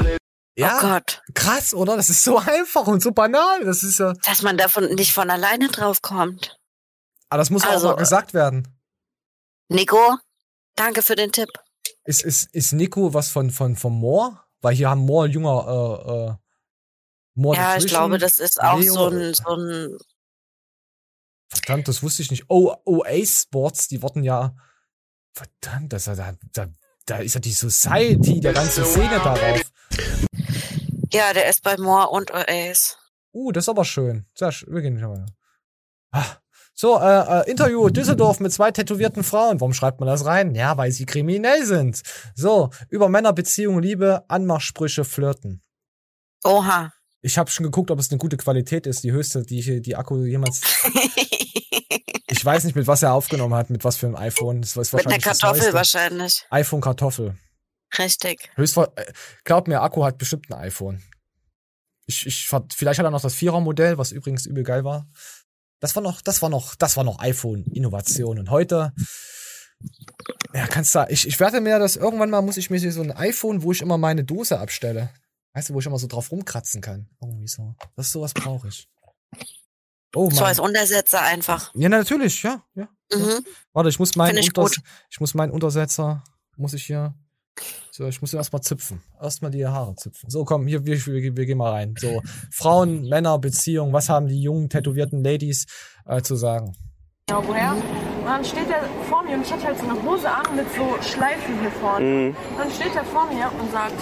Ja, 0.57 0.79
Oh 0.79 0.81
Gott. 0.81 1.23
krass, 1.35 1.75
oder? 1.75 1.97
Das 1.97 2.11
ist 2.11 2.23
so 2.23 2.39
einfach 2.47 2.87
und 2.87 3.03
so 3.03 3.11
banal. 3.13 3.65
Das 3.65 3.83
ist 3.83 3.99
ja. 3.99 4.13
Dass 4.25 4.43
man 4.43 4.57
davon 4.57 4.95
nicht 4.95 5.13
von 5.13 5.31
alleine 5.31 5.69
drauf 5.69 6.01
kommt. 6.03 6.59
Aber 7.29 7.39
das 7.39 7.51
muss 7.51 7.65
Also, 7.65 7.89
auch 7.91 7.93
mal 7.97 7.99
gesagt 7.99 8.35
werden. 8.35 8.69
Nico, 9.69 10.19
danke 10.77 11.03
für 11.03 11.17
den 11.17 11.33
Tipp. 11.33 11.49
Ist, 12.05 12.23
ist, 12.23 12.55
ist 12.55 12.73
Nico 12.73 13.15
was 13.15 13.31
von, 13.31 13.51
von, 13.51 13.77
von 13.77 13.93
Moore? 13.93 14.39
Weil 14.61 14.75
hier 14.75 14.91
haben 14.91 15.01
Moore 15.01 15.29
jünger, 15.29 15.67
äh, 15.67 16.11
äh, 16.13 16.35
Moore 17.35 17.57
ja, 17.57 17.77
ich 17.77 17.87
glaube, 17.87 18.19
das 18.19 18.39
ist 18.39 18.61
auch 18.63 18.79
Leo. 18.79 18.93
so 18.95 19.09
ein, 19.09 19.35
so 19.35 19.57
ein 19.57 19.99
Verdammt, 21.49 21.89
das 21.89 22.03
wusste 22.03 22.23
ich 22.23 22.31
nicht. 22.31 22.45
Oh, 22.49 22.75
OA 22.85 23.25
Sports, 23.25 23.89
die 23.89 24.03
wurden 24.03 24.23
ja. 24.23 24.55
Verdammt, 25.33 25.93
das, 25.93 26.05
da, 26.05 26.35
da, 26.53 26.67
da 27.07 27.17
ist 27.19 27.35
ja 27.35 27.41
die 27.41 27.53
Society, 27.53 28.41
der 28.41 28.53
ganze 28.53 28.85
Szene 28.85 29.19
darauf. 29.19 29.61
Ja, 31.15 31.33
der 31.33 31.49
ist 31.49 31.63
bei 31.63 31.77
Moore 31.77 32.09
und 32.11 32.31
Oasis. 32.33 32.99
Uh, 33.33 33.53
das 33.53 33.65
ist 33.65 33.69
aber 33.69 33.85
schön. 33.85 34.27
Sehr 34.35 34.53
schön. 34.53 34.75
Wir 34.75 34.83
gehen 34.83 34.95
nicht 34.95 35.03
mal. 35.05 35.27
Ah. 36.13 36.25
So, 36.77 36.99
äh, 37.01 37.41
äh, 37.43 37.51
Interview 37.51 37.89
Düsseldorf 37.89 38.41
mit 38.41 38.53
zwei 38.53 38.73
tätowierten 38.73 39.23
Frauen. 39.23 39.61
Warum 39.61 39.73
schreibt 39.75 40.01
man 40.01 40.09
das 40.09 40.25
rein? 40.25 40.55
Ja, 40.57 40.77
weil 40.77 40.91
sie 40.91 41.07
kriminell 41.07 41.65
sind. 41.65 42.03
So, 42.35 42.71
über 42.89 43.09
Männerbeziehungen, 43.09 43.81
Liebe, 43.83 44.25
Anmachsprüche, 44.29 45.05
Flirten. 45.05 45.63
Oha. 46.43 46.93
Ich 47.23 47.39
habe 47.39 47.49
schon 47.51 47.63
geguckt, 47.65 47.91
ob 47.93 47.99
es 48.01 48.11
eine 48.11 48.19
gute 48.19 48.37
Qualität 48.37 48.87
ist, 48.89 49.05
die 49.05 49.13
höchste, 49.13 49.43
die 49.45 49.61
ich- 49.61 49.83
die 49.83 49.95
Akku 49.97 50.25
jemals. 50.25 50.61
ich 52.27 52.45
weiß 52.45 52.65
nicht, 52.65 52.75
mit 52.77 52.87
was 52.89 53.03
er 53.03 53.13
aufgenommen 53.15 53.55
hat, 53.55 53.71
mit 53.71 53.85
was 53.85 53.97
für 53.97 54.07
einem 54.07 54.17
iPhone. 54.17 54.61
Das 54.61 54.77
ist 54.77 54.93
Mit 54.93 55.07
einer 55.07 55.15
wahrscheinlich 55.15 55.25
Kartoffel 55.41 55.73
wahrscheinlich. 55.73 56.45
iPhone 56.51 56.81
Kartoffel. 56.81 57.37
Richtig. 57.99 58.51
Höchstwahr 58.57 58.93
äh, 58.97 59.13
glaub 59.45 59.69
mir, 59.69 59.81
Akku 59.83 60.05
hat 60.05 60.19
bestimmt 60.19 60.51
ein 60.51 60.59
iPhone. 60.59 61.03
Ich, 62.07 62.27
ich, 62.27 62.47
ver- 62.47 62.67
vielleicht 62.75 62.99
hat 62.99 63.07
er 63.07 63.11
noch 63.11 63.23
das 63.23 63.35
Vierer-Modell, 63.35 63.97
was 63.99 64.13
übrigens 64.13 64.47
übel 64.47 64.63
geil 64.65 64.85
war. 64.85 65.07
Das 65.81 65.95
war 65.97 66.03
noch, 66.03 66.21
das 66.23 66.43
war 66.43 66.49
noch, 66.51 66.75
das 66.75 66.97
war 66.97 67.05
noch 67.05 67.19
iPhone-Innovation. 67.21 68.39
Und 68.39 68.51
heute, 68.51 68.93
ja, 70.55 70.67
kannst 70.67 70.95
du, 70.95 71.07
ich, 71.09 71.27
ich 71.27 71.41
werde 71.41 71.61
mir 71.61 71.79
das, 71.79 71.97
irgendwann 71.97 72.31
mal 72.31 72.43
muss 72.43 72.57
ich 72.57 72.71
mir 72.71 72.79
so 72.93 73.03
ein 73.03 73.13
iPhone, 73.13 73.63
wo 73.63 73.73
ich 73.73 73.81
immer 73.83 73.99
meine 73.99 74.25
Dose 74.25 74.59
abstelle. 74.59 75.11
Weißt 75.53 75.69
du, 75.71 75.75
wo 75.75 75.81
ich 75.81 75.87
immer 75.87 75.99
so 75.99 76.07
drauf 76.07 76.31
rumkratzen 76.31 76.81
kann. 76.81 77.09
Irgendwie 77.21 77.49
so. 77.49 77.75
Das 77.97 78.11
sowas 78.11 78.35
brauche 78.35 78.69
ich. 78.69 78.89
Oh, 80.17 80.31
So 80.31 80.37
Mann. 80.37 80.47
als 80.47 80.59
Untersetzer 80.59 81.23
einfach. 81.23 81.73
Ja, 81.75 81.89
natürlich, 81.89 82.43
ja, 82.43 82.63
ja. 82.75 82.89
Mhm. 83.13 83.45
Warte, 83.73 83.89
ich 83.89 83.99
muss 83.99 84.15
meinen 84.17 84.39
ich 84.39 84.49
Unters 84.49 84.77
gut. 84.77 84.85
ich 85.11 85.21
muss 85.21 85.35
meinen 85.35 85.51
Untersetzer, 85.53 86.23
muss 86.57 86.73
ich 86.73 86.85
hier. 86.87 87.15
So, 87.91 88.07
ich 88.07 88.21
muss 88.21 88.33
ihn 88.33 88.39
erstmal 88.39 88.63
züpfen. 88.63 89.03
Erstmal 89.21 89.51
die 89.51 89.67
Haare 89.67 89.95
züpfen. 89.95 90.29
So, 90.29 90.45
komm, 90.45 90.67
hier, 90.67 90.85
wir, 90.85 91.07
wir, 91.07 91.37
wir 91.37 91.47
gehen 91.47 91.59
mal 91.59 91.71
rein. 91.71 91.95
So, 91.99 92.23
Frauen, 92.51 93.09
Männer, 93.09 93.39
Beziehung, 93.39 93.93
was 93.93 94.09
haben 94.09 94.27
die 94.27 94.41
jungen, 94.41 94.69
tätowierten 94.69 95.23
Ladies 95.23 95.67
äh, 96.07 96.21
zu 96.23 96.35
sagen? 96.37 96.73
Genau, 97.29 97.43
woher? 97.47 97.73
Und 97.73 98.25
dann 98.25 98.45
steht 98.45 98.69
er 98.69 98.83
vor 99.09 99.23
mir 99.23 99.35
und 99.35 99.43
ich 99.43 99.53
hatte 99.53 99.65
halt 99.65 99.79
so 99.79 99.85
eine 99.85 100.03
Hose 100.03 100.31
an 100.31 100.57
mit 100.57 100.67
so 100.75 101.03
Schleifen 101.03 101.61
hier 101.61 101.71
vorne. 101.71 102.05
Mhm. 102.05 102.37
Dann 102.59 102.71
steht 102.71 102.95
er 102.95 103.05
vor 103.05 103.27
mir 103.33 103.51
und 103.61 103.71
sagt, 103.71 103.95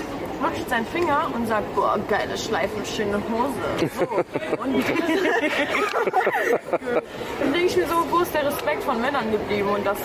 lutscht 0.42 0.68
seinen 0.68 0.86
Finger 0.86 1.30
und 1.34 1.46
sagt, 1.46 1.74
boah, 1.74 1.98
geile 2.08 2.36
Schleifen, 2.36 2.84
schöne 2.84 3.16
Hose. 3.30 3.88
So. 3.98 4.06
Und 4.62 4.84
dann 7.40 7.52
denke 7.52 7.66
ich 7.66 7.76
mir 7.76 7.88
so, 7.88 8.10
wo 8.10 8.20
ist 8.20 8.34
der 8.34 8.46
Respekt 8.46 8.82
von 8.82 9.00
Männern 9.00 9.30
geblieben? 9.30 9.68
Und 9.68 9.84
das, 9.84 9.98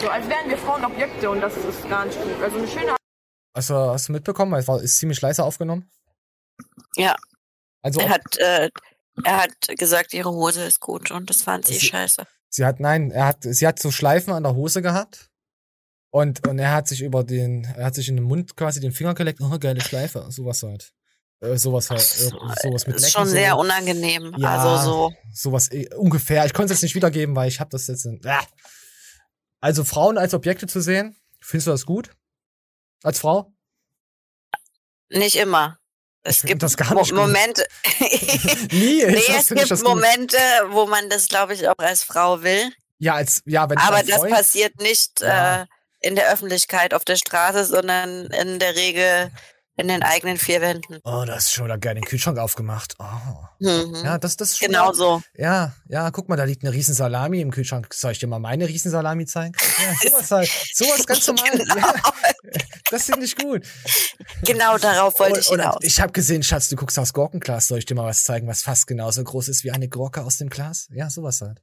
so 0.00 0.08
als 0.08 0.28
wären 0.28 0.48
wir 0.48 0.58
Frauen 0.58 0.84
Objekte 0.84 1.30
und 1.30 1.40
das 1.40 1.56
ist 1.56 1.88
gar 1.88 2.04
nicht 2.04 2.20
gut. 2.20 2.42
Also 2.42 2.58
eine 2.58 2.68
schöne 2.68 2.96
Also, 3.54 3.76
hast 3.92 4.08
du 4.08 4.12
mitbekommen? 4.12 4.54
Es 4.54 4.68
war, 4.68 4.80
ist 4.80 4.98
ziemlich 4.98 5.20
leise 5.20 5.44
aufgenommen. 5.44 5.90
Ja. 6.96 7.14
Also, 7.82 8.00
er 8.00 8.08
hat, 8.10 8.36
äh, 8.38 8.70
er 9.24 9.42
hat 9.42 9.52
gesagt, 9.78 10.14
ihre 10.14 10.30
Hose 10.30 10.64
ist 10.64 10.80
gut 10.80 11.10
und 11.10 11.28
das 11.30 11.42
fand 11.42 11.66
sie 11.66 11.74
Sie- 11.74 11.86
scheiße. 11.86 12.26
sie 12.48 12.64
hat, 12.64 12.80
nein, 12.80 13.10
er 13.10 13.26
hat, 13.26 13.38
sie 13.42 13.66
hat 13.66 13.78
so 13.78 13.90
Schleifen 13.90 14.32
an 14.32 14.42
der 14.42 14.54
Hose 14.54 14.82
gehabt. 14.82 15.30
Und, 16.14 16.46
und 16.46 16.60
er 16.60 16.70
hat 16.70 16.86
sich 16.86 17.02
über 17.02 17.24
den, 17.24 17.64
er 17.76 17.86
hat 17.86 17.96
sich 17.96 18.08
in 18.08 18.14
den 18.14 18.24
Mund 18.24 18.56
quasi 18.56 18.78
den 18.78 18.92
Finger 18.92 19.14
geleckt. 19.14 19.40
Oh, 19.40 19.58
geile 19.58 19.80
Schleife. 19.80 20.24
Sowas 20.28 20.62
halt. 20.62 20.92
Äh, 21.40 21.56
sowas 21.56 21.90
halt. 21.90 22.02
Äh, 22.02 22.30
sowas 22.62 22.86
mit 22.86 22.94
ist 22.94 23.02
Lecken, 23.02 23.10
schon 23.10 23.26
so. 23.26 23.32
sehr 23.32 23.56
unangenehm. 23.56 24.32
Ja, 24.38 24.56
Also 24.62 24.84
so. 24.84 25.12
Sowas 25.32 25.72
eh, 25.72 25.92
ungefähr. 25.96 26.46
Ich 26.46 26.54
konnte 26.54 26.72
es 26.72 26.78
jetzt 26.78 26.82
nicht 26.84 26.94
wiedergeben, 26.94 27.34
weil 27.34 27.48
ich 27.48 27.58
habe 27.58 27.70
das 27.70 27.88
jetzt. 27.88 28.04
In, 28.06 28.20
ah. 28.26 28.44
Also 29.60 29.82
Frauen 29.82 30.16
als 30.16 30.34
Objekte 30.34 30.68
zu 30.68 30.80
sehen, 30.80 31.16
findest 31.40 31.66
du 31.66 31.70
das 31.72 31.84
gut? 31.84 32.12
Als 33.02 33.18
Frau? 33.18 33.52
Nicht 35.08 35.34
immer. 35.34 35.80
Es 36.22 36.42
gibt 36.42 36.62
das 36.62 36.76
gar 36.76 36.94
nicht. 36.94 37.12
Momente. 37.12 37.66
Nie. 38.70 39.04
nee, 39.04 39.20
es 39.36 39.48
gibt. 39.48 39.82
Momente, 39.82 40.36
wo 40.68 40.86
man 40.86 41.10
das, 41.10 41.26
glaube 41.26 41.54
ich, 41.54 41.68
auch 41.68 41.78
als 41.78 42.04
Frau 42.04 42.40
will. 42.44 42.72
Ja, 42.98 43.14
als 43.14 43.42
ja, 43.46 43.68
wenn 43.68 43.78
Aber 43.78 44.04
das 44.04 44.20
passiert 44.20 44.80
nicht 44.80 45.20
Ja. 45.20 45.62
äh, 45.62 45.66
in 46.04 46.14
der 46.16 46.30
Öffentlichkeit 46.32 46.94
auf 46.94 47.04
der 47.04 47.16
Straße, 47.16 47.64
sondern 47.64 48.26
in 48.26 48.58
der 48.58 48.74
Regel 48.76 49.30
in 49.76 49.88
den 49.88 50.04
eigenen 50.04 50.38
vier 50.38 50.60
Wänden. 50.60 51.00
Oh, 51.02 51.24
das 51.26 51.46
ist 51.46 51.52
schon 51.52 51.64
wieder 51.64 51.78
geil 51.78 51.96
den 51.96 52.04
Kühlschrank 52.04 52.38
aufgemacht. 52.38 52.94
Oh. 53.00 53.04
Mhm. 53.58 53.96
Ja, 54.04 54.18
das, 54.18 54.36
das 54.36 54.50
ist 54.50 54.58
schon 54.58 54.68
Genau 54.68 54.86
mal- 54.86 54.94
so. 54.94 55.20
Ja, 55.36 55.72
ja, 55.88 56.12
guck 56.12 56.28
mal, 56.28 56.36
da 56.36 56.44
liegt 56.44 56.62
eine 56.62 56.72
riesen 56.72 56.94
Salami 56.94 57.40
im 57.40 57.50
Kühlschrank. 57.50 57.92
Soll 57.92 58.12
ich 58.12 58.20
dir 58.20 58.28
mal 58.28 58.38
meine 58.38 58.68
riesen 58.68 58.92
Salami 58.92 59.26
zeigen? 59.26 59.52
Ja, 59.78 59.94
sowas 60.10 60.30
halt. 60.30 60.50
Sowas 60.74 61.04
ganz 61.06 61.26
normal. 61.26 61.44
Ja, 61.76 62.60
das 62.90 63.06
finde 63.06 63.24
ich 63.24 63.34
gut. 63.36 63.66
Genau 64.44 64.78
darauf 64.78 65.18
wollte 65.18 65.40
ich 65.40 65.48
hinaus. 65.48 65.78
ich 65.80 66.00
habe 66.00 66.12
gesehen, 66.12 66.44
Schatz, 66.44 66.68
du 66.68 66.76
guckst 66.76 66.96
aus 66.98 67.12
Gurkenglas. 67.12 67.66
Soll 67.66 67.78
ich 67.78 67.86
dir 67.86 67.96
mal 67.96 68.04
was 68.04 68.22
zeigen, 68.22 68.46
was 68.46 68.62
fast 68.62 68.86
genauso 68.86 69.24
groß 69.24 69.48
ist 69.48 69.64
wie 69.64 69.72
eine 69.72 69.88
Gurke 69.88 70.22
aus 70.22 70.36
dem 70.36 70.50
Glas? 70.50 70.86
Ja, 70.92 71.10
sowas 71.10 71.40
halt. 71.40 71.60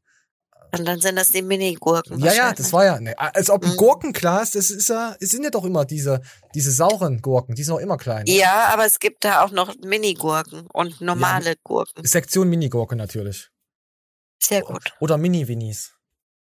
Und 0.78 0.86
dann 0.86 1.02
sind 1.02 1.18
das 1.18 1.32
die 1.32 1.42
Mini-Gurken. 1.42 2.20
Ja, 2.20 2.34
ja, 2.34 2.54
das 2.54 2.72
war 2.72 2.86
ja, 2.86 3.00
ne, 3.00 3.18
als 3.18 3.50
ob 3.50 3.64
Mhm. 3.66 3.72
ein 3.72 3.78
Gurkenglas, 3.78 4.52
das 4.52 4.70
ist 4.72 4.90
ja, 4.90 5.16
es 5.20 5.32
sind 5.32 5.44
ja 5.44 5.50
doch 5.50 5.66
immer 5.66 5.84
diese, 5.86 6.22
diese 6.56 6.72
sauren 6.72 7.22
Gurken, 7.22 7.56
die 7.56 7.64
sind 7.64 7.74
auch 7.74 7.80
immer 7.80 7.98
klein. 7.98 8.24
ne? 8.24 8.32
Ja, 8.32 8.70
aber 8.74 8.86
es 8.86 9.00
gibt 9.00 9.26
da 9.26 9.44
auch 9.44 9.52
noch 9.52 9.76
Mini-Gurken 9.84 10.68
und 10.72 11.02
normale 11.02 11.56
Gurken. 11.64 12.06
Sektion 12.06 12.50
Mini-Gurke 12.50 12.96
natürlich. 12.96 13.50
Sehr 14.42 14.62
gut. 14.62 14.94
Oder 15.00 15.18
Mini-Winnies. 15.18 15.92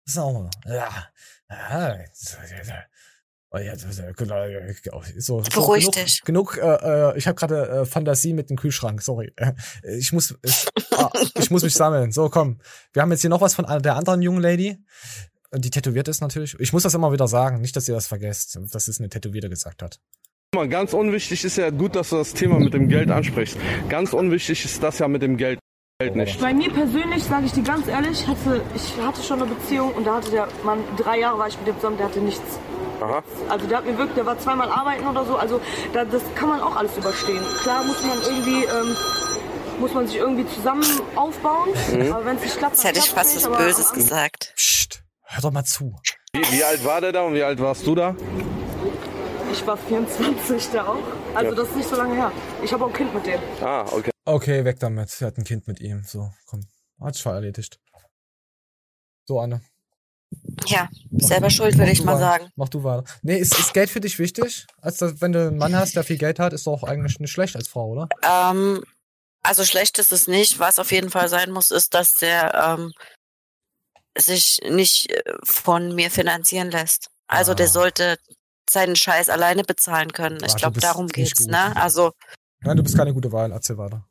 Das 0.04 0.14
ist 0.14 0.18
auch 0.18 0.30
immer. 0.30 0.50
Ja. 0.66 1.08
ja. 1.50 1.98
Ja, 3.64 3.76
so, 3.76 5.42
so, 5.42 5.42
Beruhig 5.52 5.84
genug, 5.84 5.94
dich. 5.94 6.22
Genug, 6.22 6.58
äh, 6.58 7.10
äh, 7.12 7.18
ich 7.18 7.26
habe 7.26 7.34
gerade 7.36 7.68
äh, 7.68 7.86
Fantasie 7.86 8.32
mit 8.32 8.50
dem 8.50 8.56
Kühlschrank, 8.56 9.02
sorry. 9.02 9.32
Äh, 9.36 9.52
Ich 9.98 10.12
muss, 10.12 10.34
ich, 10.42 10.66
ah, 10.92 11.10
ich 11.38 11.50
muss 11.50 11.62
mich 11.62 11.74
sammeln. 11.74 12.12
So, 12.12 12.28
komm. 12.28 12.58
Wir 12.92 13.02
haben 13.02 13.10
jetzt 13.10 13.20
hier 13.20 13.30
noch 13.30 13.40
was 13.40 13.54
von 13.54 13.66
der 13.82 13.96
anderen 13.96 14.22
jungen 14.22 14.40
Lady. 14.40 14.78
Die 15.54 15.70
tätowiert 15.70 16.08
ist 16.08 16.20
natürlich. 16.20 16.58
Ich 16.58 16.72
muss 16.72 16.82
das 16.82 16.94
immer 16.94 17.12
wieder 17.12 17.28
sagen, 17.28 17.60
nicht, 17.60 17.76
dass 17.76 17.88
ihr 17.88 17.94
das 17.94 18.06
vergesst, 18.06 18.58
dass 18.72 18.88
es 18.88 18.98
eine 18.98 19.08
Tätowierte 19.08 19.48
gesagt 19.48 19.82
hat. 19.82 20.00
Mal, 20.54 20.68
ganz 20.68 20.92
unwichtig 20.92 21.44
ist 21.44 21.56
ja 21.56 21.70
gut, 21.70 21.96
dass 21.96 22.10
du 22.10 22.16
das 22.16 22.32
Thema 22.34 22.58
mit 22.58 22.74
dem 22.74 22.88
Geld 22.88 23.10
ansprichst. 23.10 23.56
Ganz 23.88 24.12
unwichtig 24.12 24.64
ist 24.64 24.82
das 24.82 24.98
ja 24.98 25.08
mit 25.08 25.22
dem 25.22 25.36
Geld 25.36 25.58
nicht. 26.14 26.40
Bei 26.40 26.52
mir 26.52 26.70
persönlich, 26.70 27.24
sage 27.24 27.46
ich 27.46 27.52
dir 27.52 27.62
ganz 27.62 27.88
ehrlich, 27.88 28.26
hatte, 28.26 28.60
ich 28.74 29.02
hatte 29.02 29.22
schon 29.22 29.40
eine 29.42 29.54
Beziehung 29.54 29.94
und 29.94 30.06
da 30.06 30.16
hatte 30.16 30.30
der 30.30 30.48
Mann, 30.62 30.80
drei 30.96 31.20
Jahre 31.20 31.38
war 31.38 31.48
ich 31.48 31.56
mit 31.58 31.68
dem 31.68 31.76
zusammen, 31.76 31.96
der 31.96 32.06
hatte 32.06 32.20
nichts. 32.20 32.58
Aha. 33.00 33.22
Also 33.48 33.66
der 33.66 33.78
hat 33.78 33.84
mir 33.86 33.96
wirklich, 33.98 34.14
der 34.14 34.26
war 34.26 34.38
zweimal 34.38 34.70
arbeiten 34.70 35.06
oder 35.06 35.24
so, 35.24 35.36
also 35.36 35.60
da, 35.92 36.04
das 36.04 36.22
kann 36.34 36.48
man 36.48 36.60
auch 36.60 36.76
alles 36.76 36.96
überstehen. 36.96 37.42
Klar 37.62 37.84
muss 37.84 38.02
man 38.02 38.18
irgendwie, 38.22 38.64
ähm, 38.64 38.96
muss 39.80 39.92
man 39.92 40.06
sich 40.06 40.16
irgendwie 40.16 40.46
zusammen 40.48 40.84
aufbauen, 41.14 41.68
Mhm. 41.92 42.12
aber 42.12 42.24
wenn 42.24 42.36
es 42.36 42.42
nicht 42.42 42.56
klappt, 42.58 42.74
Jetzt 42.74 42.84
dann 42.84 42.94
hätte 42.94 43.06
ich 43.06 43.10
fast 43.12 43.36
was 43.48 43.58
Böses 43.58 43.92
gesagt. 43.92 44.52
Psst, 44.56 45.02
hör 45.22 45.42
doch 45.42 45.50
mal 45.52 45.64
zu. 45.64 45.94
Wie, 46.32 46.40
wie 46.52 46.64
alt 46.64 46.84
war 46.84 47.00
der 47.00 47.12
da 47.12 47.22
und 47.22 47.34
wie 47.34 47.42
alt 47.42 47.60
warst 47.60 47.86
du 47.86 47.94
da? 47.94 48.14
Ich 49.52 49.66
war 49.66 49.76
24 49.76 50.70
da 50.72 50.86
auch, 50.86 50.96
also 51.34 51.50
Ja. 51.50 51.54
das 51.56 51.68
ist 51.68 51.76
nicht 51.76 51.88
so 51.88 51.96
lange 51.96 52.14
her. 52.14 52.32
Ich 52.62 52.72
habe 52.72 52.84
auch 52.84 52.88
ein 52.88 52.94
Kind 52.94 53.14
mit 53.14 53.26
dem. 53.26 53.40
Ah, 53.62 53.82
okay. 53.92 54.10
Okay, 54.24 54.64
weg 54.64 54.80
damit. 54.80 55.08
Sie 55.10 55.24
hat 55.24 55.38
ein 55.38 55.44
Kind 55.44 55.68
mit 55.68 55.80
ihm. 55.80 56.02
So, 56.04 56.30
komm. 56.46 56.60
Hat's 57.00 57.20
schon 57.20 57.32
erledigt. 57.32 57.78
So, 59.26 59.38
Anne. 59.40 59.60
Ja, 60.66 60.88
selber 61.12 61.50
schuld, 61.50 61.78
würde 61.78 61.92
ich 61.92 62.02
mal 62.02 62.14
weiter. 62.14 62.20
sagen. 62.20 62.50
Mach 62.56 62.68
du 62.68 62.82
weiter. 62.82 63.04
Nee, 63.22 63.38
ist, 63.38 63.58
ist 63.58 63.72
Geld 63.74 63.90
für 63.90 64.00
dich 64.00 64.18
wichtig? 64.18 64.66
Also, 64.80 65.20
wenn 65.20 65.32
du 65.32 65.46
einen 65.48 65.58
Mann 65.58 65.76
hast, 65.76 65.94
der 65.96 66.02
viel 66.04 66.18
Geld 66.18 66.38
hat, 66.38 66.52
ist 66.52 66.66
doch 66.66 66.82
eigentlich 66.82 67.20
nicht 67.20 67.30
schlecht 67.30 67.54
als 67.56 67.68
Frau, 67.68 67.88
oder? 67.90 68.08
Ähm, 68.22 68.82
also 69.42 69.64
schlecht 69.64 69.98
ist 69.98 70.12
es 70.12 70.26
nicht. 70.26 70.58
Was 70.58 70.78
auf 70.78 70.90
jeden 70.90 71.10
Fall 71.10 71.28
sein 71.28 71.50
muss, 71.52 71.70
ist, 71.70 71.94
dass 71.94 72.14
der 72.14 72.54
ähm, 72.78 72.92
sich 74.18 74.58
nicht 74.68 75.10
äh, 75.12 75.22
von 75.44 75.94
mir 75.94 76.10
finanzieren 76.10 76.70
lässt. 76.70 77.10
Also 77.28 77.54
der 77.54 77.68
sollte 77.68 78.18
seinen 78.68 78.96
Scheiß 78.96 79.28
alleine 79.28 79.62
bezahlen 79.62 80.12
können. 80.12 80.38
Ah, 80.42 80.46
Ich 80.46 80.56
glaube, 80.56 80.80
darum 80.80 81.06
geht's, 81.08 81.38
gut. 81.38 81.48
ne? 81.48 81.76
Also 81.76 82.12
Nein, 82.62 82.76
du 82.76 82.82
bist 82.82 82.96
keine 82.96 83.12
gute 83.14 83.30
Wahl. 83.30 83.52
Erzähl 83.52 83.78
weiter. 83.78 84.04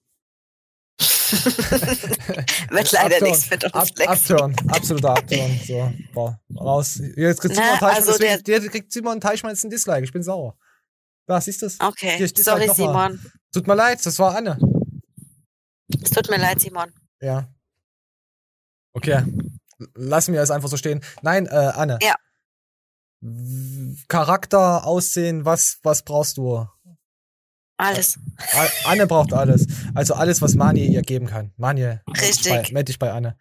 wird 2.69 2.91
leider 2.91 3.21
nichts 3.21 3.49
mit 3.49 3.63
uns 3.73 3.91
flexen. 3.91 4.35
Abturn. 4.35 4.55
Absoluter 4.69 5.17
Abturn. 5.17 5.59
So, 5.65 5.93
boah, 6.13 6.39
raus. 6.59 7.01
Jetzt 7.15 7.41
kriegt 7.41 7.55
Na, 7.55 7.63
Simon 7.63 7.79
Teichmann, 7.79 7.95
also 7.95 8.11
deswegen, 8.17 8.43
der 8.43 8.69
kriegt 8.69 8.91
Simon 8.91 9.21
Teichmann 9.21 9.51
jetzt 9.51 9.63
ein 9.63 9.69
Dislike. 9.69 10.03
Ich 10.03 10.13
bin 10.13 10.23
sauer. 10.23 10.57
Da, 11.27 11.41
siehst 11.41 11.61
du's? 11.61 11.79
Okay, 11.79 12.17
Hier, 12.17 12.29
sorry 12.35 12.67
mal. 12.67 12.75
Simon. 12.75 13.31
Tut 13.51 13.67
mir 13.67 13.75
leid, 13.75 14.05
das 14.05 14.19
war 14.19 14.35
Anne. 14.35 14.57
Es 16.01 16.11
tut 16.11 16.29
mir 16.29 16.37
leid, 16.37 16.59
Simon. 16.61 16.91
Ja. 17.21 17.47
Okay. 18.93 19.23
Lassen 19.93 20.33
wir 20.33 20.41
es 20.41 20.51
einfach 20.51 20.69
so 20.69 20.77
stehen. 20.77 21.01
Nein, 21.21 21.47
äh, 21.47 21.49
Anne. 21.49 21.99
Ja. 22.01 22.15
Charakter, 24.07 24.85
Aussehen, 24.85 25.45
was, 25.45 25.79
was 25.83 26.03
brauchst 26.03 26.37
du? 26.37 26.67
Alles. 27.77 28.17
Anne 28.85 29.05
braucht 29.07 29.33
alles. 29.33 29.67
Also 29.93 30.13
alles, 30.13 30.41
was 30.41 30.55
Manje 30.55 30.83
ihr 30.85 31.01
geben 31.01 31.27
kann. 31.27 31.51
Manje, 31.57 32.01
meld 32.05 32.17
dich 32.21 32.29
Richtig. 32.29 32.49
bei, 32.51 32.69
meld 32.71 32.87
dich 32.87 32.99
bei 32.99 33.11
Anne. 33.11 33.37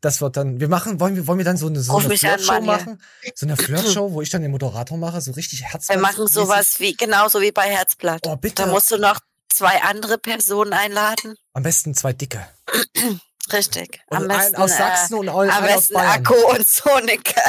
Das 0.00 0.20
wird 0.20 0.36
dann, 0.36 0.60
wir 0.60 0.68
machen, 0.68 1.00
wollen 1.00 1.16
wir, 1.16 1.26
wollen 1.26 1.38
wir 1.38 1.44
dann 1.44 1.56
so 1.56 1.68
eine, 1.68 1.80
so 1.80 1.92
Ruf 1.92 2.04
eine 2.04 2.16
Flirtshow 2.18 2.60
machen? 2.60 3.00
So 3.34 3.46
eine 3.46 3.56
Flirtshow, 3.56 4.12
wo 4.12 4.20
ich 4.22 4.30
dann 4.30 4.42
den 4.42 4.50
Moderator 4.50 4.98
mache, 4.98 5.20
so 5.20 5.32
richtig 5.32 5.60
Wir 5.60 5.68
herzhaft. 5.68 6.00
machen 6.00 6.26
sowas 6.28 6.78
wie, 6.80 6.94
genauso 6.94 7.40
wie 7.40 7.50
bei 7.52 7.62
Herzblatt. 7.70 8.20
Oh, 8.26 8.36
bitte. 8.36 8.64
Da 8.64 8.68
musst 8.68 8.90
du 8.90 8.98
noch 8.98 9.18
zwei 9.48 9.80
andere 9.82 10.18
Personen 10.18 10.72
einladen. 10.74 11.34
Am 11.54 11.62
besten 11.62 11.94
zwei 11.94 12.12
Dicke. 12.12 12.46
Richtig. 13.52 14.00
Und 14.08 14.16
Am 14.16 14.28
besten, 14.28 14.56
aus 14.56 14.76
Sachsen 14.76 15.14
äh, 15.14 15.18
und 15.18 15.28
ein 15.28 15.50
am 15.50 15.64
aus 15.64 15.70
besten 15.70 15.94
Bayern. 15.94 16.10
Akku 16.10 16.34
und 16.34 16.66
Sonika. 16.66 17.40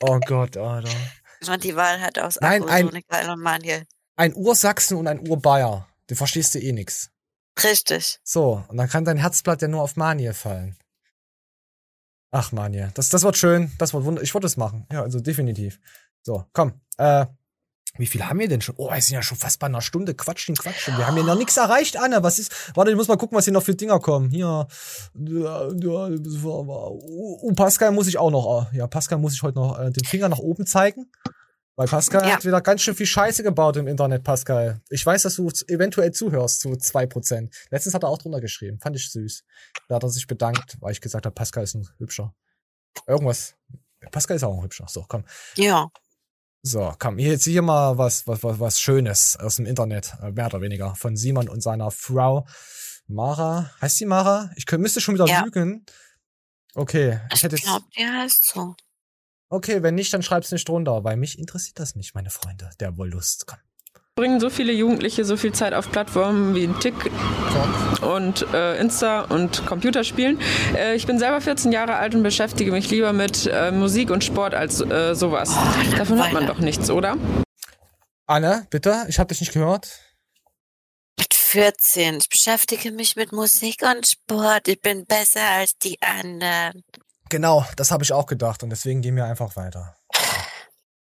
Oh 0.00 0.18
Gott, 0.26 0.56
Alter. 0.56 0.90
Und 1.48 1.62
die 1.62 1.76
Wahl 1.76 2.00
hat 2.00 2.18
aus 2.18 2.38
Nein, 2.40 2.62
Akku, 2.62 2.72
ein- 2.72 2.86
Sonika 2.86 3.32
und 3.32 3.40
Manuel. 3.42 3.84
Ein 4.16 4.34
Ursachsen 4.34 4.96
und 4.96 5.06
ein 5.06 5.28
Urbayer. 5.28 5.86
Du 6.06 6.14
verstehst 6.14 6.54
du 6.54 6.58
eh 6.58 6.72
nix. 6.72 7.10
Richtig. 7.62 8.18
So, 8.24 8.64
und 8.68 8.76
dann 8.76 8.88
kann 8.88 9.04
dein 9.04 9.18
Herzblatt 9.18 9.62
ja 9.62 9.68
nur 9.68 9.82
auf 9.82 9.96
Manje 9.96 10.34
fallen. 10.34 10.76
Ach, 12.30 12.52
Manje, 12.52 12.90
das, 12.94 13.08
das 13.08 13.22
wird 13.22 13.36
schön. 13.36 13.72
Das 13.78 13.94
wird 13.94 14.04
wunderbar. 14.04 14.24
Ich 14.24 14.34
würde 14.34 14.46
es 14.46 14.56
machen. 14.56 14.86
Ja, 14.90 15.02
also 15.02 15.20
definitiv. 15.20 15.80
So, 16.22 16.44
komm. 16.52 16.80
Äh, 16.98 17.26
wie 17.98 18.06
viel 18.06 18.26
haben 18.26 18.38
wir 18.38 18.48
denn 18.48 18.60
schon? 18.60 18.74
Oh, 18.76 18.90
wir 18.90 19.00
sind 19.00 19.14
ja 19.14 19.22
schon 19.22 19.38
fast 19.38 19.58
bei 19.58 19.68
einer 19.68 19.80
Stunde. 19.80 20.14
Quatschen, 20.14 20.54
quatschen. 20.54 20.98
Wir 20.98 21.06
haben 21.06 21.16
ja 21.16 21.22
noch 21.22 21.38
nichts 21.38 21.56
erreicht, 21.56 21.96
Anne. 21.96 22.22
Was 22.22 22.38
ist? 22.38 22.52
Warte, 22.74 22.90
ich 22.90 22.96
muss 22.96 23.08
mal 23.08 23.16
gucken, 23.16 23.38
was 23.38 23.44
hier 23.44 23.54
noch 23.54 23.62
für 23.62 23.74
Dinger 23.74 24.00
kommen. 24.00 24.28
Hier. 24.30 24.66
Uh, 25.14 25.72
Pascal 27.54 27.92
muss 27.92 28.06
ich 28.06 28.18
auch 28.18 28.30
noch. 28.30 28.70
äh, 28.72 28.76
Ja, 28.76 28.86
Pascal 28.86 29.18
muss 29.18 29.32
ich 29.32 29.42
heute 29.42 29.58
noch 29.58 29.78
äh, 29.78 29.90
den 29.90 30.04
Finger 30.04 30.28
nach 30.28 30.40
oben 30.40 30.66
zeigen. 30.66 31.10
Weil 31.76 31.88
Pascal 31.88 32.26
Ja. 32.26 32.36
hat 32.36 32.44
wieder 32.44 32.60
ganz 32.62 32.80
schön 32.82 32.94
viel 32.94 33.06
Scheiße 33.06 33.42
gebaut 33.42 33.76
im 33.76 33.86
Internet, 33.86 34.24
Pascal. 34.24 34.80
Ich 34.88 35.04
weiß, 35.04 35.22
dass 35.22 35.36
du 35.36 35.50
eventuell 35.68 36.10
zuhörst 36.12 36.60
zu 36.60 36.70
2%. 36.76 37.54
Letztens 37.70 37.94
hat 37.94 38.02
er 38.02 38.08
auch 38.08 38.18
drunter 38.18 38.40
geschrieben. 38.40 38.78
Fand 38.80 38.96
ich 38.96 39.10
süß. 39.12 39.44
Da 39.88 39.96
hat 39.96 40.02
er 40.02 40.08
sich 40.08 40.26
bedankt, 40.26 40.76
weil 40.80 40.92
ich 40.92 41.00
gesagt 41.02 41.26
habe, 41.26 41.34
Pascal 41.34 41.64
ist 41.64 41.74
ein 41.74 41.86
hübscher. 41.98 42.34
Irgendwas. 43.06 43.54
Pascal 44.10 44.36
ist 44.36 44.42
auch 44.44 44.56
ein 44.56 44.62
hübscher. 44.62 44.86
So, 44.88 45.04
komm. 45.06 45.24
Ja. 45.56 45.88
So, 46.62 46.92
komm, 46.98 47.18
hier 47.18 47.32
jetzt 47.32 47.44
hier 47.44 47.62
mal 47.62 47.96
was, 47.98 48.26
was, 48.26 48.42
was, 48.42 48.58
was 48.58 48.80
Schönes 48.80 49.36
aus 49.38 49.56
dem 49.56 49.66
Internet, 49.66 50.14
äh, 50.22 50.32
mehr 50.32 50.46
oder 50.46 50.60
weniger, 50.62 50.94
von 50.96 51.16
Simon 51.16 51.48
und 51.48 51.60
seiner 51.62 51.90
Frau 51.92 52.46
Mara. 53.06 53.70
Heißt 53.80 54.00
die 54.00 54.06
Mara? 54.06 54.50
Ich 54.56 54.66
könnte, 54.66 54.82
müsste 54.82 55.00
schon 55.00 55.14
wieder 55.14 55.26
Ja. 55.26 55.44
lügen. 55.44 55.84
Okay, 56.74 57.20
ich 57.28 57.34
Ich 57.36 57.42
hätte 57.44 57.56
jetzt. 57.56 57.64
glaube, 57.66 57.84
die 57.96 58.04
heißt 58.04 58.46
so. 58.48 58.74
Okay, 59.48 59.82
wenn 59.82 59.94
nicht, 59.94 60.12
dann 60.12 60.22
schreib's 60.22 60.50
nicht 60.50 60.68
drunter, 60.68 61.04
weil 61.04 61.16
mich 61.16 61.38
interessiert 61.38 61.78
das 61.78 61.94
nicht, 61.94 62.14
meine 62.14 62.30
Freunde. 62.30 62.70
Der 62.80 62.96
Wollust. 62.96 63.46
Komm. 63.46 63.58
bringen 64.16 64.40
so 64.40 64.50
viele 64.50 64.72
Jugendliche 64.72 65.24
so 65.24 65.36
viel 65.36 65.52
Zeit 65.52 65.72
auf 65.72 65.90
Plattformen 65.92 66.54
wie 66.56 66.66
TikTok 66.66 67.12
und 68.02 68.42
äh, 68.52 68.80
Insta 68.80 69.20
und 69.22 69.64
Computerspielen. 69.66 70.40
Äh, 70.74 70.96
ich 70.96 71.06
bin 71.06 71.20
selber 71.20 71.40
14 71.40 71.70
Jahre 71.70 71.94
alt 71.94 72.14
und 72.16 72.24
beschäftige 72.24 72.72
mich 72.72 72.90
lieber 72.90 73.12
mit 73.12 73.46
äh, 73.46 73.70
Musik 73.70 74.10
und 74.10 74.24
Sport 74.24 74.54
als 74.54 74.80
äh, 74.80 75.14
sowas. 75.14 75.54
Davon 75.96 76.22
hat 76.22 76.32
man 76.32 76.46
doch 76.46 76.58
nichts, 76.58 76.90
oder? 76.90 77.16
Anne, 78.26 78.66
bitte, 78.70 79.04
ich 79.08 79.20
habe 79.20 79.28
dich 79.28 79.40
nicht 79.40 79.52
gehört. 79.52 80.00
Mit 81.18 81.32
14. 81.32 82.18
Ich 82.18 82.28
beschäftige 82.28 82.90
mich 82.90 83.14
mit 83.14 83.30
Musik 83.30 83.82
und 83.82 84.06
Sport. 84.08 84.66
Ich 84.66 84.80
bin 84.80 85.04
besser 85.06 85.48
als 85.48 85.78
die 85.78 86.02
anderen. 86.02 86.82
Genau, 87.28 87.64
das 87.76 87.90
habe 87.90 88.04
ich 88.04 88.12
auch 88.12 88.26
gedacht 88.26 88.62
und 88.62 88.70
deswegen 88.70 89.02
gehen 89.02 89.16
wir 89.16 89.24
einfach 89.24 89.56
weiter. 89.56 89.96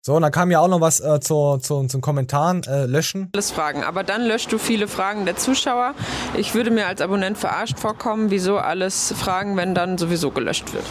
So, 0.02 0.16
und 0.16 0.22
dann 0.22 0.32
kam 0.32 0.50
ja 0.50 0.61
auch 0.61 0.68
noch 0.68 0.80
was 0.80 1.00
äh, 1.00 1.20
zu, 1.20 1.58
zu, 1.58 1.86
zum 1.86 2.00
Kommentaren 2.00 2.62
äh, 2.64 2.86
löschen. 2.86 3.28
Alles 3.34 3.50
Fragen, 3.50 3.84
aber 3.84 4.02
dann 4.02 4.24
löscht 4.24 4.50
du 4.50 4.56
viele 4.58 4.88
Fragen 4.88 5.26
der 5.26 5.36
Zuschauer. 5.36 5.94
Ich 6.36 6.54
würde 6.54 6.70
mir 6.70 6.86
als 6.86 7.02
Abonnent 7.02 7.36
verarscht 7.36 7.78
vorkommen, 7.78 8.30
wieso 8.30 8.56
alles 8.56 9.12
Fragen, 9.16 9.58
wenn 9.58 9.74
dann 9.74 9.98
sowieso 9.98 10.30
gelöscht 10.30 10.72
wird. 10.72 10.84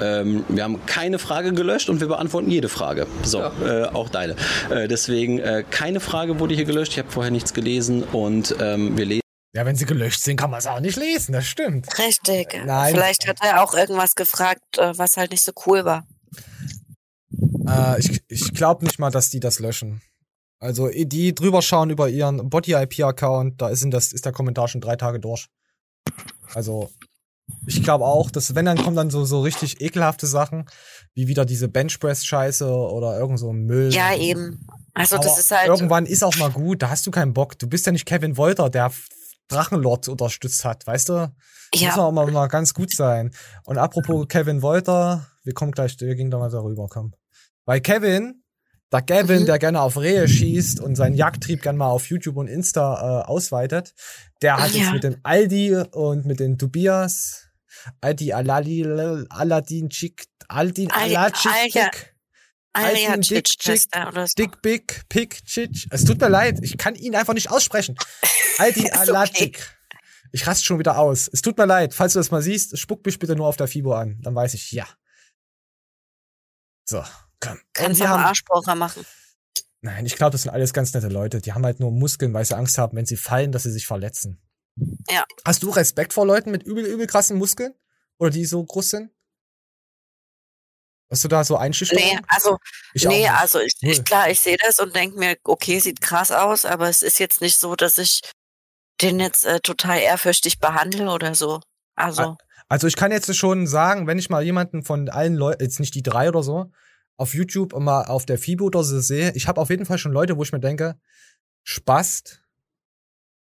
Ähm, 0.00 0.44
wir 0.48 0.64
haben 0.64 0.84
keine 0.86 1.18
Frage 1.18 1.52
gelöscht 1.52 1.90
und 1.90 2.00
wir 2.00 2.08
beantworten 2.08 2.50
jede 2.50 2.70
Frage. 2.70 3.06
So, 3.22 3.40
äh, 3.40 3.84
auch 3.84 4.08
deine. 4.08 4.36
Äh, 4.70 4.88
deswegen, 4.88 5.38
äh, 5.38 5.62
keine 5.70 6.00
Frage 6.00 6.40
wurde 6.40 6.54
hier 6.54 6.64
gelöscht. 6.64 6.92
Ich 6.92 6.98
habe 6.98 7.10
vorher 7.10 7.30
nichts 7.30 7.52
gelesen 7.52 8.04
und 8.04 8.56
ähm, 8.58 8.96
wir 8.96 9.04
lesen. 9.04 9.25
Ja, 9.52 9.64
wenn 9.64 9.76
sie 9.76 9.86
gelöscht 9.86 10.22
sind, 10.22 10.36
kann 10.36 10.50
man 10.50 10.58
es 10.58 10.66
auch 10.66 10.80
nicht 10.80 10.96
lesen, 10.96 11.32
das 11.32 11.46
stimmt. 11.46 11.98
Richtig. 11.98 12.62
Nein. 12.66 12.92
Vielleicht 12.92 13.26
hat 13.26 13.38
er 13.42 13.62
auch 13.62 13.74
irgendwas 13.74 14.14
gefragt, 14.14 14.78
äh, 14.78 14.96
was 14.98 15.16
halt 15.16 15.30
nicht 15.30 15.42
so 15.42 15.52
cool 15.66 15.84
war. 15.84 16.06
Äh, 17.66 18.00
ich 18.00 18.22
ich 18.28 18.52
glaube 18.52 18.84
nicht 18.84 18.98
mal, 18.98 19.10
dass 19.10 19.30
die 19.30 19.40
das 19.40 19.58
löschen. 19.58 20.02
Also 20.58 20.88
die 20.88 21.34
drüber 21.34 21.62
schauen 21.62 21.90
über 21.90 22.08
ihren 22.08 22.48
Body-IP-Account, 22.48 23.60
da 23.60 23.68
ist, 23.68 23.82
in 23.82 23.90
das, 23.90 24.12
ist 24.12 24.24
der 24.24 24.32
Kommentar 24.32 24.68
schon 24.68 24.80
drei 24.80 24.96
Tage 24.96 25.20
durch. 25.20 25.48
Also 26.54 26.90
ich 27.66 27.82
glaube 27.82 28.04
auch, 28.04 28.30
dass 28.30 28.54
wenn 28.54 28.64
dann 28.64 28.78
kommen 28.78 28.96
dann 28.96 29.10
so, 29.10 29.24
so 29.24 29.40
richtig 29.42 29.80
ekelhafte 29.80 30.26
Sachen, 30.26 30.66
wie 31.14 31.28
wieder 31.28 31.44
diese 31.44 31.68
Benchpress-Scheiße 31.68 32.68
oder 32.68 33.18
irgend 33.18 33.38
so 33.38 33.52
Müll. 33.52 33.92
Ja, 33.92 34.14
eben. 34.14 34.66
Also 34.94 35.16
das 35.16 35.26
Aber 35.26 35.40
ist 35.40 35.50
halt. 35.50 35.68
Irgendwann 35.68 36.06
ist 36.06 36.24
auch 36.24 36.36
mal 36.36 36.50
gut, 36.50 36.82
da 36.82 36.88
hast 36.88 37.06
du 37.06 37.10
keinen 37.10 37.34
Bock. 37.34 37.58
Du 37.58 37.68
bist 37.68 37.86
ja 37.86 37.92
nicht 37.92 38.06
Kevin 38.06 38.36
Wolter, 38.36 38.70
der 38.70 38.90
Drachenlord 39.48 40.08
unterstützt 40.08 40.64
hat, 40.64 40.86
weißt 40.86 41.08
du? 41.10 41.32
Ja. 41.74 41.88
Muss 41.90 41.98
auch 41.98 42.12
mal, 42.12 42.30
mal 42.30 42.46
ganz 42.48 42.74
gut 42.74 42.94
sein. 42.94 43.32
Und 43.64 43.78
apropos 43.78 44.26
Kevin 44.28 44.62
Wolter, 44.62 45.26
wir 45.44 45.54
kommen 45.54 45.72
gleich, 45.72 45.96
wir 46.00 46.14
gehen 46.14 46.30
da 46.30 46.38
mal 46.38 46.50
darüber, 46.50 46.86
komm. 46.88 47.12
Weil 47.64 47.80
Kevin, 47.80 48.42
der 48.92 49.02
Gavin, 49.02 49.42
Mhm. 49.42 49.46
der 49.46 49.58
gerne 49.58 49.80
auf 49.80 49.96
Rehe 49.98 50.28
schießt 50.28 50.80
und 50.80 50.94
seinen 50.94 51.14
Jagdtrieb 51.16 51.62
gerne 51.62 51.78
mal 51.78 51.88
auf 51.90 52.06
YouTube 52.08 52.36
und 52.36 52.46
Insta 52.46 53.22
äh, 53.22 53.24
ausweitet, 53.24 53.94
der 54.42 54.58
hat 54.58 54.70
Ja. 54.72 54.82
jetzt 54.82 54.92
mit 54.92 55.02
dem 55.04 55.16
Aldi 55.24 55.76
und 55.92 56.24
mit 56.24 56.38
den 56.40 56.56
Tobias, 56.58 57.48
Aldi 58.00 58.32
Alali, 58.32 58.84
Aladdin 59.28 59.90
Chick, 59.90 60.26
Aldin 60.48 60.90
Al- 60.92 61.16
Alacik, 61.16 62.14
Aldin 62.76 63.20
Dick 63.22 63.44
Chick 63.44 63.82
er 63.92 64.08
oder 64.08 64.26
so. 64.26 64.34
Dick 64.36 64.60
Big 64.62 65.08
Pick 65.08 65.44
Chick. 65.44 65.86
Es 65.90 66.04
tut 66.04 66.20
mir 66.20 66.28
leid, 66.28 66.58
ich 66.62 66.76
kann 66.78 66.94
ihn 66.94 67.14
einfach 67.14 67.34
nicht 67.34 67.50
aussprechen. 67.50 67.96
Aldin 68.58 68.86
Ist 68.86 69.10
okay. 69.10 69.52
Ich 70.32 70.46
raste 70.46 70.64
schon 70.64 70.78
wieder 70.78 70.98
aus. 70.98 71.28
Es 71.32 71.40
tut 71.42 71.56
mir 71.56 71.66
leid, 71.66 71.94
falls 71.94 72.12
du 72.12 72.18
das 72.18 72.30
mal 72.30 72.42
siehst, 72.42 72.78
spuck 72.78 73.04
mich 73.06 73.18
bitte 73.18 73.36
nur 73.36 73.46
auf 73.46 73.56
der 73.56 73.68
Fibo 73.68 73.94
an. 73.94 74.20
Dann 74.22 74.34
weiß 74.34 74.54
ich, 74.54 74.72
ja. 74.72 74.86
So, 76.84 77.02
komm. 77.40 77.58
Kannst 77.72 78.04
haben- 78.04 78.22
Arschbrocher 78.22 78.74
machen. 78.74 79.04
Nein, 79.80 80.04
ich 80.06 80.16
glaube, 80.16 80.32
das 80.32 80.42
sind 80.42 80.50
alles 80.50 80.72
ganz 80.72 80.92
nette 80.94 81.08
Leute. 81.08 81.40
Die 81.40 81.52
haben 81.52 81.64
halt 81.64 81.80
nur 81.80 81.92
Muskeln, 81.92 82.34
weil 82.34 82.44
sie 82.44 82.56
Angst 82.56 82.76
haben, 82.78 82.96
wenn 82.96 83.06
sie 83.06 83.16
fallen, 83.16 83.52
dass 83.52 83.62
sie 83.62 83.70
sich 83.70 83.86
verletzen. 83.86 84.40
Ja. 85.08 85.24
Hast 85.44 85.62
du 85.62 85.70
Respekt 85.70 86.12
vor 86.12 86.26
Leuten 86.26 86.50
mit 86.50 86.62
übel, 86.64 86.84
übel 86.84 87.06
krassen 87.06 87.38
Muskeln? 87.38 87.72
Oder 88.18 88.30
die 88.30 88.44
so 88.46 88.64
groß 88.64 88.90
sind? 88.90 89.10
Hast 91.10 91.22
du 91.22 91.28
da 91.28 91.44
so 91.44 91.56
Einschüchterung? 91.56 92.04
Nee, 92.04 92.18
also, 92.28 92.58
Ich 92.92 93.04
nee, 93.04 93.28
also 93.28 93.60
ich, 93.60 93.74
ich 93.80 94.04
klar, 94.04 94.28
ich 94.28 94.40
sehe 94.40 94.56
das 94.60 94.80
und 94.80 94.94
denke 94.96 95.18
mir, 95.18 95.36
okay, 95.44 95.78
sieht 95.78 96.00
krass 96.00 96.32
aus, 96.32 96.64
aber 96.64 96.88
es 96.88 97.02
ist 97.02 97.20
jetzt 97.20 97.40
nicht 97.40 97.58
so, 97.58 97.76
dass 97.76 97.98
ich 97.98 98.22
den 99.00 99.20
jetzt 99.20 99.44
äh, 99.44 99.60
total 99.60 100.00
ehrfürchtig 100.00 100.58
behandle 100.58 101.10
oder 101.10 101.34
so. 101.34 101.60
Also, 101.94 102.36
Also 102.68 102.86
ich 102.88 102.96
kann 102.96 103.12
jetzt 103.12 103.34
schon 103.36 103.66
sagen, 103.66 104.06
wenn 104.06 104.18
ich 104.18 104.30
mal 104.30 104.42
jemanden 104.42 104.82
von 104.82 105.08
allen 105.08 105.34
Leuten, 105.34 105.62
jetzt 105.62 105.78
nicht 105.78 105.94
die 105.94 106.02
drei 106.02 106.28
oder 106.28 106.42
so, 106.42 106.72
auf 107.16 107.34
YouTube 107.34 107.72
und 107.72 107.84
mal 107.84 108.04
auf 108.06 108.26
der 108.26 108.38
FIBO 108.38 108.64
oder 108.64 108.82
so 108.82 109.00
sehe, 109.00 109.32
ich 109.34 109.46
habe 109.46 109.60
auf 109.60 109.70
jeden 109.70 109.86
Fall 109.86 109.98
schon 109.98 110.12
Leute, 110.12 110.36
wo 110.36 110.42
ich 110.42 110.52
mir 110.52 110.60
denke, 110.60 110.98
Spast, 111.62 112.42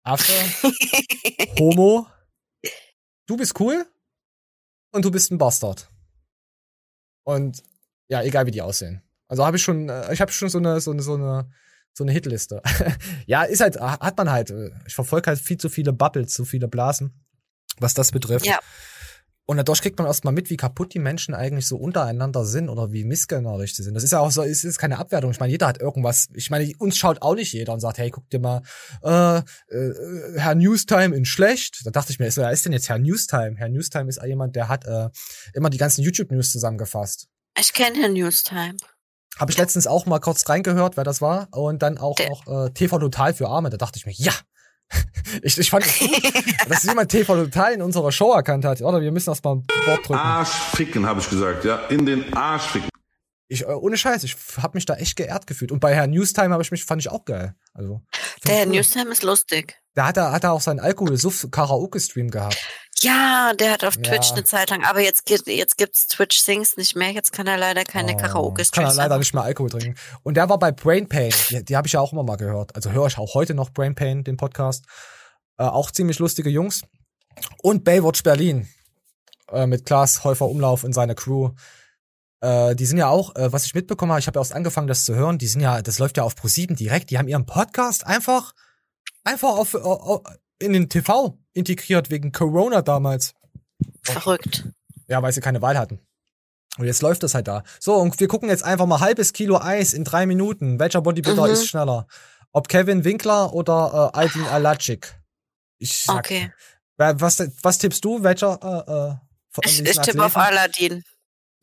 Affe, 0.03 0.33
Homo, 1.59 2.07
du 3.27 3.37
bist 3.37 3.59
cool 3.59 3.87
und 4.93 5.05
du 5.05 5.11
bist 5.11 5.31
ein 5.31 5.39
Bastard. 5.39 5.91
Und 7.25 7.63
ja, 8.09 8.23
egal 8.23 8.47
wie 8.47 8.51
die 8.51 8.63
aussehen. 8.63 9.03
Also 9.29 9.45
habe 9.45 9.57
ich 9.57 9.63
schon, 9.63 9.89
äh, 9.89 10.13
ich 10.13 10.21
habe 10.21 10.31
schon 10.31 10.49
so 10.49 10.59
eine, 10.59 10.81
so 10.81 10.93
eine, 10.93 11.03
so 11.03 11.15
eine, 11.15 11.51
so 11.93 12.05
eine 12.05 12.13
Hitliste. 12.13 12.63
ja, 13.27 13.43
ist 13.43 13.61
halt, 13.61 13.81
hat 13.81 14.17
man 14.17 14.31
halt. 14.31 14.51
äh, 14.51 14.71
Ich 14.87 14.95
verfolge 14.95 15.29
halt 15.29 15.41
viel 15.41 15.57
zu 15.59 15.69
viele 15.69 15.93
Bubbles, 15.93 16.33
zu 16.33 16.45
viele 16.45 16.69
Blasen, 16.69 17.25
was 17.79 17.95
das 17.95 18.13
betrifft. 18.13 18.47
Ja. 18.47 18.59
Und 19.47 19.59
dadurch 19.59 19.83
kriegt 19.83 19.99
man 19.99 20.07
erstmal 20.07 20.33
mit, 20.33 20.49
wie 20.49 20.57
kaputt 20.57 20.95
die 20.95 20.99
Menschen 20.99 21.35
eigentlich 21.35 21.67
so 21.67 21.77
untereinander 21.77 22.47
sind 22.47 22.71
oder 22.71 22.93
wie 22.93 23.05
missgönnerisch 23.05 23.75
sie 23.75 23.83
sind. 23.83 23.95
Das 23.95 24.03
ist 24.03 24.13
ja 24.13 24.21
auch 24.21 24.31
so, 24.31 24.43
es 24.43 24.65
ist 24.65 24.79
keine 24.79 24.99
Abwertung. 24.99 25.31
Ich 25.33 25.41
meine, 25.41 25.53
jeder 25.53 25.67
hat 25.67 25.81
irgendwas. 25.81 26.29
Ich 26.33 26.49
meine, 26.49 26.73
uns 26.79 26.97
schaut 26.97 27.21
auch 27.21 27.35
nicht 27.35 27.53
jeder 27.53 27.75
und 27.75 27.81
sagt, 27.81 27.99
hey, 27.99 28.11
guck 28.11 28.29
dir 28.31 28.39
mal, 28.39 28.63
äh, 29.03 29.39
äh, 29.39 30.39
Herr 30.39 30.55
Newstime 30.55 31.15
in 31.15 31.27
schlecht. 31.27 31.83
Da 31.85 31.91
dachte 31.91 32.11
ich 32.11 32.19
mir, 32.19 32.35
wer 32.35 32.51
ist 32.53 32.65
denn 32.65 32.73
jetzt 32.73 32.89
Herr 32.89 32.99
Newstime? 32.99 33.57
Herr 33.57 33.69
Newstime 33.69 34.09
ist 34.09 34.23
jemand, 34.25 34.57
der 34.57 34.69
hat 34.69 34.87
äh, 34.87 35.11
immer 35.53 35.69
die 35.69 35.79
ganzen 35.79 36.03
YouTube-News 36.03 36.51
zusammengefasst. 36.51 37.29
ich 37.59 37.75
kenne 37.75 37.99
Herrn 38.01 38.15
Newstime. 38.15 38.77
Habe 39.39 39.51
ich 39.51 39.59
letztens 39.59 39.87
auch 39.87 40.07
mal 40.07 40.21
kurz 40.21 40.49
reingehört, 40.49 40.97
wer 40.97 41.05
das 41.05 41.21
war. 41.21 41.49
Und 41.51 41.83
dann 41.83 41.99
auch 41.99 42.17
noch 42.19 42.47
äh, 42.67 42.71
TV 42.71 42.99
Total 42.99 43.35
für 43.35 43.49
Arme. 43.49 43.69
Da 43.69 43.77
dachte 43.77 43.99
ich 43.99 44.07
mir, 44.07 44.13
ja. 44.13 44.33
ich, 45.43 45.59
ich 45.59 45.71
fand 45.71 45.85
dass 46.69 46.83
jemand 46.85 47.11
TV 47.11 47.35
Total 47.35 47.73
in 47.73 47.83
unserer 47.83 48.13
Show 48.13 48.33
erkannt 48.33 48.65
hat. 48.65 48.81
Oder 48.83 49.01
wir 49.01 49.13
müssen 49.13 49.31
erst 49.31 49.45
mal 49.45 49.57
ein 49.57 49.65
Wort 49.87 50.09
drücken. 50.09 50.21
Arsch 50.21 50.49
ficken, 50.75 51.07
habe 51.07 51.21
ich 51.21 51.29
gesagt, 51.29 51.65
ja. 51.65 51.77
In 51.89 52.07
den 52.07 52.33
Arsch 52.35 52.65
ficken. 52.65 52.94
Ich, 53.55 53.63
äh, 53.63 53.67
ohne 53.67 53.97
Scheiß, 53.97 54.25
ich 54.25 54.37
habe 54.59 54.77
mich 54.77 54.85
da 54.87 54.95
echt 54.97 55.17
geehrt 55.17 55.47
gefühlt. 55.47 55.73
Und 55.73 55.81
bei 55.81 55.95
Herrn 55.95 56.11
Newstime 56.11 56.51
habe 56.53 56.63
ich 56.63 56.71
mich, 56.71 56.85
fand 56.85 57.01
ich 57.01 57.09
auch 57.09 57.25
geil. 57.25 57.55
Also, 57.73 58.03
Der 58.47 58.57
Herr 58.57 58.67
Newstime 58.67 59.11
ist 59.11 59.23
lustig. 59.23 59.77
da 59.95 60.07
hat 60.09 60.17
er, 60.17 60.33
hat 60.33 60.45
er 60.45 60.53
auch 60.53 60.61
seinen 60.61 60.81
Alkohol-Suff-Karaoke-Stream 60.81 62.31
gehabt. 62.31 62.59
Ja, 63.01 63.53
der 63.59 63.73
hat 63.73 63.85
auf 63.85 63.97
Ja. 63.97 64.03
Twitch 64.03 64.33
eine 64.33 64.45
Zeit 64.45 64.71
lang, 64.71 64.85
aber 64.85 65.01
jetzt, 65.01 65.29
jetzt 65.29 65.77
gibt's 65.77 66.07
Twitch 66.09 66.39
Sings 66.39 66.77
nicht 66.77 66.97
mehr. 66.97 67.11
Jetzt 67.11 67.33
kann 67.33 67.47
er 67.47 67.59
leider 67.59 67.85
keine 67.85 68.17
Kann 68.17 68.85
er 68.85 68.95
leider 68.95 69.19
nicht 69.19 69.35
mehr 69.35 69.43
Alkohol 69.43 69.71
trinken. 69.71 69.95
Und 70.23 70.37
der 70.37 70.49
war 70.49 70.59
bei 70.59 70.73
Brain 70.73 71.09
Pain. 71.09 71.33
Die, 71.51 71.65
die 71.65 71.77
habe 71.77 71.87
ich 71.87 71.93
ja 71.93 72.01
auch 72.01 72.13
immer 72.13 72.23
mal 72.23 72.37
gehört. 72.37 72.75
Also 72.75 72.91
höre 72.93 73.07
ich 73.07 73.19
auch 73.19 73.35
heute 73.35 73.55
noch 73.55 73.71
Brain 73.71 73.95
Pain, 73.95 74.25
den 74.25 74.37
Podcast. 74.37 74.85
Äh, 75.59 75.65
auch 75.65 75.91
ziemlich 75.91 76.19
lustige 76.19 76.51
Jungs. 76.51 76.83
Und 77.63 77.85
Baywatch 77.85 78.23
Berlin. 78.23 78.69
Äh, 79.53 79.67
mit 79.67 79.85
Klaas 79.87 80.25
Häufer 80.25 80.49
Umlauf 80.49 80.83
und 80.85 80.93
seiner 80.95 81.15
Crew. 81.15 81.51
Äh, 82.45 82.77
die 82.77 82.85
sind 82.87 82.99
ja 82.99 83.09
auch, 83.09 83.35
äh, 83.37 83.53
was 83.53 83.65
ich 83.65 83.75
mitbekommen 83.75 84.13
habe, 84.13 84.21
ich 84.21 84.27
habe 84.27 84.39
erst 84.39 84.53
angefangen, 84.53 84.87
das 84.87 85.05
zu 85.05 85.15
hören, 85.15 85.39
die 85.39 85.47
sind 85.47 85.61
ja, 85.63 85.81
das 85.81 85.99
läuft 85.99 86.17
ja 86.19 86.23
auf 86.25 86.35
Pro7 86.35 86.75
direkt, 86.77 87.11
die 87.11 87.19
haben 87.19 87.29
ihren 87.29 87.47
Podcast 87.47 88.07
einfach, 88.07 88.53
einfach 89.25 89.49
auf, 89.57 89.75
auf, 89.75 90.23
in 90.59 90.73
den 90.75 90.89
TV 90.89 91.39
integriert, 91.55 92.11
wegen 92.11 92.33
Corona 92.33 92.83
damals. 92.83 93.35
Verrückt. 94.03 94.69
Ja, 95.09 95.23
weil 95.23 95.33
sie 95.33 95.41
keine 95.41 95.63
Wahl 95.63 95.79
hatten. 95.79 96.01
Und 96.77 96.87
jetzt 96.87 97.03
läuft 97.03 97.23
das 97.23 97.35
halt 97.35 97.47
da. 97.49 97.63
So, 97.81 97.95
und 97.95 98.19
wir 98.21 98.29
gucken 98.29 98.49
jetzt 98.49 98.65
einfach 98.65 98.87
mal 98.87 99.01
halbes 99.01 99.33
Kilo 99.33 99.59
Eis 99.61 99.93
in 99.93 100.05
drei 100.05 100.27
Minuten. 100.27 100.79
Welcher 100.79 101.01
Bodybuilder 101.03 101.47
Mhm. 101.47 101.53
ist 101.53 101.67
schneller? 101.69 102.07
Ob 102.53 102.69
Kevin 102.69 103.05
Winkler 103.05 103.53
oder 103.53 104.11
äh, 104.15 104.19
Aldin 104.19 104.45
Alacik? 104.47 105.15
Ich 105.79 105.97
sag, 106.05 106.19
Okay. 106.19 106.53
Was, 106.97 107.41
was 107.63 107.79
tippst 107.79 108.05
du? 108.05 108.23
Welcher? 108.23 108.59
Äh, 108.63 108.93
äh, 108.93 109.67
Ich, 109.67 109.81
ich 109.85 109.99
tippe 109.99 110.25
auf? 110.25 110.37
Aladdin. 110.37 111.03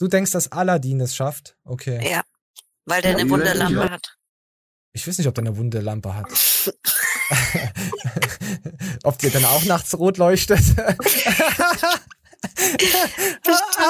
Du 0.02 0.08
denkst, 0.08 0.32
dass 0.32 0.52
Aladdin 0.52 1.00
es 1.00 1.16
schafft? 1.16 1.56
Okay. 1.64 2.00
Ja. 2.10 2.24
Weil 2.86 3.04
der 3.04 3.12
eine 3.12 3.30
Wunderlampe 3.30 3.88
hat. 3.88 4.18
Ich 4.94 5.08
weiß 5.08 5.20
nicht, 5.20 5.28
ob 5.28 5.36
der 5.36 5.44
eine 5.44 5.58
wunde 5.58 5.80
Lampe 5.80 6.16
hat. 6.16 6.26
ob 9.04 9.20
die 9.20 9.30
dann 9.30 9.46
auch 9.46 9.64
nachts 9.66 9.96
rot 9.96 10.18
leuchtet. 10.18 10.60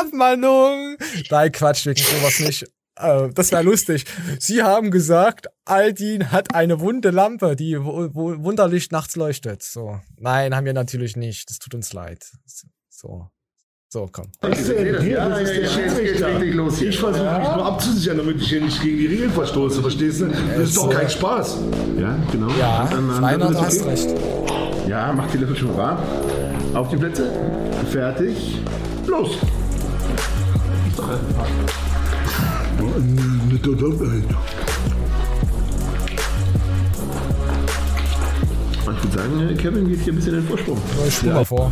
Abmahnung. 0.02 0.98
Nein, 1.30 1.52
Quatsch, 1.54 1.86
wegen 1.86 2.04
sowas 2.04 2.42
nicht. 2.42 2.66
Äh, 2.98 3.30
das 3.30 3.54
wäre 3.54 3.64
lustig. 3.64 4.04
Sie 4.38 4.64
haben 4.64 4.92
gesagt, 4.92 5.48
Aldin 5.64 6.30
hat 6.30 6.54
eine 6.54 6.82
wunde 6.82 7.12
Lampe, 7.12 7.56
die 7.56 7.80
wunderlich 7.80 8.92
nachts 8.92 9.16
leuchtet. 9.16 9.64
So. 9.64 10.02
Nein, 10.18 10.54
haben 10.54 10.66
wir 10.66 10.74
natürlich 10.74 11.16
nicht. 11.16 11.50
Das 11.50 11.60
tut 11.60 11.74
uns 11.74 11.94
leid. 11.94 12.34
So. 12.90 13.30
So, 13.94 14.08
komm. 14.10 14.28
Ich 14.50 14.60
sehe, 14.60 15.02
hier, 15.02 15.18
das 15.18 15.42
ist 15.42 15.54
der 15.54 15.68
Schiedsrichter. 15.68 16.42
Ich 16.42 16.98
versuche 16.98 17.40
mich 17.40 17.56
nur 17.56 17.66
abzusichern, 17.66 18.18
damit 18.20 18.42
ich 18.42 18.48
hier 18.48 18.62
nicht 18.62 18.82
gegen 18.82 18.98
die 19.00 19.08
Regeln 19.08 19.32
verstoße, 19.32 19.82
verstehst 19.82 20.22
du? 20.22 20.28
Das 20.28 20.70
ist 20.70 20.78
doch 20.78 20.90
kein 20.90 21.10
Spaß. 21.10 21.58
Ja, 22.00 22.16
genau. 22.32 22.48
Ja, 22.58 22.88
Rainer, 23.22 23.52
du 23.52 23.60
hast 23.60 23.86
recht. 23.86 24.08
Ja, 24.88 25.12
mach 25.12 25.30
die 25.32 25.40
Löffel 25.40 25.58
schon 25.58 25.76
warm. 25.76 25.98
Auf 26.74 26.88
die 26.88 26.96
Plätze. 26.96 27.34
Fertig. 27.92 28.62
Los. 29.08 29.32
Ich 30.94 30.98
würde 39.04 39.18
sagen, 39.18 39.58
Kevin 39.58 39.90
geht 39.90 40.00
hier 40.00 40.14
ein 40.14 40.16
bisschen 40.16 40.36
in 40.36 40.40
den 40.40 40.48
Vorsprung. 40.48 40.78
Ich 41.06 41.14
spur 41.14 41.34
mal 41.34 41.44
vor. 41.44 41.70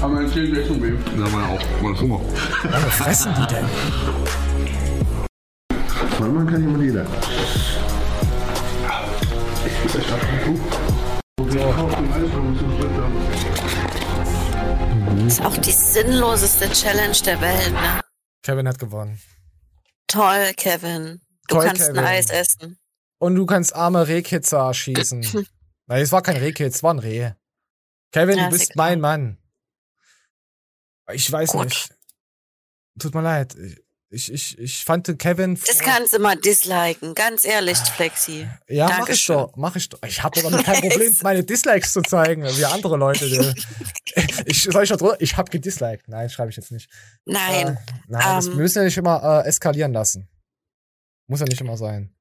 Aber 0.00 0.08
mein 0.08 0.28
Zählen 0.30 0.52
gleich 0.52 0.66
schon 0.66 0.82
weh. 0.82 0.88
Ja, 1.18 1.28
meine 1.30 1.48
auch. 1.48 1.82
Meine 1.82 2.00
Hunger. 2.00 2.20
Was 2.70 2.94
fressen 2.94 3.34
die 3.40 3.46
denn? 3.54 3.66
Voll 6.18 6.28
machen 6.30 6.46
kann 6.48 6.60
jemand 6.60 6.82
jeder. 6.84 7.06
Das 15.16 15.26
ist 15.38 15.42
auch 15.44 15.56
die 15.56 15.72
sinnloseste 15.72 16.68
Challenge 16.70 17.16
der 17.24 17.40
Welt, 17.40 17.72
ne? 17.72 18.00
Kevin 18.42 18.68
hat 18.68 18.78
gewonnen. 18.78 19.18
Toll, 20.06 20.52
Kevin. 20.56 21.20
Du 21.48 21.56
Toll, 21.56 21.66
kannst 21.66 21.82
Kevin. 21.86 21.98
ein 21.98 22.04
Eis 22.04 22.30
essen. 22.30 22.78
Und 23.18 23.34
du 23.34 23.46
kannst 23.46 23.74
arme 23.74 24.06
Rehkitzer 24.06 24.72
schießen. 24.72 25.20
Nein, 25.86 26.02
es 26.02 26.12
war 26.12 26.22
kein 26.22 26.36
Rehkitz, 26.36 26.76
es 26.76 26.82
war 26.82 26.94
ein 26.94 26.98
Reh. 26.98 27.30
Kevin, 28.12 28.38
Ja, 28.38 28.48
du 28.48 28.54
ist 28.54 28.60
bist 28.60 28.76
mein 28.76 29.00
Mann. 29.00 29.38
Ich 31.12 31.30
weiß 31.30 31.52
Gut. 31.52 31.64
nicht. 31.64 31.90
Tut 32.98 33.14
mir 33.14 33.22
leid. 33.22 33.56
Ich, 34.08 34.32
ich, 34.32 34.56
ich 34.58 34.84
fand 34.84 35.18
Kevin. 35.18 35.58
Das 35.66 35.80
kannst 35.80 36.12
du 36.12 36.20
mal 36.20 36.36
disliken, 36.36 37.14
ganz 37.14 37.44
ehrlich, 37.44 37.76
Flexi. 37.76 38.48
Ja, 38.68 38.84
mach 38.86 38.90
ich 38.92 38.96
Dankeschön. 38.98 39.36
doch, 39.36 39.56
mach 39.56 39.76
ich 39.76 39.88
doch. 39.88 39.98
Ich 40.06 40.22
habe 40.22 40.40
doch 40.40 40.48
damit 40.48 40.64
kein 40.64 40.80
Problem, 40.80 41.14
meine 41.22 41.42
Dislikes 41.42 41.92
zu 41.92 42.02
zeigen, 42.02 42.44
wie 42.44 42.64
andere 42.64 42.96
Leute. 42.96 43.54
Ich 44.46 44.62
soll 44.62 44.84
ich 44.84 44.90
drunter? 44.90 45.20
Ich 45.20 45.36
habe 45.36 45.50
gedisliked. 45.50 46.08
Nein, 46.08 46.30
schreibe 46.30 46.50
ich 46.50 46.56
jetzt 46.56 46.70
nicht. 46.70 46.88
Nein. 47.24 47.66
Äh, 47.68 47.76
nein, 48.08 48.22
das, 48.36 48.46
ähm, 48.46 48.52
wir 48.52 48.62
müssen 48.62 48.78
ja 48.78 48.84
nicht 48.84 48.96
immer 48.96 49.42
äh, 49.44 49.48
eskalieren 49.48 49.92
lassen. 49.92 50.28
Muss 51.26 51.40
ja 51.40 51.46
nicht 51.46 51.60
immer 51.60 51.76
sein. 51.76 52.14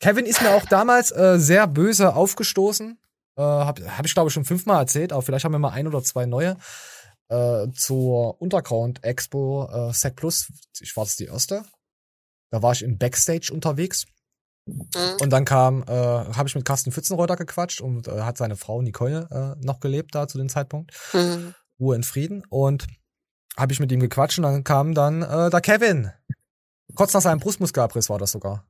Kevin 0.00 0.26
ist 0.26 0.42
mir 0.42 0.50
auch 0.50 0.64
damals 0.66 1.12
äh, 1.12 1.38
sehr 1.38 1.66
böse 1.66 2.14
aufgestoßen. 2.14 2.98
Äh, 3.36 3.42
habe 3.42 3.96
hab 3.96 4.04
ich, 4.04 4.14
glaube 4.14 4.28
ich, 4.28 4.34
schon 4.34 4.44
fünfmal 4.44 4.80
erzählt, 4.80 5.12
aber 5.12 5.22
vielleicht 5.22 5.44
haben 5.44 5.52
wir 5.52 5.58
mal 5.58 5.70
ein 5.70 5.86
oder 5.86 6.02
zwei 6.02 6.26
neue. 6.26 6.56
Äh, 7.30 7.70
zur 7.72 8.42
Underground 8.42 9.04
Expo 9.04 9.68
äh, 9.70 9.92
Sec 9.92 10.16
Plus. 10.16 10.52
Ich 10.80 10.96
war 10.96 11.04
das 11.04 11.16
die 11.16 11.26
erste. 11.26 11.62
Da 12.50 12.60
war 12.60 12.72
ich 12.72 12.82
im 12.82 12.98
Backstage 12.98 13.50
unterwegs. 13.52 14.06
Mhm. 14.66 15.16
Und 15.20 15.30
dann 15.30 15.44
kam, 15.44 15.84
äh, 15.84 15.86
habe 15.86 16.48
ich 16.48 16.54
mit 16.56 16.64
Carsten 16.64 16.90
Pfützenreuter 16.90 17.36
gequatscht 17.36 17.80
und 17.80 18.08
äh, 18.08 18.22
hat 18.22 18.36
seine 18.36 18.56
Frau 18.56 18.82
Nicole 18.82 19.28
äh, 19.30 19.64
noch 19.64 19.78
gelebt 19.78 20.14
da 20.14 20.26
zu 20.26 20.38
dem 20.38 20.48
Zeitpunkt. 20.48 20.92
Mhm. 21.12 21.54
Ruhe 21.78 21.94
in 21.94 22.02
Frieden. 22.02 22.42
Und 22.48 22.88
habe 23.56 23.72
ich 23.72 23.80
mit 23.80 23.92
ihm 23.92 24.00
gequatscht 24.00 24.38
und 24.38 24.42
dann 24.42 24.64
kam 24.64 24.94
dann 24.94 25.22
äh, 25.22 25.50
der 25.50 25.60
Kevin. 25.60 26.10
Kurz 26.96 27.14
nach 27.14 27.22
seinem 27.22 27.38
Brustmuskelabriss 27.38 28.10
war 28.10 28.18
das 28.18 28.32
sogar. 28.32 28.66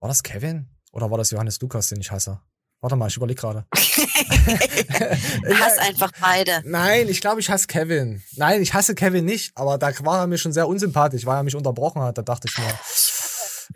War 0.00 0.08
das 0.08 0.22
Kevin? 0.22 0.68
Oder 0.92 1.10
war 1.10 1.18
das 1.18 1.30
Johannes 1.30 1.60
Lukas, 1.60 1.88
den 1.88 2.00
ich 2.00 2.10
hasse? 2.10 2.40
Warte 2.80 2.96
mal, 2.96 3.08
ich 3.08 3.16
überlege 3.16 3.40
gerade. 3.40 3.66
Hass 5.60 5.78
einfach 5.78 6.12
beide. 6.20 6.62
Nein, 6.64 7.08
ich 7.08 7.20
glaube, 7.20 7.40
ich 7.40 7.48
hasse 7.50 7.66
Kevin. 7.66 8.22
Nein, 8.36 8.62
ich 8.62 8.74
hasse 8.74 8.94
Kevin 8.94 9.24
nicht, 9.24 9.52
aber 9.54 9.78
da 9.78 9.92
war 10.04 10.20
er 10.20 10.26
mir 10.26 10.38
schon 10.38 10.52
sehr 10.52 10.68
unsympathisch, 10.68 11.26
weil 11.26 11.36
er 11.36 11.42
mich 11.42 11.56
unterbrochen 11.56 12.02
hat. 12.02 12.18
Da 12.18 12.22
dachte 12.22 12.48
ich 12.48 12.58
mir, 12.58 12.78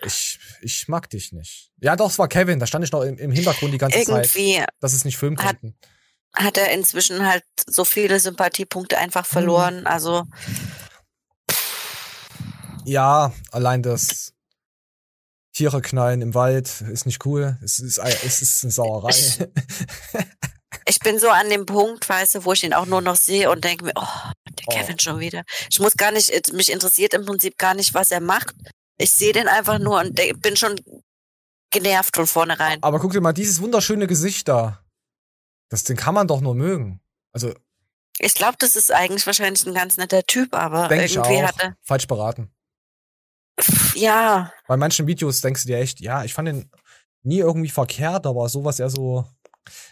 ich, 0.07 0.39
ich 0.63 0.89
mag 0.89 1.09
dich 1.11 1.33
nicht. 1.33 1.71
Ja, 1.81 1.97
doch, 1.97 2.11
es 2.11 2.19
war 2.19 2.29
Kevin. 2.29 2.59
Da 2.59 2.67
stand 2.67 2.85
ich 2.85 2.93
noch 2.93 3.03
im, 3.03 3.17
im 3.19 3.31
Hintergrund 3.33 3.73
die 3.73 3.79
ganze 3.79 3.99
Irgendwie 3.99 4.57
Zeit, 4.57 4.69
dass 4.81 4.93
es 4.93 5.05
nicht 5.05 5.17
filmen 5.17 5.39
hat- 5.39 5.61
konnten. 5.61 5.79
Hat 6.35 6.59
er 6.59 6.73
inzwischen 6.73 7.25
halt 7.27 7.45
so 7.69 7.85
viele 7.85 8.19
Sympathiepunkte 8.19 8.99
einfach 8.99 9.25
verloren. 9.25 9.81
Mhm. 9.83 9.87
Also, 9.87 10.25
Ja, 12.85 13.33
allein 13.51 13.83
das 13.83 14.34
Tiere 15.55 15.81
knallen 15.81 16.21
im 16.21 16.35
Wald 16.35 16.83
ist 16.83 17.07
nicht 17.07 17.25
cool. 17.25 17.59
Es 17.63 17.79
ist, 17.79 17.99
es 17.99 18.43
ist 18.43 18.65
eine 18.65 18.73
Sauerei. 18.73 19.15
ich 20.87 20.99
bin 20.99 21.19
so 21.19 21.31
an 21.31 21.49
dem 21.49 21.65
Punkt, 21.65 22.09
weißt 22.09 22.35
du, 22.35 22.45
wo 22.45 22.53
ich 22.53 22.65
ihn 22.65 22.75
auch 22.75 22.87
nur 22.87 23.01
noch 23.01 23.17
sehe 23.17 23.51
und 23.51 23.65
denke 23.65 23.85
mir, 23.85 23.93
oh, 23.95 24.31
der 24.49 24.67
Kevin 24.67 24.99
schon 24.99 25.21
wieder. 25.21 25.45
Ich 25.71 25.79
muss 25.79 25.97
gar 25.97 26.11
nicht, 26.11 26.53
mich 26.53 26.73
interessiert 26.73 27.15
im 27.15 27.25
Prinzip 27.25 27.57
gar 27.57 27.75
nicht, 27.75 27.95
was 27.95 28.11
er 28.11 28.21
macht. 28.21 28.55
Ich 28.99 29.13
sehe 29.13 29.33
den 29.33 29.49
einfach 29.49 29.79
nur 29.79 30.01
und 30.01 30.15
bin 30.43 30.57
schon 30.57 30.81
genervt 31.71 32.17
von 32.17 32.27
vornherein. 32.27 32.83
Aber 32.83 32.99
guck 32.99 33.13
dir 33.13 33.21
mal 33.21 33.33
dieses 33.33 33.61
wunderschöne 33.61 34.07
Gesicht 34.09 34.49
da. 34.49 34.85
Das, 35.69 35.85
den 35.85 35.97
kann 35.97 36.15
man 36.15 36.27
doch 36.29 36.41
nur 36.41 36.55
mögen. 36.55 37.01
Also, 37.33 37.55
Ich 38.19 38.35
glaube, 38.35 38.57
das 38.59 38.77
ist 38.77 38.93
eigentlich 38.93 39.27
wahrscheinlich 39.27 39.65
ein 39.67 39.75
ganz 39.75 39.97
netter 39.97 40.25
Typ, 40.25 40.55
aber 40.55 40.91
ich 40.91 41.17
irgendwie 41.17 41.43
auch. 41.43 41.49
hat 41.49 41.61
er, 41.61 41.77
Falsch 41.83 42.07
beraten. 42.07 42.53
Ja, 43.95 44.53
Bei 44.67 44.77
manchen 44.77 45.07
Videos 45.07 45.41
denkst 45.41 45.63
du 45.63 45.69
dir 45.69 45.79
echt, 45.79 46.01
ja, 46.01 46.25
ich 46.25 46.35
fand 46.35 46.49
den 46.49 46.71
nie 47.23 47.39
irgendwie 47.39 47.71
verkehrt, 47.71 48.27
aber 48.27 48.49
so, 48.49 48.65
was 48.65 48.81
er 48.81 48.91
so 48.91 49.25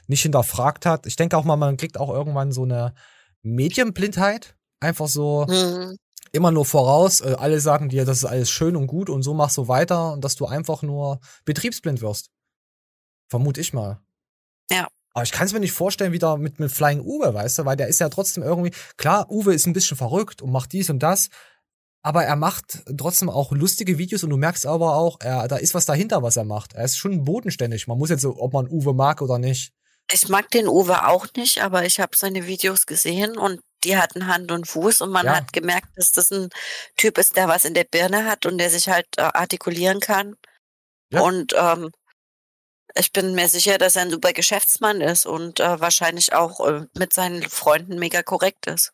nicht 0.06 0.22
hinterfragt 0.22 0.84
hat. 0.84 1.06
Ich 1.06 1.16
denke 1.16 1.36
auch 1.36 1.44
mal, 1.44 1.56
man 1.56 1.76
kriegt 1.76 1.98
auch 1.98 2.10
irgendwann 2.10 2.52
so 2.52 2.64
eine 2.64 2.94
Medienblindheit. 3.42 4.56
Einfach 4.80 5.08
so 5.08 5.46
Mhm. 5.48 5.96
immer 6.32 6.50
nur 6.50 6.64
voraus. 6.64 7.20
Äh, 7.20 7.36
alle 7.38 7.60
sagen 7.60 7.88
dir, 7.88 8.04
das 8.04 8.18
ist 8.18 8.24
alles 8.24 8.50
schön 8.50 8.76
und 8.76 8.86
gut 8.86 9.08
und 9.08 9.22
so 9.22 9.32
machst 9.34 9.56
du 9.56 9.68
weiter 9.68 10.12
und 10.12 10.24
dass 10.24 10.34
du 10.36 10.46
einfach 10.46 10.82
nur 10.82 11.20
betriebsblind 11.44 12.00
wirst. 12.02 12.30
Vermute 13.28 13.60
ich 13.60 13.72
mal. 13.72 14.00
Ja. 14.70 14.88
Aber 15.14 15.24
ich 15.24 15.32
kann 15.32 15.46
es 15.46 15.52
mir 15.52 15.60
nicht 15.60 15.72
vorstellen, 15.72 16.12
wieder 16.12 16.38
mit, 16.38 16.58
mit 16.58 16.72
Flying 16.72 17.00
Uwe, 17.00 17.34
weißt 17.34 17.58
du, 17.58 17.64
weil 17.66 17.76
der 17.76 17.88
ist 17.88 18.00
ja 18.00 18.08
trotzdem 18.08 18.42
irgendwie, 18.42 18.72
klar, 18.96 19.30
Uwe 19.30 19.52
ist 19.54 19.66
ein 19.66 19.74
bisschen 19.74 19.96
verrückt 19.96 20.40
und 20.40 20.50
macht 20.50 20.72
dies 20.72 20.88
und 20.88 21.00
das, 21.00 21.28
aber 22.02 22.24
er 22.24 22.36
macht 22.36 22.82
trotzdem 22.98 23.30
auch 23.30 23.52
lustige 23.52 23.98
Videos 23.98 24.24
und 24.24 24.30
du 24.30 24.36
merkst 24.36 24.66
aber 24.66 24.96
auch, 24.96 25.18
er, 25.20 25.46
da 25.48 25.56
ist 25.56 25.74
was 25.74 25.86
dahinter, 25.86 26.22
was 26.22 26.36
er 26.36 26.44
macht. 26.44 26.72
Er 26.74 26.84
ist 26.84 26.96
schon 26.98 27.24
bodenständig. 27.24 27.86
Man 27.86 27.98
muss 27.98 28.10
jetzt 28.10 28.22
so, 28.22 28.36
ob 28.38 28.52
man 28.52 28.68
Uwe 28.68 28.92
mag 28.94 29.22
oder 29.22 29.38
nicht. 29.38 29.72
ich 30.12 30.28
mag 30.28 30.50
den 30.50 30.66
Uwe 30.68 31.06
auch 31.08 31.26
nicht, 31.36 31.62
aber 31.62 31.84
ich 31.86 32.00
habe 32.00 32.16
seine 32.16 32.46
Videos 32.46 32.86
gesehen 32.86 33.38
und 33.38 33.60
die 33.84 33.96
hatten 33.96 34.26
Hand 34.26 34.50
und 34.52 34.66
Fuß 34.68 35.00
und 35.00 35.10
man 35.10 35.26
Ja. 35.26 35.36
hat 35.36 35.52
gemerkt, 35.52 35.88
dass 35.96 36.12
das 36.12 36.30
ein 36.30 36.50
Typ 36.96 37.18
ist, 37.18 37.36
der 37.36 37.48
was 37.48 37.64
in 37.64 37.74
der 37.74 37.84
Birne 37.84 38.26
hat 38.26 38.46
und 38.46 38.58
der 38.58 38.70
sich 38.70 38.88
halt 38.88 39.06
äh, 39.16 39.22
artikulieren 39.22 40.00
kann. 40.00 40.34
Ja. 41.12 41.20
Und 41.22 41.54
ähm, 41.56 41.90
ich 42.94 43.10
bin 43.12 43.34
mir 43.34 43.48
sicher, 43.48 43.78
dass 43.78 43.96
er 43.96 44.02
ein 44.02 44.10
super 44.10 44.32
Geschäftsmann 44.32 45.00
ist 45.00 45.24
und 45.26 45.60
äh, 45.60 45.80
wahrscheinlich 45.80 46.32
auch 46.34 46.60
äh, 46.66 46.84
mit 46.96 47.12
seinen 47.12 47.42
Freunden 47.42 47.98
mega 47.98 48.22
korrekt 48.22 48.66
ist. 48.66 48.92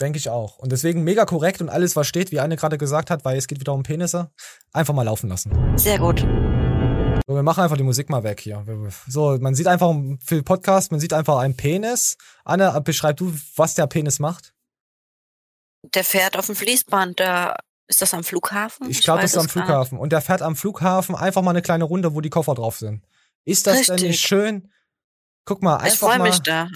Denke 0.00 0.18
ich 0.18 0.28
auch. 0.28 0.58
Und 0.58 0.72
deswegen 0.72 1.04
mega 1.04 1.24
korrekt 1.24 1.60
und 1.62 1.70
alles, 1.70 1.96
was 1.96 2.06
steht, 2.06 2.30
wie 2.30 2.40
Anne 2.40 2.56
gerade 2.56 2.76
gesagt 2.76 3.10
hat, 3.10 3.24
weil 3.24 3.38
es 3.38 3.46
geht 3.46 3.60
wieder 3.60 3.72
um 3.72 3.82
Penisse, 3.82 4.30
einfach 4.72 4.92
mal 4.92 5.04
laufen 5.04 5.28
lassen. 5.28 5.52
Sehr 5.78 5.98
gut. 5.98 6.20
So, 7.26 7.34
wir 7.34 7.42
machen 7.42 7.62
einfach 7.62 7.78
die 7.78 7.82
Musik 7.82 8.10
mal 8.10 8.22
weg 8.22 8.40
hier. 8.40 8.64
So, 9.08 9.38
man 9.40 9.54
sieht 9.54 9.66
einfach 9.66 9.94
für 10.24 10.36
den 10.36 10.44
Podcast, 10.44 10.90
man 10.90 11.00
sieht 11.00 11.14
einfach 11.14 11.38
einen 11.38 11.56
Penis. 11.56 12.18
Anne, 12.44 12.78
beschreib 12.82 13.16
du, 13.16 13.32
was 13.56 13.74
der 13.74 13.86
Penis 13.86 14.18
macht. 14.18 14.52
Der 15.94 16.04
fährt 16.04 16.36
auf 16.36 16.46
dem 16.46 16.56
Fließband, 16.56 17.18
da 17.18 17.56
ist 17.88 18.02
das 18.02 18.12
am 18.12 18.24
Flughafen? 18.24 18.90
Ich 18.90 19.02
glaube, 19.02 19.22
das 19.22 19.32
ist 19.32 19.38
am 19.38 19.48
Flughafen. 19.48 19.98
Und 19.98 20.10
der 20.12 20.20
fährt 20.20 20.42
am 20.42 20.56
Flughafen 20.56 21.14
einfach 21.14 21.42
mal 21.42 21.50
eine 21.50 21.62
kleine 21.62 21.84
Runde, 21.84 22.14
wo 22.14 22.20
die 22.20 22.30
Koffer 22.30 22.54
drauf 22.54 22.76
sind. 22.76 23.02
Ist 23.44 23.66
das 23.66 23.82
denn 23.82 23.94
Richtig. 23.94 24.10
nicht 24.10 24.20
schön? 24.20 24.70
Guck 25.44 25.62
mal, 25.62 25.78
Ich 25.86 25.92
einfach 25.92 26.18
mal, 26.18 26.28
mich 26.28 26.40
da. 26.40 26.68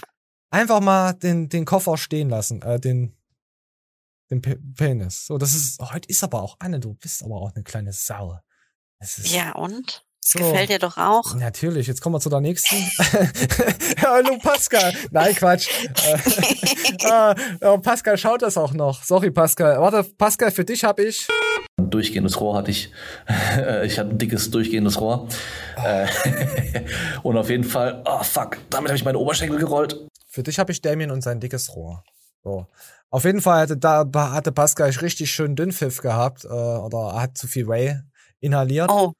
Einfach 0.51 0.81
mal 0.81 1.13
den, 1.13 1.49
den 1.49 1.65
Koffer 1.65 1.97
stehen 1.97 2.29
lassen, 2.29 2.61
äh, 2.61 2.79
den, 2.79 3.17
den 4.29 4.41
Pe 4.41 4.59
Penis. 4.77 5.25
So, 5.25 5.37
das 5.37 5.55
ist, 5.55 5.81
heute 5.81 6.07
ist 6.09 6.23
aber 6.23 6.43
auch, 6.43 6.57
Anne, 6.59 6.79
du 6.79 6.93
bist 6.93 7.23
aber 7.23 7.35
auch 7.35 7.55
eine 7.55 7.63
kleine 7.63 7.93
Sau. 7.93 8.37
Ja, 9.23 9.53
und? 9.53 10.05
Das 10.23 10.33
So. 10.33 10.39
gefällt 10.39 10.69
dir 10.69 10.77
doch 10.77 10.97
auch. 10.97 11.33
Natürlich, 11.33 11.87
jetzt 11.87 11.99
kommen 11.99 12.13
wir 12.13 12.19
zu 12.19 12.29
der 12.29 12.41
nächsten. 12.41 12.75
Hallo 14.03 14.37
Pascal. 14.37 14.93
Nein, 15.09 15.33
Quatsch. 15.33 15.67
Äh, 16.05 16.17
ah, 17.07 17.35
ja, 17.59 17.77
Pascal 17.77 18.19
schaut 18.19 18.43
das 18.43 18.55
auch 18.55 18.73
noch. 18.73 19.01
Sorry, 19.03 19.31
Pascal. 19.31 19.79
Warte, 19.81 20.03
Pascal, 20.03 20.51
für 20.51 20.63
dich 20.63 20.83
habe 20.83 21.05
ich. 21.05 21.27
durchgehendes 21.77 22.39
Rohr 22.39 22.57
hatte 22.57 22.69
ich. 22.69 22.91
ich 23.83 23.97
hatte 23.97 24.11
ein 24.11 24.19
dickes 24.19 24.51
durchgehendes 24.51 25.01
Rohr. 25.01 25.27
Äh, 25.83 26.05
und 27.23 27.35
auf 27.35 27.49
jeden 27.49 27.63
Fall, 27.63 28.03
oh 28.05 28.21
fuck, 28.21 28.59
damit 28.69 28.89
habe 28.89 28.97
ich 28.97 29.05
meine 29.05 29.17
Oberschenkel 29.17 29.57
gerollt. 29.57 30.07
Für 30.31 30.43
dich 30.43 30.59
habe 30.59 30.71
ich 30.71 30.81
Damien 30.81 31.11
und 31.11 31.21
sein 31.21 31.41
dickes 31.41 31.75
Rohr. 31.75 32.03
So. 32.41 32.65
Auf 33.09 33.25
jeden 33.25 33.41
Fall 33.41 33.63
hatte, 33.63 33.75
da, 33.77 34.05
hatte 34.15 34.53
Pascal 34.53 34.89
richtig 34.89 35.29
schön 35.31 35.57
Dünnpfiff 35.57 36.01
gehabt 36.01 36.45
äh, 36.45 36.47
oder 36.47 37.21
hat 37.21 37.37
zu 37.37 37.47
viel 37.47 37.67
Whey 37.67 37.99
inhaliert. 38.39 38.89
Oh. 38.89 39.11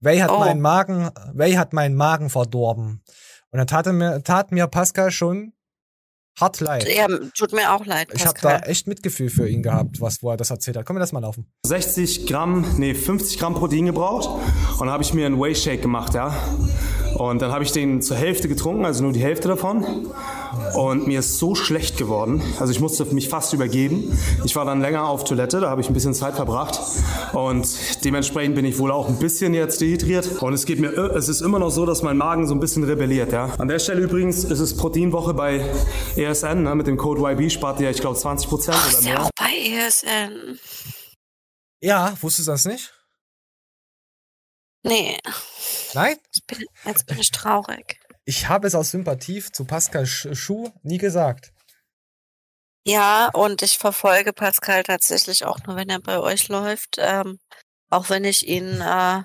Whey 0.00 0.18
hat 0.18 0.30
Oh. 0.30 0.38
meinen 0.38 0.60
Magen, 0.60 1.10
Whey 1.34 1.54
hat 1.54 1.72
meinen 1.72 1.96
Magen 1.96 2.30
verdorben. 2.30 3.02
Und 3.50 3.58
dann 3.58 3.66
tat 3.66 3.86
mir, 3.92 4.22
tat 4.22 4.52
mir 4.52 4.68
Pascal 4.68 5.10
schon 5.10 5.52
hart 6.40 6.60
leid. 6.60 6.88
Ja, 6.88 7.08
tut 7.36 7.52
mir 7.52 7.72
auch 7.74 7.84
leid, 7.84 8.08
Ich 8.14 8.22
habe 8.24 8.34
Pascal. 8.34 8.60
da 8.60 8.66
echt 8.66 8.86
Mitgefühl 8.86 9.28
für 9.30 9.48
ihn 9.48 9.62
gehabt, 9.64 10.00
was 10.00 10.22
wo 10.22 10.30
er 10.30 10.36
das 10.36 10.50
erzählt 10.50 10.76
hat. 10.76 10.86
Komm, 10.86 10.96
wir 10.96 11.00
das 11.00 11.12
mal 11.12 11.18
laufen. 11.20 11.52
60 11.66 12.26
Gramm, 12.28 12.64
nee, 12.78 12.94
50 12.94 13.38
Gramm 13.40 13.54
Protein 13.54 13.86
gebraucht 13.86 14.28
und 14.74 14.80
dann 14.86 14.90
habe 14.90 15.02
ich 15.02 15.12
mir 15.12 15.26
einen 15.26 15.40
Whey 15.40 15.54
Shake 15.56 15.82
gemacht, 15.82 16.14
ja. 16.14 16.34
Und 17.16 17.42
dann 17.42 17.52
habe 17.52 17.64
ich 17.64 17.72
den 17.72 18.02
zur 18.02 18.16
Hälfte 18.16 18.48
getrunken, 18.48 18.84
also 18.84 19.02
nur 19.02 19.12
die 19.12 19.20
Hälfte 19.20 19.48
davon. 19.48 19.84
Und 20.74 21.06
mir 21.06 21.20
ist 21.20 21.38
so 21.38 21.54
schlecht 21.54 21.96
geworden. 21.96 22.42
Also 22.58 22.72
ich 22.72 22.80
musste 22.80 23.04
mich 23.06 23.28
fast 23.28 23.52
übergeben. 23.52 24.18
Ich 24.44 24.56
war 24.56 24.64
dann 24.64 24.80
länger 24.80 25.06
auf 25.06 25.24
Toilette, 25.24 25.60
da 25.60 25.70
habe 25.70 25.80
ich 25.80 25.88
ein 25.88 25.94
bisschen 25.94 26.14
Zeit 26.14 26.34
verbracht. 26.34 26.78
Und 27.32 27.66
dementsprechend 28.04 28.54
bin 28.54 28.64
ich 28.64 28.78
wohl 28.78 28.90
auch 28.90 29.08
ein 29.08 29.18
bisschen 29.18 29.54
jetzt 29.54 29.80
dehydriert. 29.80 30.42
Und 30.42 30.52
es 30.52 30.66
geht 30.66 30.80
mir, 30.80 30.90
es 31.14 31.28
ist 31.28 31.40
immer 31.40 31.58
noch 31.58 31.70
so, 31.70 31.86
dass 31.86 32.02
mein 32.02 32.16
Magen 32.16 32.46
so 32.46 32.54
ein 32.54 32.60
bisschen 32.60 32.84
rebelliert, 32.84 33.32
ja. 33.32 33.50
An 33.58 33.68
der 33.68 33.78
Stelle 33.78 34.02
übrigens 34.02 34.44
ist 34.44 34.60
es 34.60 34.76
Proteinwoche 34.76 35.34
bei 35.34 35.64
ESN, 36.16 36.62
ne, 36.62 36.74
mit 36.74 36.86
dem 36.86 36.96
Code 36.96 37.20
YB 37.22 37.50
spart 37.50 37.80
ihr, 37.80 37.90
ich 37.90 38.00
glaube, 38.00 38.18
20 38.18 38.48
Prozent 38.48 38.76
oder 38.76 38.88
Ist 38.98 39.04
mehr. 39.04 39.14
ja 39.14 39.20
auch 39.22 39.30
bei 39.38 39.86
ESN. 39.86 40.58
Ja, 41.82 42.14
wusstest 42.20 42.48
du 42.48 42.52
das 42.52 42.64
nicht? 42.64 42.92
Nee, 44.82 45.18
Nein? 45.94 46.16
ich 46.34 46.44
bin, 46.46 46.64
jetzt 46.84 47.06
bin 47.06 47.18
ich 47.18 47.30
traurig. 47.30 48.00
Ich 48.24 48.48
habe 48.48 48.66
es 48.66 48.74
aus 48.74 48.90
Sympathie 48.90 49.42
zu 49.42 49.64
Pascal 49.64 50.04
Sch- 50.04 50.34
Schuh 50.34 50.70
nie 50.82 50.98
gesagt. 50.98 51.52
Ja, 52.84 53.28
und 53.32 53.62
ich 53.62 53.78
verfolge 53.78 54.32
Pascal 54.32 54.82
tatsächlich 54.82 55.44
auch 55.44 55.58
nur, 55.66 55.76
wenn 55.76 55.88
er 55.88 56.00
bei 56.00 56.18
euch 56.18 56.48
läuft. 56.48 56.96
Ähm, 56.98 57.38
auch 57.90 58.10
wenn 58.10 58.24
ich 58.24 58.46
ihn 58.48 58.80
äh, 58.80 59.22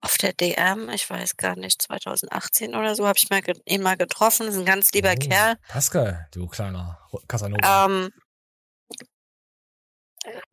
auf 0.00 0.18
der 0.18 0.32
DM, 0.32 0.88
ich 0.90 1.08
weiß 1.08 1.36
gar 1.36 1.54
nicht, 1.56 1.80
2018 1.82 2.74
oder 2.74 2.96
so, 2.96 3.06
habe 3.06 3.18
ich 3.18 3.30
mal 3.30 3.40
ihn 3.66 3.82
mal 3.82 3.96
getroffen. 3.96 4.48
Ist 4.48 4.56
ein 4.56 4.64
ganz 4.64 4.90
lieber 4.92 5.12
Oh. 5.12 5.18
Kerl. 5.18 5.56
Pascal, 5.68 6.26
du 6.32 6.48
kleiner 6.48 6.98
Casanova. 7.28 7.86
Ähm, 7.86 8.10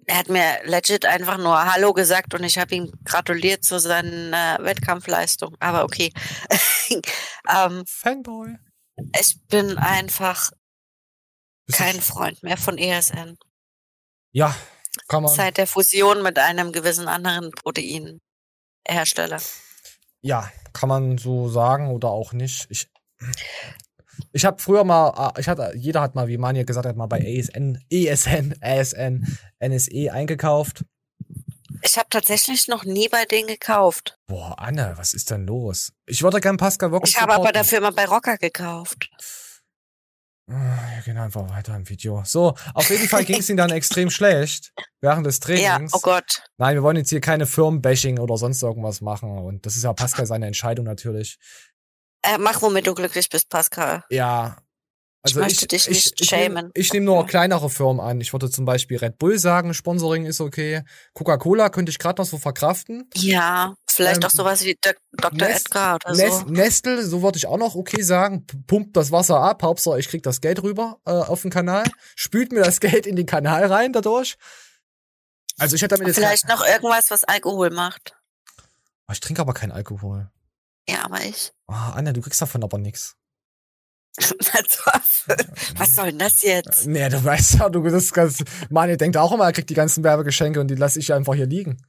er 0.06 0.18
hat 0.18 0.30
mir 0.30 0.60
legit 0.66 1.06
einfach 1.06 1.38
nur 1.38 1.74
Hallo 1.74 1.94
gesagt 1.94 2.34
und 2.34 2.44
ich 2.44 2.58
habe 2.58 2.76
ihm 2.76 2.92
gratuliert 3.06 3.64
zu 3.64 3.80
seiner 3.80 4.58
Wettkampfleistung. 4.62 5.56
Aber 5.60 5.84
okay. 5.84 6.12
ähm, 7.50 7.84
Fanboy. 7.88 8.56
Ich 9.20 9.38
bin 9.48 9.78
einfach 9.78 10.52
kein 11.72 12.00
Freund 12.02 12.44
mehr 12.44 12.58
von 12.58 12.78
ESN. 12.78 13.38
Ja, 14.32 14.56
kann 15.08 15.24
man. 15.24 15.34
Seit 15.34 15.58
der 15.58 15.68
Fusion 15.68 16.22
mit 16.22 16.38
einem 16.38 16.72
gewissen 16.72 17.08
anderen 17.08 17.52
Proteinhersteller. 17.52 19.42
Ja, 20.22 20.52
kann 20.74 20.90
man 20.90 21.18
so 21.18 21.50
sagen 21.50 21.90
oder 21.92 22.10
auch 22.10 22.34
nicht. 22.34 22.68
Ich, 22.70 22.90
ich 24.34 24.44
habe 24.46 24.62
früher 24.62 24.84
mal, 24.84 25.32
äh, 25.36 25.40
ich 25.40 25.48
hatte, 25.48 25.72
jeder 25.76 26.02
hat 26.02 26.16
mal, 26.16 26.28
wie 26.28 26.38
Manja 26.38 26.64
gesagt 26.64 26.86
hat, 26.86 26.98
mal 26.98 27.06
bei 27.08 27.20
ESN, 27.20 27.80
ESN, 27.90 28.56
ASN, 28.62 29.38
NSE 29.60 30.12
eingekauft. 30.12 30.84
Ich 31.82 31.98
habe 31.98 32.08
tatsächlich 32.10 32.68
noch 32.68 32.84
nie 32.86 33.10
bei 33.10 33.26
denen 33.26 33.48
gekauft. 33.48 34.18
Boah, 34.28 34.56
Anne, 34.60 34.94
was 34.96 35.14
ist 35.14 35.32
denn 35.32 35.46
los? 35.46 35.92
Ich 36.06 36.22
würde 36.24 36.40
gern 36.40 36.58
Pascal 36.58 36.92
wirklich 36.92 37.14
Ich 37.16 37.22
habe 37.22 37.34
aber 37.34 37.52
dafür 37.52 37.80
immer 37.80 37.92
bei 37.92 38.06
Rocker 38.06 38.38
gekauft. 38.38 39.10
Ah, 40.50 40.78
Wir 40.96 41.04
gehen 41.06 41.18
einfach 41.18 41.50
weiter 41.50 41.76
im 41.76 41.88
Video. 41.88 42.22
So, 42.26 42.54
auf 42.74 42.90
jeden 42.90 43.08
Fall 43.08 43.24
ging 43.24 43.40
es 43.40 43.50
ihm 43.50 43.56
dann 43.58 43.70
extrem 43.72 44.10
schlecht 44.10 44.74
während 45.02 45.26
des 45.26 45.40
Ja, 45.48 45.76
Trainings. 45.76 45.94
oh 45.94 46.00
Gott. 46.02 46.44
Nein, 46.58 46.76
wir 46.76 46.84
wollen 46.84 46.98
jetzt 46.98 47.10
hier 47.10 47.22
keine 47.22 47.46
Firmenbashing 47.46 48.20
oder 48.20 48.38
sonst 48.38 48.62
irgendwas 48.62 49.00
machen. 49.02 49.38
Und 49.38 49.66
das 49.66 49.76
ist 49.78 49.84
ja 49.84 49.94
Pascal 49.94 50.26
seine 50.26 50.48
Entscheidung 50.48 50.86
natürlich. 50.86 51.38
Äh, 52.24 52.38
mach, 52.38 52.62
womit 52.62 52.88
du 52.88 52.94
glücklich 52.94 53.30
bist, 53.30 53.50
Pascal. 53.50 54.04
Ja. 54.10 54.58
Also 55.26 55.40
Ich 55.40 55.46
möchte 55.46 55.68
dich 55.68 55.88
nicht 55.88 56.20
ich, 56.20 56.28
schämen. 56.28 56.66
Nehm, 56.66 56.72
ich 56.76 56.92
nehme 56.92 57.06
nur 57.06 57.26
kleinere 57.26 57.70
Firmen 57.70 58.02
an. 58.06 58.20
Ich 58.20 58.34
würde 58.34 58.50
zum 58.50 58.66
Beispiel 58.66 58.98
Red 58.98 59.18
Bull 59.18 59.40
sagen, 59.40 59.74
Sponsoring 59.74 60.26
ist 60.26 60.42
okay. 60.42 60.84
Coca-Cola 61.14 61.70
könnte 61.70 61.92
ich 61.92 62.00
gerade 62.00 62.22
noch 62.22 62.28
so 62.28 62.38
verkraften. 62.38 63.10
Ja, 63.16 63.74
vielleicht 63.90 64.18
Ähm, 64.22 64.28
auch 64.28 64.32
sowas 64.32 64.66
wie 64.66 64.76
Dok- 64.82 64.98
Dr. 65.14 65.38
Nest- 65.48 65.68
Edgar 65.68 65.96
oder 65.96 66.14
Nest, 66.14 66.40
so. 66.40 66.46
Nestle, 66.48 67.04
so 67.06 67.22
würde 67.22 67.38
ich 67.38 67.48
auch 67.48 67.56
noch 67.58 67.76
okay 67.76 68.02
sagen. 68.02 68.46
Pumpt 68.68 68.98
das 68.98 69.12
Wasser 69.12 69.40
ab, 69.40 69.64
Hauptsache 69.64 69.98
ich 69.98 70.10
krieg 70.10 70.24
das 70.24 70.42
Geld 70.42 70.62
rüber 70.62 70.98
äh, 71.06 71.12
auf 71.12 71.42
den 71.44 71.52
Kanal. 71.52 71.86
Spült 72.18 72.52
mir 72.52 72.62
das 72.64 72.80
Geld 72.82 73.08
in 73.08 73.16
den 73.16 73.26
Kanal 73.26 73.66
rein 73.72 73.94
dadurch. 73.94 74.36
Also 75.58 75.76
ich 75.78 75.82
hätte 75.84 75.96
damit 75.96 76.08
jetzt 76.08 76.18
Vielleicht 76.18 76.50
noch 76.50 76.66
irgendwas, 76.68 77.12
was 77.12 77.24
Alkohol 77.24 77.70
macht. 77.70 78.14
Oh, 79.08 79.14
ich 79.14 79.22
trinke 79.22 79.40
aber 79.42 79.54
keinen 79.54 79.72
Alkohol. 79.72 80.30
Ja, 80.88 81.06
aber 81.06 81.24
ich. 81.24 81.52
Oh, 81.68 81.74
Anna, 81.74 82.12
du 82.12 82.22
kriegst 82.22 82.42
davon 82.42 82.64
aber 82.64 82.78
nix. 82.78 83.16
was, 84.18 85.96
soll 85.96 86.08
denn 86.08 86.20
das 86.20 86.44
jetzt? 86.44 86.86
Nee, 86.86 87.10
du 87.10 87.24
weißt 87.24 87.56
ja, 87.56 87.70
du 87.70 87.82
das 87.82 88.14
ganz. 88.14 88.44
Mani 88.70 88.96
denkt 88.96 89.18
auch 89.18 89.32
immer, 89.32 89.46
er 89.46 89.54
kriegt 89.54 89.72
die 89.72 89.76
ganzen 89.76 90.04
Werbegeschenke 90.04 90.60
und 90.60 90.68
die 90.68 90.76
lasse 90.76 91.00
ich 91.00 91.12
einfach 91.14 91.34
hier 91.34 91.48
liegen. 91.48 91.84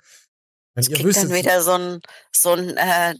Wenn 0.74 0.84
ihr 0.84 0.96
Kriegt 0.96 1.04
wüsstet. 1.04 1.30
dann 1.30 1.36
wieder 1.36 1.62
so 1.62 1.72
ein, 1.72 2.00
so 2.34 2.52
ein 2.52 2.76
äh, 2.76 3.14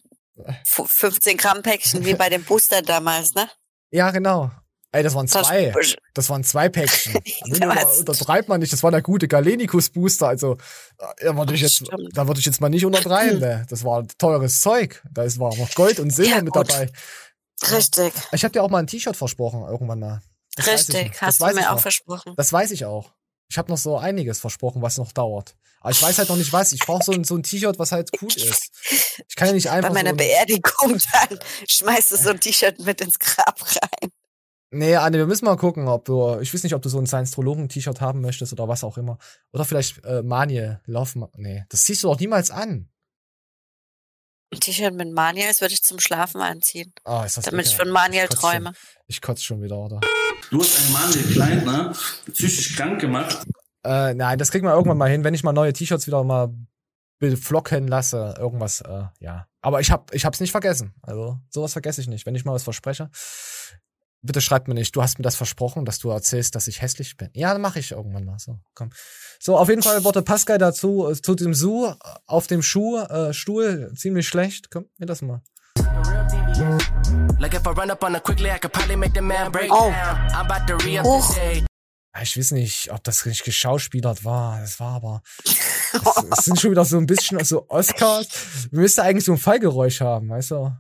15 0.64 1.36
Gramm 1.36 1.62
Päckchen 1.62 2.04
wie 2.06 2.14
bei 2.14 2.30
dem 2.30 2.44
Booster 2.44 2.80
damals, 2.80 3.34
ne? 3.34 3.48
Ja, 3.90 4.10
genau. 4.10 4.50
Ey, 4.94 5.02
das 5.02 5.14
waren 5.14 5.26
zwei. 5.26 5.74
Das 6.14 6.30
waren 6.30 6.44
zwei 6.44 6.68
Päckchen. 6.68 7.14
Untertreibt 7.98 8.48
man 8.48 8.60
nicht. 8.60 8.72
Das 8.72 8.82
war 8.84 8.92
der 8.92 9.02
gute 9.02 9.26
Galenicus 9.26 9.90
Booster. 9.90 10.28
Also, 10.28 10.56
äh, 11.18 11.24
da 11.24 11.36
würde 11.36 11.54
ich 11.54 11.62
jetzt, 11.62 11.82
da 12.12 12.26
würde 12.28 12.38
ich 12.38 12.46
jetzt 12.46 12.60
mal 12.60 12.68
nicht 12.68 12.86
untertreiben. 12.86 13.40
ne? 13.40 13.66
Das 13.68 13.84
war 13.84 14.06
teures 14.18 14.60
Zeug. 14.60 15.02
Da 15.10 15.24
ist 15.24 15.40
war 15.40 15.54
noch 15.56 15.74
Gold 15.74 15.98
und 15.98 16.10
Silber 16.10 16.36
Ja, 16.36 16.42
mit 16.42 16.52
gut. 16.52 16.70
dabei. 16.70 16.88
Richtig, 17.70 18.12
Ich 18.32 18.44
habe 18.44 18.52
dir 18.52 18.62
auch 18.62 18.70
mal 18.70 18.78
ein 18.78 18.86
T-Shirt 18.86 19.16
versprochen 19.16 19.62
irgendwann 19.62 19.98
mal. 20.00 20.22
Das 20.56 20.66
richtig. 20.68 21.20
Hast 21.20 21.40
Das 21.40 21.48
du 21.50 21.54
mir 21.56 21.68
auch 21.70 21.74
noch. 21.74 21.80
versprochen. 21.80 22.34
Das 22.36 22.52
weiß 22.52 22.70
ich 22.70 22.84
auch. 22.84 23.12
Ich 23.48 23.58
habe 23.58 23.70
noch 23.72 23.78
so 23.78 23.96
einiges 23.98 24.38
versprochen, 24.40 24.80
was 24.82 24.96
noch 24.98 25.10
dauert. 25.12 25.56
Aber 25.80 25.90
ich 25.90 26.00
weiß 26.00 26.18
halt 26.18 26.28
noch 26.28 26.36
nicht 26.36 26.52
was. 26.52 26.72
Ich 26.72 26.80
brauche 26.80 27.02
so 27.04 27.12
ein, 27.12 27.24
so 27.24 27.36
ein 27.36 27.42
T-Shirt, 27.42 27.78
was 27.78 27.92
halt 27.92 28.10
cool 28.22 28.32
ist. 28.32 28.70
Ich 29.28 29.36
kann 29.36 29.48
ja 29.48 29.54
nicht 29.54 29.68
einfach 29.70 29.88
Bei 29.90 29.94
meiner 29.94 30.10
so 30.10 30.16
Beerdigung 30.16 30.98
dann 31.28 31.38
schmeißt 31.66 32.12
du 32.12 32.16
so 32.16 32.30
ein 32.30 32.40
T-Shirt 32.40 32.78
mit 32.80 33.00
ins 33.00 33.18
Grab 33.18 33.60
rein. 33.62 34.10
Nee, 34.74 34.96
Anne, 34.96 35.18
wir 35.18 35.26
müssen 35.26 35.44
mal 35.44 35.56
gucken, 35.56 35.86
ob 35.86 36.04
du, 36.04 36.40
ich 36.40 36.52
weiß 36.52 36.64
nicht, 36.64 36.74
ob 36.74 36.82
du 36.82 36.88
so 36.88 36.98
ein 36.98 37.06
Science-Trologen-T-Shirt 37.06 38.00
haben 38.00 38.20
möchtest 38.20 38.52
oder 38.52 38.66
was 38.66 38.82
auch 38.82 38.98
immer. 38.98 39.18
Oder 39.52 39.64
vielleicht 39.64 40.04
äh, 40.04 40.22
Manie, 40.22 40.76
Lauf, 40.86 41.14
nee, 41.36 41.64
das 41.68 41.84
ziehst 41.84 42.02
du 42.02 42.08
doch 42.08 42.18
niemals 42.18 42.50
an. 42.50 42.88
Ein 44.52 44.60
T-Shirt 44.60 44.94
mit 44.94 45.12
Maniels 45.12 45.60
würde 45.60 45.74
ich 45.74 45.82
zum 45.82 46.00
Schlafen 46.00 46.40
anziehen. 46.40 46.92
Ah, 47.04 47.24
ist 47.24 47.36
das 47.36 47.44
damit 47.44 47.66
ich 47.66 47.76
von 47.76 47.88
Maniel 47.88 48.26
träume. 48.26 48.72
Schon, 48.74 49.02
ich 49.06 49.22
kotze 49.22 49.44
schon 49.44 49.62
wieder, 49.62 49.78
oder? 49.78 50.00
Du 50.50 50.60
hast 50.60 50.78
einen 50.78 50.92
Manuel 50.92 51.32
Kleintner 51.32 51.92
psychisch 52.32 52.76
krank 52.76 53.00
gemacht. 53.00 53.46
Äh, 53.84 54.14
nein, 54.14 54.38
das 54.38 54.50
kriegen 54.50 54.66
wir 54.66 54.74
irgendwann 54.74 54.98
mal 54.98 55.10
hin, 55.10 55.22
wenn 55.22 55.34
ich 55.34 55.44
mal 55.44 55.52
neue 55.52 55.72
T-Shirts 55.72 56.06
wieder 56.08 56.24
mal 56.24 56.52
beflocken 57.20 57.86
lasse, 57.86 58.34
irgendwas, 58.38 58.80
äh, 58.80 59.04
ja. 59.20 59.46
Aber 59.60 59.80
ich 59.80 59.90
hab, 59.90 60.12
ich 60.12 60.24
hab's 60.24 60.40
nicht 60.40 60.50
vergessen. 60.50 60.94
Also, 61.02 61.38
sowas 61.48 61.72
vergesse 61.72 62.00
ich 62.00 62.08
nicht. 62.08 62.26
Wenn 62.26 62.34
ich 62.34 62.44
mal 62.44 62.54
was 62.54 62.64
verspreche, 62.64 63.08
bitte 64.24 64.40
schreib 64.40 64.68
mir 64.68 64.74
nicht, 64.74 64.96
du 64.96 65.02
hast 65.02 65.18
mir 65.18 65.22
das 65.22 65.36
versprochen, 65.36 65.84
dass 65.84 65.98
du 65.98 66.10
erzählst, 66.10 66.54
dass 66.54 66.66
ich 66.66 66.82
hässlich 66.82 67.16
bin. 67.16 67.30
Ja, 67.34 67.52
dann 67.52 67.60
mache 67.60 67.78
ich 67.78 67.92
irgendwann 67.92 68.24
mal. 68.24 68.38
So, 68.38 68.58
komm. 68.74 68.90
So, 69.38 69.56
auf 69.56 69.68
jeden 69.68 69.82
Fall 69.82 70.02
wurde 70.04 70.22
Pascal 70.22 70.58
dazu, 70.58 71.08
äh, 71.10 71.20
zu 71.20 71.34
dem 71.34 71.54
Su 71.54 71.86
äh, 71.86 71.94
auf 72.26 72.46
dem 72.46 72.62
Schuh, 72.62 72.98
äh, 72.98 73.32
Stuhl 73.32 73.92
ziemlich 73.94 74.26
schlecht. 74.26 74.70
Komm, 74.70 74.86
mir 74.98 75.06
das 75.06 75.22
mal. 75.22 75.42
Like 77.38 77.54
if 77.54 77.66
I 77.66 77.70
run 77.70 77.90
up 77.90 78.02
on 78.02 78.12
her 78.12 78.20
quickly, 78.20 78.50
I 78.50 78.58
could 78.58 78.72
probably 78.72 78.96
make 78.96 79.12
the 79.14 79.20
man 79.20 79.52
break 79.52 79.70
Oh. 79.70 79.92
Ich 82.22 82.36
weiß 82.36 82.52
nicht, 82.52 82.92
ob 82.92 83.02
das 83.02 83.26
nicht 83.26 83.44
geschauspielert 83.44 84.24
war. 84.24 84.60
Das 84.60 84.78
war 84.78 84.94
aber. 84.94 85.22
Es, 85.44 86.38
es 86.38 86.44
sind 86.44 86.60
schon 86.60 86.70
wieder 86.70 86.84
so 86.84 86.96
ein 86.96 87.06
bisschen 87.06 87.42
so 87.44 87.68
Oscars. 87.68 88.28
Wir 88.70 88.80
müssten 88.80 89.00
eigentlich 89.00 89.24
so 89.24 89.32
ein 89.32 89.38
Fallgeräusch 89.38 90.00
haben, 90.00 90.28
weißt 90.30 90.52
du? 90.52 90.72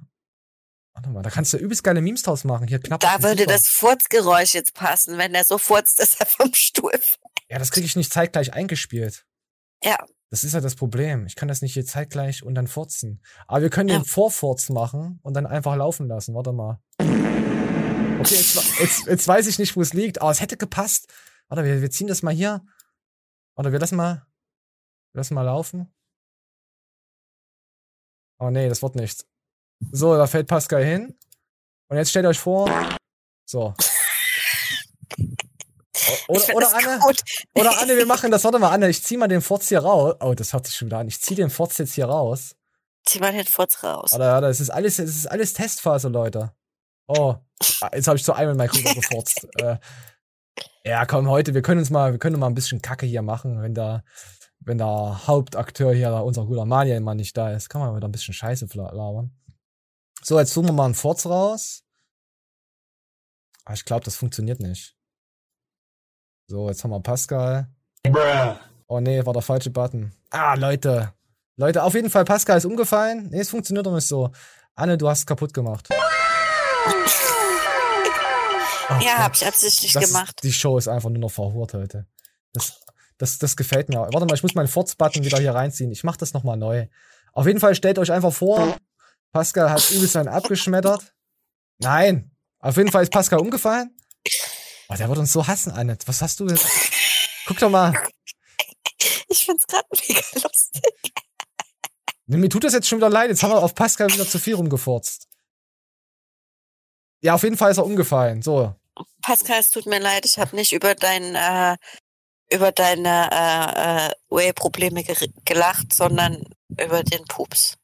Warte 0.94 1.10
mal, 1.10 1.22
da 1.22 1.30
kannst 1.30 1.52
du 1.52 1.56
übelst 1.56 1.82
geile 1.82 2.00
Memes 2.00 2.22
draus 2.22 2.44
machen. 2.44 2.68
Hier 2.68 2.78
knapp. 2.78 3.00
Da 3.00 3.22
würde 3.22 3.42
Super. 3.42 3.52
das 3.52 3.68
Furzgeräusch 3.68 4.54
jetzt 4.54 4.74
passen, 4.74 5.18
wenn 5.18 5.32
der 5.32 5.44
so 5.44 5.58
furzt, 5.58 5.98
dass 6.00 6.14
er 6.20 6.26
vom 6.26 6.54
Stuhl 6.54 6.92
fällt. 6.92 7.18
Ja, 7.48 7.58
das 7.58 7.70
kriege 7.70 7.86
ich 7.86 7.96
nicht 7.96 8.12
zeitgleich 8.12 8.52
eingespielt. 8.54 9.26
Ja. 9.82 9.98
Das 10.30 10.44
ist 10.44 10.54
ja 10.54 10.60
das 10.60 10.74
Problem. 10.74 11.26
Ich 11.26 11.36
kann 11.36 11.48
das 11.48 11.62
nicht 11.62 11.74
hier 11.74 11.84
zeitgleich 11.84 12.42
und 12.42 12.54
dann 12.54 12.66
furzen. 12.66 13.22
Aber 13.46 13.62
wir 13.62 13.70
können 13.70 13.88
den 13.88 14.04
Vorfurz 14.04 14.68
machen 14.70 15.20
und 15.22 15.34
dann 15.34 15.46
einfach 15.46 15.76
laufen 15.76 16.08
lassen. 16.08 16.34
Warte 16.34 16.52
mal. 16.52 16.80
Okay, 16.98 18.34
jetzt, 18.34 18.56
jetzt, 18.80 19.06
jetzt 19.06 19.28
weiß 19.28 19.46
ich 19.46 19.58
nicht, 19.58 19.76
wo 19.76 19.82
es 19.82 19.92
liegt. 19.92 20.20
Aber 20.22 20.30
es 20.30 20.40
hätte 20.40 20.56
gepasst. 20.56 21.12
Warte, 21.48 21.64
wir, 21.64 21.82
wir 21.82 21.90
ziehen 21.90 22.06
das 22.06 22.22
mal 22.22 22.34
hier. 22.34 22.64
Warte, 23.56 23.70
wir 23.70 23.78
lassen 23.78 23.96
mal. 23.96 24.26
Wir 25.12 25.18
lassen 25.18 25.34
mal 25.34 25.42
laufen. 25.42 25.92
Oh 28.40 28.50
nee, 28.50 28.68
das 28.68 28.82
wird 28.82 28.96
nichts. 28.96 29.26
So, 29.92 30.16
da 30.16 30.26
fällt 30.26 30.46
Pascal 30.46 30.84
hin. 30.84 31.16
Und 31.88 31.96
jetzt 31.96 32.10
stellt 32.10 32.26
euch 32.26 32.38
vor. 32.38 32.68
So. 33.46 33.74
Oder, 36.28 36.54
oder 36.54 36.74
Anne, 36.74 36.98
gut. 37.00 37.22
oder 37.54 37.80
Anne, 37.80 37.96
wir 37.96 38.06
machen 38.06 38.30
das, 38.30 38.44
warte 38.44 38.58
mal, 38.58 38.70
Anne, 38.70 38.88
ich 38.88 39.02
zieh 39.02 39.16
mal 39.16 39.28
den 39.28 39.40
Furz 39.40 39.68
hier 39.68 39.80
raus. 39.80 40.16
Oh, 40.20 40.34
das 40.34 40.52
hört 40.52 40.66
sich 40.66 40.76
schon 40.76 40.86
wieder 40.86 40.98
an. 40.98 41.08
Ich 41.08 41.20
zieh 41.20 41.34
den 41.34 41.50
Furz 41.50 41.78
jetzt 41.78 41.94
hier 41.94 42.06
raus. 42.06 42.56
Zieh 43.04 43.20
mal 43.20 43.32
den 43.32 43.46
Furz 43.46 43.82
raus. 43.82 44.12
Oder, 44.12 44.26
ja, 44.26 44.40
das 44.40 44.60
ist 44.60 44.70
alles, 44.70 44.96
das 44.96 45.10
ist 45.10 45.26
alles 45.26 45.54
Testphase, 45.54 46.08
Leute. 46.08 46.52
Oh, 47.06 47.36
ah, 47.80 47.90
jetzt 47.94 48.08
habe 48.08 48.16
ich 48.16 48.24
zu 48.24 48.32
einmal 48.32 48.54
Mike 48.54 48.76
rüber 48.76 48.94
gefurzt. 48.94 49.46
äh, 49.58 49.76
ja, 50.84 51.06
komm, 51.06 51.28
heute, 51.28 51.54
wir 51.54 51.62
können 51.62 51.80
uns 51.80 51.90
mal, 51.90 52.12
wir 52.12 52.18
können 52.18 52.38
mal 52.38 52.46
ein 52.46 52.54
bisschen 52.54 52.82
Kacke 52.82 53.06
hier 53.06 53.22
machen, 53.22 53.62
wenn 53.62 53.74
da, 53.74 54.02
wenn 54.60 54.78
der 54.78 55.26
Hauptakteur 55.26 55.94
hier, 55.94 56.12
unser 56.22 56.44
guter 56.46 56.64
Maniel 56.64 57.00
mal 57.00 57.14
nicht 57.14 57.36
da 57.36 57.50
ist, 57.52 57.68
kann 57.68 57.80
man 57.80 57.94
wieder 57.96 58.08
ein 58.08 58.12
bisschen 58.12 58.34
Scheiße 58.34 58.66
labern. 58.74 59.32
So, 60.26 60.38
jetzt 60.38 60.54
suchen 60.54 60.68
wir 60.68 60.72
mal 60.72 60.86
einen 60.86 60.94
Furz 60.94 61.26
raus. 61.26 61.82
Aber 63.66 63.74
ich 63.74 63.84
glaube, 63.84 64.04
das 64.06 64.16
funktioniert 64.16 64.58
nicht. 64.58 64.96
So, 66.46 66.68
jetzt 66.68 66.82
haben 66.82 66.92
wir 66.92 67.00
Pascal. 67.00 67.68
Oh 68.86 69.00
nee, 69.00 69.24
war 69.24 69.34
der 69.34 69.42
falsche 69.42 69.68
Button. 69.68 70.14
Ah, 70.30 70.54
Leute. 70.54 71.12
Leute, 71.56 71.82
auf 71.82 71.92
jeden 71.92 72.08
Fall, 72.08 72.24
Pascal 72.24 72.56
ist 72.56 72.64
umgefallen. 72.64 73.28
Nee, 73.30 73.40
es 73.40 73.50
funktioniert 73.50 73.84
doch 73.84 73.94
nicht 73.94 74.08
so. 74.08 74.30
Anne, 74.74 74.96
du 74.96 75.08
hast 75.10 75.18
es 75.20 75.26
kaputt 75.26 75.52
gemacht. 75.52 75.88
ja, 79.00 79.18
hab 79.18 79.34
ich 79.34 79.46
absichtlich 79.46 79.92
Das 79.92 80.06
gemacht. 80.06 80.36
Ist, 80.36 80.44
die 80.44 80.52
Show 80.52 80.78
ist 80.78 80.88
einfach 80.88 81.10
nur 81.10 81.18
noch 81.18 81.32
verhurt 81.32 81.74
heute. 81.74 82.06
Das, 82.54 82.80
das, 83.18 83.36
das 83.38 83.56
gefällt 83.56 83.90
mir. 83.90 83.98
Warte 83.98 84.24
mal, 84.24 84.34
ich 84.34 84.42
muss 84.42 84.54
meinen 84.54 84.68
Forts-Button 84.68 85.22
wieder 85.22 85.38
hier 85.38 85.54
reinziehen. 85.54 85.92
Ich 85.92 86.02
mach 86.02 86.16
das 86.16 86.32
nochmal 86.32 86.56
neu. 86.56 86.86
Auf 87.34 87.46
jeden 87.46 87.60
Fall 87.60 87.74
stellt 87.74 87.98
euch 87.98 88.10
einfach 88.10 88.32
vor, 88.32 88.78
Pascal 89.34 89.68
hat 89.68 89.90
übelst 89.90 90.14
einen 90.16 90.28
abgeschmettert. 90.28 91.12
Nein. 91.78 92.30
Auf 92.60 92.76
jeden 92.76 92.92
Fall 92.92 93.02
ist 93.02 93.10
Pascal 93.10 93.40
umgefallen. 93.40 93.94
Oh, 94.88 94.94
der 94.94 95.08
wird 95.08 95.18
uns 95.18 95.32
so 95.32 95.44
hassen, 95.46 95.72
Annette. 95.72 96.06
Was 96.06 96.22
hast 96.22 96.38
du 96.38 96.46
jetzt? 96.46 96.64
Guck 97.46 97.58
doch 97.58 97.68
mal. 97.68 97.92
Ich 99.28 99.44
find's 99.44 99.66
gerade 99.66 99.88
mega 99.90 100.20
lustig. 100.34 101.12
Mir 102.26 102.48
tut 102.48 102.62
das 102.62 102.74
jetzt 102.74 102.86
schon 102.88 102.98
wieder 102.98 103.10
leid. 103.10 103.28
Jetzt 103.28 103.42
haben 103.42 103.50
wir 103.50 103.60
auf 103.60 103.74
Pascal 103.74 104.08
wieder 104.12 104.26
zu 104.26 104.38
viel 104.38 104.54
rumgefurzt. 104.54 105.26
Ja, 107.20 107.34
auf 107.34 107.42
jeden 107.42 107.56
Fall 107.56 107.72
ist 107.72 107.78
er 107.78 107.86
umgefallen. 107.86 108.40
So. 108.40 108.76
Pascal, 109.20 109.58
es 109.58 109.70
tut 109.70 109.86
mir 109.86 109.98
leid, 109.98 110.24
ich 110.26 110.38
habe 110.38 110.54
nicht 110.54 110.72
über 110.72 110.94
dein 110.94 111.34
äh, 111.34 111.76
über 112.50 112.70
deine 112.70 113.30
äh, 113.32 114.06
äh, 114.06 114.12
Whey-Probleme 114.30 115.00
ger- 115.00 115.32
gelacht, 115.44 115.92
sondern 115.92 116.44
über 116.78 117.02
den 117.02 117.24
Pups. 117.24 117.76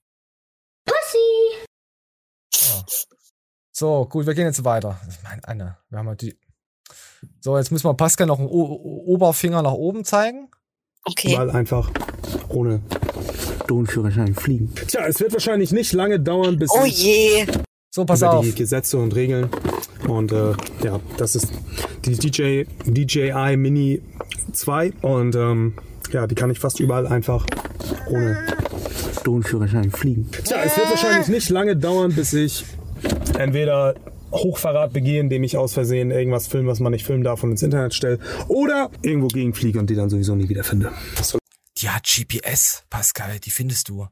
Pussy! 0.84 1.29
So, 3.72 4.06
gut, 4.06 4.26
wir 4.26 4.34
gehen 4.34 4.46
jetzt 4.46 4.64
weiter. 4.64 5.00
Meine 5.22 5.46
Anne, 5.46 5.78
wir 5.88 5.98
haben 5.98 6.08
halt 6.08 6.20
die. 6.22 6.38
So, 7.40 7.56
jetzt 7.56 7.70
müssen 7.70 7.86
wir 7.86 7.94
Pascal 7.94 8.26
noch 8.26 8.38
einen 8.38 8.48
o 8.48 9.04
Oberfinger 9.06 9.62
nach 9.62 9.72
oben 9.72 10.04
zeigen. 10.04 10.50
Okay. 11.04 11.36
Mal 11.36 11.50
einfach 11.50 11.90
ohne 12.48 12.82
Drohnenführerschein 13.66 14.34
fliegen. 14.34 14.74
Tja, 14.74 15.06
es 15.06 15.20
wird 15.20 15.32
wahrscheinlich 15.32 15.72
nicht 15.72 15.92
lange 15.92 16.20
dauern, 16.20 16.58
bis 16.58 16.70
Oh 16.72 16.84
je! 16.84 17.46
So, 17.90 18.04
pass 18.04 18.20
über 18.20 18.34
auf. 18.34 18.44
die 18.44 18.54
Gesetze 18.54 18.98
und 18.98 19.14
Regeln. 19.14 19.48
Und 20.06 20.32
äh, 20.32 20.52
ja, 20.82 21.00
das 21.16 21.36
ist 21.36 21.52
die 22.04 22.16
DJ, 22.16 22.64
DJI 22.84 23.56
Mini 23.56 24.02
2. 24.52 24.92
Und 25.02 25.34
ähm, 25.36 25.76
ja, 26.12 26.26
die 26.26 26.34
kann 26.34 26.50
ich 26.50 26.58
fast 26.58 26.80
überall 26.80 27.06
einfach 27.06 27.46
ohne 28.08 28.46
Drohnenführerschein 29.22 29.90
fliegen. 29.90 30.30
Tja, 30.30 30.58
es 30.64 30.76
wird 30.76 30.90
wahrscheinlich 30.90 31.28
nicht 31.28 31.48
lange 31.50 31.76
dauern, 31.76 32.14
bis 32.14 32.32
ich 32.32 32.64
entweder 33.38 33.94
Hochverrat 34.32 34.92
begehe, 34.92 35.20
indem 35.20 35.42
ich 35.42 35.56
aus 35.56 35.72
Versehen 35.74 36.10
irgendwas 36.10 36.46
filme, 36.46 36.70
was 36.70 36.80
man 36.80 36.92
nicht 36.92 37.04
filmen 37.04 37.24
darf 37.24 37.42
und 37.42 37.50
ins 37.50 37.62
Internet 37.62 37.94
stelle. 37.94 38.18
Oder 38.48 38.90
irgendwo 39.02 39.28
gegenfliege 39.28 39.78
und 39.78 39.90
die 39.90 39.94
dann 39.94 40.10
sowieso 40.10 40.34
nie 40.34 40.48
wieder 40.48 40.64
finde. 40.64 40.92
Die 41.78 41.88
hat 41.88 42.04
GPS, 42.04 42.84
Pascal, 42.90 43.38
die 43.40 43.50
findest 43.50 43.88
du. 43.88 44.06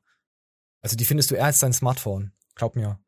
Also 0.81 0.97
die 0.97 1.05
findest 1.05 1.31
du 1.31 1.35
eher 1.35 1.47
als 1.47 1.59
dein 1.59 1.73
Smartphone. 1.73 2.33
Glaub 2.55 2.77
mir. 2.77 2.99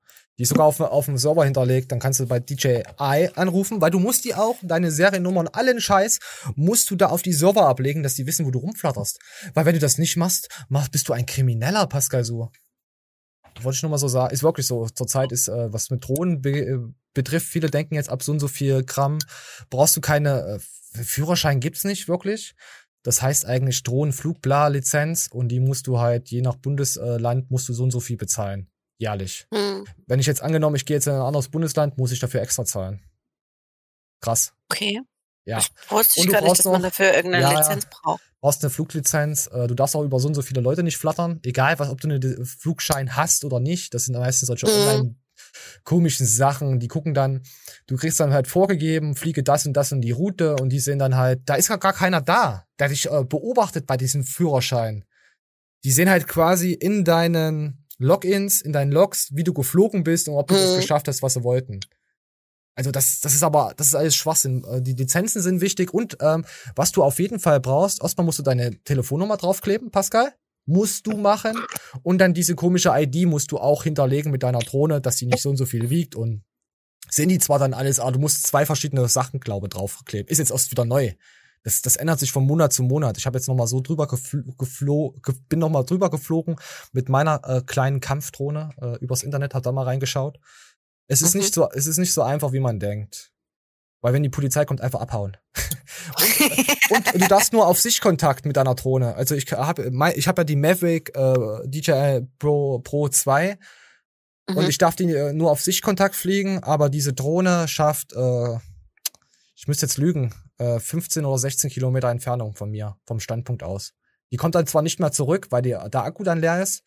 Die 0.40 0.44
ist 0.44 0.48
sogar 0.48 0.64
auf, 0.64 0.80
auf 0.80 1.04
dem 1.04 1.18
Server 1.18 1.44
hinterlegt, 1.44 1.92
dann 1.92 1.98
kannst 1.98 2.18
du 2.18 2.26
bei 2.26 2.40
DJI 2.40 3.28
anrufen, 3.34 3.82
weil 3.82 3.90
du 3.90 3.98
musst 3.98 4.24
die 4.24 4.34
auch, 4.34 4.56
deine 4.62 4.90
Seriennummer 4.90 5.40
und 5.40 5.54
allen 5.54 5.82
Scheiß, 5.82 6.18
musst 6.56 6.90
du 6.90 6.96
da 6.96 7.08
auf 7.08 7.20
die 7.20 7.34
Server 7.34 7.66
ablegen, 7.66 8.02
dass 8.02 8.14
die 8.14 8.26
wissen, 8.26 8.46
wo 8.46 8.50
du 8.50 8.58
rumflatterst. 8.58 9.18
Weil 9.52 9.66
wenn 9.66 9.74
du 9.74 9.80
das 9.80 9.98
nicht 9.98 10.16
machst, 10.16 10.48
machst 10.70 10.92
bist 10.92 11.06
du 11.10 11.12
ein 11.12 11.26
Krimineller, 11.26 11.86
Pascal 11.88 12.24
so. 12.24 12.50
Wollte 13.60 13.76
ich 13.76 13.82
nur 13.82 13.90
mal 13.90 13.98
so 13.98 14.08
sagen. 14.08 14.32
Ist 14.32 14.42
wirklich 14.42 14.66
so. 14.66 14.88
Zurzeit 14.88 15.30
ist, 15.30 15.48
äh, 15.48 15.70
was 15.74 15.90
mit 15.90 16.08
Drohnen 16.08 16.40
be 16.40 16.58
äh, 16.58 16.78
betrifft, 17.12 17.46
viele 17.46 17.68
denken 17.68 17.96
jetzt 17.96 18.08
ab 18.08 18.22
so 18.22 18.32
und 18.32 18.40
so 18.40 18.48
viel 18.48 18.82
Gramm 18.82 19.18
brauchst 19.68 19.94
du 19.98 20.00
keine, 20.00 20.58
äh, 20.94 21.02
Führerschein 21.04 21.60
gibt's 21.60 21.84
nicht 21.84 22.08
wirklich. 22.08 22.54
Das 23.02 23.20
heißt 23.20 23.44
eigentlich 23.44 23.82
Drohnenflugbla-Lizenz 23.82 25.28
und 25.30 25.48
die 25.48 25.60
musst 25.60 25.86
du 25.86 25.98
halt, 25.98 26.30
je 26.30 26.40
nach 26.40 26.56
Bundesland, 26.56 27.50
musst 27.50 27.68
du 27.68 27.74
so 27.74 27.82
und 27.82 27.90
so 27.90 28.00
viel 28.00 28.16
bezahlen. 28.16 28.70
Jährlich. 29.00 29.46
Hm. 29.52 29.86
Wenn 30.06 30.20
ich 30.20 30.26
jetzt 30.26 30.42
angenommen, 30.42 30.76
ich 30.76 30.84
gehe 30.84 30.96
jetzt 30.96 31.06
in 31.06 31.14
ein 31.14 31.20
anderes 31.22 31.48
Bundesland, 31.48 31.96
muss 31.96 32.12
ich 32.12 32.18
dafür 32.20 32.42
extra 32.42 32.64
zahlen. 32.66 33.02
Krass. 34.20 34.52
Okay. 34.70 35.00
Ja. 35.46 35.58
Wusste 35.88 36.20
ich 36.20 36.24
Und 36.24 36.26
du 36.28 36.32
gar 36.32 36.40
nicht, 36.42 36.46
brauchst 36.48 36.58
dass 36.60 36.64
man 36.72 36.82
noch- 36.82 36.88
dafür 36.90 37.14
irgendeine 37.14 37.44
Ja. 37.44 37.58
Lizenz 37.58 37.86
braucht. 37.86 38.22
brauchst 38.42 38.62
eine 38.62 38.70
Fluglizenz, 38.70 39.48
äh, 39.52 39.66
du 39.66 39.74
darfst 39.74 39.96
auch 39.96 40.02
über 40.02 40.20
so 40.20 40.28
und 40.28 40.34
so 40.34 40.42
viele 40.42 40.60
Leute 40.60 40.82
nicht 40.82 40.98
flattern, 40.98 41.40
egal 41.44 41.78
was, 41.78 41.88
ob 41.88 42.00
du 42.00 42.08
einen 42.08 42.44
Flugschein 42.46 43.16
hast 43.16 43.44
oder 43.44 43.58
nicht. 43.58 43.94
Das 43.94 44.04
sind 44.04 44.16
meistens 44.18 44.46
solche 44.48 44.66
Mhm. 44.66 44.72
online 44.72 45.14
komischen 45.84 46.26
Sachen, 46.26 46.78
die 46.78 46.88
gucken 46.88 47.14
dann, 47.14 47.42
du 47.86 47.96
kriegst 47.96 48.20
dann 48.20 48.32
halt 48.34 48.46
vorgegeben, 48.46 49.16
fliege 49.16 49.42
das 49.42 49.64
und 49.66 49.72
das 49.72 49.90
und 49.92 50.02
die 50.02 50.10
Route 50.10 50.56
und 50.56 50.68
die 50.68 50.78
sehen 50.80 50.98
dann 50.98 51.16
halt, 51.16 51.40
da 51.46 51.54
ist 51.54 51.68
gar, 51.68 51.78
gar 51.78 51.94
keiner 51.94 52.20
da, 52.20 52.66
der 52.78 52.88
dich 52.88 53.10
äh, 53.10 53.24
beobachtet 53.24 53.86
bei 53.86 53.96
diesem 53.96 54.22
Führerschein. 54.24 55.04
Die 55.84 55.90
sehen 55.92 56.10
halt 56.10 56.28
quasi 56.28 56.72
in 56.74 57.04
deinen 57.04 57.79
Logins, 58.00 58.60
in 58.60 58.72
deinen 58.72 58.90
Logs, 58.90 59.28
wie 59.34 59.44
du 59.44 59.52
geflogen 59.52 60.02
bist 60.02 60.28
und 60.28 60.34
ob 60.34 60.48
du 60.48 60.54
das 60.54 60.72
Mhm. 60.72 60.76
geschafft 60.76 61.06
hast, 61.06 61.22
was 61.22 61.34
sie 61.34 61.44
wollten. 61.44 61.80
Also 62.74 62.90
das, 62.90 63.20
das 63.20 63.34
ist 63.34 63.42
aber, 63.42 63.74
das 63.76 63.88
ist 63.88 63.94
alles 63.94 64.16
Schwachsinn. 64.16 64.64
Äh, 64.64 64.80
Die 64.80 64.94
Lizenzen 64.94 65.42
sind 65.42 65.60
wichtig 65.60 65.92
und 65.92 66.16
ähm, 66.20 66.44
was 66.74 66.92
du 66.92 67.02
auf 67.02 67.18
jeden 67.18 67.38
Fall 67.38 67.60
brauchst, 67.60 68.02
erstmal 68.02 68.24
musst 68.24 68.38
du 68.38 68.42
deine 68.42 68.82
Telefonnummer 68.84 69.36
draufkleben, 69.36 69.90
Pascal. 69.90 70.32
Musst 70.66 71.06
du 71.06 71.16
machen. 71.16 71.58
Und 72.02 72.18
dann 72.18 72.32
diese 72.32 72.54
komische 72.54 72.90
ID 72.94 73.26
musst 73.26 73.50
du 73.52 73.58
auch 73.58 73.82
hinterlegen 73.84 74.30
mit 74.30 74.42
deiner 74.42 74.60
Drohne, 74.60 75.00
dass 75.00 75.16
die 75.16 75.26
nicht 75.26 75.42
so 75.42 75.50
und 75.50 75.56
so 75.56 75.66
viel 75.66 75.90
wiegt. 75.90 76.14
Und 76.14 76.42
sehen 77.08 77.28
die 77.28 77.38
zwar 77.38 77.58
dann 77.58 77.74
alles, 77.74 77.98
aber 77.98 78.12
du 78.12 78.18
musst 78.20 78.46
zwei 78.46 78.64
verschiedene 78.66 79.08
Sachen, 79.08 79.40
glaube 79.40 79.66
ich, 79.66 79.70
draufkleben. 79.70 80.28
Ist 80.30 80.38
jetzt 80.38 80.52
erst 80.52 80.70
wieder 80.70 80.84
neu. 80.84 81.12
Das, 81.62 81.82
das 81.82 81.96
ändert 81.96 82.18
sich 82.20 82.32
von 82.32 82.46
Monat 82.46 82.72
zu 82.72 82.82
Monat. 82.82 83.18
Ich 83.18 83.26
habe 83.26 83.36
jetzt 83.36 83.46
noch 83.48 83.54
mal 83.54 83.66
so 83.66 83.80
drüber 83.80 84.06
geflo, 84.06 84.42
geflo, 84.56 85.14
ge, 85.22 85.34
bin 85.48 85.58
noch 85.58 85.68
mal 85.68 85.84
drüber 85.84 86.08
geflogen 86.10 86.56
mit 86.92 87.08
meiner 87.08 87.40
äh, 87.44 87.60
kleinen 87.62 88.00
Kampfdrohne 88.00 88.70
äh, 88.80 88.96
übers 89.04 89.22
Internet, 89.22 89.54
hab 89.54 89.62
da 89.62 89.72
mal 89.72 89.84
reingeschaut. 89.84 90.38
Es 91.06 91.20
ist 91.22 91.34
Mhm. 91.34 91.40
nicht 91.40 91.54
so, 91.54 91.68
es 91.70 91.86
ist 91.86 91.98
nicht 91.98 92.14
so 92.14 92.22
einfach, 92.22 92.52
wie 92.52 92.60
man 92.60 92.78
denkt. 92.80 93.32
Weil 94.00 94.14
wenn 94.14 94.22
die 94.22 94.30
Polizei 94.30 94.64
kommt, 94.64 94.80
einfach 94.80 95.00
abhauen. 95.00 95.36
und, 96.90 97.14
und 97.14 97.22
du 97.22 97.28
darfst 97.28 97.52
nur 97.52 97.66
auf 97.66 97.78
Sichtkontakt 97.78 98.46
mit 98.46 98.56
deiner 98.56 98.74
Drohne. 98.74 99.14
Also 99.14 99.34
ich 99.34 99.50
habe 99.52 99.90
ich 100.14 100.26
hab 100.28 100.38
ja 100.38 100.44
die 100.44 100.56
Maverick 100.56 101.14
äh, 101.14 101.68
DJI 101.68 102.26
Pro 102.38 102.78
Pro 102.78 103.08
2 103.08 103.58
und 104.48 104.56
Mhm. 104.64 104.68
ich 104.70 104.78
darf 104.78 104.96
die 104.96 105.12
äh, 105.12 105.32
nur 105.34 105.50
auf 105.50 105.60
Sichtkontakt 105.60 106.14
fliegen, 106.16 106.62
aber 106.62 106.88
diese 106.88 107.12
Drohne 107.12 107.68
schafft, 107.68 108.14
äh, 108.14 108.56
ich 109.54 109.68
müsste 109.68 109.84
jetzt 109.86 109.98
lügen, 109.98 110.34
äh, 110.60 110.78
15 110.78 111.24
oder 111.24 111.38
16 111.38 111.70
Kilometer 111.70 112.10
Entfernung 112.10 112.54
von 112.54 112.70
mir, 112.70 112.98
vom 113.06 113.18
Standpunkt 113.18 113.62
aus. 113.62 113.94
Die 114.30 114.36
kommt 114.36 114.54
dann 114.54 114.66
zwar 114.66 114.82
nicht 114.82 115.00
mehr 115.00 115.10
zurück, 115.10 115.48
weil 115.50 115.62
die, 115.62 115.70
der 115.70 116.04
Akku 116.04 116.22
dann 116.22 116.40
leer 116.40 116.62
ist, 116.62 116.84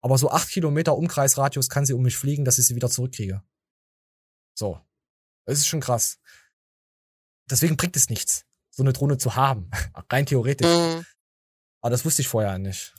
aber 0.00 0.18
so 0.18 0.30
acht 0.30 0.48
Kilometer 0.50 0.96
Umkreisradius 0.96 1.68
kann 1.68 1.86
sie 1.86 1.94
um 1.94 2.02
mich 2.02 2.16
fliegen, 2.16 2.44
dass 2.44 2.58
ich 2.58 2.66
sie 2.66 2.76
wieder 2.76 2.90
zurückkriege. 2.90 3.42
So. 4.54 4.78
Das 5.46 5.58
ist 5.58 5.66
schon 5.66 5.80
krass. 5.80 6.18
Deswegen 7.50 7.76
bringt 7.76 7.96
es 7.96 8.08
nichts, 8.08 8.44
so 8.70 8.82
eine 8.82 8.92
Drohne 8.92 9.18
zu 9.18 9.36
haben. 9.36 9.70
Rein 10.10 10.26
theoretisch. 10.26 10.66
Mhm. 10.66 11.04
Aber 11.80 11.90
das 11.90 12.04
wusste 12.04 12.22
ich 12.22 12.28
vorher 12.28 12.58
nicht. 12.58 12.94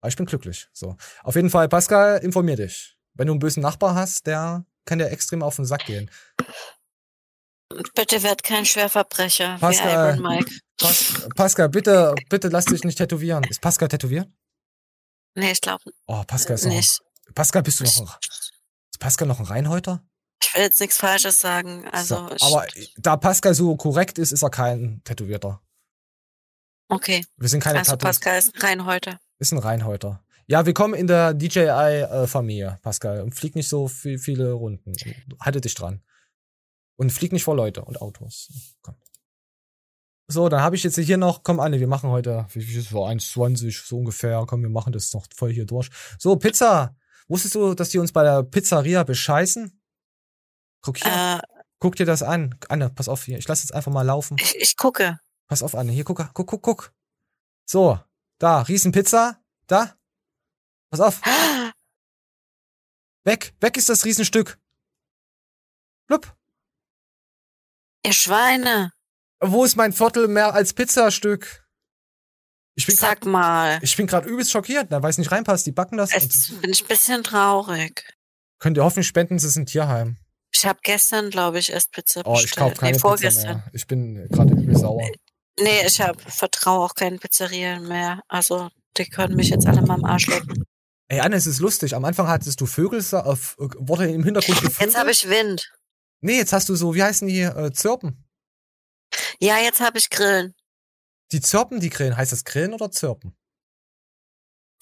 Aber 0.00 0.08
ich 0.08 0.16
bin 0.16 0.26
glücklich. 0.26 0.68
So. 0.72 0.96
Auf 1.22 1.36
jeden 1.36 1.50
Fall, 1.50 1.68
Pascal, 1.68 2.18
informier 2.18 2.56
dich. 2.56 2.96
Wenn 3.14 3.28
du 3.28 3.32
einen 3.32 3.40
bösen 3.40 3.62
Nachbar 3.62 3.94
hast, 3.94 4.26
der 4.26 4.66
kann 4.84 4.98
dir 4.98 5.10
extrem 5.10 5.42
auf 5.42 5.56
den 5.56 5.64
Sack 5.64 5.86
gehen. 5.86 6.10
Bitte 7.94 8.22
werd 8.22 8.42
kein 8.42 8.64
Schwerverbrecher 8.66 9.56
wie 9.56 9.60
Pascal. 9.60 10.14
Iron 10.18 10.22
Mike. 10.22 10.50
Pas 10.78 11.28
Pascal, 11.34 11.68
bitte, 11.68 12.14
bitte 12.28 12.48
lass 12.48 12.66
dich 12.66 12.84
nicht 12.84 12.98
tätowieren. 12.98 13.44
Ist 13.44 13.60
Pascal 13.60 13.88
tätowiert? 13.88 14.28
Nee, 15.34 15.52
ich 15.52 15.60
glaube 15.60 15.82
Oh, 16.06 16.22
Pascal 16.26 16.54
ist 16.56 16.64
noch. 16.66 16.72
nicht. 16.72 17.00
Pascal, 17.34 17.62
bist 17.62 17.80
du 17.80 17.84
noch 17.84 18.00
ein, 18.00 18.06
ist 18.92 18.98
Pascal 19.00 19.26
noch 19.28 19.40
ein 19.40 19.46
Reinhäuter? 19.46 20.04
Ich 20.42 20.54
will 20.54 20.62
jetzt 20.62 20.80
nichts 20.80 20.98
Falsches 20.98 21.40
sagen. 21.40 21.88
Also, 21.90 22.28
So, 22.36 22.46
aber 22.46 22.66
da 22.98 23.16
Pascal 23.16 23.54
so 23.54 23.74
korrekt 23.76 24.18
ist, 24.18 24.30
ist 24.32 24.42
er 24.42 24.50
kein 24.50 25.00
Tätowierter. 25.04 25.60
okay. 26.88 27.24
Wir 27.36 27.48
sind 27.48 27.60
keine 27.62 27.78
Also 27.80 27.92
Tattoos. 27.92 28.04
Pascal 28.20 28.38
ist 28.38 28.62
rein 28.62 28.84
heute. 28.84 29.18
Ist 29.38 29.52
ein 29.52 29.58
Reinhäuter. 29.58 30.22
Ja, 30.46 30.66
willkommen 30.66 30.94
in 30.94 31.06
der 31.06 31.32
DJI-Familie, 31.34 32.78
Pascal. 32.82 33.22
Und 33.22 33.34
flieg 33.34 33.54
nicht 33.56 33.68
so 33.68 33.88
viel, 33.88 34.18
viele 34.18 34.52
Runden. 34.52 34.92
Halte 35.40 35.60
dich 35.60 35.74
dran. 35.74 36.02
Und 36.96 37.10
flieg 37.10 37.32
nicht 37.32 37.44
vor 37.44 37.56
Leute 37.56 37.84
und 37.84 38.00
Autos. 38.00 38.76
Komm. 38.82 38.96
So, 40.26 40.48
dann 40.48 40.62
habe 40.62 40.76
ich 40.76 40.82
jetzt 40.84 40.96
hier 40.96 41.16
noch, 41.18 41.42
komm 41.42 41.60
Anne, 41.60 41.80
wir 41.80 41.86
machen 41.86 42.08
heute, 42.10 42.46
wie 42.52 42.62
viel 42.62 42.78
ist 42.78 42.86
es, 42.86 42.90
so 42.90 43.04
1,20 43.04 43.86
so 43.86 43.98
ungefähr, 43.98 44.44
komm, 44.46 44.62
wir 44.62 44.70
machen 44.70 44.92
das 44.92 45.12
noch 45.12 45.26
voll 45.34 45.52
hier 45.52 45.66
durch. 45.66 45.90
So, 46.18 46.36
Pizza. 46.36 46.96
Wusstest 47.28 47.54
du, 47.54 47.74
dass 47.74 47.90
die 47.90 47.98
uns 47.98 48.12
bei 48.12 48.22
der 48.22 48.42
Pizzeria 48.42 49.02
bescheißen? 49.02 49.80
Guck 50.82 50.98
hier. 50.98 51.40
Äh, 51.42 51.54
Guck 51.78 51.96
dir 51.96 52.06
das 52.06 52.22
an. 52.22 52.58
Anne, 52.68 52.88
pass 52.88 53.08
auf 53.08 53.24
hier. 53.24 53.36
Ich 53.36 53.46
lass 53.48 53.62
jetzt 53.62 53.74
einfach 53.74 53.92
mal 53.92 54.02
laufen. 54.02 54.36
ich, 54.40 54.56
ich 54.56 54.76
gucke. 54.76 55.18
Pass 55.48 55.62
auf, 55.62 55.74
Anne. 55.74 55.92
Hier, 55.92 56.04
guck, 56.04 56.16
guck, 56.32 56.46
guck, 56.46 56.62
guck. 56.62 56.94
So, 57.66 57.98
da, 58.38 58.62
Riesenpizza. 58.62 59.38
Da. 59.66 59.94
Pass 60.90 61.00
auf. 61.00 61.20
Weg, 63.24 63.54
weg 63.60 63.76
ist 63.76 63.88
das 63.88 64.04
Riesenstück. 64.04 64.58
Blub. 66.06 66.36
Ihr 68.04 68.12
Schweine. 68.12 68.90
Wo 69.40 69.64
ist 69.64 69.76
mein 69.76 69.92
Viertel 69.92 70.28
mehr 70.28 70.54
als 70.54 70.72
Pizzastück? 70.72 71.64
Ich 72.76 72.86
bin 72.86 72.96
Sag 72.96 73.24
mal. 73.24 73.78
Ich 73.82 73.96
bin 73.96 74.06
gerade 74.06 74.28
übelst 74.28 74.50
schockiert, 74.50 74.90
da 74.90 75.02
weiß 75.02 75.18
nicht 75.18 75.30
reinpasst. 75.30 75.66
Die 75.66 75.72
backen 75.72 75.96
das. 75.96 76.12
Jetzt 76.12 76.60
bin 76.60 76.70
ich 76.72 76.82
ein 76.82 76.88
bisschen 76.88 77.22
traurig. 77.22 78.04
Könnt 78.58 78.76
ihr 78.76 78.84
hoffentlich 78.84 79.06
spenden, 79.06 79.36
es 79.36 79.44
ist 79.44 79.56
ein 79.56 79.66
Tierheim. 79.66 80.16
Ich 80.52 80.64
habe 80.66 80.78
gestern, 80.82 81.30
glaube 81.30 81.58
ich, 81.58 81.70
erst 81.70 81.92
Pizza 81.92 82.22
Oh, 82.24 82.34
ich 82.36 82.42
bestellt. 82.42 82.56
kaufe 82.58 82.74
keine 82.76 82.92
nee, 82.92 82.96
Pizza 82.96 83.08
vorgestern. 83.08 83.56
mehr. 83.58 83.70
Ich 83.72 83.86
bin 83.86 84.28
gerade 84.28 84.54
übel 84.54 84.76
sauer. 84.76 85.08
Nee, 85.60 85.86
ich 85.86 86.00
hab, 86.00 86.20
vertraue 86.20 86.84
auch 86.84 86.94
keinen 86.94 87.18
Pizzerien 87.18 87.86
mehr. 87.86 88.22
Also, 88.28 88.70
die 88.96 89.06
können 89.08 89.36
mich 89.36 89.50
jetzt 89.50 89.66
alle 89.66 89.82
mal 89.82 89.94
am 89.94 90.04
Arsch 90.04 90.26
lecken. 90.26 90.64
Ey, 91.08 91.20
Anne, 91.20 91.36
es 91.36 91.46
ist 91.46 91.60
lustig. 91.60 91.94
Am 91.94 92.04
Anfang 92.04 92.28
hattest 92.28 92.60
du 92.60 92.66
Vögel, 92.66 93.00
äh, 93.00 93.02
wurde 93.04 94.10
im 94.10 94.24
Hintergrund 94.24 94.60
gefüllt. 94.62 94.80
Jetzt 94.80 94.98
habe 94.98 95.10
ich 95.10 95.28
Wind. 95.28 95.70
Nee, 96.24 96.38
jetzt 96.38 96.54
hast 96.54 96.70
du 96.70 96.74
so, 96.74 96.94
wie 96.94 97.02
heißen 97.02 97.28
die, 97.28 97.42
äh, 97.42 97.70
Zirpen? 97.72 98.24
Ja, 99.40 99.58
jetzt 99.58 99.80
habe 99.82 99.98
ich 99.98 100.08
Grillen. 100.08 100.54
Die 101.32 101.42
Zirpen, 101.42 101.80
die 101.80 101.90
grillen. 101.90 102.16
Heißt 102.16 102.32
das 102.32 102.44
Grillen 102.44 102.72
oder 102.72 102.90
Zirpen? 102.90 103.36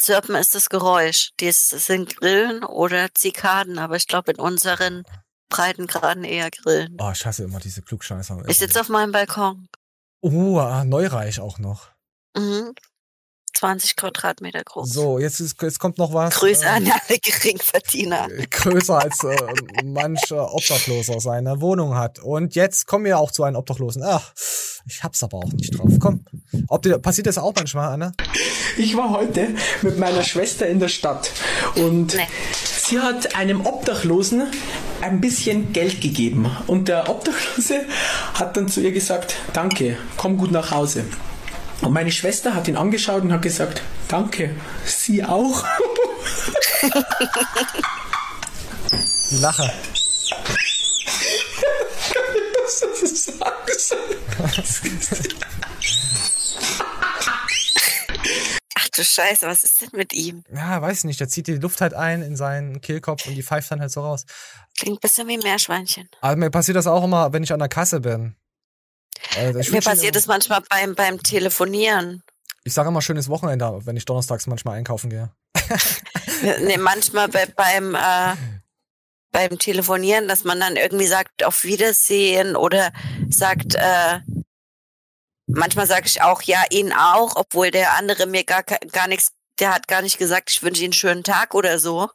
Zirpen 0.01 0.37
ist 0.37 0.55
das 0.55 0.69
Geräusch. 0.69 1.31
Die 1.41 1.47
ist- 1.47 1.71
sind 1.71 2.17
Grillen 2.17 2.63
oder 2.63 3.13
Zikaden, 3.13 3.81
aber 3.81 3.97
ich 3.97 4.07
glaube 4.07 4.31
in 4.31 4.39
unseren 4.39 5.03
Breitengraden 5.49 6.23
eher 6.23 6.49
Grillen. 6.53 6.97
Oh, 7.01 7.11
ich 7.13 7.27
hasse 7.27 7.43
immer 7.43 7.59
diese 7.59 7.83
Klugscheißer. 7.83 8.45
Ich 8.49 8.59
sitze 8.59 8.81
auf 8.81 8.89
meinem 8.89 9.11
Balkon. 9.11 9.69
Uh, 10.23 10.61
ah, 10.61 10.85
Neureich 10.85 11.41
auch 11.41 11.59
noch. 11.59 11.91
Mhm. 12.37 12.73
20 13.55 13.97
Quadratmeter 13.97 14.63
groß. 14.65 14.91
So, 14.91 15.19
jetzt, 15.19 15.41
ist, 15.41 15.61
jetzt 15.63 15.79
kommt 15.79 15.99
noch 15.99 16.13
was. 16.13 16.35
Grüße 16.35 16.65
äh, 16.65 16.69
an 16.69 16.91
alle 16.91 17.19
Geringverdiener. 17.19 18.29
größer 18.51 18.99
als 18.99 19.23
äh, 19.25 19.37
manch 19.85 20.31
äh, 20.31 20.35
Obdachloser 20.35 21.21
seine 21.21 21.61
Wohnung 21.61 21.95
hat. 21.95 22.19
Und 22.19 22.55
jetzt 22.55 22.87
kommen 22.87 23.05
wir 23.05 23.19
auch 23.19 23.31
zu 23.31 23.45
einem 23.45 23.57
Obdachlosen. 23.57 24.03
Ach, 24.05 24.33
ich 24.87 25.03
hab's 25.03 25.23
aber 25.23 25.39
auch 25.39 25.53
nicht 25.53 25.79
drauf. 25.79 25.91
Komm. 26.01 26.25
Ob 26.69 26.83
dir, 26.83 26.99
passiert 26.99 27.27
das 27.27 27.39
auch 27.39 27.55
manchmal, 27.55 27.93
Anne? 27.93 28.13
Ich 28.77 28.97
war 28.97 29.11
heute 29.11 29.49
mit 29.83 29.99
meiner 29.99 30.23
Schwester 30.23 30.67
in 30.67 30.81
der 30.81 30.89
Stadt 30.89 31.31
und 31.75 32.17
sie 32.65 32.99
hat 32.99 33.37
einem 33.37 33.67
Obdachlosen 33.67 34.45
ein 35.03 35.21
bisschen 35.21 35.73
Geld 35.73 36.01
gegeben. 36.01 36.51
Und 36.67 36.89
der 36.89 37.09
Obdachlose 37.09 37.85
hat 38.35 38.57
dann 38.57 38.69
zu 38.69 38.81
ihr 38.81 38.93
gesagt, 38.93 39.37
danke, 39.53 39.99
komm 40.17 40.39
gut 40.39 40.53
nach 40.53 40.71
Hause. 40.71 41.05
Und 41.83 41.93
meine 41.93 42.13
Schwester 42.13 42.55
hat 42.55 42.69
ihn 42.69 42.77
angeschaut 42.77 43.23
und 43.23 43.33
hat 43.33 43.43
gesagt, 43.43 43.83
danke, 44.09 44.55
Sie 44.85 45.25
auch. 45.25 45.65
Lache. 49.33 49.73
Das 52.65 52.83
ist 53.03 53.33
Ach 58.75 58.89
du 58.95 59.05
Scheiße, 59.05 59.47
was 59.47 59.65
ist 59.65 59.81
denn 59.81 59.89
mit 59.93 60.13
ihm? 60.13 60.45
Ja, 60.55 60.81
weiß 60.81 61.05
nicht. 61.05 61.19
Der 61.19 61.29
zieht 61.29 61.49
die 61.49 61.57
Luft 61.57 61.81
halt 61.81 61.95
ein 61.95 62.23
in 62.23 62.37
seinen 62.37 62.81
Kehlkopf 62.81 63.27
und 63.27 63.35
die 63.35 63.43
pfeift 63.43 63.73
dann 63.73 63.81
halt 63.81 63.91
so 63.91 64.03
raus. 64.03 64.25
Klingt 64.79 64.99
ein 64.99 65.01
bisschen 65.01 65.27
wie 65.29 65.39
Meerschweinchen. 65.39 66.09
Aber 66.21 66.37
mir 66.37 66.51
passiert 66.51 66.77
das 66.77 66.87
auch 66.87 67.03
immer, 67.03 67.33
wenn 67.33 67.43
ich 67.43 67.53
an 67.53 67.59
der 67.59 67.69
Kasse 67.69 68.01
bin. 68.01 68.37
Also 69.37 69.73
Mir 69.73 69.81
passiert 69.81 70.17
es 70.17 70.27
manchmal 70.27 70.63
beim, 70.69 70.95
beim 70.95 71.23
Telefonieren. 71.23 72.23
Ich 72.65 72.75
sage 72.75 72.89
immer 72.89 73.03
schönes 73.03 73.29
Wochenende, 73.29 73.81
wenn 73.85 73.97
ich 73.97 74.05
donnerstags 74.05 74.47
manchmal 74.47 74.79
einkaufen 74.79 75.11
gehe. 75.11 75.31
Nee, 76.61 76.77
manchmal 76.77 77.29
bei, 77.29 77.47
beim, 77.47 77.95
äh, 77.95 78.35
beim 79.31 79.59
Telefonieren, 79.59 80.27
dass 80.27 80.43
man 80.43 80.59
dann 80.59 80.77
irgendwie 80.77 81.07
sagt, 81.07 81.45
auf 81.45 81.63
Wiedersehen 81.63 82.57
oder 82.57 82.93
sagt, 83.31 83.77
äh, 83.77 84.21
manchmal 85.47 85.87
sage 85.87 86.07
ich 86.07 86.23
auch, 86.23 86.43
ja, 86.43 86.65
Ihnen 86.71 86.93
auch, 86.93 87.37
obwohl 87.37 87.71
der 87.71 87.97
andere 87.97 88.27
mir 88.27 88.45
gar, 88.45 88.63
gar 88.63 89.07
nichts, 89.07 89.33
der 89.59 89.73
hat 89.73 89.89
gar 89.89 90.03
nicht 90.03 90.19
gesagt, 90.19 90.51
ich 90.51 90.63
wünsche 90.63 90.83
Ihnen 90.83 90.89
einen 90.89 90.99
schönen 90.99 91.25
Tag 91.25 91.55
oder 91.55 91.79
so. 91.79 92.09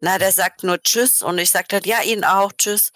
Na, 0.00 0.18
der 0.18 0.32
sagt 0.32 0.62
nur 0.62 0.82
Tschüss 0.82 1.22
und 1.22 1.38
ich 1.38 1.50
sage 1.50 1.68
halt, 1.72 1.86
ja, 1.86 2.02
Ihnen 2.02 2.24
auch, 2.24 2.52
Tschüss. 2.52 2.92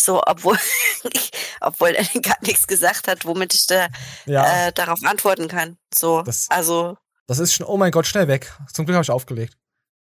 So, 0.00 0.22
obwohl, 0.26 0.58
obwohl 1.60 1.90
er 1.90 2.04
gar 2.22 2.38
nichts 2.42 2.66
gesagt 2.66 3.06
hat, 3.08 3.24
womit 3.24 3.52
ich 3.54 3.66
da 3.66 3.88
Ja. 4.26 4.68
äh, 4.68 4.72
darauf 4.72 4.98
antworten 5.04 5.46
kann. 5.48 5.76
So, 5.96 6.24
also, 6.48 6.96
Das 7.26 7.38
ist 7.38 7.52
schon, 7.54 7.66
oh 7.66 7.76
mein 7.76 7.92
Gott, 7.92 8.06
schnell 8.06 8.26
weg. 8.28 8.52
Zum 8.72 8.86
Glück 8.86 8.94
habe 8.96 9.02
ich 9.04 9.10
aufgelegt. 9.10 9.56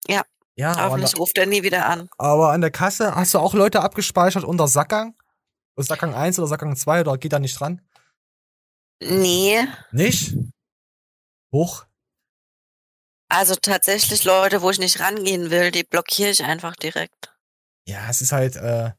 ja. 0.07 0.23
Ja, 0.57 0.73
Hoffentlich 0.85 1.11
da- 1.11 1.17
ruft 1.17 1.37
er 1.37 1.47
nie 1.47 1.63
wieder 1.63 1.85
an. 1.85 2.07
aber 2.17 2.51
an 2.53 2.61
der 2.61 2.71
Kasse 2.71 3.13
hast 3.13 3.33
du 3.33 3.39
auch 3.39 3.53
Leute 3.53 3.81
abgespeichert 3.81 4.45
unter 4.45 4.69
Sackgang? 4.69 5.13
Sackgang 5.75 6.13
1 6.15 6.39
oder 6.39 6.47
Sackgang 6.47 6.77
2 6.77 7.01
oder 7.01 7.17
geht 7.17 7.33
da 7.33 7.39
nicht 7.39 7.59
dran? 7.59 7.81
Nee, 9.01 9.67
Nicht? 9.91 10.33
Hoch? 11.51 11.85
also 13.27 13.55
tatsächlich 13.55 14.23
Leute, 14.23 14.61
wo 14.61 14.69
ich 14.69 14.79
nicht 14.79 15.01
rangehen 15.01 15.49
will, 15.51 15.71
die 15.71 15.83
blockiere 15.83 16.29
ich 16.29 16.43
einfach 16.43 16.75
direkt. 16.77 17.35
Ja, 17.85 18.09
es 18.09 18.21
ist 18.21 18.31
halt, 18.31 18.55
äh, 18.55 18.91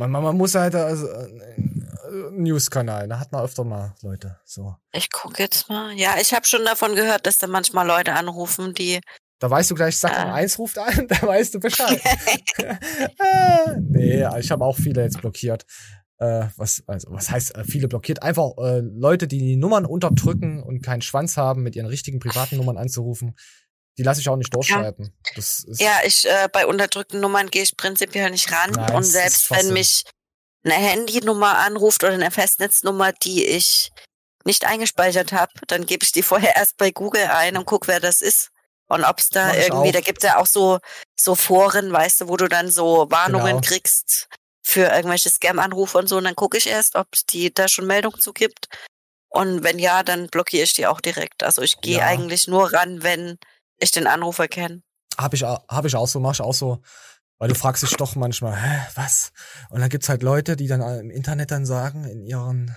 man, 0.00 0.10
man, 0.10 0.22
man 0.22 0.36
muss 0.36 0.54
halt, 0.54 0.74
also, 0.74 1.06
äh, 1.06 2.30
News-Kanal, 2.32 3.06
da 3.06 3.20
hat 3.20 3.30
man 3.32 3.44
öfter 3.44 3.64
mal 3.64 3.94
Leute, 4.02 4.38
so. 4.44 4.74
Ich 4.92 5.10
gucke 5.12 5.42
jetzt 5.42 5.68
mal. 5.68 5.92
Ja, 5.92 6.14
ich 6.20 6.32
habe 6.32 6.46
schon 6.46 6.64
davon 6.64 6.94
gehört, 6.94 7.26
dass 7.26 7.38
da 7.38 7.46
manchmal 7.46 7.86
Leute 7.86 8.14
anrufen, 8.14 8.72
die 8.74 9.00
Da 9.38 9.50
weißt 9.50 9.70
du 9.70 9.74
gleich, 9.74 9.98
Sackgang 9.98 10.30
Ah. 10.30 10.34
1 10.34 10.58
ruft 10.58 10.78
an, 10.78 11.06
da 11.08 11.22
weißt 11.22 11.54
du 11.54 11.60
Bescheid. 11.60 12.00
Äh, 12.58 13.76
nee, 13.80 14.26
ich 14.38 14.50
habe 14.50 14.64
auch 14.64 14.76
viele 14.76 15.02
jetzt 15.02 15.20
blockiert. 15.20 15.64
Äh, 16.18 16.46
was, 16.56 16.82
also, 16.86 17.10
was 17.12 17.30
heißt 17.30 17.54
äh, 17.56 17.64
viele 17.64 17.88
blockiert? 17.88 18.22
Einfach 18.22 18.50
äh, 18.58 18.80
Leute, 18.80 19.26
die 19.28 19.38
die 19.38 19.56
Nummern 19.56 19.86
unterdrücken 19.86 20.62
und 20.62 20.82
keinen 20.82 21.02
Schwanz 21.02 21.36
haben, 21.36 21.62
mit 21.62 21.76
ihren 21.76 21.86
richtigen 21.86 22.18
privaten 22.20 22.56
Nummern 22.56 22.76
anzurufen, 22.76 23.34
die 23.98 24.02
lasse 24.02 24.20
ich 24.20 24.28
auch 24.28 24.36
nicht 24.36 24.54
durchschreiben. 24.54 25.12
Das 25.34 25.64
ist, 25.64 25.80
Ja, 25.80 26.00
ich 26.04 26.24
äh, 26.28 26.48
bei 26.52 26.66
unterdrückten 26.66 27.20
Nummern 27.20 27.50
gehe 27.50 27.62
ich 27.62 27.76
prinzipiell 27.76 28.30
nicht 28.30 28.50
ran 28.52 28.70
Nein, 28.70 28.94
und 28.96 29.02
es 29.02 29.12
selbst 29.12 29.50
wenn 29.50 29.72
mich 29.72 30.04
eine 30.64 30.74
Handynummer 30.74 31.58
anruft 31.58 32.04
oder 32.04 32.14
eine 32.14 32.30
Festnetznummer, 32.30 33.12
die 33.12 33.44
ich 33.46 33.90
nicht 34.44 34.64
eingespeichert 34.64 35.32
habe, 35.32 35.52
dann 35.66 35.86
gebe 35.86 36.04
ich 36.04 36.12
die 36.12 36.22
vorher 36.30 36.56
erst 36.56 36.76
bei 36.76 36.90
Google 36.90 37.24
ein 37.24 37.56
und 37.56 37.66
guck, 37.66 37.88
wer 37.88 38.00
das 38.00 38.20
ist. 38.22 38.50
Und 38.88 39.04
ob 39.04 39.20
es 39.20 39.28
da 39.28 39.54
irgendwie, 39.54 39.90
auch. 39.90 39.92
da 39.92 40.00
gibt 40.00 40.22
ja 40.24 40.38
auch 40.38 40.46
so, 40.46 40.80
so 41.18 41.36
Foren, 41.36 41.92
weißt 41.92 42.22
du, 42.22 42.28
wo 42.28 42.36
du 42.36 42.48
dann 42.48 42.70
so 42.70 43.06
Warnungen 43.10 43.46
Genau. 43.56 43.60
kriegst 43.60 44.28
für 44.64 44.86
irgendwelche 44.86 45.30
Scam-Anrufe 45.30 45.96
und 45.98 46.08
so. 46.08 46.16
Und 46.16 46.24
dann 46.24 46.34
gucke 46.34 46.58
ich 46.58 46.66
erst, 46.66 46.96
ob 46.96 47.06
es 47.12 47.24
die 47.24 47.54
da 47.54 47.68
schon 47.68 47.86
Meldung 47.86 48.18
zu 48.18 48.32
gibt. 48.32 48.66
Und 49.28 49.62
wenn 49.62 49.78
ja, 49.78 50.02
dann 50.02 50.26
blockiere 50.26 50.64
ich 50.64 50.74
die 50.74 50.88
auch 50.88 51.00
direkt. 51.00 51.44
Also 51.44 51.62
ich 51.62 51.80
gehe 51.80 51.98
Ja. 51.98 52.06
eigentlich 52.06 52.48
nur 52.48 52.72
ran, 52.72 53.04
wenn 53.04 53.38
ich 53.80 53.90
den 53.90 54.06
Anrufer 54.06 54.48
kenne. 54.48 54.82
Habe 55.18 55.36
ich, 55.36 55.42
hab 55.42 55.84
ich 55.84 55.96
auch 55.96 56.06
so, 56.06 56.20
mach 56.20 56.34
ich 56.34 56.40
auch 56.40 56.54
so. 56.54 56.80
Weil 57.38 57.48
du 57.48 57.54
fragst 57.54 57.82
dich 57.82 57.96
doch 57.96 58.16
manchmal, 58.16 58.54
hä, 58.54 58.86
was? 58.94 59.32
Und 59.70 59.80
dann 59.80 59.88
gibt's 59.88 60.10
halt 60.10 60.22
Leute, 60.22 60.56
die 60.56 60.66
dann 60.66 60.82
im 61.00 61.10
Internet 61.10 61.50
dann 61.50 61.64
sagen, 61.64 62.04
in 62.04 62.22
ihren 62.22 62.76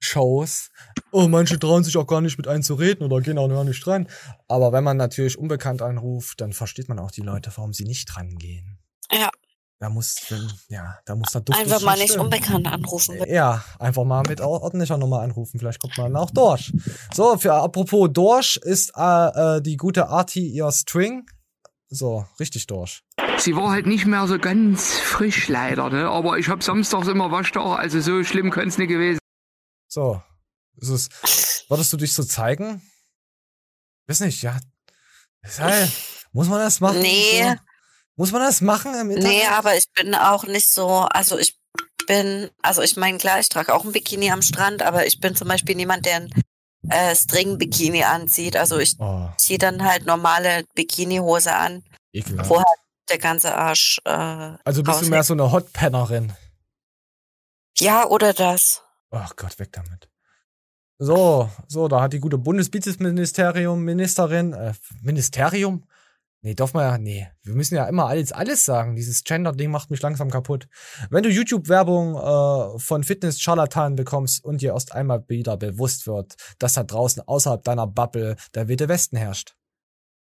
Shows, 0.00 0.70
oh, 1.10 1.28
manche 1.28 1.58
trauen 1.58 1.84
sich 1.84 1.96
auch 1.96 2.06
gar 2.06 2.20
nicht 2.20 2.36
mit 2.38 2.48
einem 2.48 2.62
zu 2.62 2.74
reden 2.74 3.04
oder 3.04 3.20
gehen 3.20 3.38
auch 3.38 3.48
gar 3.48 3.64
nicht 3.64 3.84
dran. 3.84 4.08
Aber 4.48 4.72
wenn 4.72 4.84
man 4.84 4.96
natürlich 4.96 5.38
unbekannt 5.38 5.82
anruft, 5.82 6.40
dann 6.40 6.52
versteht 6.52 6.88
man 6.88 6.98
auch 6.98 7.10
die 7.10 7.20
Leute, 7.20 7.52
warum 7.56 7.72
sie 7.72 7.84
nicht 7.84 8.16
rangehen. 8.16 8.78
Ja. 9.10 9.30
Da 9.82 9.88
muss, 9.88 10.14
ja, 10.68 10.96
da 11.06 11.16
muss 11.16 11.32
der 11.32 11.40
Duft 11.40 11.58
Einfach 11.58 11.80
mal 11.82 11.96
nicht 11.98 12.10
stimmen. 12.10 12.26
unbekannt 12.26 12.68
anrufen. 12.68 13.18
Ja, 13.26 13.64
einfach 13.80 14.04
mal 14.04 14.22
mit 14.28 14.40
or- 14.40 14.62
ordentlicher 14.62 14.96
Nummer 14.96 15.22
anrufen. 15.22 15.58
Vielleicht 15.58 15.80
kommt 15.80 15.98
man 15.98 16.14
auch 16.14 16.30
durch. 16.30 16.72
So, 17.12 17.36
für 17.36 17.54
apropos 17.54 18.08
durch 18.12 18.58
ist 18.62 18.92
äh, 18.96 19.56
äh, 19.56 19.60
die 19.60 19.76
gute 19.76 20.06
Arti 20.06 20.46
ihr 20.46 20.70
String. 20.70 21.26
So, 21.88 22.24
richtig 22.38 22.68
durch. 22.68 23.02
Sie 23.38 23.56
war 23.56 23.72
halt 23.72 23.86
nicht 23.86 24.06
mehr 24.06 24.28
so 24.28 24.38
ganz 24.38 24.92
frisch 25.00 25.48
leider, 25.48 25.90
ne? 25.90 26.08
Aber 26.08 26.38
ich 26.38 26.48
hab 26.48 26.62
samstags 26.62 27.08
immer 27.08 27.32
Waschtag, 27.32 27.76
also 27.80 28.00
so 28.00 28.22
schlimm 28.22 28.52
könnte 28.52 28.68
es 28.68 28.78
nicht 28.78 28.86
gewesen 28.88 29.18
So. 29.88 30.22
Ist 30.76 30.90
es, 30.90 31.08
würdest 31.68 31.92
du 31.92 31.96
dich 31.96 32.12
so 32.14 32.22
zeigen? 32.22 32.82
Weiß 34.06 34.20
nicht, 34.20 34.42
ja. 34.42 34.60
Ist 35.42 35.58
halt, 35.58 35.90
muss 36.32 36.46
man 36.48 36.60
das 36.60 36.78
machen? 36.78 37.00
Nee. 37.00 37.42
So? 37.42 37.54
Muss 38.16 38.32
man 38.32 38.42
das 38.42 38.60
machen 38.60 38.94
im 38.94 39.10
Internet? 39.10 39.30
Nee, 39.32 39.46
aber 39.46 39.76
ich 39.76 39.86
bin 39.94 40.14
auch 40.14 40.44
nicht 40.44 40.68
so, 40.68 40.86
also 40.88 41.38
ich 41.38 41.56
bin, 42.06 42.50
also 42.62 42.82
ich 42.82 42.96
meine, 42.96 43.18
klar, 43.18 43.40
ich 43.40 43.48
trage 43.48 43.74
auch 43.74 43.84
ein 43.84 43.92
Bikini 43.92 44.30
am 44.30 44.42
Strand, 44.42 44.82
aber 44.82 45.06
ich 45.06 45.20
bin 45.20 45.34
zum 45.34 45.48
Beispiel 45.48 45.74
niemand, 45.76 46.04
der 46.06 46.16
ein 46.16 46.30
äh, 46.90 47.14
String-Bikini 47.14 48.02
anzieht. 48.04 48.56
Also 48.56 48.78
ich 48.78 48.96
Oh. 48.98 49.28
ziehe 49.38 49.58
dann 49.58 49.82
halt 49.84 50.04
normale 50.04 50.64
Bikini-Hose 50.74 51.54
an, 51.54 51.84
Ekelhaft. 52.12 52.50
wo 52.50 52.56
halt 52.58 52.66
der 53.08 53.18
ganze 53.18 53.54
Arsch 53.54 54.00
äh, 54.04 54.10
Also 54.64 54.82
bist 54.82 55.02
du 55.02 55.06
mehr 55.06 55.22
so 55.22 55.32
eine 55.34 55.50
Hotpennerin. 55.52 56.32
Ja, 57.78 58.06
oder 58.06 58.32
das. 58.34 58.82
Ach 59.10 59.34
Gott, 59.36 59.58
weg 59.58 59.70
damit. 59.72 60.08
So, 60.98 61.50
so, 61.66 61.88
da 61.88 62.00
hat 62.00 62.12
die 62.12 62.20
gute 62.20 62.38
Bundesbildungsministerium, 62.38 63.82
Ministerin, 63.82 64.52
äh, 64.52 64.74
Ministerium? 65.00 65.84
Nee, 66.44 66.54
darf 66.54 66.74
man 66.74 66.82
ja, 66.82 66.98
nee. 66.98 67.28
Wir 67.44 67.54
müssen 67.54 67.76
ja 67.76 67.86
immer 67.86 68.08
alles, 68.08 68.32
alles 68.32 68.64
sagen. 68.64 68.96
Dieses 68.96 69.22
Gender-Ding 69.22 69.70
macht 69.70 69.90
mich 69.90 70.02
langsam 70.02 70.28
kaputt. 70.28 70.66
Wenn 71.08 71.22
du 71.22 71.30
YouTube-Werbung 71.30 72.16
äh, 72.16 72.78
von 72.80 73.04
Fitness-Charlatanen 73.04 73.94
bekommst 73.94 74.44
und 74.44 74.60
dir 74.60 74.72
erst 74.72 74.92
einmal 74.92 75.24
wieder 75.28 75.56
bewusst 75.56 76.08
wird, 76.08 76.34
dass 76.58 76.72
da 76.74 76.82
draußen 76.82 77.22
außerhalb 77.22 77.62
deiner 77.62 77.86
Bubble 77.86 78.34
der 78.56 78.66
wilde 78.66 78.88
Westen 78.88 79.16
herrscht. 79.16 79.54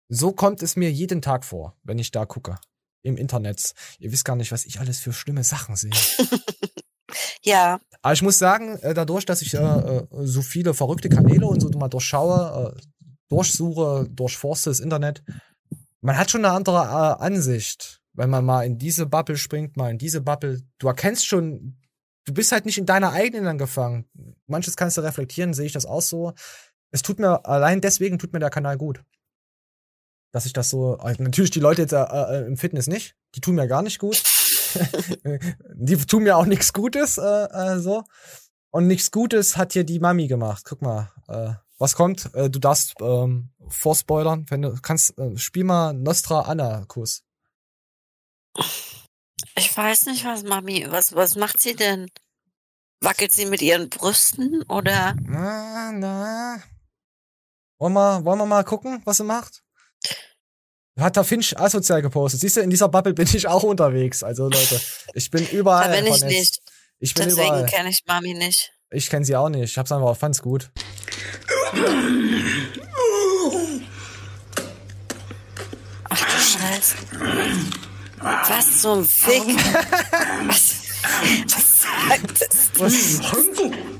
So 0.09 0.33
kommt 0.33 0.63
es 0.63 0.77
mir 0.77 0.93
jeden 0.93 1.23
Tag 1.23 1.43
vor, 1.43 1.79
wenn 1.85 1.99
ich 1.99 2.11
da 2.11 2.27
gucke. 2.27 2.59
Im 3.03 3.17
Internet. 3.17 3.73
Ihr 3.99 4.13
wisst 4.13 4.27
gar 4.27 4.37
nicht, 4.37 4.53
was 4.53 4.67
ich 4.67 4.79
alles 4.79 5.01
für 5.01 5.15
schlimme 5.15 5.43
Sachen 5.43 5.75
sehe. 5.77 5.91
Ja, 7.43 7.81
Aber 8.03 8.13
ich 8.13 8.23
muss 8.23 8.39
sagen, 8.39 8.77
äh, 8.83 8.95
dadurch, 8.95 9.25
dass 9.25 9.43
ich 9.43 9.55
äh, 9.55 9.59
äh, 9.59 10.07
so 10.11 10.43
viele 10.43 10.75
verrückte 10.75 11.09
Kanäle 11.09 11.47
und 11.47 11.61
so 11.61 11.69
mal 11.71 11.89
durchschaue, 11.89 12.75
äh, 12.77 12.81
durchsuche, 13.29 14.09
durchforste 14.11 14.71
das 14.71 14.79
Internet, 14.79 15.23
man 16.01 16.17
hat 16.17 16.31
schon 16.31 16.45
eine 16.45 16.55
andere 16.55 16.79
äh, 16.79 17.25
Ansicht, 17.25 18.01
wenn 18.13 18.31
man 18.31 18.45
mal 18.45 18.65
in 18.65 18.79
diese 18.79 19.07
Bubble 19.07 19.37
springt, 19.37 19.77
mal 19.77 19.91
in 19.91 19.99
diese 19.99 20.21
Bubble. 20.21 20.63
Du 20.79 20.89
erkennst 20.89 21.27
schon, 21.27 21.79
du 22.25 22.35
bist 22.35 22.53
halt 22.53 22.67
nicht 22.67 22.79
in 22.79 22.87
deiner 22.87 23.13
eigenen 23.13 23.47
angefangen. 23.47 24.09
Manches 24.47 24.77
kannst 24.77 24.97
du 24.97 25.03
reflektieren, 25.03 25.55
sehe 25.55 25.67
ich 25.67 25.73
das 25.73 25.87
auch 25.87 26.03
so. 26.03 26.33
Es 26.91 27.03
tut 27.03 27.19
mir, 27.19 27.47
allein 27.47 27.81
deswegen 27.81 28.19
tut 28.19 28.33
mir 28.33 28.41
der 28.41 28.51
Kanal 28.51 28.77
gut. 28.77 29.03
Dass 30.33 30.47
ich 30.47 30.53
das 30.53 30.71
so, 30.71 30.99
äh, 30.99 31.15
natürlich 31.19 31.51
die 31.51 31.61
Leute 31.61 31.83
jetzt 31.83 31.93
äh, 31.93 32.03
äh, 32.03 32.47
im 32.47 32.57
Fitness 32.57 32.87
nicht, 32.87 33.17
die 33.35 33.41
tun 33.41 33.57
mir 33.57 33.69
gar 33.69 33.83
nicht 33.83 33.99
gut. 33.99 34.23
die 35.75 35.97
tun 35.97 36.23
mir 36.23 36.37
auch 36.37 36.47
nichts 36.47 36.73
Gutes, 36.73 37.19
äh, 37.19 37.23
äh, 37.23 37.79
so. 37.79 38.05
Und 38.71 38.87
nichts 38.87 39.11
Gutes 39.11 39.57
hat 39.57 39.73
hier 39.73 39.85
die 39.85 39.99
Mami 39.99 40.29
gemacht. 40.29 40.65
Guck 40.65 40.83
mal, 40.83 41.11
äh, 41.29 41.55
was 41.81 41.95
kommt? 41.95 42.33
Äh, 42.35 42.51
du 42.51 42.59
darfst 42.59 42.95
ähm, 43.01 43.49
vorspoilern, 43.69 44.47
wenn 44.51 44.63
du 44.63 44.75
kannst. 44.81 45.19
Äh, 45.19 45.37
spiel 45.39 45.65
mal 45.65 45.95
Nostra 45.95 46.43
Anna 46.43 46.85
Kuss. 46.87 47.25
ich 49.57 49.77
weiß 49.77 50.07
nicht, 50.07 50.25
was 50.27 50.43
Mami, 50.45 50.87
was, 50.91 51.15
was 51.15 51.37
macht 51.37 51.61
sie 51.61 51.75
denn? 51.75 52.09
Wackelt 53.01 53.33
sie 53.33 53.47
mit 53.47 53.63
ihren 53.63 53.89
Brüsten 53.89 54.63
oder? 54.65 55.17
Na, 55.23 55.91
na. 55.91 56.63
Wollen 57.79 57.95
wir, 57.95 58.25
wollen 58.27 58.39
wir 58.39 58.47
mal 58.47 58.63
gucken, 58.63 59.01
was 59.07 59.17
sie 59.17 59.25
macht? 59.25 59.63
Hat 60.99 61.17
der 61.17 61.25
Finch 61.25 61.59
asozial 61.59 62.03
gepostet. 62.03 62.43
Siehst 62.43 62.59
du, 62.59 62.61
in 62.61 62.69
dieser 62.69 62.91
Bubble 62.91 63.15
bin 63.15 63.27
ich 63.27 63.49
auch 63.49 63.63
unterwegs. 63.63 64.23
Also 64.23 64.51
Leute, 64.51 64.79
ich 65.15 65.31
bin 65.31 65.47
überall. 65.53 65.89
Da 65.89 65.97
bin 65.97 66.13
ich 66.13 66.19
vernetzt. 66.19 66.39
nicht. 66.39 66.63
Ich 66.99 67.15
bin 67.15 67.25
Deswegen 67.25 67.65
kenne 67.65 67.89
ich 67.89 68.05
Mami 68.07 68.35
nicht. 68.35 68.71
Ich 68.91 69.09
kenne 69.09 69.25
sie 69.25 69.35
auch 69.35 69.49
nicht. 69.49 69.63
Ich 69.63 69.79
hab's 69.79 69.93
einfach, 69.93 70.15
fand's 70.15 70.43
gut. 70.43 70.71
Ach 76.09 76.21
du 76.21 76.39
Scheiße. 76.41 76.97
Was 78.21 78.81
zum 78.81 79.05
Fick? 79.05 79.43
was, 80.47 80.75
was 81.47 81.83
sagt 81.83 82.41
das? 82.41 82.71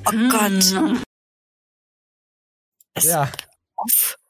Oh 0.07 0.13
Gott. 0.31 1.05
Ja. 3.03 3.31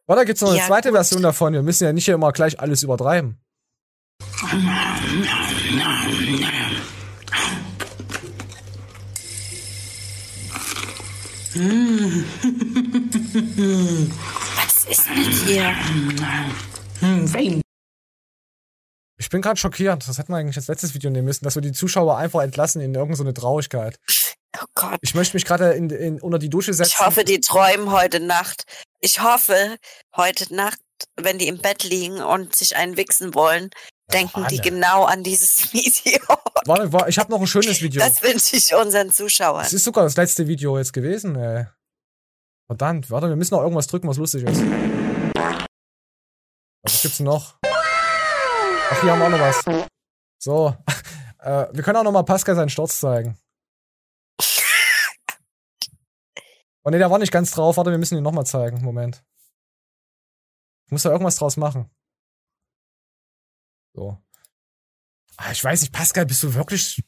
Oder 0.06 0.24
gibt's 0.24 0.42
noch 0.42 0.50
eine 0.50 0.58
Ja, 0.58 0.66
zweite 0.66 0.92
Version 0.92 1.22
davon? 1.22 1.52
Wir 1.52 1.62
müssen 1.62 1.84
ja 1.84 1.92
nicht 1.92 2.08
immer 2.08 2.32
gleich 2.32 2.60
alles 2.60 2.82
übertreiben. 2.82 3.40
Was 14.56 14.84
ist 14.84 15.10
mit 15.10 15.48
dir? 15.48 15.74
Ich 19.18 19.28
bin 19.30 19.42
gerade 19.42 19.58
schockiert. 19.58 20.06
Das 20.06 20.18
hätten 20.18 20.32
wir 20.32 20.36
eigentlich 20.36 20.56
als 20.56 20.68
letztes 20.68 20.94
Video 20.94 21.10
nehmen 21.10 21.24
müssen, 21.24 21.44
dass 21.44 21.56
wir 21.56 21.62
die 21.62 21.72
Zuschauer 21.72 22.16
einfach 22.16 22.42
entlassen 22.42 22.80
in 22.80 22.94
irgendeine 22.94 23.30
so 23.30 23.32
Traurigkeit. 23.32 23.98
Oh 24.60 24.66
Gott. 24.76 24.98
Ich 25.00 25.14
möchte 25.14 25.36
mich 25.36 25.44
gerade 25.44 25.72
in, 25.72 25.90
in, 25.90 26.20
unter 26.20 26.38
die 26.38 26.50
Dusche 26.50 26.72
setzen. 26.72 26.92
Ich 26.92 27.00
hoffe, 27.04 27.24
die 27.24 27.40
träumen 27.40 27.90
heute 27.90 28.20
Nacht. 28.20 28.62
Ich 29.00 29.20
hoffe, 29.20 29.76
heute 30.16 30.54
Nacht, 30.54 30.78
wenn 31.16 31.38
die 31.38 31.48
im 31.48 31.58
Bett 31.58 31.82
liegen 31.82 32.22
und 32.22 32.54
sich 32.54 32.76
einen 32.76 32.96
wichsen 32.96 33.34
wollen, 33.34 33.70
denken 34.12 34.46
die 34.48 34.60
genau 34.60 35.04
an 35.04 35.22
dieses 35.22 35.72
Video. 35.72 36.20
Warte, 36.66 36.92
warte, 36.92 37.10
ich 37.10 37.18
habe 37.18 37.30
noch 37.30 37.40
ein 37.40 37.46
schönes 37.46 37.80
Video. 37.80 38.00
Das 38.00 38.22
wünsche 38.22 38.56
ich 38.56 38.74
unseren 38.74 39.10
Zuschauern. 39.10 39.64
Es 39.64 39.72
ist 39.72 39.84
sogar 39.84 40.04
das 40.04 40.16
letzte 40.16 40.46
Video 40.46 40.76
jetzt 40.78 40.92
gewesen, 40.92 41.36
ey. 41.36 41.66
Verdammt, 42.66 43.10
warte, 43.10 43.28
wir 43.28 43.36
müssen 43.36 43.54
noch 43.54 43.62
irgendwas 43.62 43.86
drücken, 43.86 44.08
was 44.08 44.16
lustig 44.16 44.44
ist. 44.44 44.62
Was 46.82 47.02
gibt's 47.02 47.20
noch? 47.20 47.56
Ach, 47.64 49.00
hier 49.02 49.12
haben 49.12 49.18
wir 49.20 49.26
auch 49.26 49.30
noch 49.30 49.40
was. 49.40 49.88
So. 50.38 50.76
Äh, 51.42 51.68
wir 51.72 51.82
können 51.82 51.96
auch 51.96 52.02
noch 52.02 52.12
mal 52.12 52.22
Pascal 52.22 52.54
seinen 52.54 52.68
Sturz 52.68 53.00
zeigen. 53.00 53.38
Oh 56.84 56.90
ne, 56.90 56.98
der 56.98 57.10
war 57.10 57.18
nicht 57.18 57.32
ganz 57.32 57.50
drauf. 57.52 57.78
Warte, 57.78 57.90
wir 57.90 57.96
müssen 57.96 58.18
ihn 58.18 58.22
noch 58.22 58.32
mal 58.32 58.44
zeigen. 58.44 58.82
Moment. 58.82 59.24
Ich 60.86 60.92
muss 60.92 61.04
da 61.04 61.10
irgendwas 61.10 61.36
draus 61.36 61.56
machen. 61.56 61.90
So. 63.94 64.18
Ah, 65.36 65.52
ich 65.52 65.64
weiß 65.64 65.80
nicht, 65.80 65.92
Pascal, 65.92 66.26
bist 66.26 66.42
du 66.42 66.54
wirklich. 66.54 67.02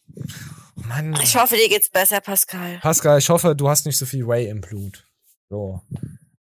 Mann. 0.75 1.15
Ich 1.23 1.37
hoffe, 1.37 1.57
dir 1.57 1.69
geht's 1.69 1.91
besser, 1.91 2.21
Pascal. 2.21 2.79
Pascal, 2.79 3.19
ich 3.19 3.29
hoffe, 3.29 3.55
du 3.55 3.69
hast 3.69 3.85
nicht 3.85 3.99
so 3.99 4.07
viel 4.07 4.27
Whey 4.27 4.49
im 4.49 4.61
Blut. 4.61 5.05
So. 5.51 5.83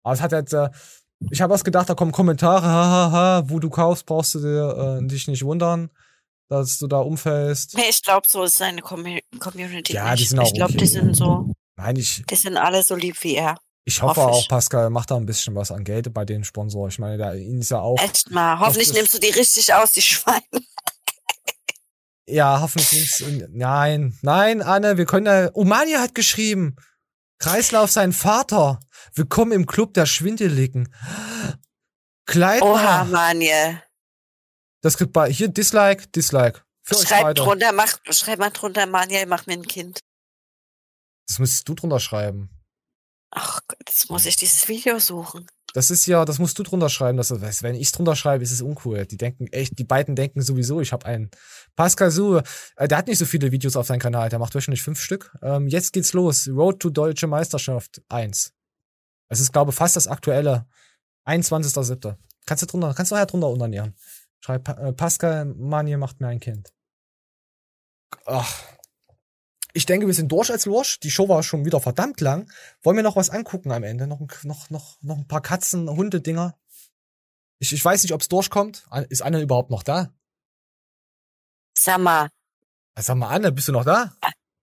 Aber 0.03 0.13
es 0.13 0.21
hat 0.21 0.31
jetzt, 0.31 0.53
äh, 0.53 0.69
ich 1.29 1.41
habe 1.41 1.53
erst 1.53 1.65
gedacht, 1.65 1.89
da 1.89 1.93
kommen 1.93 2.11
Kommentare, 2.11 2.65
hahaha, 2.65 3.49
wo 3.49 3.59
du 3.59 3.69
kaufst, 3.69 4.05
brauchst 4.05 4.35
du 4.35 4.39
dir 4.39 4.99
äh, 5.01 5.07
dich 5.07 5.27
nicht 5.27 5.43
wundern, 5.43 5.89
dass 6.49 6.77
du 6.77 6.87
da 6.87 6.99
umfällst. 6.99 7.75
Nee, 7.75 7.89
ich 7.89 8.01
glaube, 8.01 8.27
so 8.29 8.43
ist 8.43 8.55
seine 8.55 8.81
Commu 8.81 9.19
Community. 9.39 9.93
Ja, 9.93 10.11
nicht. 10.11 10.23
die 10.23 10.27
sind 10.27 10.39
auch 10.39 10.47
Ich 10.47 10.53
glaube, 10.53 10.71
okay. 10.71 10.79
die 10.79 10.87
sind 10.87 11.15
so, 11.15 11.53
Nein, 11.75 11.95
ich, 11.95 12.23
die 12.29 12.35
sind 12.35 12.57
alle 12.57 12.83
so 12.83 12.95
lieb 12.95 13.21
wie 13.23 13.35
er. 13.35 13.57
Ich 13.85 14.01
hoffe 14.01 14.21
Hoffe 14.21 14.31
auch, 14.31 14.41
ich. 14.41 14.47
Pascal 14.47 14.89
macht 14.89 15.11
da 15.11 15.17
ein 15.17 15.25
bisschen 15.25 15.55
was 15.55 15.71
an 15.71 15.83
Geld 15.83 16.13
bei 16.13 16.25
den 16.25 16.43
Sponsoren. 16.43 16.89
Ich 16.89 16.99
meine, 16.99 17.17
da 17.17 17.33
ihn 17.33 17.59
ist 17.59 17.71
ja 17.71 17.79
auch. 17.79 17.99
Echt 17.99 18.31
mal. 18.31 18.59
Hoffentlich 18.59 18.93
nimmst 18.93 19.13
du 19.13 19.19
die 19.19 19.29
richtig 19.29 19.73
aus, 19.73 19.91
die 19.91 20.01
Schweine. 20.01 20.41
Ja, 22.25 22.61
hoffentlich 22.61 23.19
nimmst 23.19 23.49
Nein, 23.49 24.17
nein, 24.21 24.61
Anne, 24.61 24.97
wir 24.97 25.05
können 25.05 25.25
da. 25.25 25.49
Umania 25.53 25.99
hat 25.99 26.15
geschrieben. 26.15 26.77
Kreislauf 27.37 27.91
sein 27.91 28.13
Vater. 28.13 28.79
Willkommen 29.13 29.51
im 29.51 29.65
Club 29.65 29.93
der 29.93 30.05
Schwindeligen. 30.05 30.95
Kleidner. 32.25 32.65
Oha, 32.65 33.03
Manje. 33.03 33.83
Das 34.79 34.97
gibt 34.97 35.11
bei 35.11 35.29
hier 35.29 35.49
Dislike, 35.49 36.07
Dislike. 36.07 36.61
Für 36.83 36.95
Schreib 36.95 37.35
drunter, 37.35 37.73
mach, 37.73 37.97
schreib 38.09 38.39
mal 38.39 38.51
drunter, 38.51 38.85
Manje, 38.85 39.25
mach 39.27 39.45
mir 39.45 39.53
ein 39.53 39.67
Kind. 39.67 39.99
Das 41.27 41.39
müsstest 41.39 41.67
du 41.67 41.73
drunter 41.73 41.99
schreiben. 41.99 42.52
Ach 43.35 43.61
Gott, 43.67 43.79
jetzt 43.87 44.09
muss 44.11 44.25
ich 44.27 44.35
dieses 44.35 44.67
Video 44.67 44.99
suchen. 44.99 45.47
Das 45.73 45.89
ist 45.89 46.05
ja, 46.05 46.23
das 46.23 46.37
musst 46.37 46.59
du 46.59 46.63
drunter 46.63 46.87
schreiben. 46.89 47.17
Dass, 47.17 47.29
du- 47.29 47.41
weißt, 47.41 47.63
wenn 47.63 47.73
ich 47.73 47.91
drunter 47.91 48.15
schreibe, 48.15 48.43
ist 48.43 48.51
es 48.51 48.61
uncool. 48.61 49.07
Die 49.07 49.17
denken 49.17 49.47
echt, 49.47 49.79
die 49.79 49.83
beiden 49.83 50.15
denken 50.15 50.41
sowieso, 50.43 50.81
ich 50.81 50.91
habe 50.93 51.07
einen. 51.07 51.31
Pascal 51.75 52.11
Su, 52.11 52.37
äh, 52.75 52.87
der 52.87 52.97
hat 52.99 53.07
nicht 53.07 53.17
so 53.17 53.25
viele 53.25 53.51
Videos 53.51 53.75
auf 53.75 53.87
seinem 53.87 53.99
Kanal, 53.99 54.29
der 54.29 54.37
macht 54.37 54.53
wöchentlich 54.53 54.83
fünf 54.83 54.99
Stück. 55.01 55.35
Ähm, 55.41 55.67
jetzt 55.67 55.93
geht's 55.93 56.13
los. 56.13 56.47
Road 56.47 56.79
to 56.79 56.91
Deutsche 56.91 57.25
Meisterschaft 57.25 58.03
1. 58.09 58.53
Es 59.29 59.39
ist, 59.39 59.51
glaube 59.51 59.71
ich, 59.71 59.75
fast 59.75 59.95
das 59.95 60.05
aktuelle. 60.05 60.67
21.07. 61.25 62.17
Kannst 62.45 62.61
du 62.61 62.67
drunter, 62.67 62.93
kannst 62.93 63.11
du 63.11 63.15
ja 63.15 63.25
drunter 63.25 63.47
unternehmen. 63.47 63.95
Schreib 64.41 64.67
äh, 64.69 64.93
Pascal 64.93 65.45
Manje 65.45 65.97
macht 65.97 66.19
mir 66.21 66.27
ein 66.27 66.39
Kind. 66.39 66.71
Ach. 68.27 68.61
Ich 69.75 69.85
denke, 69.87 70.05
wir 70.07 70.13
sind 70.13 70.31
durch 70.31 70.51
als 70.51 70.65
Lurch. 70.65 70.99
Die 70.99 71.09
Show 71.11 71.27
war 71.29 71.41
schon 71.43 71.65
wieder 71.65 71.79
verdammt 71.81 72.21
lang. 72.21 72.51
Wollen 72.83 72.95
wir 72.97 73.03
noch 73.03 73.15
was 73.15 73.29
angucken 73.31 73.71
am 73.71 73.83
Ende? 73.83 74.05
Noch, 74.07 74.19
ein- 74.19 74.27
noch, 74.43 74.69
noch, 74.69 74.97
noch 75.01 75.17
ein 75.17 75.27
paar 75.27 75.41
Katzen, 75.41 75.89
Hunde-Dinger? 75.89 76.55
Ich, 77.59 77.73
ich 77.73 77.83
weiß 77.83 78.03
nicht, 78.03 78.13
ob 78.13 78.21
es 78.21 78.27
durchkommt. 78.27 78.85
Ist 79.09 79.21
Anne 79.23 79.41
überhaupt 79.41 79.71
noch 79.71 79.83
da? 79.83 80.13
Sag 81.77 81.99
mal, 81.99 82.29
Sag 82.99 83.15
mal, 83.17 83.29
Anne, 83.29 83.51
bist 83.51 83.67
du 83.67 83.71
noch 83.71 83.85
da? 83.85 84.13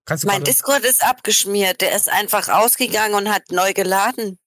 Kannst 0.04 0.22
du 0.24 0.28
mein 0.28 0.44
Discord 0.44 0.84
ist 0.84 1.02
abgeschmiert. 1.04 1.80
Der 1.80 1.94
ist 1.96 2.08
einfach 2.08 2.48
ausgegangen 2.48 3.14
und 3.14 3.28
hat 3.28 3.50
neu 3.50 3.72
geladen. 3.72 4.38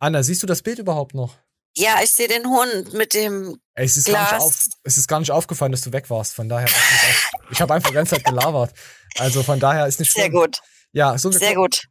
Anne, 0.00 0.24
siehst 0.24 0.42
du 0.42 0.46
das 0.48 0.62
Bild 0.62 0.80
überhaupt 0.80 1.14
noch? 1.14 1.36
Ja, 1.76 2.00
ich 2.02 2.12
sehe 2.12 2.28
den 2.28 2.46
Hund 2.46 2.92
mit 2.94 3.14
dem 3.14 3.58
Ey, 3.74 3.84
es 3.86 3.96
ist, 3.96 4.06
gar 4.06 4.20
nicht 4.20 4.30
Glas. 4.30 4.42
auf, 4.42 4.68
es 4.84 4.98
ist 4.98 5.08
gar 5.08 5.18
nicht 5.20 5.30
aufgefallen, 5.32 5.72
dass 5.72 5.80
du 5.82 5.92
weg 5.92 6.08
warst. 6.10 6.34
Von 6.34 6.48
daher, 6.48 6.68
ich 7.50 7.60
habe 7.60 7.74
einfach 7.74 7.90
die 7.90 7.94
ganze 7.94 8.14
Zeit 8.16 8.24
gelabert. 8.24 8.72
Also 9.18 9.42
von 9.42 9.60
daher 9.60 9.86
ist 9.86 10.00
nicht 10.00 10.12
Sehr 10.12 10.24
schlimm. 10.26 10.40
gut. 10.40 10.58
Ja, 10.92 11.16
so 11.18 11.30
Sehr 11.30 11.54
gu- 11.54 11.62
gut. 11.62 11.84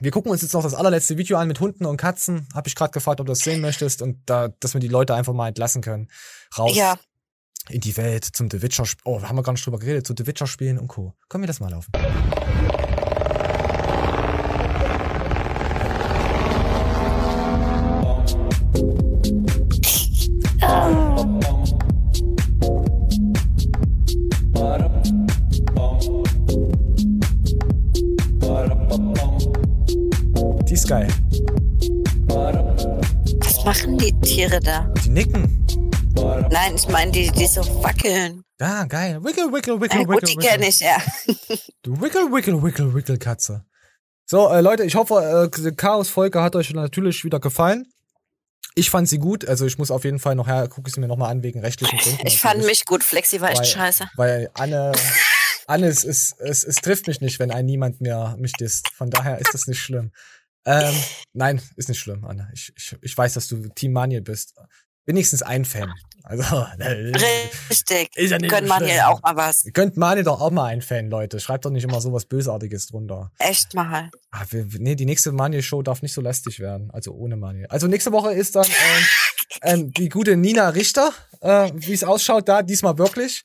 Wir 0.00 0.10
gucken 0.10 0.30
uns 0.30 0.42
jetzt 0.42 0.52
noch 0.52 0.62
das 0.62 0.74
allerletzte 0.74 1.16
Video 1.16 1.38
an 1.38 1.48
mit 1.48 1.58
Hunden 1.60 1.86
und 1.86 1.96
Katzen. 1.96 2.46
Hab 2.54 2.66
ich 2.66 2.74
gerade 2.74 2.90
gefragt, 2.92 3.18
ob 3.20 3.26
du 3.26 3.32
das 3.32 3.38
sehen 3.40 3.60
möchtest 3.62 4.02
und 4.02 4.18
da, 4.26 4.48
dass 4.60 4.74
wir 4.74 4.80
die 4.80 4.88
Leute 4.88 5.14
einfach 5.14 5.32
mal 5.32 5.48
entlassen 5.48 5.80
können. 5.82 6.08
Raus 6.58 6.76
Ja. 6.76 6.98
in 7.70 7.80
die 7.80 7.96
Welt 7.96 8.24
zum 8.24 8.50
The 8.50 8.60
Witcher. 8.60 8.84
Oh, 9.04 9.22
haben 9.22 9.36
wir 9.36 9.42
gar 9.42 9.52
nicht 9.52 9.64
drüber 9.64 9.78
geredet, 9.78 10.06
zu 10.06 10.14
The 10.16 10.26
Witcher 10.26 10.46
spielen 10.46 10.78
und 10.78 10.88
Co. 10.88 11.14
Können 11.30 11.42
wir 11.44 11.48
das 11.48 11.60
mal 11.60 11.70
laufen? 11.70 11.90
Geil. 30.86 31.08
Was 33.40 33.64
machen 33.64 33.98
die 33.98 34.12
Tiere 34.20 34.60
da? 34.60 34.92
Die 35.04 35.10
nicken. 35.10 35.66
Nein, 36.50 36.76
ich 36.76 36.88
meine, 36.88 37.12
die, 37.12 37.30
die 37.30 37.46
so 37.46 37.60
wackeln. 37.82 38.42
Ja, 38.60 38.84
geil. 38.84 39.22
Wickel, 39.22 39.52
wickel, 39.52 39.80
wickel, 39.80 40.00
Ja, 40.02 40.08
wickel. 40.08 40.20
gut, 40.20 40.28
die 40.28 40.36
kenne 40.36 40.68
ich, 40.68 40.80
ja. 40.80 40.96
Du 41.82 42.00
wickel, 42.00 42.32
wickel, 42.32 42.62
wickel, 42.62 42.94
wickel, 42.94 43.18
Katze. 43.18 43.64
So, 44.24 44.48
äh, 44.48 44.60
Leute, 44.60 44.84
ich 44.84 44.94
hoffe, 44.94 45.50
äh, 45.54 45.60
die 45.62 45.76
Chaos-Folge 45.76 46.40
hat 46.42 46.56
euch 46.56 46.72
natürlich 46.72 47.22
wieder 47.24 47.38
gefallen. 47.38 47.86
Ich 48.74 48.90
fand 48.90 49.08
sie 49.08 49.18
gut, 49.18 49.46
also 49.46 49.66
ich 49.66 49.78
muss 49.78 49.90
auf 49.90 50.04
jeden 50.04 50.18
Fall 50.18 50.34
noch 50.34 50.46
her, 50.48 50.68
gucke 50.68 50.88
ich 50.88 50.94
sie 50.94 51.00
mir 51.00 51.08
nochmal 51.08 51.30
an 51.30 51.42
wegen 51.42 51.60
rechtlichen 51.60 51.98
Gründen. 51.98 52.26
Ich 52.26 52.40
fand 52.40 52.64
mich 52.64 52.84
gut. 52.84 53.02
Flexi 53.04 53.40
war 53.40 53.50
echt 53.50 53.60
weil, 53.60 53.66
scheiße. 53.66 54.08
Weil 54.16 54.50
Anne, 54.54 54.92
Anne, 55.66 55.86
es, 55.86 56.04
es, 56.04 56.34
es, 56.38 56.64
es 56.64 56.76
trifft 56.76 57.06
mich 57.06 57.20
nicht, 57.20 57.38
wenn 57.38 57.50
ein 57.50 57.66
niemand 57.66 58.00
mehr 58.00 58.36
mich 58.38 58.52
disst. 58.52 58.90
Von 58.94 59.10
daher 59.10 59.38
ist 59.38 59.54
das 59.54 59.66
nicht 59.66 59.80
schlimm. 59.80 60.12
Ähm, 60.66 60.94
nein, 61.32 61.62
ist 61.76 61.88
nicht 61.88 62.00
schlimm, 62.00 62.24
Anne. 62.24 62.50
Ich, 62.52 62.72
ich, 62.76 62.96
ich 63.00 63.16
weiß, 63.16 63.34
dass 63.34 63.48
du 63.48 63.68
Team 63.68 63.92
Maniel 63.92 64.20
bist. 64.20 64.54
Wenigstens 65.08 65.42
ein 65.42 65.64
Fan. 65.64 65.92
Also, 66.24 66.42
Richtig. 67.70 68.10
Ist 68.16 68.30
ja 68.30 68.38
nicht 68.38 68.50
Können 68.50 68.66
so 68.66 68.72
man 68.74 68.78
schlimm. 68.82 68.90
hier 68.90 69.08
auch 69.08 69.22
mal 69.22 69.36
was. 69.36 69.64
Ihr 69.64 69.72
könnt 69.72 69.96
Maniel 69.96 70.24
doch 70.24 70.40
auch 70.40 70.50
mal 70.50 70.64
ein 70.66 70.82
Fan, 70.82 71.08
Leute. 71.08 71.38
Schreibt 71.38 71.64
doch 71.64 71.70
nicht 71.70 71.84
immer 71.84 72.00
sowas 72.00 72.24
Bösartiges 72.24 72.88
drunter. 72.88 73.30
Echt 73.38 73.74
mal. 73.74 74.10
Ah, 74.32 74.44
wir- 74.50 74.66
nee, 74.78 74.96
die 74.96 75.06
nächste 75.06 75.30
Maniel-Show 75.32 75.82
darf 75.82 76.02
nicht 76.02 76.12
so 76.12 76.20
lästig 76.20 76.58
werden. 76.58 76.90
Also 76.90 77.12
ohne 77.12 77.36
Maniel. 77.36 77.66
Also 77.68 77.86
nächste 77.86 78.10
Woche 78.12 78.32
ist 78.32 78.56
dann 78.56 78.66
ähm, 78.66 79.04
ähm, 79.62 79.92
die 79.92 80.08
gute 80.08 80.36
Nina 80.36 80.70
Richter, 80.70 81.12
äh, 81.40 81.70
wie 81.74 81.92
es 81.92 82.02
ausschaut, 82.02 82.48
da 82.48 82.62
diesmal 82.62 82.98
wirklich. 82.98 83.44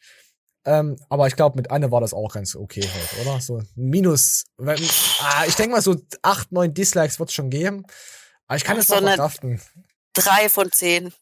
Ähm, 0.64 0.96
aber 1.10 1.28
ich 1.28 1.36
glaube, 1.36 1.58
mit 1.58 1.72
Anne 1.72 1.92
war 1.92 2.02
das 2.02 2.14
auch 2.14 2.34
ganz 2.34 2.56
okay 2.56 2.82
heute, 2.88 3.28
oder? 3.28 3.42
So 3.42 3.64
Minus. 3.76 4.44
Wenn, 4.58 4.80
ah, 5.20 5.46
ich 5.48 5.56
denke 5.56 5.72
mal, 5.76 5.82
so 5.82 5.96
acht, 6.22 6.52
neun 6.52 6.74
Dislikes 6.74 7.20
wird 7.20 7.30
es 7.30 7.36
schon 7.36 7.50
geben. 7.50 7.84
Aber 8.48 8.58
ich 8.58 8.64
kann 8.64 8.78
es 8.78 8.88
So 8.88 8.94
noch 8.96 9.02
eine- 9.02 9.10
verkraften. 9.16 9.62
Drei 10.14 10.50
von 10.50 10.72
zehn. 10.72 11.14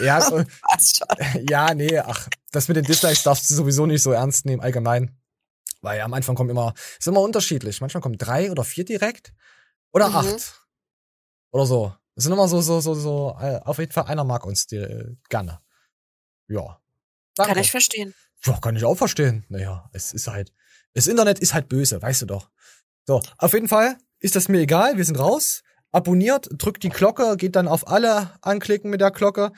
Ja, 0.00 0.20
so, 0.28 0.42
ja, 1.48 1.74
nee, 1.74 1.98
ach, 1.98 2.28
das 2.50 2.66
mit 2.68 2.76
den 2.76 2.84
Dislikes 2.84 3.22
darfst 3.22 3.48
du 3.50 3.54
sowieso 3.54 3.86
nicht 3.86 4.02
so 4.02 4.10
ernst 4.12 4.46
nehmen, 4.46 4.62
allgemein. 4.62 5.16
Weil 5.82 6.00
am 6.00 6.14
Anfang 6.14 6.34
kommen 6.34 6.50
immer, 6.50 6.74
ist 6.98 7.06
immer 7.06 7.20
unterschiedlich. 7.20 7.80
Manchmal 7.80 8.00
kommen 8.00 8.16
drei 8.18 8.50
oder 8.50 8.64
vier 8.64 8.84
direkt. 8.84 9.32
Oder 9.92 10.08
Mhm. 10.08 10.16
acht. 10.16 10.66
Oder 11.52 11.66
so. 11.66 11.94
Es 12.16 12.24
sind 12.24 12.32
immer 12.32 12.48
so, 12.48 12.60
so, 12.62 12.80
so, 12.80 12.94
so, 12.94 13.36
äh, 13.40 13.60
auf 13.64 13.78
jeden 13.78 13.92
Fall 13.92 14.04
einer 14.04 14.24
mag 14.24 14.44
uns 14.46 14.66
die, 14.66 14.76
äh, 14.76 15.14
gerne. 15.28 15.60
Ja. 16.48 16.80
Danke. 17.36 17.52
Kann 17.54 17.62
ich 17.62 17.70
verstehen. 17.70 18.14
Boah, 18.44 18.60
kann 18.60 18.76
ich 18.76 18.84
auch 18.84 18.96
verstehen. 18.96 19.44
Naja, 19.48 19.88
es 19.92 20.12
ist 20.12 20.26
halt. 20.28 20.52
Das 20.94 21.06
Internet 21.06 21.38
ist 21.38 21.54
halt 21.54 21.68
böse, 21.68 22.02
weißt 22.02 22.22
du 22.22 22.26
doch. 22.26 22.50
So, 23.06 23.22
auf 23.38 23.52
jeden 23.52 23.68
Fall 23.68 23.96
ist 24.20 24.36
das 24.36 24.48
mir 24.48 24.60
egal, 24.60 24.96
wir 24.96 25.04
sind 25.04 25.18
raus. 25.18 25.62
Abonniert, 25.90 26.48
drückt 26.52 26.82
die 26.82 26.88
Glocke, 26.88 27.36
geht 27.36 27.56
dann 27.56 27.68
auf 27.68 27.88
alle 27.88 28.32
anklicken 28.40 28.90
mit 28.90 29.00
der 29.00 29.10
Glocke. 29.10 29.52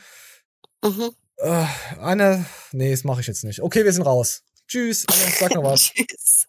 Mhm. 0.82 1.10
Äh, 1.36 1.66
Anne, 1.98 2.44
nee, 2.72 2.90
das 2.90 3.04
mache 3.04 3.20
ich 3.20 3.26
jetzt 3.26 3.44
nicht. 3.44 3.60
Okay, 3.62 3.84
wir 3.84 3.92
sind 3.92 4.02
raus. 4.02 4.42
Tschüss, 4.68 5.04
Anne, 5.08 5.32
sag 5.38 5.54
noch 5.54 5.64
was. 5.64 5.90
Tschüss. 5.94 6.46